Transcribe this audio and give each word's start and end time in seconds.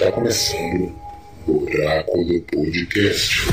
Está 0.00 0.12
começando 0.12 0.94
o 1.46 1.62
Oráculo 1.62 2.40
Podcast. 2.50 3.52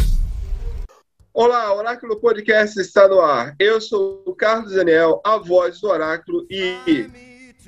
Olá, 1.34 1.76
Oráculo 1.76 2.16
Podcast 2.22 2.80
está 2.80 3.06
no 3.06 3.20
ar. 3.20 3.54
Eu 3.60 3.82
sou 3.82 4.24
o 4.26 4.34
Carlos 4.34 4.72
Daniel, 4.72 5.20
a 5.26 5.38
voz 5.38 5.82
do 5.82 5.90
Oráculo, 5.90 6.48
e 6.50 7.06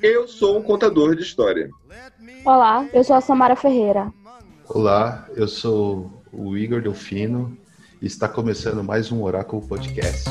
eu 0.02 0.26
sou 0.26 0.58
um 0.58 0.62
contador 0.62 1.14
de 1.14 1.20
história. 1.20 1.68
Olá, 2.42 2.88
eu 2.94 3.04
sou 3.04 3.16
a 3.16 3.20
Samara 3.20 3.54
Ferreira. 3.54 4.10
Olá, 4.66 5.28
eu 5.36 5.46
sou 5.46 6.10
o 6.32 6.56
Igor 6.56 6.80
Delfino 6.80 7.54
e 8.00 8.06
está 8.06 8.30
começando 8.30 8.82
mais 8.82 9.12
um 9.12 9.22
Oráculo 9.22 9.60
Podcast. 9.68 10.30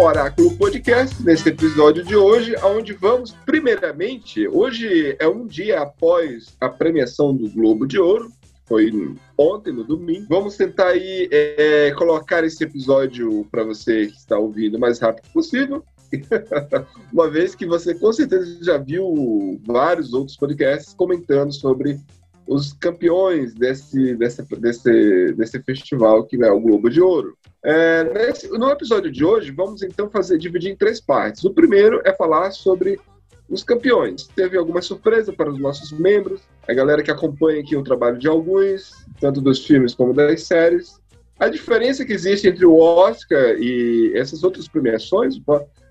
Está 0.00 0.02
o 0.02 0.06
Oráculo 0.06 0.56
Podcast 0.56 1.22
nesse 1.22 1.50
episódio 1.50 2.02
de 2.02 2.16
hoje, 2.16 2.54
onde 2.64 2.94
vamos 2.94 3.32
primeiramente, 3.44 4.48
hoje 4.48 5.14
é 5.18 5.28
um 5.28 5.46
dia 5.46 5.80
após 5.80 6.56
a 6.58 6.70
premiação 6.70 7.36
do 7.36 7.50
Globo 7.50 7.86
de 7.86 7.98
Ouro, 7.98 8.32
foi 8.64 8.90
ontem, 9.36 9.72
no 9.72 9.84
domingo. 9.84 10.26
Vamos 10.28 10.56
tentar 10.56 10.88
aí 10.88 11.28
é, 11.30 11.90
colocar 11.98 12.42
esse 12.44 12.64
episódio 12.64 13.46
para 13.50 13.62
você 13.62 14.06
que 14.06 14.16
está 14.16 14.38
ouvindo 14.38 14.76
o 14.76 14.80
mais 14.80 14.98
rápido 14.98 15.30
possível. 15.32 15.84
Uma 17.12 17.28
vez 17.28 17.54
que 17.54 17.66
você 17.66 17.94
com 17.94 18.12
certeza 18.12 18.64
já 18.64 18.78
viu 18.78 19.60
vários 19.66 20.14
outros 20.14 20.36
podcasts 20.36 20.94
comentando 20.94 21.52
sobre 21.52 22.00
os 22.50 22.72
campeões 22.72 23.54
desse, 23.54 24.16
desse, 24.16 24.42
desse, 24.58 25.32
desse 25.34 25.62
festival 25.62 26.24
que 26.24 26.42
é 26.42 26.50
o 26.50 26.58
Globo 26.58 26.90
de 26.90 27.00
Ouro. 27.00 27.38
É, 27.64 28.02
nesse, 28.02 28.48
no 28.48 28.68
episódio 28.68 29.08
de 29.08 29.24
hoje, 29.24 29.52
vamos 29.52 29.82
então 29.82 30.10
fazer 30.10 30.36
dividir 30.36 30.72
em 30.72 30.76
três 30.76 31.00
partes. 31.00 31.44
O 31.44 31.54
primeiro 31.54 32.02
é 32.04 32.12
falar 32.12 32.50
sobre 32.50 32.98
os 33.48 33.62
campeões. 33.62 34.26
Teve 34.34 34.58
alguma 34.58 34.82
surpresa 34.82 35.32
para 35.32 35.48
os 35.48 35.60
nossos 35.60 35.92
membros, 35.92 36.40
a 36.66 36.74
galera 36.74 37.04
que 37.04 37.10
acompanha 37.12 37.60
aqui 37.60 37.76
o 37.76 37.84
trabalho 37.84 38.18
de 38.18 38.26
alguns, 38.26 38.90
tanto 39.20 39.40
dos 39.40 39.64
filmes 39.64 39.94
como 39.94 40.12
das 40.12 40.42
séries. 40.42 41.00
A 41.38 41.48
diferença 41.48 42.04
que 42.04 42.12
existe 42.12 42.48
entre 42.48 42.66
o 42.66 42.76
Oscar 42.76 43.54
e 43.60 44.12
essas 44.16 44.42
outras 44.42 44.66
premiações, 44.66 45.40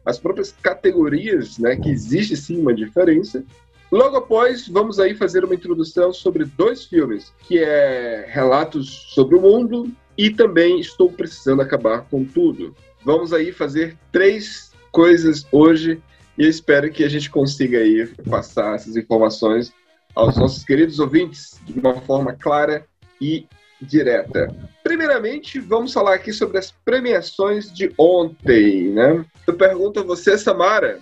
as 0.06 0.20
próprias 0.20 0.54
categorias, 0.62 1.58
né, 1.58 1.78
que 1.78 1.90
existe 1.90 2.36
sim 2.36 2.60
uma 2.60 2.74
diferença. 2.74 3.46
Logo 3.92 4.18
após, 4.18 4.68
vamos 4.68 5.00
aí 5.00 5.16
fazer 5.16 5.44
uma 5.44 5.56
introdução 5.56 6.14
sobre 6.14 6.46
dois 6.46 6.86
filmes, 6.86 7.34
que 7.48 7.58
é 7.58 8.26
Relatos 8.30 9.08
sobre 9.14 9.36
o 9.36 9.42
Mundo 9.42 9.92
e 10.16 10.30
também 10.30 10.80
Estou 10.80 11.12
Precisando 11.12 11.62
Acabar 11.62 12.06
com 12.10 12.24
Tudo. 12.24 12.76
Vamos 13.04 13.34
aí 13.34 13.52
fazer 13.52 13.98
três 14.12 14.72
coisas 14.92 15.46
hoje 15.52 16.02
e 16.38 16.44
eu 16.44 16.50
espero 16.50 16.92
que 16.92 17.04
a 17.04 17.10
gente 17.10 17.30
consiga 17.30 17.80
aí 17.80 18.06
passar 18.30 18.76
essas 18.76 18.96
informações 18.96 19.74
aos 20.16 20.38
nossos 20.38 20.64
queridos 20.64 21.00
ouvintes 21.00 21.60
de 21.66 21.80
uma 21.80 22.00
forma 22.02 22.34
clara 22.34 22.86
e 23.20 23.48
direta. 23.82 24.54
Primeiramente, 24.84 25.60
vamos 25.60 25.94
falar 25.94 26.16
aqui 26.16 26.32
sobre 26.34 26.58
as 26.58 26.72
premiações 26.86 27.74
de 27.74 27.92
ontem, 27.98 28.90
né? 28.90 29.26
Eu 29.48 29.54
pergunto 29.54 30.00
a 30.00 30.04
você, 30.04 30.38
Samara, 30.38 31.00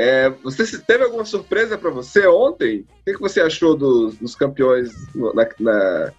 é, 0.00 0.30
você 0.30 0.78
teve 0.78 1.04
alguma 1.04 1.26
surpresa 1.26 1.76
para 1.76 1.90
você 1.90 2.26
ontem? 2.26 2.86
O 3.00 3.04
que, 3.04 3.12
que 3.12 3.20
você 3.20 3.38
achou 3.38 3.76
dos, 3.76 4.34
campeões 4.34 4.90
na, 5.14 5.46
na, 5.60 6.12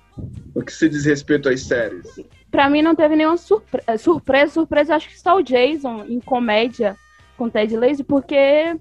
no 0.56 0.64
que 0.64 0.72
se 0.72 0.88
diz 0.88 1.03
respeito 1.03 1.50
às 1.50 1.64
séries? 1.64 2.08
Pra 2.52 2.70
mim 2.70 2.84
não 2.84 2.94
teve 2.94 3.16
nenhuma 3.16 3.38
surpre 3.38 3.81
surpresa. 3.97 4.53
Surpresa, 4.53 4.96
acho 4.96 5.09
que 5.09 5.20
só 5.20 5.36
o 5.36 5.41
Jason 5.41 6.06
em 6.08 6.20
comédia 6.20 6.96
com 7.36 7.50
Ted 7.50 7.75
Lazy, 7.75 8.03
porque 8.03 8.78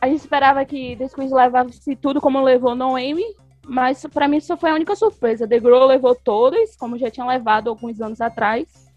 a 0.00 0.06
gente 0.06 0.20
esperava 0.20 0.64
que 0.64 0.94
The 0.94 1.08
Squid 1.08 1.34
levasse 1.34 1.96
tudo 1.96 2.20
como 2.20 2.40
levou 2.40 2.76
Noemi, 2.76 3.34
mas 3.66 4.06
pra 4.06 4.28
mim 4.28 4.38
só 4.38 4.56
foi 4.56 4.70
a 4.70 4.74
única 4.74 4.94
surpresa. 4.94 5.48
The 5.48 5.58
Grow 5.58 5.84
levou 5.84 6.14
todos, 6.14 6.76
como 6.76 6.96
já 6.96 7.10
tinha 7.10 7.26
levado 7.26 7.70
alguns 7.70 8.00
anos 8.00 8.20
atrás. 8.20 8.87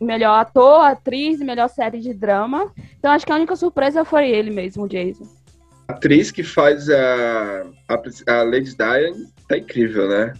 Melhor 0.00 0.38
ator, 0.40 0.80
atriz, 0.84 1.40
melhor 1.40 1.68
série 1.68 2.00
de 2.00 2.12
drama. 2.14 2.72
Então 2.98 3.10
acho 3.10 3.24
que 3.26 3.32
a 3.32 3.36
única 3.36 3.56
surpresa 3.56 4.04
foi 4.04 4.30
ele 4.30 4.50
mesmo, 4.50 4.88
Jason. 4.88 5.24
A 5.88 5.92
atriz 5.92 6.30
que 6.30 6.42
faz 6.42 6.88
a, 6.88 7.66
a, 7.88 8.32
a 8.32 8.42
Lady 8.44 8.76
Diane 8.76 9.26
tá 9.48 9.58
incrível, 9.58 10.08
né? 10.08 10.34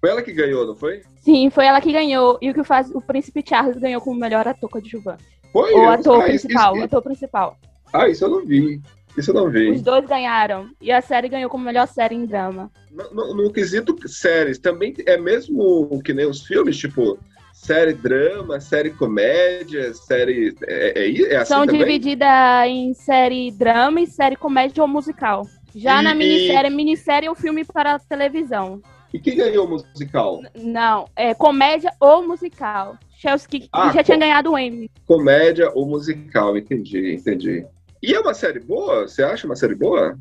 Foi 0.00 0.10
ela 0.10 0.22
que 0.22 0.32
ganhou, 0.32 0.66
não 0.66 0.76
foi? 0.76 1.02
Sim, 1.20 1.50
foi 1.50 1.66
ela 1.66 1.80
que 1.80 1.92
ganhou. 1.92 2.38
E 2.40 2.50
o 2.50 2.54
que 2.54 2.64
faz 2.64 2.90
o 2.94 3.00
Príncipe 3.00 3.44
Charles 3.46 3.76
ganhou 3.76 4.00
como 4.00 4.18
melhor 4.18 4.46
ator 4.46 4.70
coadjuvante. 4.70 5.24
Foi? 5.52 5.74
O 5.74 5.88
ator 5.88 6.22
ah, 6.22 6.28
isso- 6.28 6.46
principal, 6.46 6.72
isso- 6.74 6.82
o 6.82 6.84
ator 6.84 7.02
principal. 7.02 7.56
Ah, 7.92 8.08
isso 8.08 8.24
eu 8.24 8.28
não 8.30 8.44
vi. 8.46 8.80
Isso 9.16 9.30
eu 9.30 9.34
não 9.34 9.50
vi. 9.50 9.70
Os 9.70 9.82
dois 9.82 10.06
ganharam. 10.06 10.70
E 10.80 10.92
a 10.92 11.00
série 11.00 11.28
ganhou 11.28 11.50
como 11.50 11.64
melhor 11.64 11.88
série 11.88 12.14
em 12.14 12.24
drama. 12.24 12.70
No, 12.90 13.12
no- 13.12 13.34
no 13.34 13.52
quesito 13.52 13.96
séries, 14.08 14.58
também 14.58 14.94
é 15.06 15.16
mesmo 15.18 16.00
que 16.04 16.14
nem 16.14 16.26
os 16.26 16.42
filmes, 16.46 16.76
tipo, 16.76 17.18
série 17.58 17.92
drama, 17.92 18.60
série 18.60 18.90
comédia, 18.90 19.92
série. 19.92 20.54
É, 20.66 21.00
é, 21.04 21.32
é 21.32 21.36
assim 21.36 21.52
São 21.54 21.66
divididas 21.66 22.28
em 22.66 22.94
série 22.94 23.50
drama 23.50 24.00
e 24.00 24.06
série 24.06 24.36
comédia 24.36 24.82
ou 24.82 24.88
musical. 24.88 25.46
Já 25.74 26.00
E- 26.00 26.04
na 26.04 26.14
minissérie, 26.14 26.70
minissérie 26.70 27.28
ou 27.28 27.34
filme 27.34 27.64
para 27.64 27.98
televisão. 27.98 28.80
E 29.12 29.18
quem 29.18 29.36
ganhou 29.36 29.66
o 29.66 29.70
musical? 29.70 30.40
Não, 30.54 31.08
é 31.16 31.34
comédia 31.34 31.90
ou 32.00 32.26
musical. 32.26 32.96
Chelsea 33.18 33.48
que 33.48 33.68
Ah, 33.72 33.90
já 33.92 34.02
tinha 34.04 34.16
ganhado 34.16 34.52
o 34.52 34.58
Emmy. 34.58 34.88
Comédia 35.06 35.70
ou 35.74 35.86
musical, 35.86 36.56
entendi, 36.56 37.14
entendi. 37.14 37.66
E 38.02 38.14
é 38.14 38.20
uma 38.20 38.34
série 38.34 38.60
boa? 38.60 39.08
Você 39.08 39.22
acha 39.22 39.46
uma 39.46 39.56
série 39.56 39.74
boa? 39.74 40.16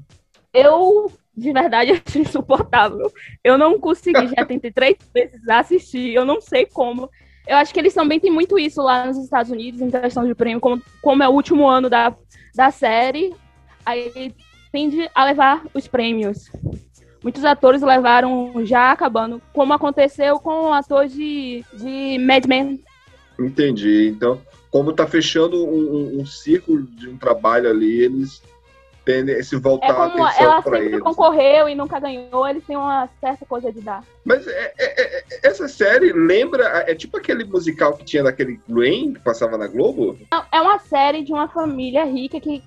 Eu, 0.54 1.12
de 1.36 1.54
verdade, 1.54 1.92
acho 2.06 2.20
insuportável. 2.20 3.12
Eu 3.44 3.58
não 3.58 3.80
consegui, 3.80 4.28
já 4.36 4.44
tentei 4.46 4.72
três 4.72 4.98
vezes 5.14 5.48
assistir, 5.48 6.14
eu 6.14 6.26
não 6.26 6.42
sei 6.42 6.66
como. 6.66 7.10
Eu 7.48 7.58
acho 7.58 7.74
que 7.74 7.80
eles 7.80 7.94
também 7.94 8.20
têm 8.20 8.32
muito 8.32 8.60
isso 8.60 8.82
lá 8.82 9.06
nos 9.06 9.18
Estados 9.18 9.52
Unidos, 9.52 9.80
em 9.82 9.90
questão 9.90 10.26
de 10.28 10.36
prêmio, 10.36 10.60
como, 10.60 10.82
como 11.02 11.24
é 11.24 11.28
o 11.30 11.32
último 11.32 11.68
ano 11.68 11.90
da, 11.90 12.14
da 12.54 12.72
série, 12.72 13.34
aí 13.86 14.34
tende 14.72 15.10
a 15.16 15.24
levar 15.26 15.64
os 15.74 15.88
prêmios. 15.88 16.52
Muitos 17.24 17.44
atores 17.46 17.82
levaram 17.82 18.54
já 18.66 18.92
acabando, 18.92 19.42
como 19.54 19.74
aconteceu 19.74 20.40
com 20.40 20.70
o 20.70 20.74
ator 20.74 21.08
de, 21.08 21.64
de 21.74 22.18
Mad 22.20 22.46
Men. 22.46 22.80
Entendi. 23.40 24.08
Então, 24.16 24.42
como 24.70 24.92
tá 24.94 25.08
fechando 25.08 25.66
um, 25.66 25.96
um- 26.18 26.22
um 26.22 26.26
círculo 26.26 26.84
de 26.84 27.08
um 27.10 27.18
trabalho 27.18 27.70
ali, 27.70 28.02
eles 28.02 28.42
a 29.12 29.44
se 29.44 29.56
voltar 29.56 29.88
É 29.88 29.92
a 29.92 30.06
atenção 30.06 30.52
ela 30.52 30.62
sempre 30.62 31.00
concorreu 31.00 31.70
e 31.70 31.76
nunca 31.76 32.00
ganhou, 32.00 32.48
eles 32.48 32.64
têm 32.66 32.76
uma 32.76 33.08
certa 33.20 33.46
coisa 33.46 33.72
de 33.72 33.82
dar. 33.82 34.04
Mas 34.26 34.46
é- 34.48 34.74
é- 34.78 35.18
é- 35.20 35.24
essa 35.44 35.68
série 35.68 36.12
lembra. 36.12 36.66
É 36.88 36.94
tipo 36.94 37.18
aquele 37.18 37.44
musical 37.46 37.94
que 37.94 38.04
tinha 38.06 38.24
daquele 38.24 38.60
Gwen 38.68 39.14
que 39.14 39.20
passava 39.22 39.58
na 39.58 39.68
Globo? 39.68 40.18
É 40.52 40.60
uma 40.62 40.80
série 40.80 41.24
de 41.24 41.32
uma 41.32 41.48
família 41.48 42.04
rica 42.06 42.40
que 42.40 42.62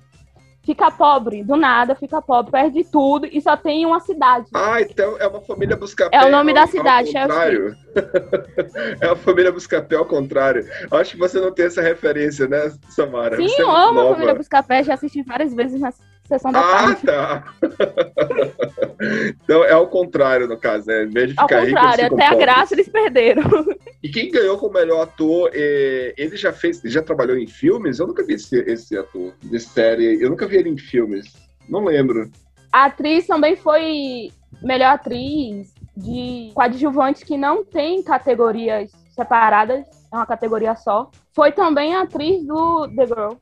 fica 0.63 0.91
pobre, 0.91 1.43
do 1.43 1.55
nada, 1.55 1.95
fica 1.95 2.21
pobre, 2.21 2.51
perde 2.51 2.83
tudo 2.83 3.25
e 3.25 3.41
só 3.41 3.57
tem 3.57 3.83
uma 3.83 3.99
cidade. 3.99 4.45
Ah, 4.53 4.79
então 4.79 5.17
é 5.19 5.25
uma 5.27 5.41
família 5.41 5.75
Buscapé. 5.75 6.15
É 6.15 6.23
o 6.25 6.29
nome 6.29 6.53
da 6.53 6.61
ao- 6.61 6.67
cidade, 6.67 7.17
Ao 7.17 7.23
contrário. 7.27 7.75
é 9.01 9.07
a 9.07 9.15
família 9.15 9.51
Buscapé 9.51 9.95
ao 9.95 10.05
contrário. 10.05 10.63
Acho 10.91 11.13
que 11.13 11.17
você 11.17 11.39
não 11.39 11.51
tem 11.51 11.65
essa 11.65 11.81
referência, 11.81 12.47
né, 12.47 12.71
Samara? 12.89 13.37
Sim, 13.37 13.47
Você 13.47 13.59
é 13.59 13.63
eu 13.63 13.67
muito 13.69 13.79
amo 13.81 13.99
a 13.99 14.03
nova. 14.03 14.13
família 14.15 14.35
Buscapé, 14.35 14.83
já 14.83 14.93
assisti 14.93 15.23
várias 15.23 15.51
vezes 15.53 15.81
na 15.81 15.91
sessão 16.31 16.51
da 16.51 16.59
Ah, 16.59 16.95
tarde. 16.95 17.01
tá. 17.05 17.53
então 19.43 19.63
é 19.63 19.73
ao 19.73 19.87
contrário, 19.87 20.47
no 20.47 20.57
caso, 20.57 20.87
né? 20.87 21.05
Vez 21.05 21.33
de 21.33 21.39
Ao 21.39 21.47
rico, 21.47 21.65
contrário, 21.65 22.05
até 22.05 22.25
a 22.25 22.35
graça 22.35 22.73
eles 22.73 22.89
perderam. 22.89 23.43
E 24.03 24.09
quem 24.09 24.31
ganhou 24.31 24.57
como 24.57 24.73
melhor 24.73 25.01
ator, 25.03 25.51
é, 25.53 26.15
ele 26.17 26.35
já 26.35 26.51
fez, 26.51 26.81
já 26.85 27.03
trabalhou 27.03 27.37
em 27.37 27.45
filmes? 27.45 27.99
Eu 27.99 28.07
nunca 28.07 28.23
vi 28.23 28.33
esse, 28.33 28.57
esse 28.61 28.97
ator 28.97 29.31
de 29.43 29.59
série. 29.59 30.19
Eu 30.19 30.31
nunca 30.31 30.47
vi 30.47 30.57
ele 30.57 30.69
em 30.69 30.77
filmes. 30.77 31.31
Não 31.69 31.83
lembro. 31.85 32.27
A 32.73 32.85
atriz 32.85 33.27
também 33.27 33.55
foi 33.55 34.31
melhor 34.63 34.93
atriz 34.95 35.71
de 35.95 36.49
coadjuvante 36.55 37.23
que 37.23 37.37
não 37.37 37.63
tem 37.63 38.01
categorias 38.01 38.91
separadas, 39.13 39.85
é 40.11 40.15
uma 40.15 40.25
categoria 40.25 40.75
só. 40.75 41.11
Foi 41.31 41.51
também 41.51 41.93
a 41.93 42.01
atriz 42.01 42.43
do 42.43 42.87
The 42.95 43.05
Girl. 43.05 43.33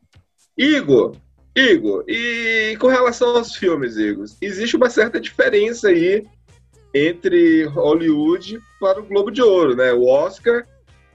Igor, 0.57 1.15
Igor, 1.59 2.03
e 2.07 2.77
com 2.79 2.87
relação 2.87 3.35
aos 3.35 3.55
filmes, 3.55 3.97
Igor, 3.97 4.25
existe 4.41 4.75
uma 4.75 4.89
certa 4.89 5.19
diferença 5.19 5.89
aí 5.89 6.25
entre 6.93 7.65
Hollywood 7.65 8.59
para 8.79 8.99
o 8.99 9.05
Globo 9.05 9.29
de 9.29 9.41
Ouro, 9.41 9.75
né? 9.75 9.93
O 9.93 10.07
Oscar, 10.07 10.65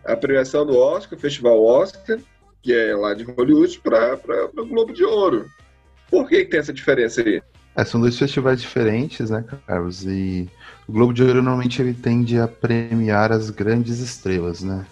a 0.05 0.17
premiação 0.17 0.67
do 0.67 0.77
Oscar, 0.77 1.19
o 1.19 1.21
Festival 1.21 1.63
Oscar, 1.65 2.19
que 2.63 2.73
é 2.73 2.95
lá 2.95 3.15
de 3.15 3.25
Hollywood, 3.25 3.81
para 3.81 4.19
o 4.57 4.67
Globo 4.67 4.93
de 4.93 5.05
Ouro. 5.05 5.47
Por 6.11 6.29
que, 6.29 6.45
que 6.45 6.51
tem 6.51 6.61
essa 6.61 6.73
diferença 6.73 7.23
aí? 7.23 7.43
É, 7.77 7.85
são 7.85 8.01
dois 8.01 8.17
festivais 8.17 8.61
diferentes, 8.61 9.31
né, 9.31 9.45
Carlos? 9.67 10.05
E 10.05 10.49
o 10.87 10.93
Globo 10.93 11.13
de 11.13 11.23
Ouro 11.23 11.43
normalmente 11.43 11.83
ele 11.83 11.93
tende 11.93 12.39
a 12.39 12.47
premiar 12.47 13.33
as 13.33 13.51
grandes 13.51 13.99
estrelas, 13.99 14.63
né? 14.63 14.87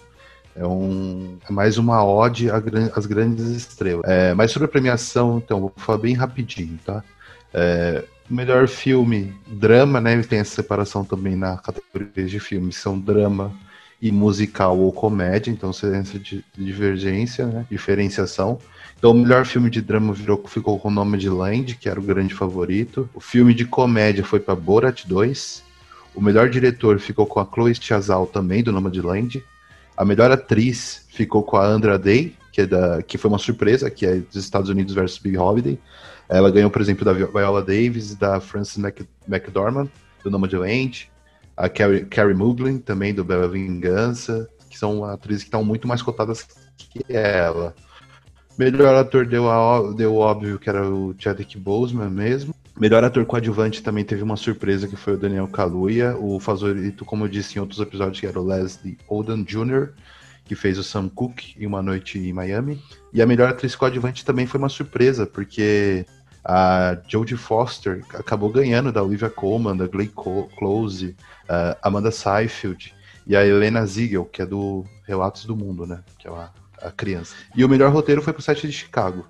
É, 0.55 0.65
um, 0.65 1.37
é 1.47 1.51
mais 1.51 1.77
uma 1.77 2.05
ode 2.05 2.47
às 2.49 3.05
grandes 3.05 3.45
estrelas. 3.47 4.03
É, 4.05 4.33
mas 4.33 4.51
sobre 4.51 4.65
a 4.65 4.69
premiação, 4.69 5.41
então, 5.43 5.61
vou 5.61 5.73
falar 5.75 5.97
bem 5.97 6.13
rapidinho, 6.13 6.79
tá? 6.85 7.03
É, 7.53 8.03
melhor 8.29 8.67
filme, 8.67 9.33
drama, 9.47 9.99
né? 9.99 10.21
Tem 10.23 10.39
essa 10.39 10.55
separação 10.55 11.03
também 11.03 11.35
na 11.35 11.57
categoria 11.57 12.25
de 12.25 12.39
filmes, 12.39 12.75
são 12.75 12.99
drama 12.99 13.51
e 14.01 14.11
musical 14.11 14.77
ou 14.77 14.91
comédia, 14.91 15.49
então 15.49 15.71
tem 15.71 15.95
essa 15.95 16.19
divergência, 16.57 17.45
né? 17.45 17.65
Diferenciação. 17.71 18.59
Então, 18.97 19.11
o 19.11 19.13
melhor 19.13 19.45
filme 19.45 19.69
de 19.69 19.81
drama 19.81 20.13
virou, 20.13 20.43
ficou 20.47 20.79
com 20.79 20.87
o 20.87 20.91
nome 20.91 21.17
de 21.17 21.29
Land, 21.29 21.75
que 21.75 21.89
era 21.89 21.99
o 21.99 22.03
grande 22.03 22.33
favorito. 22.33 23.09
O 23.13 23.19
filme 23.19 23.53
de 23.53 23.65
comédia 23.65 24.23
foi 24.23 24.39
para 24.39 24.55
Borat 24.55 25.05
2. 25.05 25.63
O 26.15 26.21
melhor 26.21 26.49
diretor 26.49 26.99
ficou 26.99 27.25
com 27.25 27.39
a 27.39 27.45
Chloe 27.45 27.75
Chazal 27.75 28.27
também, 28.27 28.63
do 28.63 28.71
nome 28.71 28.91
de 28.91 29.01
Land. 29.01 29.43
A 29.95 30.03
melhor 30.03 30.31
atriz 30.31 31.05
ficou 31.09 31.43
com 31.43 31.57
a 31.57 31.65
Andra 31.65 31.97
Day, 31.97 32.35
que, 32.51 32.61
é 32.61 32.65
da, 32.65 33.01
que 33.01 33.17
foi 33.17 33.29
uma 33.29 33.37
surpresa, 33.37 33.89
que 33.89 34.05
é 34.05 34.15
dos 34.15 34.35
Estados 34.35 34.69
Unidos 34.69 34.93
versus 34.93 35.19
Big 35.19 35.37
Holiday. 35.37 35.79
Ela 36.29 36.49
ganhou, 36.49 36.69
por 36.69 36.81
exemplo, 36.81 37.05
da 37.05 37.13
Viola 37.13 37.61
Davis 37.61 38.11
e 38.11 38.15
da 38.15 38.39
Frances 38.39 38.81
McDormand, 39.27 39.89
do 40.23 40.31
Nome 40.31 40.47
de 40.47 40.57
Land. 40.57 41.11
A 41.55 41.69
Carrie, 41.69 42.05
Carrie 42.05 42.33
Muglin, 42.33 42.79
também, 42.79 43.13
do 43.13 43.23
Bela 43.23 43.47
Vingança, 43.47 44.49
que 44.69 44.77
são 44.77 45.05
atrizes 45.05 45.43
que 45.43 45.47
estão 45.49 45.63
muito 45.63 45.87
mais 45.87 46.01
cotadas 46.01 46.47
que 46.77 47.03
ela. 47.09 47.75
Melhor 48.57 48.95
ator 48.95 49.25
deu, 49.25 49.49
a, 49.49 49.91
deu 49.93 50.15
óbvio 50.15 50.59
que 50.59 50.69
era 50.69 50.87
o 50.87 51.15
Chadwick 51.17 51.57
Boseman 51.57 52.09
mesmo. 52.09 52.53
Melhor 52.79 53.03
ator 53.03 53.25
coadjuvante 53.25 53.83
também 53.83 54.03
teve 54.03 54.23
uma 54.23 54.35
surpresa 54.35 54.87
que 54.87 54.95
foi 54.95 55.13
o 55.13 55.17
Daniel 55.17 55.47
Kaluuya. 55.47 56.15
O 56.17 56.39
favorito, 56.39 57.05
como 57.05 57.25
eu 57.25 57.29
disse 57.29 57.57
em 57.57 57.61
outros 57.61 57.79
episódios, 57.79 58.19
que 58.19 58.27
era 58.27 58.39
o 58.39 58.45
Leslie 58.45 58.97
Odom 59.07 59.43
Jr., 59.43 59.89
que 60.45 60.55
fez 60.55 60.77
o 60.77 60.83
Sam 60.83 61.07
Cooke 61.09 61.55
em 61.57 61.65
Uma 61.65 61.81
Noite 61.81 62.19
em 62.19 62.33
Miami. 62.33 62.81
E 63.13 63.21
a 63.21 63.25
melhor 63.25 63.49
atriz 63.49 63.75
coadjuvante 63.75 64.25
também 64.25 64.45
foi 64.45 64.59
uma 64.59 64.69
surpresa, 64.69 65.25
porque 65.25 66.05
a 66.43 66.97
Jodie 67.07 67.37
Foster 67.37 68.03
acabou 68.13 68.49
ganhando 68.49 68.91
da 68.91 69.01
Olivia 69.01 69.29
Colman, 69.29 69.77
da 69.77 69.87
Glenn 69.87 70.09
Close, 70.57 71.15
Amanda 71.81 72.11
Seyfried 72.11 72.93
e 73.25 73.35
a 73.35 73.45
Helena 73.45 73.85
Ziegel, 73.85 74.25
que 74.25 74.41
é 74.41 74.45
do 74.45 74.83
Relatos 75.07 75.45
do 75.45 75.55
Mundo, 75.55 75.85
né? 75.87 76.03
Que 76.19 76.27
é 76.27 76.31
a 76.31 76.49
a 76.83 76.91
criança. 76.91 77.35
E 77.55 77.63
o 77.63 77.69
melhor 77.69 77.91
roteiro 77.91 78.21
foi 78.21 78.33
pro 78.33 78.41
site 78.41 78.67
de 78.67 78.73
Chicago. 78.73 79.25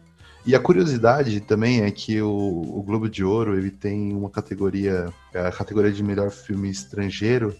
E 0.46 0.56
a 0.56 0.60
curiosidade 0.60 1.40
também 1.40 1.82
é 1.84 1.92
que 1.92 2.22
o, 2.22 2.30
o, 2.30 2.84
Globo 2.84 3.10
de 3.10 3.24
Ouro 3.24 3.58
ele 3.58 3.72
tem 3.72 4.14
uma 4.14 4.30
categoria, 4.30 5.12
a 5.34 5.52
categoria 5.52 5.92
de 5.92 6.04
melhor 6.04 6.32
filme 6.32 6.70
estrangeiro. 6.70 7.56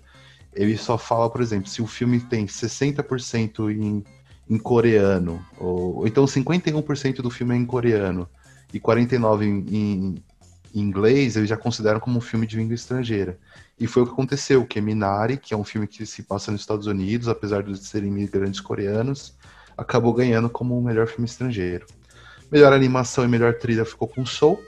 Ele 0.54 0.78
só 0.78 0.98
fala, 0.98 1.30
por 1.30 1.42
exemplo, 1.42 1.70
se 1.70 1.82
o 1.82 1.88
filme 1.88 2.20
tem 2.20 2.46
60% 2.46 3.72
em, 3.72 4.04
em 4.50 4.58
coreano, 4.58 5.44
ou, 5.58 6.06
então 6.06 6.26
51% 6.26 7.22
do 7.22 7.30
filme 7.30 7.56
é 7.56 7.58
em 7.58 7.66
coreano 7.66 8.28
e 8.74 8.80
49% 8.80 9.42
em, 9.42 9.76
em, 9.76 10.24
em 10.76 10.80
inglês, 10.80 11.38
eles 11.38 11.48
já 11.48 11.58
consideram 11.58 12.02
como 12.02 12.18
um 12.18 12.22
filme 12.22 12.46
de 12.46 12.58
língua 12.58 12.76
estrangeira. 12.76 13.40
E 13.80 13.88
foi 13.88 14.04
o 14.04 14.06
que 14.06 14.12
aconteceu, 14.12 14.66
que 14.66 14.82
Minari, 14.82 15.38
que 15.38 15.54
é 15.54 15.58
um 15.58 15.64
filme 15.64 15.88
que 15.88 16.06
se 16.06 16.24
passa 16.24 16.52
nos 16.52 16.62
Estados 16.62 16.86
Unidos, 16.86 17.28
apesar 17.28 17.64
de 17.64 17.78
serem 17.78 18.10
imigrantes 18.10 18.60
coreanos, 18.60 19.36
acabou 19.78 20.14
ganhando 20.14 20.50
como 20.50 20.78
o 20.78 20.84
melhor 20.84 21.08
filme 21.08 21.26
estrangeiro. 21.26 21.86
Melhor 22.52 22.74
animação 22.74 23.24
e 23.24 23.28
melhor 23.28 23.54
trilha 23.56 23.86
ficou 23.86 24.08
com 24.08 24.26
Soul. 24.26 24.62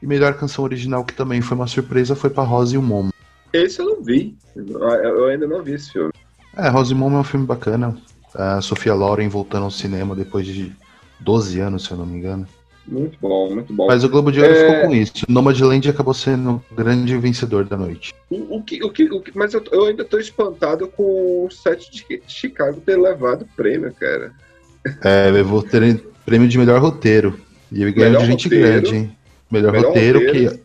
E 0.00 0.06
melhor 0.06 0.34
canção 0.34 0.64
original, 0.64 1.04
que 1.04 1.14
também 1.14 1.40
foi 1.40 1.56
uma 1.56 1.66
surpresa, 1.66 2.16
foi 2.16 2.30
para 2.30 2.42
Rose 2.42 2.74
e 2.74 2.78
o 2.78 2.82
Momo. 2.82 3.12
Esse 3.52 3.80
eu 3.80 3.86
não 3.86 4.02
vi. 4.02 4.36
Eu 4.56 5.26
ainda 5.26 5.46
não 5.46 5.62
vi 5.62 5.74
esse 5.74 5.92
filme. 5.92 6.12
É, 6.56 6.68
Rose 6.68 6.92
e 6.92 6.94
o 6.94 6.98
Momo 6.98 7.16
é 7.16 7.20
um 7.20 7.24
filme 7.24 7.46
bacana. 7.46 7.96
A 8.34 8.60
Sofia 8.60 8.94
Loren 8.94 9.28
voltando 9.28 9.64
ao 9.64 9.70
cinema 9.70 10.14
depois 10.14 10.46
de 10.46 10.72
12 11.20 11.60
anos, 11.60 11.84
se 11.84 11.90
eu 11.90 11.96
não 11.96 12.06
me 12.06 12.18
engano. 12.18 12.46
Muito 12.86 13.16
bom, 13.20 13.54
muito 13.54 13.72
bom. 13.72 13.86
Mas 13.86 14.02
o 14.02 14.08
Globo 14.08 14.32
de 14.32 14.40
Ouro 14.40 14.52
é... 14.52 14.66
ficou 14.66 14.88
com 14.88 14.94
isso. 14.94 15.12
Nomadland 15.28 15.88
acabou 15.88 16.14
sendo 16.14 16.62
o 16.70 16.74
grande 16.74 17.16
vencedor 17.16 17.64
da 17.64 17.76
noite. 17.76 18.12
O, 18.28 18.56
o, 18.56 18.62
que, 18.62 18.82
o, 18.82 18.90
que, 18.90 19.04
o 19.04 19.20
que, 19.20 19.36
mas 19.36 19.54
eu, 19.54 19.62
eu 19.70 19.86
ainda 19.86 20.02
estou 20.02 20.18
espantado 20.18 20.88
com 20.88 21.46
o 21.46 21.50
set 21.50 21.90
de 21.90 22.22
Chicago 22.26 22.80
ter 22.80 22.96
levado 22.96 23.46
prêmio, 23.56 23.92
cara. 23.94 24.32
É, 25.02 25.30
levou 25.30 25.62
ter, 25.62 26.02
prêmio 26.24 26.48
de 26.48 26.58
melhor 26.58 26.80
roteiro. 26.80 27.38
E 27.70 27.82
ele 27.82 27.92
ganhou 27.92 28.20
de 28.20 28.26
gente 28.26 28.44
roteiro, 28.44 28.66
grande, 28.66 28.96
hein? 28.96 29.16
Melhor, 29.50 29.72
melhor 29.72 29.88
roteiro, 29.88 30.18
roteiro, 30.18 30.52
que 30.52 30.62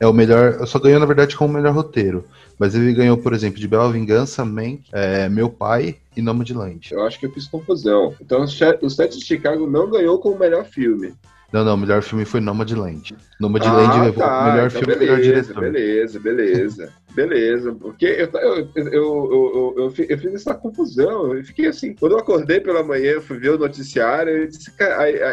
é 0.00 0.06
o 0.06 0.12
melhor. 0.12 0.66
Só 0.66 0.78
ganhou, 0.78 0.98
na 0.98 1.06
verdade, 1.06 1.36
como 1.36 1.54
melhor 1.54 1.72
roteiro. 1.72 2.24
Mas 2.58 2.74
ele 2.74 2.92
ganhou, 2.92 3.16
por 3.16 3.32
exemplo, 3.32 3.58
de 3.58 3.66
Bela 3.66 3.90
Vingança, 3.90 4.44
Mank, 4.44 4.82
é, 4.92 5.28
Meu 5.28 5.48
Pai 5.48 5.96
e 6.16 6.22
Nome 6.22 6.44
de 6.44 6.54
Land. 6.54 6.90
Eu 6.92 7.02
acho 7.04 7.18
que 7.18 7.26
eu 7.26 7.32
fiz 7.32 7.46
confusão. 7.46 8.14
Então, 8.20 8.42
o 8.42 8.90
set 8.90 9.18
de 9.18 9.24
Chicago 9.24 9.66
não 9.66 9.90
ganhou 9.90 10.18
como 10.18 10.38
melhor 10.38 10.64
filme. 10.64 11.14
Não, 11.52 11.64
não, 11.64 11.74
o 11.74 11.76
melhor 11.76 12.02
filme 12.02 12.24
foi 12.24 12.40
Nomadland. 12.40 13.14
Nomadland 13.38 13.90
ah, 13.92 14.04
levou 14.04 14.24
tá, 14.24 14.44
melhor 14.50 14.66
então 14.68 14.80
filme 14.80 14.94
beleza, 14.94 15.12
melhor 15.12 15.22
diretor. 15.22 15.60
Beleza, 15.60 16.20
beleza, 16.20 16.92
beleza. 17.14 17.74
Porque 17.74 18.06
eu, 18.06 18.30
eu, 18.40 18.68
eu, 18.74 18.92
eu, 18.92 19.74
eu, 19.76 19.94
eu, 20.08 20.18
fiz 20.18 20.34
essa 20.34 20.54
confusão. 20.54 21.36
Eu 21.36 21.44
fiquei 21.44 21.66
assim, 21.66 21.94
quando 21.94 22.12
eu 22.12 22.18
acordei 22.18 22.58
pela 22.58 22.82
manhã, 22.82 23.20
fui 23.20 23.36
ver 23.36 23.50
o 23.50 23.58
noticiário, 23.58 24.32
eu 24.32 24.48
disse, 24.48 24.72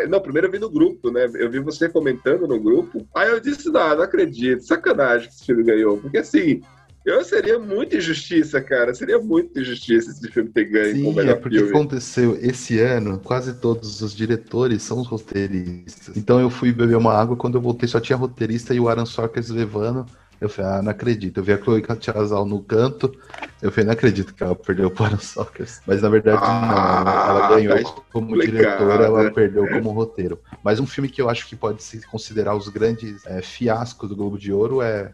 não, 0.10 0.20
primeiro 0.20 0.48
eu 0.48 0.52
vi 0.52 0.60
no 0.60 0.70
grupo, 0.70 1.10
né? 1.10 1.30
Eu 1.36 1.50
vi 1.50 1.60
você 1.60 1.88
comentando 1.88 2.46
no 2.46 2.60
grupo. 2.60 3.08
Aí 3.16 3.30
eu 3.30 3.40
disse, 3.40 3.70
não, 3.70 3.96
não 3.96 4.04
acredito, 4.04 4.66
sacanagem 4.66 5.30
que 5.30 5.36
esse 5.36 5.46
filme 5.46 5.64
ganhou. 5.64 5.98
Porque 6.00 6.18
assim, 6.18 6.62
eu 7.06 7.24
seria 7.24 7.58
muita 7.58 7.98
injustiça, 7.98 8.62
cara. 8.62 8.94
Seria 8.94 9.20
muita 9.20 9.60
injustiça 9.60 10.12
esse 10.12 10.28
filme 10.30 10.50
ter 10.50 10.66
ganho 10.66 10.96
Sim, 10.96 11.04
com 11.04 11.10
o 11.10 11.16
melhor 11.16 11.38
é 11.38 11.40
porque 11.40 11.58
filme. 11.58 11.72
aconteceu 11.72 12.38
esse 12.42 12.80
ano, 12.80 13.20
quase 13.20 13.54
todos 13.54 14.02
os 14.02 14.16
diretores 14.16 14.84
são 14.84 15.00
os 15.00 15.08
roteiristas. 15.08 16.16
Então 16.18 16.40
eu 16.40 16.50
fui 16.50 16.72
beber 16.72 16.98
uma 16.98 17.14
água, 17.14 17.36
quando 17.36 17.56
eu 17.56 17.62
voltei 17.62 17.88
só 17.88 18.00
tinha 18.00 18.18
roteirista 18.18 18.74
e 18.74 18.80
o 18.80 18.90
Aaron 18.90 19.06
Sorkins 19.06 19.50
levando. 19.50 20.06
Eu 20.42 20.48
falei, 20.48 20.72
ah, 20.72 20.82
não 20.82 20.92
acredito. 20.92 21.38
Eu 21.38 21.44
vi 21.44 21.52
a 21.52 21.58
Chloe 21.58 21.84
Chazal 22.00 22.46
no 22.46 22.64
canto. 22.64 23.14
Eu 23.62 23.72
falei, 23.72 23.88
não 23.88 23.94
acredito 23.94 24.34
que 24.34 24.42
ela 24.42 24.56
perdeu 24.56 24.90
para 24.90 25.16
o 25.16 25.20
Sorkins. 25.20 25.82
Mas 25.86 26.02
na 26.02 26.08
verdade, 26.08 26.40
ah, 26.42 26.62
não. 26.62 27.12
Ela, 27.12 27.30
ela 27.30 27.50
ganhou 27.50 27.84
tá 27.84 28.02
como 28.14 28.40
diretora, 28.40 29.06
ela 29.06 29.32
perdeu 29.32 29.68
como 29.68 29.92
roteiro. 29.92 30.40
Mas 30.64 30.80
um 30.80 30.88
filme 30.88 31.10
que 31.10 31.22
eu 31.22 31.30
acho 31.30 31.46
que 31.46 31.58
pode 31.58 31.84
se 31.84 32.00
considerar 32.08 32.56
os 32.56 32.70
grandes 32.70 33.26
é, 33.26 33.42
fiascos 33.42 34.08
do 34.08 34.16
Globo 34.16 34.38
de 34.38 34.54
Ouro 34.54 34.82
é 34.82 35.14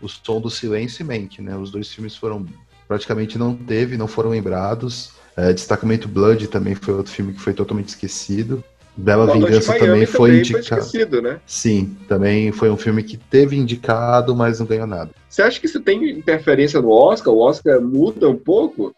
o 0.00 0.08
Som 0.08 0.40
do 0.40 0.50
Silêncio 0.50 1.02
e 1.02 1.06
Mank, 1.06 1.40
né? 1.40 1.56
Os 1.56 1.70
dois 1.70 1.92
filmes 1.92 2.16
foram 2.16 2.46
praticamente 2.86 3.38
não 3.38 3.54
teve, 3.54 3.96
não 3.96 4.06
foram 4.06 4.30
lembrados. 4.30 5.12
É, 5.36 5.52
Destacamento 5.52 6.06
Blood 6.06 6.48
também 6.48 6.74
foi 6.74 6.94
outro 6.94 7.12
filme 7.12 7.32
que 7.32 7.40
foi 7.40 7.52
totalmente 7.52 7.88
esquecido. 7.88 8.62
Bela 8.96 9.32
Vingança 9.32 9.76
também 9.76 10.06
foi 10.06 10.38
indicado. 10.38 10.84
Foi 10.84 11.20
né? 11.20 11.40
Sim, 11.44 11.96
também 12.06 12.52
foi 12.52 12.70
um 12.70 12.76
filme 12.76 13.02
que 13.02 13.16
teve 13.16 13.56
indicado, 13.56 14.36
mas 14.36 14.60
não 14.60 14.66
ganhou 14.66 14.86
nada. 14.86 15.10
Você 15.28 15.42
acha 15.42 15.58
que 15.58 15.66
isso 15.66 15.80
tem 15.80 16.10
interferência 16.10 16.80
no 16.80 16.90
Oscar? 16.90 17.34
O 17.34 17.38
Oscar 17.38 17.80
muda 17.80 18.28
um 18.28 18.36
pouco? 18.36 18.94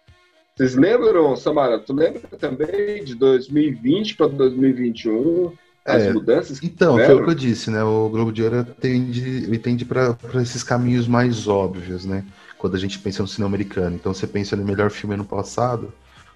Vocês 0.55 0.75
lembram, 0.75 1.35
Samara? 1.37 1.79
Tu 1.79 1.95
lembra 1.95 2.21
também 2.39 3.05
de 3.05 3.15
2020 3.15 4.17
para 4.17 4.29
2021? 4.29 5.53
As 5.87 6.05
é, 6.05 6.13
mudanças 6.13 6.61
que 6.61 6.67
Então, 6.67 6.93
tiveram. 6.93 7.15
foi 7.15 7.23
o 7.23 7.25
que 7.25 7.31
eu 7.31 7.35
disse, 7.35 7.71
né? 7.71 7.83
O 7.83 8.09
Globo 8.09 8.33
de 8.33 8.43
Ouro 8.43 8.65
tende, 8.81 9.59
tende 9.59 9.85
para 9.85 10.17
esses 10.43 10.63
caminhos 10.63 11.07
mais 11.09 11.47
óbvios, 11.49 12.05
né? 12.05 12.25
Quando 12.59 12.77
a 12.77 12.79
gente 12.79 12.99
pensa 12.99 13.23
no 13.23 13.29
cinema 13.29 13.49
americano. 13.49 13.97
Então, 13.97 14.13
você 14.13 14.27
pensa 14.27 14.57
no 14.57 14.65
melhor 14.65 14.91
filme 14.91 15.15
ano 15.15 15.25
passado, 15.25 15.93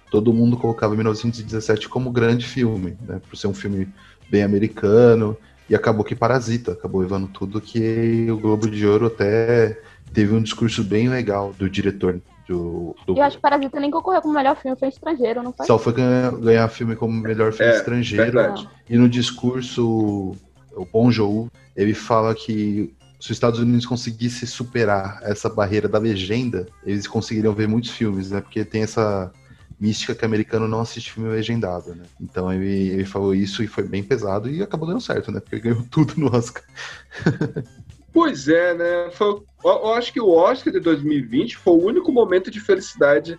todo 0.09 0.33
mundo 0.33 0.57
colocava 0.57 0.95
1917 0.95 1.89
como 1.89 2.11
grande 2.11 2.45
filme, 2.45 2.97
né? 3.07 3.21
Por 3.29 3.35
ser 3.37 3.47
um 3.47 3.53
filme 3.53 3.87
bem 4.29 4.43
americano, 4.43 5.37
e 5.69 5.75
acabou 5.75 6.03
que 6.03 6.15
Parasita, 6.15 6.73
acabou 6.73 7.01
levando 7.01 7.27
tudo 7.27 7.61
que 7.61 8.27
o 8.29 8.37
Globo 8.37 8.69
de 8.69 8.85
Ouro 8.85 9.07
até 9.07 9.79
teve 10.13 10.33
um 10.33 10.41
discurso 10.41 10.83
bem 10.83 11.09
legal 11.09 11.53
do 11.57 11.69
diretor 11.69 12.21
do, 12.51 12.95
do... 13.05 13.17
Eu 13.17 13.23
acho 13.23 13.37
que 13.37 13.41
Parasita 13.41 13.79
nem 13.79 13.89
concorreu 13.89 14.21
como 14.21 14.33
melhor 14.33 14.57
filme, 14.57 14.77
foi 14.77 14.89
estrangeiro, 14.89 15.41
não 15.41 15.53
foi? 15.53 15.65
Só 15.65 15.79
foi 15.79 15.93
ganhar, 15.93 16.31
ganhar 16.31 16.67
filme 16.67 16.95
como 16.95 17.13
melhor 17.13 17.53
filme 17.53 17.71
é, 17.71 17.77
estrangeiro. 17.77 18.23
Verdade. 18.23 18.69
E 18.89 18.97
no 18.97 19.07
discurso, 19.07 20.35
o 20.75 20.85
Bon 20.91 21.09
Jovi, 21.09 21.49
ele 21.75 21.93
fala 21.93 22.35
que 22.35 22.93
se 23.19 23.27
os 23.27 23.37
Estados 23.37 23.59
Unidos 23.59 23.85
conseguisse 23.85 24.45
superar 24.45 25.19
essa 25.21 25.47
barreira 25.49 25.87
da 25.87 25.99
legenda, 25.99 26.67
eles 26.83 27.07
conseguiriam 27.07 27.53
ver 27.53 27.67
muitos 27.67 27.91
filmes, 27.91 28.31
né? 28.31 28.41
Porque 28.41 28.65
tem 28.65 28.83
essa 28.83 29.31
mística 29.79 30.13
que 30.13 30.25
americano 30.25 30.67
não 30.67 30.81
assiste 30.81 31.13
filme 31.13 31.29
legendado, 31.29 31.95
né? 31.95 32.03
Então 32.19 32.51
ele, 32.51 32.89
ele 32.89 33.05
falou 33.05 33.33
isso 33.33 33.63
e 33.63 33.67
foi 33.67 33.83
bem 33.83 34.03
pesado 34.03 34.49
e 34.49 34.61
acabou 34.61 34.87
dando 34.87 35.01
certo, 35.01 35.31
né? 35.31 35.39
Porque 35.39 35.55
ele 35.55 35.61
ganhou 35.61 35.85
tudo 35.89 36.15
no 36.17 36.35
Oscar. 36.35 36.63
Pois 38.13 38.47
é, 38.47 38.73
né? 38.73 39.09
Foi, 39.11 39.41
eu 39.63 39.93
acho 39.93 40.11
que 40.11 40.19
o 40.19 40.29
Oscar 40.29 40.73
de 40.73 40.79
2020 40.79 41.57
foi 41.57 41.73
o 41.73 41.85
único 41.85 42.11
momento 42.11 42.51
de 42.51 42.59
felicidade 42.59 43.37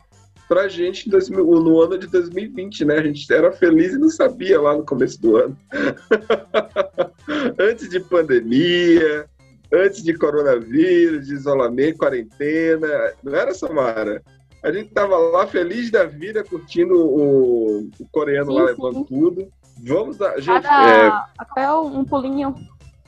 pra 0.49 0.69
gente 0.69 1.09
2000, 1.09 1.45
no 1.45 1.81
ano 1.81 1.99
de 1.99 2.07
2020, 2.07 2.85
né? 2.85 2.99
A 2.99 3.03
gente 3.03 3.33
era 3.33 3.53
feliz 3.53 3.93
e 3.93 3.99
não 3.99 4.11
sabia 4.11 4.61
lá 4.61 4.77
no 4.77 4.85
começo 4.85 5.21
do 5.21 5.37
ano. 5.37 5.57
antes 7.59 7.89
de 7.89 8.01
pandemia, 8.01 9.27
antes 9.73 10.03
de 10.03 10.15
coronavírus, 10.15 11.27
de 11.27 11.35
isolamento, 11.35 11.99
quarentena. 11.99 13.15
Não 13.23 13.35
era, 13.35 13.55
Samara? 13.55 14.23
A 14.63 14.71
gente 14.71 14.91
tava 14.91 15.17
lá 15.17 15.47
feliz 15.47 15.91
da 15.91 16.05
vida, 16.05 16.45
curtindo 16.45 16.95
o, 16.95 17.89
o 17.99 18.07
coreano 18.11 18.53
sim, 18.53 18.59
lá 18.59 18.65
levando 18.65 19.05
tudo. 19.05 19.49
Vamos 19.85 20.19
dar. 20.19 20.39
Gente, 20.39 20.63
Cada, 20.63 21.07
é... 21.07 21.13
Até 21.39 21.73
um 21.73 22.05
pulinho 22.05 22.55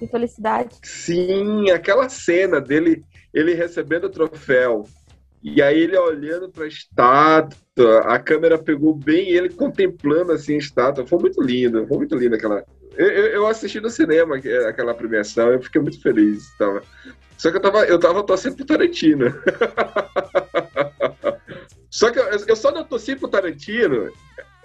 de 0.01 0.07
felicidade. 0.07 0.77
Sim, 0.83 1.71
aquela 1.71 2.09
cena 2.09 2.61
dele 2.61 3.05
ele 3.33 3.55
recebendo 3.55 4.05
o 4.05 4.11
troféu. 4.11 4.85
E 5.43 5.61
aí 5.61 5.83
ele 5.83 5.97
olhando 5.99 6.49
para 6.49 6.65
a 6.65 6.69
estátua, 6.69 8.01
a 8.07 8.19
câmera 8.19 8.57
pegou 8.57 8.95
bem 8.95 9.31
ele 9.31 9.51
contemplando 9.51 10.33
assim 10.33 10.55
a 10.55 10.59
estátua. 10.59 11.07
Foi 11.07 11.19
muito 11.19 11.43
lindo, 11.43 11.87
foi 11.87 11.99
muito 11.99 12.15
lindo 12.17 12.35
aquela. 12.35 12.65
Eu, 12.97 13.07
eu 13.09 13.47
assisti 13.47 13.81
no 13.81 13.91
cinema 13.91 14.37
aquela 14.69 14.95
premiação, 14.95 15.53
eu 15.53 15.61
fiquei 15.61 15.81
muito 15.81 16.01
feliz. 16.01 16.45
Tava. 16.57 16.83
Só 17.37 17.51
que 17.51 17.57
eu 17.57 17.61
tava, 17.61 17.85
eu 17.85 17.99
tava 17.99 18.23
torcendo 18.23 18.57
pro 18.57 18.65
Tarantino. 18.65 19.35
Só 21.91 22.11
que 22.11 22.19
eu, 22.19 22.25
eu 22.25 22.57
só 22.57 22.73
não 22.73 22.83
torci 22.83 23.15
pro 23.15 23.29
Tarantino 23.29 24.11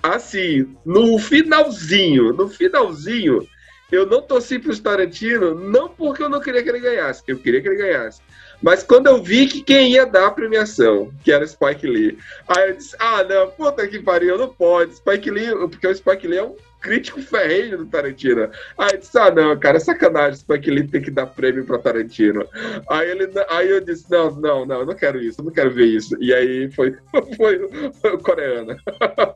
assim, 0.01 0.75
no 0.85 1.19
finalzinho, 1.19 2.33
no 2.33 2.47
finalzinho, 2.47 3.45
eu 3.91 4.05
não 4.05 4.21
torci 4.21 4.59
pro 4.59 4.77
Tarantino, 4.79 5.55
não 5.55 5.89
porque 5.89 6.23
eu 6.23 6.29
não 6.29 6.39
queria 6.39 6.61
que 6.61 6.69
ele 6.69 6.79
ganhasse, 6.79 7.23
eu 7.27 7.37
queria 7.37 7.61
que 7.61 7.67
ele 7.67 7.77
ganhasse. 7.77 8.21
Mas 8.61 8.83
quando 8.83 9.07
eu 9.07 9.23
vi 9.23 9.47
que 9.47 9.61
quem 9.61 9.91
ia 9.91 10.05
dar 10.05 10.27
a 10.27 10.31
premiação, 10.31 11.11
que 11.23 11.31
era 11.31 11.47
Spike 11.47 11.87
Lee, 11.87 12.17
aí 12.47 12.69
eu 12.69 12.75
disse, 12.75 12.95
ah, 12.99 13.23
não, 13.23 13.49
puta 13.51 13.87
que 13.87 13.99
pariu, 13.99 14.37
não 14.37 14.49
pode. 14.49 14.97
Spike 14.97 15.31
Lee, 15.31 15.49
porque 15.69 15.87
o 15.87 15.95
Spike 15.95 16.27
Lee 16.27 16.39
é 16.39 16.43
um 16.43 16.55
crítico 16.79 17.21
ferrenho 17.21 17.77
do 17.77 17.85
Tarantino. 17.85 18.49
Aí 18.77 18.89
eu 18.93 18.97
disse, 18.99 19.17
ah, 19.17 19.31
não, 19.31 19.57
cara, 19.59 19.77
é 19.77 19.79
sacanagem, 19.79 20.39
Spike 20.39 20.71
Lee 20.71 20.87
tem 20.87 21.01
que 21.01 21.11
dar 21.11 21.27
prêmio 21.27 21.65
pra 21.65 21.77
Tarantino. 21.77 22.45
Aí, 22.89 23.09
ele, 23.09 23.29
aí 23.49 23.69
eu 23.69 23.81
disse, 23.81 24.09
não, 24.09 24.31
não, 24.31 24.65
não, 24.65 24.79
eu 24.79 24.85
não 24.85 24.95
quero 24.95 25.21
isso, 25.21 25.41
eu 25.41 25.45
não 25.45 25.51
quero 25.51 25.71
ver 25.71 25.85
isso. 25.85 26.15
E 26.19 26.33
aí 26.33 26.71
foi, 26.71 26.95
foi, 27.35 27.91
foi 27.93 28.13
o 28.13 28.19
coreano. 28.19 28.75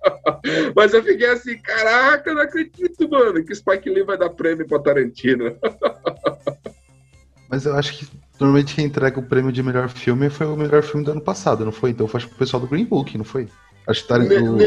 Mas 0.75 0.93
eu 0.93 1.03
fiquei 1.03 1.27
assim, 1.27 1.57
caraca, 1.57 2.29
eu 2.29 2.35
não 2.35 2.41
acredito, 2.41 3.09
mano, 3.09 3.43
que 3.43 3.55
Spike 3.55 3.89
Lee 3.89 4.03
vai 4.03 4.17
dar 4.17 4.29
prêmio 4.29 4.67
pra 4.67 4.79
Tarantino. 4.79 5.55
Mas 7.49 7.65
eu 7.65 7.75
acho 7.75 7.99
que 7.99 8.07
normalmente 8.39 8.73
quem 8.73 8.85
entrega 8.85 9.19
o 9.19 9.23
prêmio 9.23 9.51
de 9.51 9.61
melhor 9.61 9.87
filme 9.87 10.29
foi 10.29 10.47
o 10.47 10.55
melhor 10.55 10.81
filme 10.81 11.05
do 11.05 11.11
ano 11.11 11.21
passado, 11.21 11.63
não 11.63 11.71
foi? 11.71 11.91
Então 11.91 12.07
foi 12.07 12.21
o 12.21 12.29
pessoal 12.29 12.59
do 12.59 12.67
Green 12.67 12.85
Book, 12.85 13.15
não 13.15 13.23
foi? 13.23 13.47
Acho 13.85 14.01
que 14.01 14.07
tá 14.07 14.17
não, 14.17 14.55
o, 14.55 14.57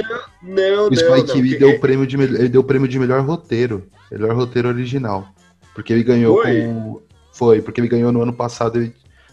não, 0.43 0.89
o 0.89 0.95
Spike 0.95 1.41
Lee 1.41 1.59
deu 1.59 1.71
o 1.71 1.81
prêmio 1.81 2.07
de 2.07 2.17
ele 2.17 2.49
deu 2.49 2.61
o 2.61 2.65
prêmio 2.65 2.87
de 2.87 2.99
melhor 2.99 3.21
roteiro, 3.23 3.87
melhor 4.11 4.35
roteiro 4.35 4.69
original, 4.69 5.29
porque 5.75 5.93
ele 5.93 6.03
ganhou 6.03 6.43
foi? 6.43 6.63
com 6.63 7.01
foi 7.33 7.63
porque 7.63 7.81
ele 7.81 7.89
ganhou 7.89 8.13
no 8.13 8.23
ano 8.23 8.33
passado, 8.33 8.79
ele, 8.79 8.93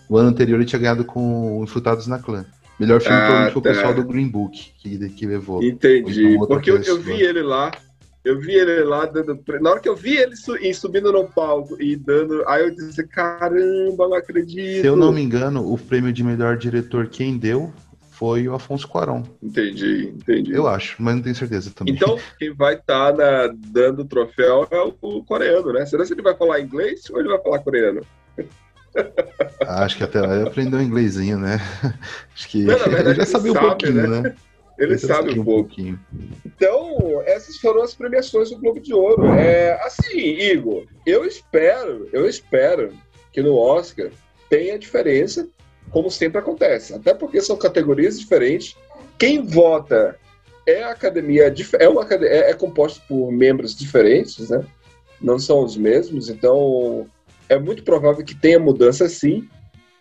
no 0.09 0.17
ano 0.17 0.29
anterior 0.29 0.57
ele 0.57 0.65
tinha 0.65 0.79
ganhado 0.79 1.05
com 1.05 1.61
Infrutados 1.63 2.07
na 2.07 2.19
Clã. 2.19 2.45
Melhor 2.79 2.99
filme 2.99 3.17
ah, 3.17 3.49
foi 3.51 3.51
tá. 3.51 3.59
o 3.59 3.61
pessoal 3.61 3.93
do 3.93 4.03
Green 4.03 4.27
Book 4.27 4.73
que, 4.77 5.09
que 5.09 5.25
levou. 5.25 5.63
Entendi. 5.63 6.37
Porque 6.47 6.71
eu, 6.71 6.81
eu 6.81 6.99
vi 6.99 7.21
ele 7.21 7.41
lá, 7.41 7.71
eu 8.25 8.39
vi 8.39 8.53
ele 8.53 8.83
lá 8.83 9.05
dando. 9.05 9.39
Na 9.61 9.69
hora 9.69 9.79
que 9.79 9.87
eu 9.87 9.95
vi 9.95 10.17
ele 10.17 10.35
subindo 10.73 11.11
no 11.11 11.25
palco 11.25 11.81
e 11.81 11.95
dando. 11.95 12.43
Aí 12.47 12.63
eu 12.63 12.73
disse: 12.73 13.05
caramba, 13.07 14.07
não 14.07 14.15
acredito. 14.15 14.81
Se 14.81 14.87
eu 14.87 14.95
não 14.95 15.11
me 15.11 15.21
engano, 15.21 15.71
o 15.71 15.77
prêmio 15.77 16.11
de 16.11 16.23
melhor 16.23 16.57
diretor 16.57 17.07
quem 17.07 17.37
deu 17.37 17.71
foi 18.23 18.47
o 18.47 18.55
Afonso 18.55 18.87
Cuarón. 18.87 19.21
Entendi, 19.41 20.13
entendi. 20.15 20.53
Eu 20.53 20.65
acho, 20.65 20.95
mas 20.97 21.13
não 21.13 21.21
tenho 21.21 21.35
certeza 21.35 21.69
também. 21.75 21.93
Então, 21.93 22.17
quem 22.39 22.53
vai 22.53 22.75
estar 22.75 23.11
tá 23.11 23.53
dando 23.53 24.03
o 24.03 24.05
troféu 24.05 24.65
é 24.71 24.79
o 25.01 25.21
coreano, 25.25 25.73
né? 25.73 25.85
Será 25.85 26.05
que 26.05 26.13
ele 26.13 26.21
vai 26.21 26.33
falar 26.33 26.61
inglês 26.61 27.09
ou 27.09 27.19
ele 27.19 27.27
vai 27.27 27.41
falar 27.41 27.59
coreano? 27.59 27.99
Acho 29.59 29.97
que 29.97 30.05
até 30.05 30.21
lá 30.21 30.37
ele 30.37 30.47
aprendeu 30.47 30.81
inglesinho, 30.81 31.37
né? 31.37 31.59
Acho 32.33 32.47
que 32.47 32.63
não, 32.63 32.77
verdade, 32.77 33.09
ele 33.11 33.15
já 33.15 33.25
sabia 33.25 33.51
um 33.51 33.55
pouquinho, 33.55 34.07
né? 34.07 34.21
né? 34.21 34.35
Ele 34.79 34.97
sabe 34.97 35.37
um, 35.37 35.41
um 35.41 35.45
pouquinho. 35.45 35.99
Então, 36.45 37.21
essas 37.25 37.57
foram 37.57 37.83
as 37.83 37.93
premiações 37.93 38.51
do 38.51 38.57
Globo 38.57 38.79
de 38.79 38.93
Ouro. 38.93 39.33
É, 39.33 39.73
assim, 39.83 40.17
Igor, 40.17 40.85
eu 41.05 41.25
espero, 41.25 42.07
eu 42.13 42.25
espero 42.25 42.93
que 43.33 43.41
no 43.41 43.57
Oscar 43.57 44.09
tenha 44.49 44.79
diferença, 44.79 45.45
como 45.93 46.09
sempre 46.09 46.39
acontece. 46.39 46.93
Até 46.95 47.13
porque 47.13 47.39
são 47.39 47.55
categorias 47.55 48.19
diferentes. 48.19 48.75
Quem 49.17 49.45
vota 49.45 50.19
é 50.67 50.83
a 50.83 50.91
academia, 50.91 51.53
é, 51.79 51.87
uma, 51.87 52.05
é, 52.11 52.49
é 52.49 52.53
composto 52.53 53.01
por 53.07 53.31
membros 53.31 53.75
diferentes, 53.75 54.49
né? 54.49 54.65
Não 55.21 55.37
são 55.37 55.63
os 55.63 55.77
mesmos, 55.77 56.29
então 56.29 57.07
é 57.47 57.57
muito 57.59 57.83
provável 57.83 58.25
que 58.25 58.35
tenha 58.35 58.59
mudança 58.59 59.07
sim. 59.07 59.47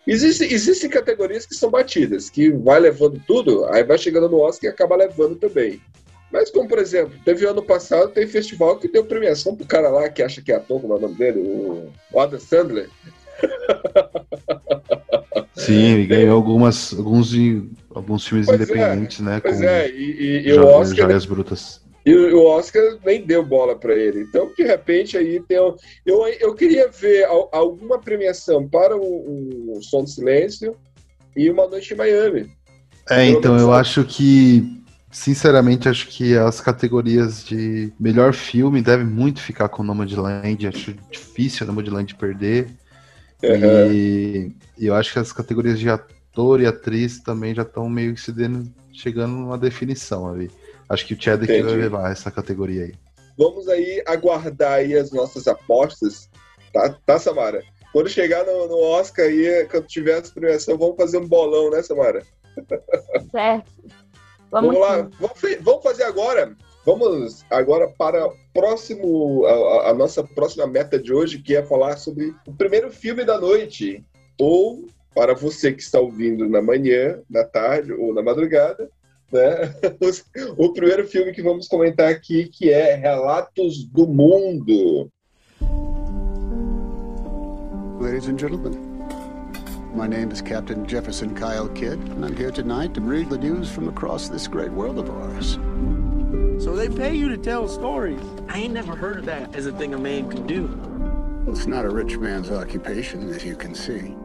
Existe, 0.05 0.43
existem 0.43 0.89
categorias 0.89 1.45
que 1.45 1.55
são 1.55 1.69
batidas, 1.69 2.29
que 2.29 2.49
vai 2.49 2.79
levando 2.79 3.21
tudo, 3.25 3.65
aí 3.65 3.83
vai 3.83 3.97
chegando 3.97 4.27
no 4.27 4.39
Oscar 4.39 4.69
e 4.69 4.73
acaba 4.73 4.95
levando 4.95 5.35
também. 5.35 5.79
Mas 6.31 6.49
como, 6.49 6.67
por 6.67 6.79
exemplo, 6.79 7.13
teve 7.23 7.45
ano 7.45 7.61
passado, 7.61 8.11
tem 8.11 8.25
festival 8.25 8.77
que 8.79 8.87
deu 8.87 9.05
premiação 9.05 9.55
pro 9.55 9.67
cara 9.67 9.89
lá 9.89 10.09
que 10.09 10.23
acha 10.23 10.41
que 10.41 10.51
é 10.51 10.55
ator, 10.55 10.81
como 10.81 10.93
é 10.93 10.97
o 10.97 10.99
nome 10.99 11.15
dele? 11.15 11.39
O 12.11 12.19
Adam 12.19 12.39
Sandler. 12.39 12.89
Sim, 15.65 15.93
ele 15.93 16.05
ganhou 16.05 16.35
algumas, 16.35 16.93
alguns, 16.93 17.33
alguns 17.93 18.27
filmes 18.27 18.47
pois 18.47 18.59
é, 18.59 18.63
independentes, 18.63 19.19
é, 19.19 19.23
né? 19.23 19.39
Pois 19.39 19.57
com 19.57 19.63
é, 19.63 19.89
e, 19.89 20.43
e, 20.43 20.49
e 20.49 20.53
o 20.53 20.65
Oscar... 20.65 21.07
Joias 21.07 21.25
Brutas. 21.25 21.83
E 22.05 22.13
o 22.13 22.45
Oscar 22.45 22.97
nem 23.05 23.25
deu 23.25 23.45
bola 23.45 23.77
para 23.77 23.95
ele. 23.95 24.21
Então, 24.21 24.51
de 24.57 24.63
repente, 24.63 25.17
aí 25.17 25.41
tem. 25.47 25.57
Eu, 25.57 26.27
eu 26.39 26.53
queria 26.53 26.89
ver 26.89 27.25
alguma 27.51 27.97
premiação 27.97 28.67
para 28.67 28.97
o, 28.97 29.77
o 29.77 29.81
Som 29.81 30.03
do 30.03 30.09
Silêncio 30.09 30.75
e 31.35 31.49
Uma 31.49 31.67
Noite 31.67 31.93
em 31.93 31.97
Miami. 31.97 32.51
É, 33.09 33.25
então 33.25 33.57
eu 33.57 33.71
acho 33.71 34.03
que. 34.03 34.81
Sinceramente, 35.09 35.87
acho 35.87 36.07
que 36.07 36.35
as 36.35 36.59
categorias 36.59 37.45
de 37.45 37.93
melhor 37.99 38.33
filme 38.33 38.81
devem 38.81 39.05
muito 39.05 39.39
ficar 39.39 39.69
com 39.69 39.83
o 39.83 39.85
Nomadland. 39.85 40.67
Acho 40.67 40.93
difícil 41.11 41.65
o 41.65 41.67
Nomadland 41.67 42.15
perder. 42.15 42.67
Uhum. 43.43 43.91
E, 43.91 44.55
e 44.77 44.87
eu 44.87 44.95
acho 44.95 45.11
que 45.11 45.19
as 45.19 45.33
categorias 45.33 45.77
de 45.79 45.89
ator 45.89 46.61
e 46.61 46.65
atriz 46.65 47.19
também 47.19 47.53
já 47.53 47.63
estão 47.63 47.89
meio 47.89 48.13
que 48.13 48.21
se 48.21 48.31
dando, 48.31 48.73
chegando 48.93 49.33
numa 49.33 49.57
definição 49.57 50.29
ali. 50.29 50.49
Acho 50.87 51.05
que 51.05 51.13
o 51.13 51.21
Chadwick 51.21 51.51
Entendi. 51.51 51.69
vai 51.69 51.75
levar 51.75 52.11
essa 52.11 52.31
categoria 52.31 52.85
aí. 52.85 52.93
Vamos 53.37 53.67
aí 53.67 54.01
aguardar 54.05 54.73
aí 54.73 54.95
as 54.95 55.11
nossas 55.11 55.47
apostas, 55.47 56.29
tá, 56.71 56.97
tá 57.05 57.19
Samara? 57.19 57.63
Quando 57.91 58.09
chegar 58.09 58.45
no, 58.45 58.67
no 58.67 58.79
Oscar 58.79 59.25
aí, 59.25 59.67
quando 59.69 59.87
tiver 59.87 60.19
essa 60.19 60.33
premiação, 60.33 60.77
vamos 60.77 60.95
fazer 60.95 61.17
um 61.17 61.27
bolão, 61.27 61.69
né, 61.69 61.81
Samara? 61.81 62.23
Certo. 63.31 63.71
Vamos, 64.51 64.75
vamos 64.75 64.79
lá, 64.79 65.09
vamos, 65.19 65.39
vamos, 65.61 65.83
fazer 65.83 66.03
agora. 66.03 66.55
Vamos 66.85 67.45
agora 67.49 67.87
para 67.87 68.29
próximo, 68.53 69.45
a, 69.45 69.91
a 69.91 69.93
nossa 69.93 70.21
próxima 70.21 70.67
meta 70.67 70.99
de 70.99 71.13
hoje, 71.13 71.39
que 71.39 71.55
é 71.55 71.63
falar 71.63 71.97
sobre 71.97 72.35
o 72.45 72.53
primeiro 72.53 72.91
filme 72.91 73.23
da 73.23 73.39
noite. 73.39 74.03
Ou, 74.37 74.85
para 75.15 75.33
você 75.33 75.71
que 75.71 75.81
está 75.81 75.99
ouvindo 75.99 76.47
na 76.49 76.61
manhã, 76.61 77.21
na 77.29 77.45
tarde 77.45 77.93
ou 77.93 78.13
na 78.13 78.21
madrugada, 78.21 78.89
né? 79.31 79.73
O 80.57 80.73
primeiro 80.73 81.07
filme 81.07 81.31
que 81.31 81.41
vamos 81.41 81.69
comentar 81.69 82.09
aqui, 82.09 82.49
que 82.49 82.69
é 82.69 82.95
Relatos 82.95 83.85
do 83.85 84.05
Mundo. 84.05 85.09
Ladies 88.01 88.27
and 88.27 88.37
gentlemen, 88.37 88.73
my 89.95 90.07
name 90.07 90.29
is 90.33 90.41
Captain 90.41 90.85
Jefferson 90.85 91.33
Kyle 91.33 91.69
Kidd, 91.69 91.97
and 92.11 92.25
I'm 92.25 92.35
here 92.35 92.51
tonight 92.51 92.93
to 92.95 93.01
read 93.01 93.29
the 93.29 93.37
news 93.37 93.69
from 93.69 93.87
across 93.87 94.27
this 94.27 94.47
great 94.47 94.71
world 94.73 94.99
of 94.99 95.09
ours. 95.09 95.57
So 96.63 96.73
they 96.73 96.87
pay 96.87 97.13
you 97.13 97.27
to 97.27 97.35
tell 97.35 97.67
stories. 97.67 98.21
I 98.47 98.57
ain't 98.57 98.73
never 98.73 98.95
heard 98.95 99.17
of 99.19 99.25
that 99.25 99.53
as 99.53 99.65
a 99.65 99.73
thing 99.73 99.93
a 99.93 99.97
man 99.97 100.29
could 100.29 100.47
do. 100.47 100.69
It's 101.45 101.67
not 101.67 101.83
a 101.83 101.89
rich 101.89 102.15
man's 102.15 102.51
occupation, 102.51 103.27
as 103.31 103.43
you 103.43 103.57
can 103.57 103.75
see. 103.75 104.15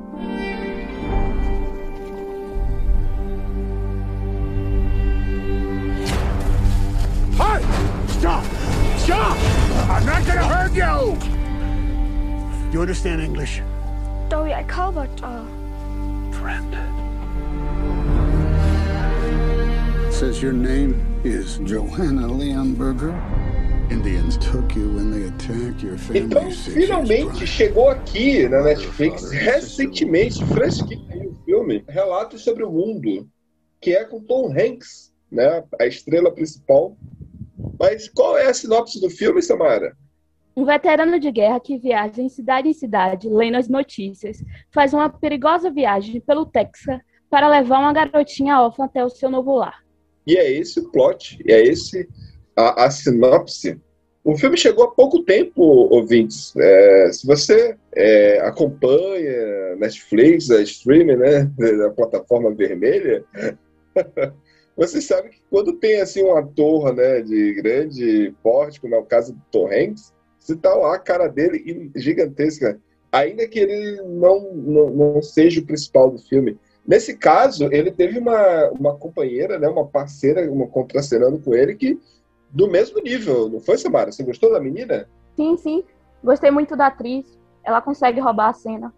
Hi! 7.38 7.60
Stop! 8.06 8.44
Stop! 8.98 9.36
I'm 9.90 10.06
not 10.06 10.24
gonna 10.24 10.46
hurt 10.46 10.72
you! 10.74 11.18
You 12.72 12.80
understand 12.80 13.20
English? 13.20 13.62
Đâu 14.30 14.46
jeg 14.46 14.64
Calvert 14.68 15.22
og... 15.22 15.44
Friend. 16.32 16.76
Says 20.18 20.42
your 20.42 20.52
name 20.52 20.96
is 21.22 21.58
Johanna 21.58 22.26
Leonberger? 22.26 23.14
Indians 23.88 24.36
took 24.38 24.74
you 24.74 24.92
when 24.92 25.12
they 25.12 25.28
attacked 25.28 25.80
your 25.80 25.96
family 25.96 26.24
Então, 26.24 26.50
finalmente 26.50 27.46
chegou 27.46 27.88
aqui 27.88 28.48
na 28.48 28.64
Netflix, 28.64 29.30
recentemente, 29.30 30.44
fresquinho 30.46 31.06
aí 31.12 31.24
o 31.24 31.34
filme, 31.44 31.84
Relatos 31.88 32.42
sobre 32.42 32.64
o 32.64 32.72
Mundo, 32.72 33.28
que 33.80 33.94
é 33.94 34.04
com 34.04 34.20
Tom 34.20 34.50
Hanks, 34.50 35.14
né, 35.30 35.62
a 35.80 35.86
estrela 35.86 36.32
principal. 36.32 36.96
Mas 37.78 38.08
qual 38.08 38.36
é 38.36 38.48
a 38.48 38.54
sinopse 38.54 39.00
do 39.00 39.08
filme, 39.10 39.40
Samara? 39.40 39.96
Um 40.56 40.64
veterano 40.64 41.20
de 41.20 41.30
guerra 41.30 41.60
que 41.60 41.78
viaja 41.78 42.20
em 42.20 42.28
cidade 42.28 42.68
em 42.68 42.74
cidade, 42.74 43.28
lendo 43.28 43.56
as 43.56 43.68
notícias, 43.68 44.42
faz 44.72 44.92
uma 44.92 45.08
perigosa 45.08 45.70
viagem 45.70 46.20
pelo 46.20 46.44
Texas 46.44 46.98
para 47.30 47.46
levar 47.46 47.78
uma 47.78 47.92
garotinha 47.92 48.60
órfã 48.60 48.86
até 48.86 49.04
o 49.04 49.08
seu 49.08 49.30
novo 49.30 49.54
lar. 49.54 49.86
E 50.28 50.36
é 50.36 50.52
esse 50.52 50.78
o 50.78 50.90
plot, 50.90 51.42
é 51.48 51.62
esse 51.62 52.06
a, 52.54 52.84
a 52.84 52.90
sinopse. 52.90 53.80
O 54.22 54.36
filme 54.36 54.58
chegou 54.58 54.84
há 54.84 54.90
pouco 54.90 55.22
tempo, 55.22 55.62
ouvintes. 55.62 56.54
É, 56.54 57.10
se 57.10 57.26
você 57.26 57.74
é, 57.96 58.38
acompanha 58.40 59.74
Netflix, 59.76 60.50
a 60.50 60.60
streaming, 60.60 61.16
né, 61.16 61.50
da 61.78 61.88
plataforma 61.88 62.54
vermelha, 62.54 63.24
você 64.76 65.00
sabe 65.00 65.30
que 65.30 65.40
quando 65.48 65.72
tem 65.78 65.98
assim 65.98 66.22
um 66.22 66.36
ator, 66.36 66.94
né, 66.94 67.22
de 67.22 67.54
grande 67.54 68.34
porte, 68.42 68.82
como 68.82 68.94
é 68.94 68.98
o 68.98 69.06
caso 69.06 69.32
do 69.32 69.40
Tom 69.50 69.68
Hanks, 69.72 70.12
você 70.38 70.54
tá 70.54 70.74
lá 70.74 70.94
a 70.94 70.98
cara 70.98 71.26
dele 71.26 71.90
gigantesca, 71.96 72.78
ainda 73.10 73.48
que 73.48 73.60
ele 73.60 74.02
não, 74.02 74.52
não, 74.52 74.90
não 74.90 75.22
seja 75.22 75.60
o 75.60 75.66
principal 75.66 76.10
do 76.10 76.18
filme. 76.18 76.58
Nesse 76.88 77.18
caso, 77.18 77.68
ele 77.70 77.92
teve 77.92 78.18
uma, 78.18 78.70
uma 78.70 78.96
companheira, 78.96 79.58
né, 79.58 79.68
uma 79.68 79.86
parceira, 79.86 80.50
uma 80.50 80.66
contracenando 80.66 81.38
com 81.38 81.54
ele, 81.54 81.74
que 81.74 82.00
do 82.50 82.66
mesmo 82.66 82.98
nível, 83.02 83.46
não 83.50 83.60
foi, 83.60 83.76
Samara? 83.76 84.10
Você 84.10 84.22
gostou 84.22 84.50
da 84.50 84.58
menina? 84.58 85.06
Sim, 85.36 85.54
sim. 85.58 85.84
Gostei 86.24 86.50
muito 86.50 86.74
da 86.74 86.86
atriz. 86.86 87.38
Ela 87.62 87.82
consegue 87.82 88.20
roubar 88.20 88.48
a 88.48 88.54
cena. 88.54 88.94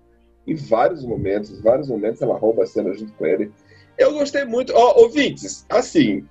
Em 0.47 0.55
vários 0.55 1.05
momentos, 1.05 1.51
em 1.51 1.61
vários 1.61 1.89
momentos 1.89 2.23
ela 2.23 2.39
rouba 2.39 2.63
a 2.63 2.67
cena 2.67 2.95
junto 2.95 3.13
com 3.15 3.27
ele. 3.27 3.51
Eu 3.99 4.13
gostei 4.13 4.45
muito. 4.45 4.73
Ó, 4.73 5.03
ouvintes, 5.03 5.67
assim, 5.69 6.25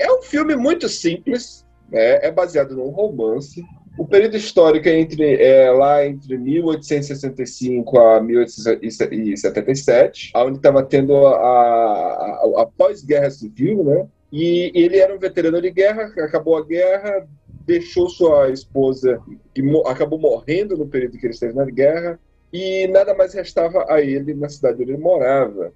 é 0.00 0.12
um 0.12 0.20
filme 0.20 0.56
muito 0.56 0.88
simples, 0.88 1.64
né? 1.88 2.26
é 2.26 2.32
baseado 2.32 2.74
num 2.74 2.90
romance. 2.90 3.64
O 3.96 4.04
período 4.04 4.36
histórico 4.36 4.88
é, 4.88 4.98
entre, 4.98 5.40
é 5.40 5.70
lá 5.70 6.04
entre 6.04 6.36
1865 6.36 7.98
a 7.98 8.20
1877, 8.20 10.32
onde 10.34 10.56
estava 10.56 10.82
tendo 10.82 11.14
a, 11.26 11.36
a, 11.36 12.62
a 12.62 12.66
pós-guerra 12.66 13.30
civil, 13.30 13.84
né? 13.84 14.06
E 14.32 14.72
ele 14.74 14.98
era 14.98 15.14
um 15.14 15.18
veterano 15.18 15.62
de 15.62 15.70
guerra, 15.70 16.12
acabou 16.18 16.56
a 16.56 16.64
guerra, 16.64 17.24
deixou 17.64 18.08
sua 18.08 18.50
esposa, 18.50 19.20
que 19.54 19.62
mo 19.62 19.86
acabou 19.86 20.18
morrendo 20.18 20.76
no 20.76 20.88
período 20.88 21.16
que 21.16 21.26
ele 21.26 21.34
esteve 21.34 21.54
na 21.54 21.64
guerra, 21.64 22.18
e 22.52 22.88
nada 22.88 23.14
mais 23.14 23.32
restava 23.32 23.86
a 23.88 24.00
ele 24.00 24.34
na 24.34 24.48
cidade 24.48 24.82
onde 24.82 24.90
ele 24.90 25.00
morava. 25.00 25.72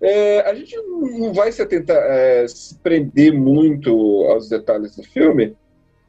É, 0.00 0.40
a 0.40 0.52
gente 0.52 0.76
não 0.76 1.32
vai 1.32 1.52
se 1.52 1.62
atentar, 1.62 1.96
é, 1.96 2.44
se 2.48 2.74
prender 2.78 3.32
muito 3.32 4.24
aos 4.24 4.48
detalhes 4.48 4.96
do 4.96 5.04
filme, 5.04 5.54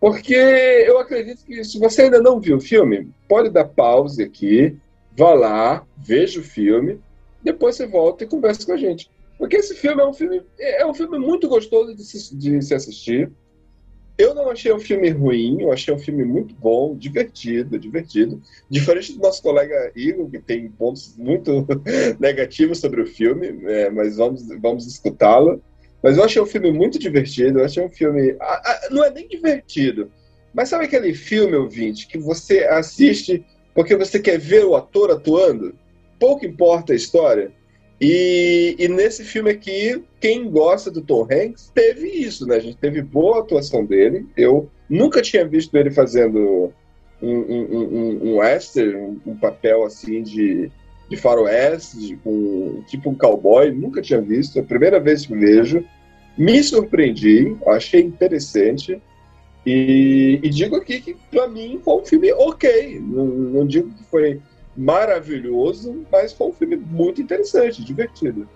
porque 0.04 0.36
eu 0.36 1.00
acredito 1.00 1.46
que 1.46 1.64
se 1.64 1.80
você 1.80 2.02
ainda 2.02 2.22
não 2.22 2.38
viu 2.38 2.58
o 2.58 2.60
filme, 2.60 3.10
pode 3.26 3.50
dar 3.50 3.64
pause 3.64 4.22
aqui, 4.22 4.76
vá 5.16 5.34
lá, 5.34 5.88
veja 5.96 6.42
o 6.42 6.44
filme, 6.44 7.00
depois 7.42 7.78
você 7.78 7.88
volta 7.88 8.26
e 8.26 8.28
conversa 8.28 8.66
com 8.66 8.74
a 8.74 8.78
gente. 8.78 9.10
Porque 9.38 9.56
esse 9.56 9.74
filme 9.74 10.02
é 10.02 10.06
um 10.06 10.14
filme, 10.14 10.42
é 10.60 10.86
um 10.86 10.94
filme 10.94 11.18
muito 11.18 11.48
gostoso 11.48 11.96
de 11.96 12.04
se, 12.04 12.36
de 12.36 12.62
se 12.62 12.76
assistir. 12.76 13.32
Eu 14.18 14.36
não 14.36 14.50
achei 14.50 14.74
um 14.74 14.80
filme 14.80 15.10
ruim, 15.10 15.62
eu 15.62 15.72
achei 15.72 15.94
um 15.94 16.00
filme 16.00 16.26
muito 16.26 16.54
bom, 16.54 16.98
divertido, 16.98 17.80
divertido. 17.80 18.42
Diferente 18.70 19.14
do 19.14 19.22
nosso 19.22 19.42
colega 19.42 19.90
Igor, 19.96 20.30
que 20.30 20.40
tem 20.40 20.68
pontos 20.68 21.16
muito 21.18 21.66
negativos 22.20 22.82
sobre 22.82 23.02
o 23.04 23.08
filme, 23.08 23.58
é, 23.68 23.90
mas 23.90 24.18
vamos, 24.18 24.46
vamos 24.60 24.86
escutá-lo. 24.86 25.64
Mas 26.04 26.18
eu 26.18 26.24
achei 26.26 26.42
um 26.42 26.46
filme 26.46 26.72
muito 26.72 27.00
divertido, 27.00 27.60
eu 27.60 27.66
achei 27.66 27.82
um 27.82 27.90
filme. 27.90 28.36
ah, 28.42 28.62
ah, 28.66 28.88
Não 28.92 29.04
é 29.04 29.10
nem 29.10 29.28
divertido, 29.28 30.12
mas 30.54 30.70
sabe 30.70 30.86
aquele 30.86 31.14
filme, 31.14 31.56
ouvinte, 31.56 32.08
que 32.08 32.18
você 32.18 32.66
assiste 32.66 33.44
porque 33.74 33.96
você 33.96 34.20
quer 34.20 34.38
ver 34.38 34.66
o 34.66 34.76
ator 34.76 35.10
atuando? 35.12 35.74
Pouco 36.20 36.46
importa 36.46 36.94
a 36.94 36.96
história. 36.96 37.52
E, 38.00 38.76
e, 38.78 38.88
nesse 38.88 39.24
filme 39.24 39.50
aqui, 39.50 40.04
quem 40.20 40.50
gosta 40.50 40.92
do 40.92 41.02
Tom 41.02 41.24
Hanks 41.24 41.72
teve 41.74 42.08
isso, 42.08 42.46
né? 42.46 42.58
A 42.58 42.60
gente 42.60 42.78
teve 42.78 43.02
boa 43.02 43.40
atuação 43.40 43.86
dele. 43.86 44.26
Eu 44.36 44.70
nunca 44.90 45.22
tinha 45.22 45.48
visto 45.48 45.76
ele 45.76 45.90
fazendo 45.90 46.72
um, 47.22 47.36
um, 47.36 47.64
um, 47.72 48.30
um 48.30 48.38
western, 48.38 49.22
um 49.26 49.36
papel 49.36 49.84
assim 49.84 50.22
de, 50.22 50.70
de 51.10 51.18
faroeste, 51.18 52.18
com 52.24 52.84
tipo 52.88 53.10
um 53.10 53.16
cowboy. 53.16 53.72
Nunca 53.72 54.02
tinha 54.02 54.22
visto. 54.22 54.58
É 54.58 54.62
a 54.62 54.66
primeira 54.66 55.00
vez 55.00 55.26
que 55.26 55.36
vejo. 55.36 55.84
Me 56.38 56.64
surpreendi, 56.64 57.56
achei 57.68 58.02
interessante. 58.02 59.02
E, 59.66 60.40
e 60.44 60.50
digo 60.50 60.76
aqui 60.76 61.00
que, 61.00 61.16
para 61.32 61.48
mim, 61.48 61.80
foi 61.84 62.02
um 62.02 62.06
filme 62.06 62.34
ok. 62.34 63.00
Não, 63.00 63.26
não 63.26 63.68
digo 63.68 63.90
que 63.92 64.04
foi 64.06 64.42
maravilhoso, 64.76 66.06
mas 66.12 66.34
foi 66.34 66.48
um 66.48 66.54
filme 66.54 66.76
muito 66.76 67.22
interessante, 67.22 67.84
divertido. 67.84 68.48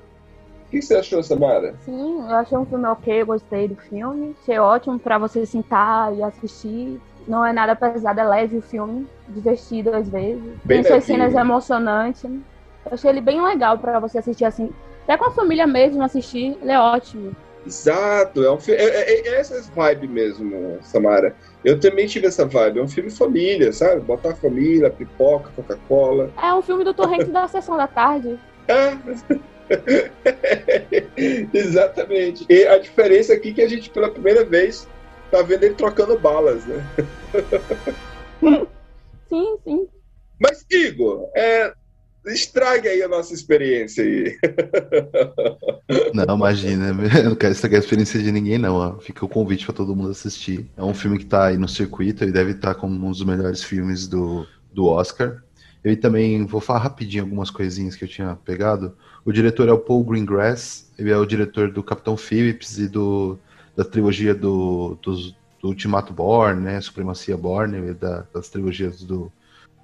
O 0.66 0.70
que 0.70 0.82
você 0.82 0.96
achou, 0.96 1.24
Samara? 1.24 1.76
Sim, 1.86 2.20
eu 2.20 2.36
achei 2.36 2.58
um 2.58 2.66
filme 2.66 2.86
ok, 2.88 3.24
gostei 3.24 3.70
do 3.70 3.76
filme. 3.76 4.36
Achei 4.42 4.60
ótimo 4.60 5.00
pra 5.00 5.18
você 5.18 5.46
sentar 5.46 6.14
e 6.14 6.22
assistir. 6.22 7.00
Não 7.28 7.46
é 7.46 7.52
nada 7.52 7.76
pesado, 7.76 8.20
é 8.20 8.24
leve 8.24 8.58
o 8.58 8.62
filme, 8.62 9.06
divertido 9.28 9.94
às 9.94 10.08
vezes. 10.08 10.42
Bem 10.64 10.82
Tem 10.82 10.84
suas 10.84 11.04
cenas 11.04 11.36
emocionantes. 11.36 12.24
Eu 12.24 12.94
achei 12.94 13.10
ele 13.10 13.22
bem 13.22 13.44
legal 13.44 13.78
pra 13.78 14.00
você 14.00 14.20
assistir 14.20 14.46
assim. 14.46 14.72
Até 15.04 15.18
com 15.18 15.26
a 15.26 15.32
família 15.32 15.68
mesmo 15.68 16.04
assistir, 16.04 16.58
ele 16.62 16.72
é 16.72 16.80
ótimo. 16.80 17.36
Exato, 17.66 18.44
é 18.44 18.52
um 18.52 18.60
filme. 18.60 18.82
É, 18.82 18.86
é, 18.86 19.28
é 19.28 19.40
essa 19.40 19.62
vibe 19.76 20.08
mesmo, 20.08 20.78
Samara. 20.82 21.36
Eu 21.66 21.78
também 21.78 22.08
tive 22.08 22.28
essa 22.28 22.46
vibe. 22.46 22.80
É 22.80 22.84
um 22.84 22.88
filme 22.88 23.10
família, 23.10 23.74
sabe? 23.74 24.00
Botar 24.02 24.32
a 24.32 24.36
família, 24.36 24.90
pipoca, 24.90 25.52
Coca-Cola. 25.54 26.32
É 26.42 26.54
um 26.54 26.62
filme 26.62 26.86
do 26.86 26.94
Torrente 26.94 27.26
da 27.26 27.48
Sessão 27.48 27.76
da 27.76 27.88
Tarde. 27.88 28.40
É. 28.70 28.98
Exatamente. 31.54 32.46
E 32.50 32.68
a 32.68 32.78
diferença 32.78 33.34
aqui 33.34 33.52
é 33.52 33.54
que 33.54 33.62
a 33.62 33.70
gente, 33.70 33.90
pela 33.90 34.10
primeira 34.10 34.44
vez, 34.44 34.86
tá 35.32 35.42
vendo 35.42 35.64
ele 35.64 35.76
trocando 35.76 36.18
balas, 36.18 36.66
né? 36.66 36.84
Sim, 39.30 39.58
sim. 39.64 39.88
Mas, 40.40 40.66
Igor, 40.72 41.30
é, 41.36 41.74
estrague 42.28 42.88
aí 42.88 43.02
a 43.02 43.08
nossa 43.08 43.34
experiência 43.34 44.04
aí. 44.04 44.38
Não, 46.14 46.36
imagina, 46.36 46.96
eu 47.18 47.30
não 47.30 47.36
quero 47.36 47.54
estragar 47.54 47.82
a 47.82 47.84
experiência 47.84 48.22
de 48.22 48.32
ninguém, 48.32 48.58
não. 48.58 48.76
ó. 48.76 49.00
Fica 49.00 49.26
o 49.26 49.30
convite 49.30 49.66
pra 49.66 49.76
todo 49.76 49.96
mundo 49.96 50.12
assistir. 50.12 50.70
É 50.78 50.84
um 50.84 50.94
filme 50.94 51.18
que 51.18 51.26
tá 51.26 51.48
aí 51.48 51.58
no 51.58 51.68
circuito 51.68 52.24
e 52.24 52.32
deve 52.32 52.52
estar 52.52 52.76
como 52.76 52.94
um 53.06 53.12
dos 53.12 53.24
melhores 53.24 53.64
filmes 53.64 54.08
do, 54.08 54.48
do 54.74 54.86
Oscar. 54.86 55.44
Eu 55.84 56.00
também 56.00 56.46
vou 56.46 56.60
falar 56.60 56.80
rapidinho 56.80 57.24
algumas 57.24 57.50
coisinhas 57.50 57.96
que 57.96 58.04
eu 58.04 58.10
tinha 58.10 58.38
pegado. 58.44 58.96
O 59.24 59.32
diretor 59.32 59.70
é 59.70 59.72
o 59.72 59.78
Paul 59.78 60.04
Greengrass, 60.04 60.92
ele 60.98 61.12
é 61.12 61.18
o 61.18 61.26
diretor 61.26 61.72
do 61.72 61.84
Capitão 61.84 62.18
Phillips 62.18 62.78
e 62.78 62.88
do, 62.88 63.40
da 63.78 63.84
trilogia 63.86 64.34
do, 64.34 64.98
dos- 65.02 65.36
do 65.62 65.68
Ultimato 65.70 66.12
Born, 66.12 66.60
né? 66.62 66.82
Supremacia 66.82 67.38
Born, 67.38 67.90
é 67.90 67.94
da- 67.94 68.26
das 68.34 68.50
trilogias 68.50 69.02
do. 69.04 69.32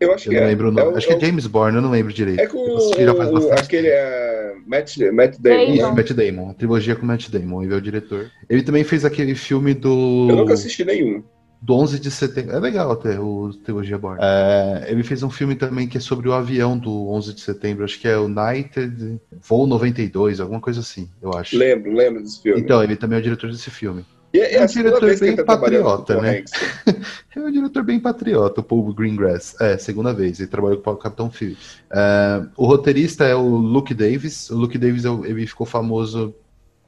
Eu 0.01 0.11
acho 0.13 0.27
Eu 0.27 0.31
que 0.33 0.37
não 0.39 0.45
é. 0.45 0.49
lembro 0.49 0.67
o 0.67 0.71
É 0.71 0.73
nome. 0.73 0.93
o- 0.93 0.97
Acho 0.97 1.07
que 1.07 1.13
é 1.13 1.15
é 1.15 1.19
o- 1.19 1.21
James 1.25 1.47
Bourne, 1.47 1.77
eu 1.77 1.81
não 1.81 1.91
lembro 1.91 2.11
direito. 2.11 2.39
É 2.41 2.47
com 2.47 2.57
Eu 2.57 2.77
assisti 2.77 3.05
já 3.05 3.15
faz 3.15 3.29
o- 3.29 3.33
bastante 3.33 3.61
aquele 3.61 3.87
é, 3.87 4.55
Matt, 4.65 4.97
Matt 5.13 5.37
Damon. 5.39 5.55
Damon. 5.57 5.73
Isso, 5.73 5.83
né? 5.87 5.91
Matt 5.95 6.11
Damon, 6.11 6.49
a 6.49 6.53
trilogia 6.55 6.95
com 6.95 7.05
Matt 7.05 7.29
Damon, 7.29 7.63
ele 7.63 7.73
é 7.73 7.77
o 7.77 7.81
diretor. 7.81 8.31
Ele 8.49 8.63
também 8.63 8.83
fez 8.83 9.05
aquele 9.05 9.35
filme 9.35 9.73
do. 9.73 10.27
Eu 10.29 10.35
nunca 10.35 10.53
assisti 10.53 10.83
nenhum. 10.83 11.23
Do 11.63 11.75
11 11.75 11.97
de 11.97 12.11
setembro. 12.11 12.53
É 12.53 12.59
legal 12.59 12.91
até 12.91 13.17
o 13.17 13.53
Trilogia 13.63 13.97
Born. 13.97 14.19
É, 14.21 14.85
ele 14.89 15.01
fez 15.01 15.23
um 15.23 15.29
filme 15.29 15.55
também 15.55 15.87
que 15.87 15.97
é 15.97 16.01
sobre 16.01 16.27
o 16.27 16.33
avião 16.33 16.77
do 16.77 17.07
11 17.09 17.33
de 17.33 17.39
setembro. 17.39 17.85
Acho 17.85 17.97
que 18.01 18.07
é 18.07 18.17
United 18.17 19.17
Voo 19.41 19.65
92, 19.65 20.41
alguma 20.41 20.59
coisa 20.59 20.81
assim, 20.81 21.09
eu 21.21 21.33
acho. 21.33 21.57
Lembro, 21.57 21.93
lembro 21.93 22.21
desse 22.21 22.41
filme. 22.41 22.59
Então, 22.59 22.83
ele 22.83 22.97
também 22.97 23.17
é 23.17 23.21
o 23.21 23.23
diretor 23.23 23.49
desse 23.49 23.71
filme. 23.71 24.05
e 24.33 24.39
é, 24.39 24.55
é 24.55 24.63
um 24.63 24.65
diretor 24.65 25.17
bem 25.17 25.35
tá 25.37 25.45
patriota, 25.45 26.21
né? 26.21 26.43
É 27.35 27.39
um 27.39 27.51
diretor 27.51 27.81
bem 27.81 27.99
patriota, 27.99 28.61
o 28.61 28.63
Paul 28.63 28.93
Greengrass. 28.93 29.55
É, 29.59 29.77
segunda 29.77 30.13
vez, 30.13 30.39
ele 30.39 30.49
trabalhou 30.49 30.79
com 30.79 30.91
o 30.91 30.97
Capitão 30.97 31.31
Phillips. 31.31 31.79
É, 31.89 32.45
o 32.57 32.65
roteirista 32.67 33.23
é 33.23 33.33
o 33.33 33.47
Luke 33.47 33.93
Davis. 33.93 34.49
O 34.49 34.57
Luke 34.57 34.77
Davis 34.77 35.05
é 35.05 35.09
ele 35.09 35.47
ficou 35.47 35.65
famoso 35.65 36.35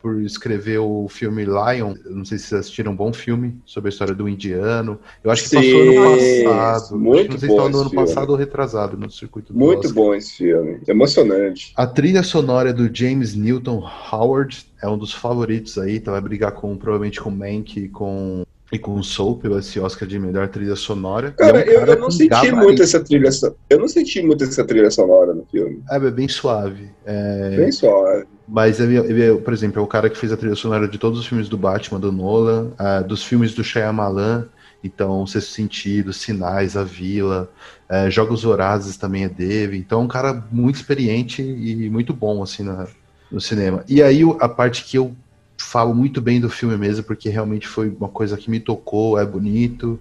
por 0.05 0.21
escrever 0.21 0.77
o 0.77 1.07
filme 1.09 1.43
Lion. 1.43 1.95
Eu 2.05 2.11
não 2.15 2.23
sei 2.23 2.37
se 2.37 2.45
vocês 2.45 2.59
assistiram 2.59 2.91
um 2.91 2.95
bom 2.95 3.11
filme 3.11 3.57
sobre 3.65 3.87
a 3.87 3.91
história 3.91 4.13
do 4.13 4.29
indiano. 4.29 4.99
Eu 5.23 5.31
acho 5.31 5.41
que 5.41 5.49
Sim, 5.49 5.55
passou 5.55 5.81
ano 5.81 6.43
passado. 6.43 6.99
muito 6.99 7.31
não 7.31 7.39
sei 7.39 7.49
se 7.49 7.55
bom 7.55 7.67
esse 7.69 7.75
ano 7.79 7.89
filme. 7.89 8.05
passado 8.05 8.29
ou 8.29 8.35
retrasado 8.35 8.95
no 8.97 9.09
circuito 9.09 9.51
do 9.51 9.57
Muito 9.57 9.79
Oscar. 9.79 9.93
bom 9.95 10.13
esse 10.13 10.37
filme. 10.37 10.79
Emocionante. 10.87 11.73
A 11.75 11.87
trilha 11.87 12.21
sonora 12.21 12.69
é 12.69 12.73
do 12.73 12.87
James 12.95 13.33
Newton 13.33 13.83
Howard 14.11 14.63
é 14.79 14.87
um 14.87 14.95
dos 14.95 15.11
favoritos 15.11 15.75
aí, 15.79 15.95
então 15.95 16.13
vai 16.13 16.21
brigar 16.21 16.51
com 16.51 16.77
provavelmente 16.77 17.19
com 17.19 17.31
Mank 17.31 17.79
e 17.79 17.89
com 17.89 18.43
e 18.71 18.77
com 18.77 18.95
o 18.95 19.03
Soul 19.03 19.37
pelo 19.37 19.57
esse 19.57 19.79
Oscar 19.79 20.07
de 20.07 20.19
melhor 20.19 20.47
trilha 20.49 20.75
sonora. 20.75 21.31
Cara, 21.31 21.59
E 21.59 21.61
é 21.61 21.65
um 21.65 21.71
eu, 21.73 21.79
cara 21.79 21.91
eu 21.93 21.97
não 21.97 22.05
com 22.05 22.11
senti 22.11 22.29
gabarito. 22.29 22.55
muito 22.57 22.83
essa 22.83 23.03
trilha 23.03 23.29
Eu 23.71 23.79
não 23.79 23.87
senti 23.87 24.21
muito 24.21 24.43
essa 24.43 24.63
trilha 24.65 24.91
sonora 24.91 25.33
no 25.33 25.45
filme. 25.45 25.81
É, 25.89 25.95
é 25.95 26.11
bem 26.11 26.27
suave. 26.27 26.89
É, 27.05 27.57
Bem 27.57 27.71
só. 27.71 28.03
Mas 28.47 28.79
ele, 28.79 28.97
ele 28.97 29.41
por 29.41 29.53
exemplo, 29.53 29.79
é 29.79 29.83
o 29.83 29.87
cara 29.87 30.09
que 30.09 30.17
fez 30.17 30.31
a 30.31 30.37
trilha 30.37 30.55
sonora 30.55 30.87
de 30.87 30.99
todos 30.99 31.19
os 31.19 31.25
filmes 31.25 31.49
do 31.49 31.57
Batman, 31.57 31.99
do 31.99 32.11
Nolan, 32.11 32.73
ah, 32.77 33.01
dos 33.01 33.23
filmes 33.23 33.55
do 33.55 33.63
Shyamalan, 33.63 34.47
então 34.83 35.25
Sexto 35.25 35.51
Sentido, 35.51 36.13
Sinais, 36.13 36.77
A 36.77 36.83
Vila, 36.83 37.51
eh, 37.89 38.09
Jogos 38.11 38.43
Vorazes 38.43 38.97
também 38.97 39.23
é 39.23 39.29
dele, 39.29 39.77
então 39.79 40.01
é 40.01 40.03
um 40.03 40.07
cara 40.07 40.33
muito 40.51 40.75
experiente 40.75 41.41
e 41.41 41.89
muito 41.89 42.13
bom, 42.13 42.43
assim, 42.43 42.61
na- 42.63 42.87
no 43.31 43.41
cinema. 43.41 43.83
E 43.87 44.01
aí 44.03 44.21
a 44.39 44.47
parte 44.49 44.83
que 44.85 44.97
eu 44.97 45.17
falo 45.59 45.95
muito 45.95 46.21
bem 46.21 46.39
do 46.39 46.49
filme 46.49 46.77
mesmo, 46.77 47.03
porque 47.03 47.29
realmente 47.29 47.67
foi 47.67 47.89
uma 47.89 48.09
coisa 48.09 48.37
que 48.37 48.49
me 48.51 48.59
tocou, 48.59 49.17
é 49.19 49.25
bonito, 49.25 49.99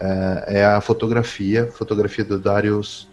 eh, 0.00 0.44
é 0.60 0.64
a 0.64 0.80
fotografia, 0.80 1.70
fotografia 1.70 2.24
do 2.24 2.40
Darius 2.40 3.08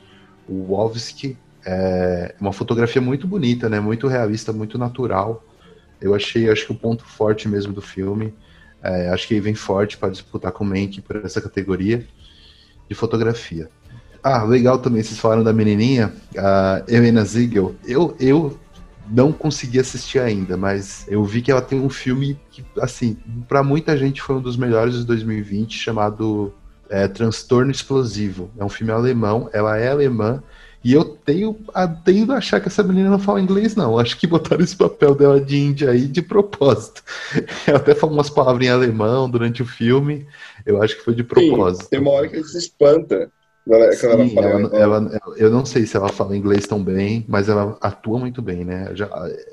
Wolski, 0.47 1.39
é 1.65 2.35
uma 2.39 2.53
fotografia 2.53 3.01
muito 3.01 3.27
bonita, 3.27 3.69
né? 3.69 3.79
Muito 3.79 4.07
realista, 4.07 4.51
muito 4.51 4.77
natural. 4.77 5.43
Eu 5.99 6.15
achei, 6.15 6.49
acho 6.49 6.65
que 6.65 6.71
o 6.71 6.75
ponto 6.75 7.05
forte 7.05 7.47
mesmo 7.47 7.73
do 7.73 7.81
filme. 7.81 8.33
É, 8.83 9.09
acho 9.09 9.27
que 9.27 9.35
ele 9.35 9.41
vem 9.41 9.53
forte 9.53 9.97
para 9.97 10.09
disputar 10.09 10.51
com 10.51 10.63
o 10.63 10.67
Mank 10.67 11.01
por 11.01 11.17
essa 11.17 11.39
categoria 11.39 12.05
de 12.89 12.95
fotografia. 12.95 13.69
Ah, 14.23 14.43
legal 14.43 14.79
também, 14.79 15.01
vocês 15.01 15.19
falaram 15.19 15.43
da 15.43 15.53
menininha, 15.53 16.13
a 16.37 16.83
Helena 16.87 17.23
Ziegel. 17.23 17.75
Eu, 17.85 18.15
eu 18.19 18.59
não 19.09 19.31
consegui 19.31 19.79
assistir 19.79 20.19
ainda, 20.19 20.55
mas 20.55 21.05
eu 21.07 21.23
vi 21.23 21.41
que 21.41 21.51
ela 21.51 21.61
tem 21.61 21.79
um 21.79 21.89
filme 21.89 22.39
que, 22.51 22.63
assim, 22.79 23.17
para 23.47 23.63
muita 23.63 23.97
gente 23.97 24.21
foi 24.21 24.35
um 24.35 24.41
dos 24.41 24.55
melhores 24.55 24.95
de 24.95 25.05
2020, 25.05 25.77
chamado 25.77 26.53
é, 26.89 27.07
Transtorno 27.07 27.71
Explosivo. 27.71 28.51
É 28.57 28.63
um 28.63 28.69
filme 28.69 28.91
alemão, 28.91 29.49
ela 29.53 29.77
é 29.77 29.89
alemã, 29.89 30.41
e 30.83 30.93
eu 30.93 31.03
tenho 31.05 31.55
a 31.73 31.87
tendo 31.87 32.33
a 32.33 32.37
achar 32.37 32.59
que 32.59 32.67
essa 32.67 32.81
menina 32.83 33.09
não 33.09 33.19
fala 33.19 33.39
inglês, 33.41 33.75
não. 33.75 33.99
Acho 33.99 34.17
que 34.17 34.25
botaram 34.27 34.63
esse 34.63 34.75
papel 34.75 35.13
dela 35.15 35.39
de 35.39 35.57
índia 35.57 35.91
aí 35.91 36.07
de 36.07 36.21
propósito. 36.21 37.03
Ela 37.67 37.77
até 37.77 37.93
falou 37.93 38.15
umas 38.15 38.29
palavras 38.29 38.65
em 38.65 38.69
alemão 38.69 39.29
durante 39.29 39.61
o 39.61 39.65
filme. 39.65 40.25
Eu 40.65 40.81
acho 40.81 40.95
que 40.97 41.03
foi 41.03 41.13
de 41.13 41.23
propósito. 41.23 41.83
Sim, 41.83 41.89
tem 41.89 41.99
uma 41.99 42.11
hora 42.11 42.27
que 42.27 42.35
ele 42.35 42.43
se 42.45 42.57
espanta. 42.57 43.31
Ela, 43.67 43.95
quando 43.95 44.13
ela 44.13 44.25
Sim, 44.27 44.33
fala, 44.33 44.49
ela- 44.49 44.71
ela- 44.75 45.09
eu 45.37 45.51
não 45.51 45.63
sei 45.65 45.85
se 45.85 45.95
ela 45.95 46.09
fala 46.09 46.35
inglês 46.35 46.65
tão 46.67 46.83
bem, 46.83 47.23
mas 47.27 47.47
ela 47.47 47.77
atua 47.79 48.19
muito 48.19 48.41
bem, 48.41 48.65
né? 48.65 48.93
Já- 48.95 49.07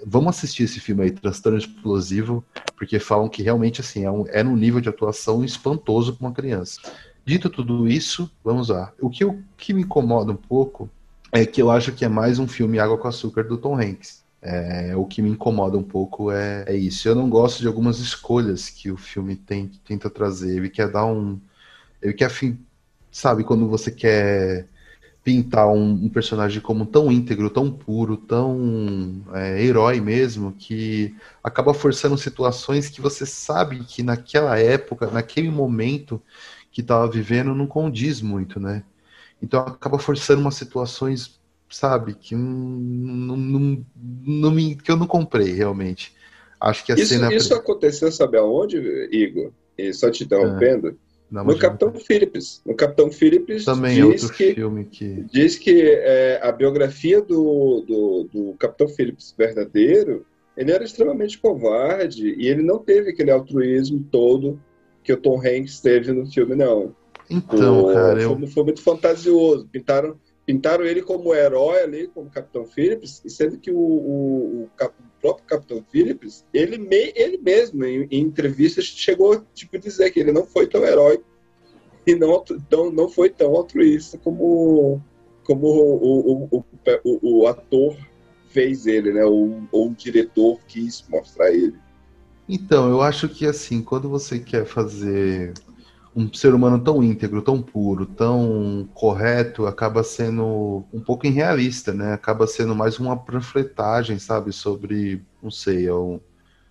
vamos 0.06 0.30
assistir 0.36 0.62
esse 0.64 0.80
filme 0.80 1.02
aí, 1.02 1.10
Transtorno 1.10 1.58
Explosivo, 1.58 2.42
porque 2.76 2.98
falam 2.98 3.28
que 3.28 3.42
realmente 3.42 3.80
assim 3.82 4.04
é, 4.04 4.10
um, 4.10 4.24
é 4.28 4.42
num 4.42 4.56
nível 4.56 4.80
de 4.80 4.88
atuação 4.88 5.44
espantoso 5.44 6.14
para 6.16 6.26
uma 6.26 6.32
criança. 6.34 6.80
Dito 7.24 7.50
tudo 7.50 7.86
isso, 7.86 8.30
vamos 8.42 8.68
lá. 8.70 8.92
O 9.00 9.10
que, 9.10 9.22
eu- 9.22 9.38
que 9.56 9.74
me 9.74 9.82
incomoda 9.82 10.32
um 10.32 10.36
pouco 10.36 10.88
é 11.32 11.44
que 11.44 11.60
eu 11.60 11.70
acho 11.70 11.92
que 11.92 12.04
é 12.04 12.08
mais 12.08 12.38
um 12.38 12.46
filme 12.48 12.78
Água 12.78 12.98
com 12.98 13.08
Açúcar 13.08 13.44
do 13.44 13.58
Tom 13.58 13.78
Hanks. 13.78 14.24
É, 14.40 14.94
o 14.96 15.04
que 15.04 15.20
me 15.20 15.30
incomoda 15.30 15.76
um 15.76 15.82
pouco 15.82 16.30
é, 16.30 16.64
é 16.66 16.76
isso. 16.76 17.08
Eu 17.08 17.14
não 17.14 17.28
gosto 17.28 17.60
de 17.60 17.66
algumas 17.66 17.98
escolhas 17.98 18.70
que 18.70 18.90
o 18.90 18.96
filme 18.96 19.36
tem, 19.36 19.68
tenta 19.84 20.08
trazer. 20.08 20.56
Ele 20.56 20.70
quer 20.70 20.90
dar 20.90 21.04
um. 21.06 21.40
Ele 22.00 22.14
quer, 22.14 22.30
sabe, 23.10 23.44
quando 23.44 23.68
você 23.68 23.90
quer 23.90 24.66
pintar 25.24 25.68
um, 25.68 25.90
um 26.04 26.08
personagem 26.08 26.60
como 26.62 26.86
tão 26.86 27.12
íntegro, 27.12 27.50
tão 27.50 27.70
puro, 27.70 28.16
tão 28.16 29.22
é, 29.34 29.62
herói 29.62 30.00
mesmo, 30.00 30.52
que 30.52 31.14
acaba 31.44 31.74
forçando 31.74 32.16
situações 32.16 32.88
que 32.88 33.00
você 33.00 33.26
sabe 33.26 33.80
que 33.80 34.02
naquela 34.02 34.58
época, 34.58 35.10
naquele 35.10 35.50
momento 35.50 36.22
que 36.72 36.80
estava 36.80 37.10
vivendo, 37.10 37.54
não 37.54 37.66
condiz 37.66 38.22
muito, 38.22 38.58
né? 38.60 38.84
Então 39.42 39.60
acaba 39.60 39.98
forçando 39.98 40.40
umas 40.40 40.54
situações, 40.54 41.40
sabe, 41.70 42.14
que 42.14 42.34
não, 42.34 43.36
não, 43.36 43.86
não 43.96 44.50
me, 44.50 44.74
que 44.76 44.90
eu 44.90 44.96
não 44.96 45.06
comprei 45.06 45.52
realmente. 45.52 46.14
Acho 46.60 46.84
que 46.84 46.92
a 46.92 46.96
Isso, 46.96 47.14
cena 47.14 47.32
isso 47.32 47.54
aconteceu, 47.54 48.10
sabe 48.10 48.36
aonde, 48.36 48.78
Igor? 49.12 49.52
E 49.76 49.92
só 49.92 50.10
te 50.10 50.24
interrompendo. 50.24 50.98
Não, 51.30 51.44
no 51.44 51.58
Capitão 51.58 51.92
Phillips. 51.92 52.62
No 52.64 52.74
Capitão 52.74 53.12
Phillips 53.12 53.64
também 53.64 54.00
é 54.00 54.02
diz 54.02 54.22
outro 54.22 54.36
que 54.36 54.54
filme 54.54 54.84
que 54.86 55.24
diz 55.30 55.56
que 55.56 55.82
é, 55.82 56.40
a 56.42 56.50
biografia 56.50 57.20
do, 57.20 57.84
do, 57.86 58.28
do 58.32 58.54
Capitão 58.58 58.88
Phillips 58.88 59.34
verdadeiro, 59.36 60.24
ele 60.56 60.72
era 60.72 60.82
extremamente 60.82 61.38
covarde 61.38 62.34
e 62.34 62.48
ele 62.48 62.62
não 62.62 62.78
teve 62.78 63.10
aquele 63.10 63.30
altruísmo 63.30 64.04
todo 64.10 64.58
que 65.04 65.12
o 65.12 65.16
Tom 65.16 65.38
Hanks 65.38 65.80
teve 65.80 66.12
no 66.12 66.26
filme, 66.26 66.54
não. 66.54 66.94
Então, 67.30 67.80
O- 67.84 67.92
cara, 67.94 68.20
foi, 68.20 68.42
eu 68.42 68.46
foi 68.48 68.64
muito 68.64 68.82
fantasioso. 68.82 69.68
Pintaram, 69.68 70.18
pintaram 70.46 70.84
ele 70.84 71.02
como 71.02 71.34
herói 71.34 71.82
ali, 71.82 72.08
como 72.08 72.30
Capitão 72.30 72.64
Phillips, 72.66 73.22
e 73.24 73.30
sendo 73.30 73.58
que 73.58 73.70
o, 73.70 73.78
o- 73.78 74.62
o 74.64 74.70
próprio 75.20 75.46
Capitão 75.46 75.84
Phillips, 75.90 76.44
ele, 76.54 76.78
me- 76.78 77.12
ele 77.14 77.38
mesmo, 77.38 77.84
em, 77.84 78.06
em 78.10 78.20
entrevistas, 78.20 78.84
chegou 78.84 79.44
tipo, 79.54 79.76
a 79.76 79.80
dizer 79.80 80.10
que 80.10 80.20
ele 80.20 80.32
não 80.32 80.46
foi 80.46 80.66
tão 80.66 80.84
herói 80.84 81.20
e 82.06 82.14
não, 82.14 82.42
tão, 82.70 82.90
não 82.90 83.08
foi 83.08 83.28
tão 83.28 83.54
altruísta 83.54 84.16
como, 84.18 85.00
como 85.44 85.66
o, 85.66 86.48
o, 86.48 86.48
o, 86.50 86.64
o- 87.04 87.40
o 87.42 87.46
ator 87.46 87.96
fez 88.48 88.86
ele, 88.86 89.12
né? 89.12 89.24
Ou, 89.24 89.62
ou 89.70 89.90
o 89.90 89.94
diretor 89.94 90.58
quis 90.66 91.04
mostrar 91.08 91.50
ele. 91.52 91.74
Então, 92.48 92.88
eu 92.88 93.02
acho 93.02 93.28
que 93.28 93.44
assim, 93.44 93.82
quando 93.82 94.08
você 94.08 94.38
quer 94.38 94.64
fazer 94.64 95.52
um 96.18 96.32
ser 96.34 96.54
humano 96.54 96.82
tão 96.82 97.02
íntegro, 97.02 97.42
tão 97.42 97.62
puro, 97.62 98.06
tão 98.06 98.88
correto, 98.94 99.66
acaba 99.66 100.02
sendo 100.04 100.84
um 100.92 101.00
pouco 101.00 101.26
irrealista, 101.26 101.92
né? 101.94 102.12
Acaba 102.14 102.46
sendo 102.46 102.74
mais 102.74 102.98
uma 102.98 103.16
panfletagem, 103.16 104.18
sabe, 104.18 104.52
sobre, 104.52 105.24
não 105.42 105.50
sei, 105.50 105.86
é 105.88 105.94
um- 105.94 106.20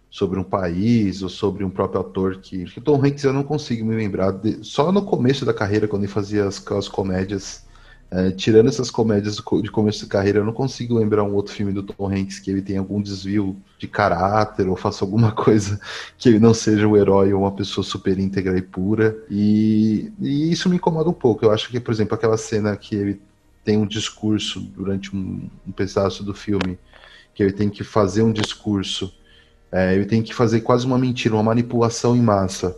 sobre 0.10 0.40
um 0.40 0.44
país 0.46 1.24
ou 1.24 1.30
sobre 1.30 1.64
um 1.66 1.70
próprio 1.72 2.02
ator 2.02 2.40
que, 2.42 2.66
que 2.66 2.82
Tom 2.82 3.04
Hanks 3.06 3.24
eu 3.26 3.34
não 3.34 3.44
consigo 3.44 3.86
me 3.86 3.96
lembrar 3.96 4.32
de- 4.32 4.64
só 4.66 4.92
no 4.92 5.04
começo 5.06 5.46
da 5.46 5.54
carreira 5.54 5.88
quando 5.88 6.04
ele 6.04 6.12
fazia 6.14 6.46
as, 6.48 6.60
aquelas 6.60 6.90
comédias 6.90 7.67
é, 8.10 8.32
tirando 8.32 8.70
essas 8.70 8.90
comédias 8.90 9.36
de 9.36 9.70
começo 9.70 10.00
de 10.00 10.06
carreira, 10.06 10.40
eu 10.40 10.46
não 10.46 10.54
consigo 10.54 10.98
lembrar 10.98 11.24
um 11.24 11.34
outro 11.34 11.54
filme 11.54 11.74
do 11.74 11.84
Tom 11.84 12.10
Hanks 12.10 12.40
que 12.40 12.50
ele 12.50 12.62
tem 12.62 12.78
algum 12.78 13.02
desvio 13.02 13.58
de 13.78 13.86
caráter 13.86 14.70
ou 14.70 14.78
faça 14.78 15.04
alguma 15.04 15.32
coisa 15.36 15.80
que 16.18 16.30
ele 16.30 16.40
não 16.40 16.54
seja 16.54 16.88
o 16.88 16.96
herói 16.96 17.34
ou 17.34 17.42
uma 17.42 17.52
pessoa 17.52 17.84
super 17.84 18.18
íntegra 18.18 18.58
e 18.58 18.62
pura. 18.62 19.18
E, 19.30 20.12
e 20.22 20.52
isso 20.52 20.70
me 20.70 20.78
incomoda 20.78 21.10
um 21.10 21.14
pouco. 21.14 21.46
Eu 21.46 21.52
acho 21.52 21.70
que, 21.70 21.80
por 21.82 21.94
exemplo, 21.94 22.16
aquela 22.16 22.38
cena 22.38 22.76
que 22.78 22.96
ele 22.96 23.22
tem 23.64 23.76
um 23.76 23.86
discurso 23.86 24.62
durante 24.62 25.14
um, 25.14 25.50
um 25.68 25.72
pedaço 25.74 26.24
do 26.24 26.34
filme, 26.34 26.80
que 27.36 27.44
ele 27.44 27.52
tem 27.52 27.70
que 27.70 27.84
fazer 27.84 28.24
um 28.24 28.32
discurso, 28.32 29.14
é, 29.70 29.94
ele 29.94 30.06
tem 30.06 30.24
que 30.24 30.34
fazer 30.34 30.62
quase 30.62 30.86
uma 30.86 30.98
mentira, 30.98 31.36
uma 31.36 31.44
manipulação 31.44 32.16
em 32.16 32.22
massa 32.22 32.78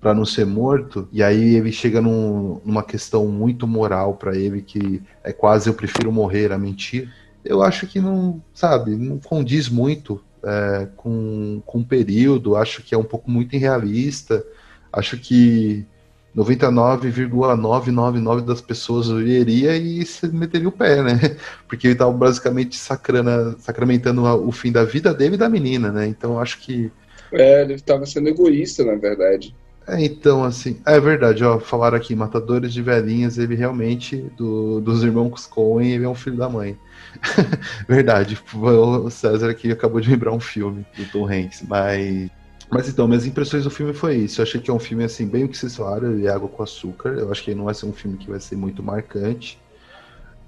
para 0.00 0.14
não 0.14 0.24
ser 0.24 0.46
morto, 0.46 1.06
e 1.12 1.22
aí 1.22 1.56
ele 1.56 1.70
chega 1.72 2.00
num- 2.00 2.60
numa 2.64 2.82
questão 2.82 3.26
muito 3.28 3.66
moral 3.66 4.14
para 4.16 4.36
ele 4.36 4.62
que 4.62 5.02
é 5.22 5.32
quase 5.32 5.68
eu 5.68 5.74
prefiro 5.74 6.10
morrer 6.10 6.52
a 6.52 6.58
mentir. 6.58 7.12
Eu 7.44 7.62
acho 7.62 7.86
que 7.86 8.00
não, 8.00 8.42
sabe, 8.54 8.96
não 8.96 9.18
condiz 9.18 9.68
muito 9.68 10.22
é, 10.44 10.88
com, 10.96 11.62
com 11.66 11.80
o 11.80 11.84
período, 11.84 12.56
acho 12.56 12.82
que 12.82 12.94
é 12.94 12.98
um 12.98 13.04
pouco 13.04 13.30
muito 13.30 13.54
irrealista, 13.56 14.44
acho 14.92 15.18
que 15.18 15.86
99,999 16.34 18.42
das 18.42 18.60
pessoas 18.60 19.08
iria 19.08 19.76
e 19.76 20.04
se 20.06 20.28
meteria 20.28 20.68
o 20.68 20.72
pé, 20.72 21.02
né? 21.02 21.18
Porque 21.68 21.86
ele 21.88 21.94
estava 21.94 22.12
basicamente 22.12 22.76
sacrana, 22.76 23.56
sacramentando 23.58 24.22
o 24.24 24.52
fim 24.52 24.70
da 24.72 24.84
vida 24.84 25.12
dele 25.12 25.34
e 25.34 25.38
da 25.38 25.48
menina, 25.48 25.90
né? 25.92 26.06
Então 26.06 26.38
acho 26.40 26.58
que 26.60 26.90
É, 27.32 27.62
ele 27.62 27.74
estava 27.74 28.06
sendo 28.06 28.28
egoísta, 28.28 28.84
na 28.84 28.96
verdade. 28.96 29.56
É, 29.90 30.04
então, 30.04 30.44
assim, 30.44 30.80
é 30.86 31.00
verdade, 31.00 31.44
ó, 31.44 31.58
falaram 31.58 31.96
aqui, 31.96 32.14
Matadores 32.14 32.72
de 32.72 32.80
Velhinhas, 32.80 33.38
ele 33.38 33.56
realmente, 33.56 34.16
do, 34.36 34.80
dos 34.80 35.02
irmãos 35.02 35.46
Coen, 35.46 35.90
ele 35.90 36.04
é 36.04 36.08
um 36.08 36.14
filho 36.14 36.36
da 36.36 36.48
mãe. 36.48 36.78
verdade, 37.88 38.38
o 38.54 39.10
César 39.10 39.50
aqui 39.50 39.72
acabou 39.72 40.00
de 40.00 40.08
lembrar 40.10 40.30
um 40.30 40.38
filme 40.38 40.86
do 40.96 41.04
Tom 41.06 41.26
Hanks, 41.26 41.64
mas... 41.66 42.30
Mas 42.70 42.88
então, 42.88 43.08
minhas 43.08 43.26
impressões 43.26 43.64
do 43.64 43.70
filme 43.70 43.92
foi 43.92 44.18
isso, 44.18 44.40
eu 44.40 44.44
achei 44.44 44.60
que 44.60 44.70
é 44.70 44.74
um 44.74 44.78
filme, 44.78 45.02
assim, 45.02 45.26
bem 45.26 45.42
o 45.42 45.48
que 45.48 45.58
vocês 45.58 45.74
falaram, 45.74 46.12
ele 46.12 46.28
é 46.28 46.30
água 46.30 46.48
com 46.48 46.62
açúcar, 46.62 47.08
eu 47.18 47.28
acho 47.28 47.42
que 47.42 47.52
não 47.52 47.64
vai 47.64 47.74
ser 47.74 47.86
um 47.86 47.92
filme 47.92 48.16
que 48.16 48.30
vai 48.30 48.38
ser 48.38 48.54
muito 48.54 48.80
marcante. 48.80 49.58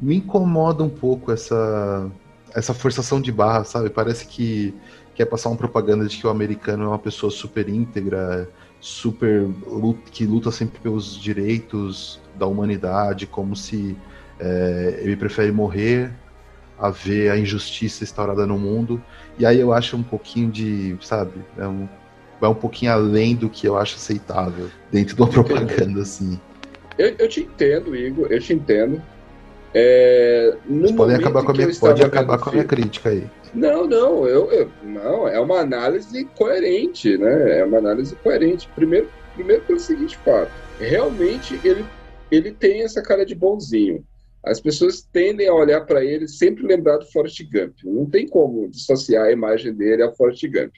Me 0.01 0.15
incomoda 0.15 0.85
um 0.85 0.89
pouco 0.89 1.33
essa, 1.33 2.09
essa 2.55 2.73
forçação 2.73 3.21
de 3.21 3.33
barra, 3.33 3.65
sabe, 3.65 3.91
parece 3.91 4.25
que 4.25 4.73
quer 5.17 5.27
passar 5.27 5.49
uma 5.49 5.57
propaganda 5.57 6.07
de 6.07 6.17
que 6.17 6.27
o 6.27 6.31
americano 6.31 6.85
é 6.85 6.87
uma 6.87 6.99
pessoa 6.99 7.31
super 7.31 7.69
íntegra, 7.69 8.49
super 8.83 9.49
que 10.11 10.27
luta 10.27 10.51
sempre 10.51 10.81
pelos 10.81 11.17
direitos 11.19 12.21
da 12.35 12.47
humanidade, 12.47 13.27
como 13.29 13.55
se 13.55 13.97
é, 14.41 14.99
ele 15.03 15.17
prefere 15.17 15.53
morrer 15.53 16.11
a 16.77 16.91
ver 16.91 17.31
a 17.31 17.39
injustiça 17.39 18.03
instaurada 18.03 18.45
no 18.45 18.59
mundo. 18.59 19.01
E 19.39 19.47
aí 19.47 19.61
eu 19.61 19.73
acho 19.73 19.97
um 19.97 20.03
pouquinho 20.03 20.51
de, 20.51 20.97
sabe, 21.01 21.41
é 21.57 21.67
um- 21.67 21.89
vai 22.41 22.51
um 22.51 22.55
pouquinho 22.55 22.91
além 22.91 23.37
do 23.37 23.49
que 23.49 23.69
eu 23.69 23.77
acho 23.79 23.95
aceitável 23.95 24.69
dentro 24.91 25.15
de 25.15 25.23
uma 25.23 25.31
propaganda, 25.31 26.03
assim. 26.03 26.41
Eu, 26.99 27.15
eu 27.17 27.29
te 27.29 27.41
entendo, 27.43 27.95
Igor, 27.95 28.27
eu 28.31 28.41
te 28.41 28.53
entendo. 28.53 29.01
É, 29.73 30.57
podem 30.97 31.17
acabar 31.17 31.45
com 31.45 31.53
a 31.53 31.55
minha, 31.55 31.73
pode 31.79 32.03
acabar 32.03 32.39
com 32.39 32.49
a 32.51 32.53
minha 32.53 32.65
crítica 32.65 33.11
aí. 33.11 33.31
Não, 33.55 33.87
não, 33.87 34.27
eu, 34.27 34.51
eu, 34.51 34.71
não, 34.83 35.29
é 35.29 35.39
uma 35.39 35.61
análise 35.61 36.25
coerente, 36.37 37.19
né? 37.19 37.59
É 37.59 37.65
uma 37.65 37.79
análise 37.79 38.17
coerente. 38.17 38.69
Primeiro, 38.75 39.11
primeiro 39.35 39.63
pelo 39.65 39.79
seguinte 39.79 40.17
fato, 40.19 40.51
realmente 40.79 41.61
ele, 41.63 41.85
ele 42.31 42.53
tem 42.53 42.83
essa 42.83 43.03
cara 43.03 43.27
de 43.27 43.35
bonzinho. 43.35 44.05
As 44.45 44.59
pessoas 44.59 45.03
tendem 45.13 45.49
a 45.49 45.55
olhar 45.55 45.83
para 45.83 46.05
ele 46.05 46.27
sempre 46.27 46.67
lembrar 46.67 46.97
do 46.97 47.07
Forrest 47.13 47.41
Gump. 47.45 47.77
Não 47.85 48.07
tem 48.07 48.27
como 48.27 48.69
dissociar 48.69 49.27
a 49.27 49.33
imagem 49.33 49.73
dele 49.73 50.03
a 50.03 50.13
Forrest 50.13 50.43
Gump. 50.49 50.75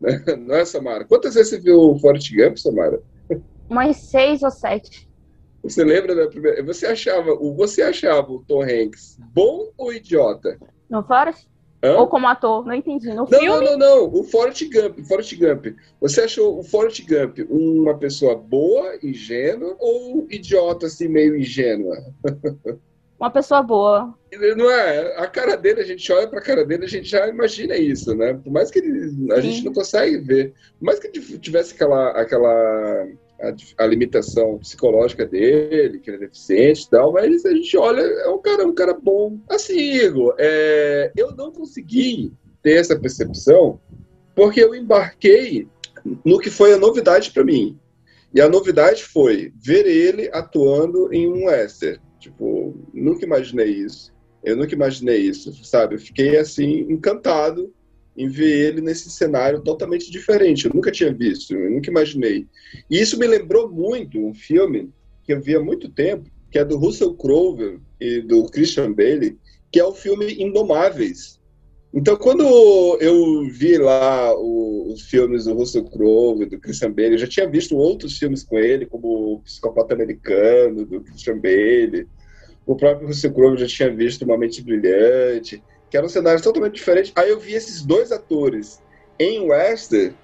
Não 0.38 0.56
é, 0.56 0.64
Samara? 0.64 1.04
Quantas 1.04 1.34
vezes 1.34 1.50
você 1.50 1.60
viu 1.60 1.78
o 1.78 1.98
Forrest 1.98 2.34
Gump, 2.34 2.56
Samara? 2.56 3.00
Umas 3.68 3.98
seis 3.98 4.42
ou 4.42 4.50
sete. 4.50 5.08
Você 5.62 5.84
lembra 5.84 6.14
da 6.14 6.26
primeira? 6.26 6.64
Você 6.64 6.86
achava, 6.86 7.36
você 7.36 7.82
achava 7.82 8.32
o 8.32 8.42
Tom 8.44 8.62
Hanks 8.62 9.16
bom 9.32 9.70
ou 9.76 9.92
idiota? 9.92 10.58
No 10.88 11.04
Forrest? 11.04 11.49
Hã? 11.82 11.96
Ou 11.96 12.06
como 12.06 12.26
ator? 12.26 12.66
Não 12.66 12.74
entendi. 12.74 13.08
No 13.08 13.16
não, 13.16 13.26
filme? 13.26 13.46
não, 13.46 13.62
não, 13.62 13.78
não. 13.78 14.14
O 14.14 14.22
Forrest 14.24 14.68
Gump. 14.70 14.98
Forrest 15.06 15.34
Gump. 15.38 15.66
Você 16.00 16.22
achou 16.22 16.58
o 16.58 16.62
Forrest 16.62 17.02
Gump 17.06 17.38
uma 17.48 17.96
pessoa 17.96 18.34
boa, 18.34 18.98
ingênua 19.02 19.76
ou 19.78 20.26
idiota, 20.30 20.86
assim, 20.86 21.08
meio 21.08 21.36
ingênua? 21.36 21.96
Uma 23.20 23.30
pessoa 23.30 23.62
boa. 23.62 24.14
Não 24.56 24.70
é? 24.70 25.18
A 25.18 25.26
cara 25.26 25.54
dele, 25.54 25.82
a 25.82 25.84
gente 25.84 26.10
olha 26.10 26.26
pra 26.26 26.40
cara 26.40 26.64
dele, 26.64 26.86
a 26.86 26.88
gente 26.88 27.06
já 27.06 27.28
imagina 27.28 27.76
isso, 27.76 28.14
né? 28.14 28.32
Por 28.32 28.50
mais 28.50 28.70
que 28.70 28.78
ele, 28.78 29.30
a 29.30 29.36
Sim. 29.36 29.42
gente 29.42 29.64
não 29.66 29.74
consegue 29.74 30.16
ver. 30.16 30.54
Por 30.78 30.86
mais 30.86 30.98
que 30.98 31.10
tivesse 31.10 31.74
aquela, 31.74 32.12
aquela 32.12 33.06
a, 33.40 33.84
a, 33.84 33.86
limitação 33.86 34.58
psicológica 34.58 35.26
dele, 35.26 35.98
que 35.98 36.10
ele 36.10 36.18
é 36.18 36.26
deficiente 36.26 36.84
e 36.84 36.90
tal, 36.90 37.12
mas 37.12 37.44
a 37.44 37.54
gente 37.54 37.76
olha, 37.76 38.00
é 38.00 38.28
um 38.28 38.40
cara, 38.40 38.66
um 38.66 38.74
cara 38.74 38.94
bom. 38.94 39.38
Assim, 39.48 39.78
Igor, 39.78 40.34
é, 40.38 41.12
eu 41.16 41.34
não 41.34 41.50
consegui 41.50 42.32
ter 42.62 42.74
essa 42.74 42.98
percepção 42.98 43.80
porque 44.34 44.62
eu 44.62 44.74
embarquei 44.74 45.68
no 46.24 46.38
que 46.38 46.50
foi 46.50 46.72
a 46.72 46.78
novidade 46.78 47.30
para 47.30 47.44
mim. 47.44 47.78
E 48.32 48.40
a 48.40 48.48
novidade 48.48 49.04
foi 49.04 49.52
ver 49.56 49.86
ele 49.86 50.30
atuando 50.32 51.12
em 51.12 51.28
um 51.28 51.46
western. 51.46 52.00
Tipo, 52.18 52.74
nunca 52.94 53.24
imaginei 53.24 53.70
isso. 53.70 54.12
Eu 54.42 54.56
nunca 54.56 54.74
imaginei 54.74 55.18
isso, 55.18 55.52
sabe? 55.64 55.96
Eu 55.96 55.98
fiquei 55.98 56.38
assim 56.38 56.86
encantado 56.88 57.72
em 58.20 58.28
ver 58.28 58.68
ele 58.68 58.82
nesse 58.82 59.10
cenário 59.10 59.62
totalmente 59.62 60.10
diferente. 60.10 60.66
Eu 60.66 60.72
nunca 60.74 60.90
tinha 60.90 61.10
visto, 61.10 61.54
eu 61.54 61.70
nunca 61.70 61.90
imaginei. 61.90 62.46
E 62.90 63.00
isso 63.00 63.18
me 63.18 63.26
lembrou 63.26 63.70
muito 63.70 64.18
um 64.18 64.34
filme 64.34 64.90
que 65.24 65.32
eu 65.32 65.40
vi 65.40 65.56
há 65.56 65.60
muito 65.60 65.88
tempo, 65.88 66.30
que 66.50 66.58
é 66.58 66.64
do 66.64 66.76
Russell 66.76 67.14
Crowe 67.14 67.80
e 67.98 68.20
do 68.20 68.44
Christian 68.50 68.92
Bale, 68.92 69.38
que 69.72 69.80
é 69.80 69.84
o 69.84 69.94
filme 69.94 70.34
Indomáveis. 70.34 71.40
Então, 71.94 72.14
quando 72.14 72.44
eu 73.00 73.48
vi 73.48 73.78
lá 73.78 74.38
os 74.38 75.00
filmes 75.02 75.46
do 75.46 75.54
Russell 75.54 75.84
Crowe, 75.84 76.44
do 76.44 76.60
Christian 76.60 76.92
Bale, 76.92 77.12
eu 77.12 77.18
já 77.18 77.26
tinha 77.26 77.48
visto 77.48 77.74
outros 77.74 78.18
filmes 78.18 78.44
com 78.44 78.58
ele, 78.58 78.84
como 78.84 79.34
O 79.34 79.40
Psicopata 79.40 79.94
Americano, 79.94 80.84
do 80.84 81.00
Christian 81.00 81.38
Bale. 81.38 82.06
O 82.66 82.76
próprio 82.76 83.08
Russell 83.08 83.32
Crowe 83.32 83.56
já 83.56 83.66
tinha 83.66 83.90
visto 83.90 84.26
Uma 84.26 84.36
Mente 84.36 84.62
Brilhante 84.62 85.62
que 85.90 85.96
era 85.96 86.06
um 86.06 86.08
cenário 86.08 86.42
totalmente 86.42 86.74
diferente. 86.74 87.12
Aí 87.16 87.30
eu 87.30 87.40
vi 87.40 87.54
esses 87.54 87.82
dois 87.82 88.12
atores 88.12 88.80
em 89.18 89.40
Western, 89.40 90.14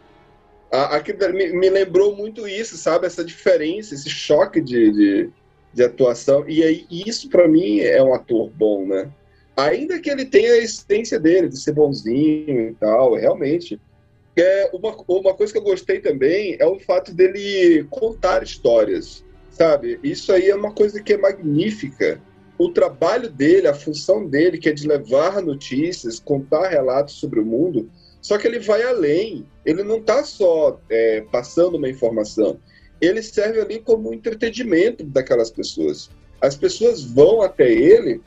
aquilo 0.70 1.32
me, 1.32 1.52
me 1.52 1.68
lembrou 1.68 2.14
muito 2.14 2.46
isso, 2.46 2.76
sabe? 2.76 3.06
Essa 3.06 3.24
diferença, 3.24 3.94
esse 3.94 4.08
choque 4.08 4.60
de, 4.60 4.92
de, 4.92 5.30
de 5.74 5.82
atuação. 5.82 6.48
E 6.48 6.62
aí, 6.62 6.86
isso 6.90 7.28
para 7.28 7.48
mim 7.48 7.80
é 7.80 8.02
um 8.02 8.14
ator 8.14 8.50
bom, 8.50 8.86
né? 8.86 9.10
Ainda 9.56 9.98
que 9.98 10.10
ele 10.10 10.24
tenha 10.24 10.52
a 10.52 10.58
essência 10.58 11.18
dele, 11.18 11.48
de 11.48 11.58
ser 11.58 11.72
bonzinho 11.72 12.70
e 12.70 12.74
tal, 12.74 13.14
realmente. 13.14 13.80
É 14.38 14.70
uma, 14.72 14.94
uma 15.08 15.34
coisa 15.34 15.50
que 15.50 15.58
eu 15.58 15.62
gostei 15.62 15.98
também 15.98 16.56
é 16.60 16.66
o 16.66 16.78
fato 16.78 17.14
dele 17.14 17.86
contar 17.88 18.42
histórias, 18.42 19.24
sabe? 19.50 19.98
Isso 20.02 20.30
aí 20.30 20.50
é 20.50 20.54
uma 20.54 20.72
coisa 20.72 21.02
que 21.02 21.14
é 21.14 21.16
magnífica 21.16 22.20
o 22.58 22.70
trabalho 22.70 23.30
dele, 23.30 23.68
a 23.68 23.74
função 23.74 24.26
dele, 24.26 24.58
que 24.58 24.68
é 24.68 24.72
de 24.72 24.86
levar 24.86 25.42
notícias, 25.42 26.18
contar 26.18 26.68
relatos 26.68 27.14
sobre 27.14 27.40
o 27.40 27.44
mundo, 27.44 27.90
só 28.20 28.38
que 28.38 28.46
ele 28.46 28.58
vai 28.58 28.82
além. 28.82 29.46
Ele 29.64 29.82
não 29.82 29.98
está 29.98 30.24
só 30.24 30.80
é, 30.88 31.24
passando 31.30 31.76
uma 31.76 31.88
informação, 31.88 32.58
ele 33.00 33.22
serve 33.22 33.60
ali 33.60 33.78
como 33.78 34.12
entretenimento 34.12 35.04
daquelas 35.04 35.50
pessoas. 35.50 36.10
As 36.40 36.56
pessoas 36.56 37.02
vão 37.02 37.42
até 37.42 37.70
ele 37.70 38.20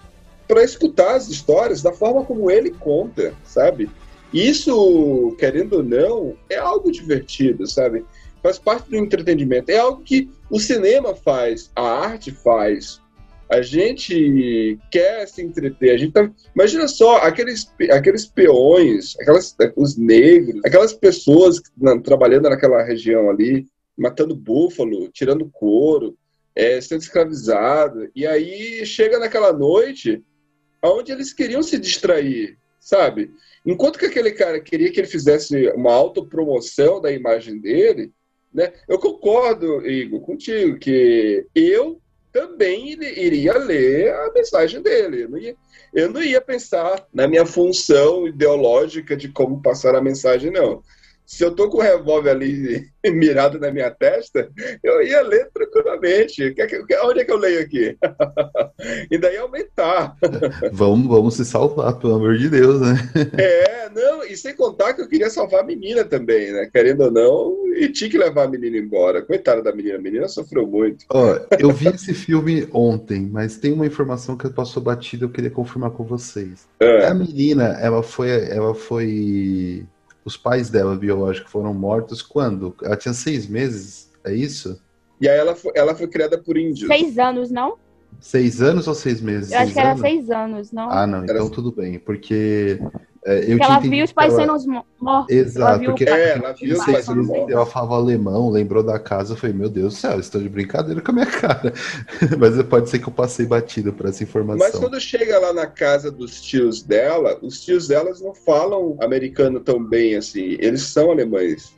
para 0.47 0.63
escutar 0.63 1.15
as 1.15 1.27
histórias 1.27 1.81
da 1.81 1.91
forma 1.91 2.25
como 2.25 2.49
ele 2.49 2.71
conta, 2.71 3.33
sabe? 3.43 3.89
Isso, 4.33 5.35
querendo 5.39 5.77
ou 5.77 5.83
não, 5.83 6.35
é 6.49 6.57
algo 6.57 6.91
divertido, 6.91 7.67
sabe? 7.67 8.05
Faz 8.43 8.59
parte 8.59 8.89
do 8.89 8.95
entretenimento. 8.95 9.71
É 9.71 9.77
algo 9.77 10.01
que 10.01 10.29
o 10.49 10.59
cinema 10.59 11.15
faz, 11.15 11.71
a 11.75 11.83
arte 11.83 12.31
faz, 12.31 13.01
a 13.49 13.63
gente 13.63 14.77
quer 14.91 15.27
se 15.27 15.41
entreter. 15.41 15.89
A 15.89 15.97
gente 15.97 16.13
tá... 16.13 16.31
Imagina 16.53 16.87
só 16.87 17.17
aqueles, 17.17 17.73
aqueles 17.91 18.25
peões, 18.25 19.15
aquelas, 19.19 19.55
os 19.75 19.97
negros, 19.97 20.61
aquelas 20.63 20.93
pessoas 20.93 21.59
na, 21.75 21.99
trabalhando 21.99 22.47
naquela 22.47 22.83
região 22.83 23.27
ali, 23.27 23.65
matando 23.97 24.35
búfalo, 24.35 25.09
tirando 25.09 25.49
couro, 25.51 26.15
é, 26.55 26.79
sendo 26.79 27.01
escravizado. 27.01 28.07
E 28.15 28.27
aí 28.27 28.85
chega 28.85 29.17
naquela 29.17 29.51
noite 29.51 30.23
onde 30.83 31.11
eles 31.11 31.33
queriam 31.33 31.63
se 31.63 31.79
distrair, 31.79 32.55
sabe? 32.79 33.31
Enquanto 33.65 33.97
que 33.97 34.05
aquele 34.05 34.31
cara 34.31 34.59
queria 34.59 34.91
que 34.91 34.99
ele 34.99 35.07
fizesse 35.07 35.69
uma 35.71 35.91
autopromoção 35.91 37.01
da 37.01 37.11
imagem 37.11 37.59
dele, 37.59 38.11
né? 38.53 38.73
Eu 38.87 38.99
concordo, 38.99 39.85
Igor, 39.87 40.21
contigo, 40.21 40.77
que 40.77 41.45
eu 41.55 41.99
também 42.31 42.91
iria 42.91 43.57
ler 43.57 44.13
a 44.13 44.31
mensagem 44.33 44.81
dele. 44.81 45.23
Eu 45.23 45.29
não, 45.29 45.37
ia, 45.37 45.55
eu 45.93 46.11
não 46.11 46.21
ia 46.21 46.41
pensar 46.41 47.05
na 47.13 47.27
minha 47.27 47.45
função 47.45 48.27
ideológica 48.27 49.15
de 49.15 49.29
como 49.29 49.61
passar 49.61 49.95
a 49.95 50.01
mensagem, 50.01 50.51
não 50.51 50.83
se 51.29 51.43
eu 51.43 51.51
tô 51.51 51.69
com 51.69 51.77
o 51.77 51.81
revólver 51.81 52.31
ali 52.31 52.89
mirado 53.05 53.59
na 53.59 53.71
minha 53.71 53.91
testa, 53.91 54.49
eu 54.83 54.99
ia 55.03 55.21
ler 55.21 55.47
tranquilamente. 55.53 56.55
Onde 57.03 57.19
é 57.19 57.23
que 57.23 57.31
eu 57.31 57.37
leio 57.37 57.61
aqui? 57.61 57.95
e 59.11 59.17
daí 59.19 59.37
aumentar. 59.37 60.15
vamos, 60.73 61.07
vamos 61.07 61.35
se 61.35 61.45
salvar, 61.45 61.99
pelo 61.99 62.15
amor 62.15 62.35
de 62.35 62.49
Deus, 62.49 62.81
né? 62.81 62.95
é, 63.37 63.68
não, 63.93 64.23
e 64.23 64.35
sem 64.35 64.55
contar 64.55 64.93
que 64.93 65.01
eu 65.01 65.07
queria 65.07 65.29
salvar 65.29 65.61
a 65.61 65.65
menina 65.65 66.03
também, 66.03 66.51
né? 66.51 66.69
Querendo 66.71 67.01
ou 67.01 67.11
não, 67.11 67.67
e 67.75 67.89
tinha 67.89 68.09
que 68.09 68.17
levar 68.17 68.43
a 68.43 68.47
menina 68.47 68.77
embora. 68.77 69.21
Coitada 69.21 69.61
da 69.61 69.73
menina, 69.73 69.95
a 69.95 70.01
menina 70.01 70.27
sofreu 70.27 70.67
muito. 70.67 71.05
Ó, 71.09 71.39
eu 71.57 71.71
vi 71.71 71.87
esse 71.87 72.13
filme 72.13 72.67
ontem, 72.73 73.21
mas 73.31 73.57
tem 73.57 73.73
uma 73.73 73.85
informação 73.85 74.37
que 74.37 74.49
passou 74.49 74.81
batida, 74.81 75.25
eu 75.25 75.29
queria 75.29 75.51
confirmar 75.51 75.91
com 75.91 76.03
vocês. 76.03 76.67
É. 76.79 77.07
A 77.07 77.13
menina, 77.13 77.77
ela 77.81 78.03
foi, 78.03 78.29
ela 78.49 78.73
foi 78.73 79.85
os 80.23 80.37
pais 80.37 80.69
dela 80.69 80.95
biológicos 80.95 81.51
foram 81.51 81.73
mortos 81.73 82.21
quando? 82.21 82.75
Ela 82.83 82.95
tinha 82.95 83.13
seis 83.13 83.47
meses, 83.47 84.11
é 84.23 84.33
isso? 84.33 84.81
E 85.19 85.27
aí 85.27 85.37
ela 85.37 85.55
foi, 85.55 85.71
ela 85.75 85.95
foi 85.95 86.07
criada 86.07 86.37
por 86.37 86.57
índios. 86.57 86.87
Seis 86.87 87.17
anos, 87.17 87.51
não? 87.51 87.77
Seis 88.19 88.61
anos 88.61 88.87
ou 88.87 88.93
seis 88.93 89.21
meses? 89.21 89.51
Eu 89.51 89.59
acho 89.59 89.73
que 89.73 89.79
era 89.79 89.97
seis 89.97 90.29
anos, 90.29 90.71
não? 90.71 90.89
Ah, 90.89 91.05
não, 91.05 91.23
então 91.23 91.49
tudo 91.49 91.71
bem, 91.71 91.99
porque 91.99 92.79
é, 93.25 93.51
ela 93.51 93.79
viu 93.79 94.05
os 94.05 94.13
pais 94.13 94.33
ela... 94.33 94.57
sendo 94.57 94.83
mortos. 94.99 95.35
Exato, 95.35 95.83
porque 95.83 96.05
é, 96.05 96.37
ela 96.37 96.53
viu 96.53 96.77
os 96.77 96.85
pais 96.85 97.05
sendo 97.05 97.23
mortos. 97.23 97.53
Ela 97.53 97.65
falava 97.65 97.95
alemão, 97.95 98.49
lembrou 98.49 98.81
da 98.81 98.97
casa, 98.97 99.33
eu 99.33 99.37
falei, 99.37 99.55
meu 99.55 99.69
Deus 99.69 99.93
do 99.93 99.99
céu, 99.99 100.19
estou 100.19 100.41
de 100.41 100.47
brincadeira 100.47 101.01
com 101.01 101.11
a 101.11 101.13
minha 101.13 101.25
cara. 101.25 101.73
Mas 102.39 102.61
pode 102.63 102.89
ser 102.89 102.99
que 102.99 103.07
eu 103.07 103.13
passei 103.13 103.45
batido 103.45 103.91
por 103.91 104.07
essa 104.07 104.23
informação. 104.23 104.69
Mas 104.71 104.79
quando 104.79 104.99
chega 104.99 105.39
lá 105.39 105.51
na 105.51 105.67
casa 105.67 106.09
dos 106.09 106.41
tios 106.41 106.81
dela, 106.81 107.37
os 107.41 107.63
tios 107.63 107.87
delas 107.87 108.21
não 108.21 108.33
falam 108.33 108.97
americano 109.01 109.59
tão 109.59 109.83
bem 109.83 110.15
assim, 110.15 110.57
eles 110.59 110.81
são 110.83 111.11
alemães, 111.11 111.73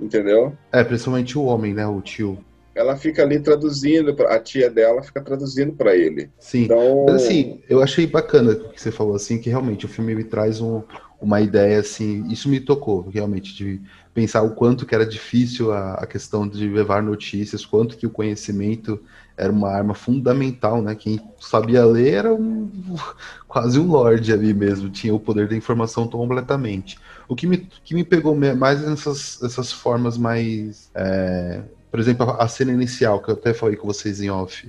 entendeu? 0.00 0.52
É, 0.70 0.84
principalmente 0.84 1.38
o 1.38 1.44
homem, 1.44 1.72
né, 1.72 1.86
o 1.86 2.00
tio 2.00 2.38
ela 2.74 2.96
fica 2.96 3.22
ali 3.22 3.38
traduzindo, 3.40 4.14
a 4.26 4.38
tia 4.38 4.68
dela 4.68 5.02
fica 5.02 5.20
traduzindo 5.20 5.72
para 5.72 5.96
ele. 5.96 6.30
Sim. 6.38 6.64
Então... 6.64 7.06
Mas, 7.06 7.22
assim, 7.22 7.60
eu 7.68 7.82
achei 7.82 8.06
bacana 8.06 8.52
o 8.52 8.70
que 8.70 8.80
você 8.80 8.90
falou 8.90 9.14
assim, 9.14 9.38
que 9.38 9.48
realmente 9.48 9.86
o 9.86 9.88
filme 9.88 10.14
me 10.14 10.24
traz 10.24 10.60
um, 10.60 10.82
uma 11.20 11.40
ideia 11.40 11.80
assim, 11.80 12.26
isso 12.28 12.48
me 12.48 12.60
tocou 12.60 13.08
realmente 13.08 13.54
de 13.54 13.80
pensar 14.12 14.42
o 14.42 14.54
quanto 14.54 14.84
que 14.84 14.94
era 14.94 15.06
difícil 15.06 15.72
a, 15.72 15.94
a, 15.94 16.06
questão 16.06 16.46
de 16.46 16.68
levar 16.68 17.02
notícias, 17.02 17.64
quanto 17.64 17.96
que 17.96 18.06
o 18.06 18.10
conhecimento 18.10 19.00
era 19.36 19.50
uma 19.52 19.68
arma 19.68 19.94
fundamental, 19.94 20.80
né? 20.80 20.94
Quem 20.94 21.20
sabia 21.40 21.84
ler 21.84 22.14
era 22.14 22.34
um, 22.34 22.70
quase 23.48 23.78
um 23.80 23.88
lord 23.88 24.32
ali 24.32 24.54
mesmo, 24.54 24.90
tinha 24.90 25.14
o 25.14 25.18
poder 25.18 25.48
da 25.48 25.56
informação 25.56 26.06
completamente. 26.06 26.98
O 27.26 27.34
que 27.34 27.46
me, 27.46 27.56
que 27.56 27.94
me 27.94 28.04
pegou 28.04 28.36
mais 28.36 28.86
nessas, 28.86 29.42
essas 29.42 29.72
formas 29.72 30.18
mais, 30.18 30.90
é, 30.94 31.62
por 31.94 32.00
exemplo, 32.00 32.28
a 32.28 32.48
cena 32.48 32.72
inicial 32.72 33.22
que 33.22 33.30
eu 33.30 33.34
até 33.34 33.54
falei 33.54 33.76
com 33.76 33.86
vocês 33.86 34.20
em 34.20 34.28
off 34.28 34.68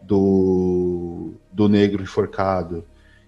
do 0.00 1.32
do 1.52 1.68
negro 1.68 2.00
enforcado 2.00 2.84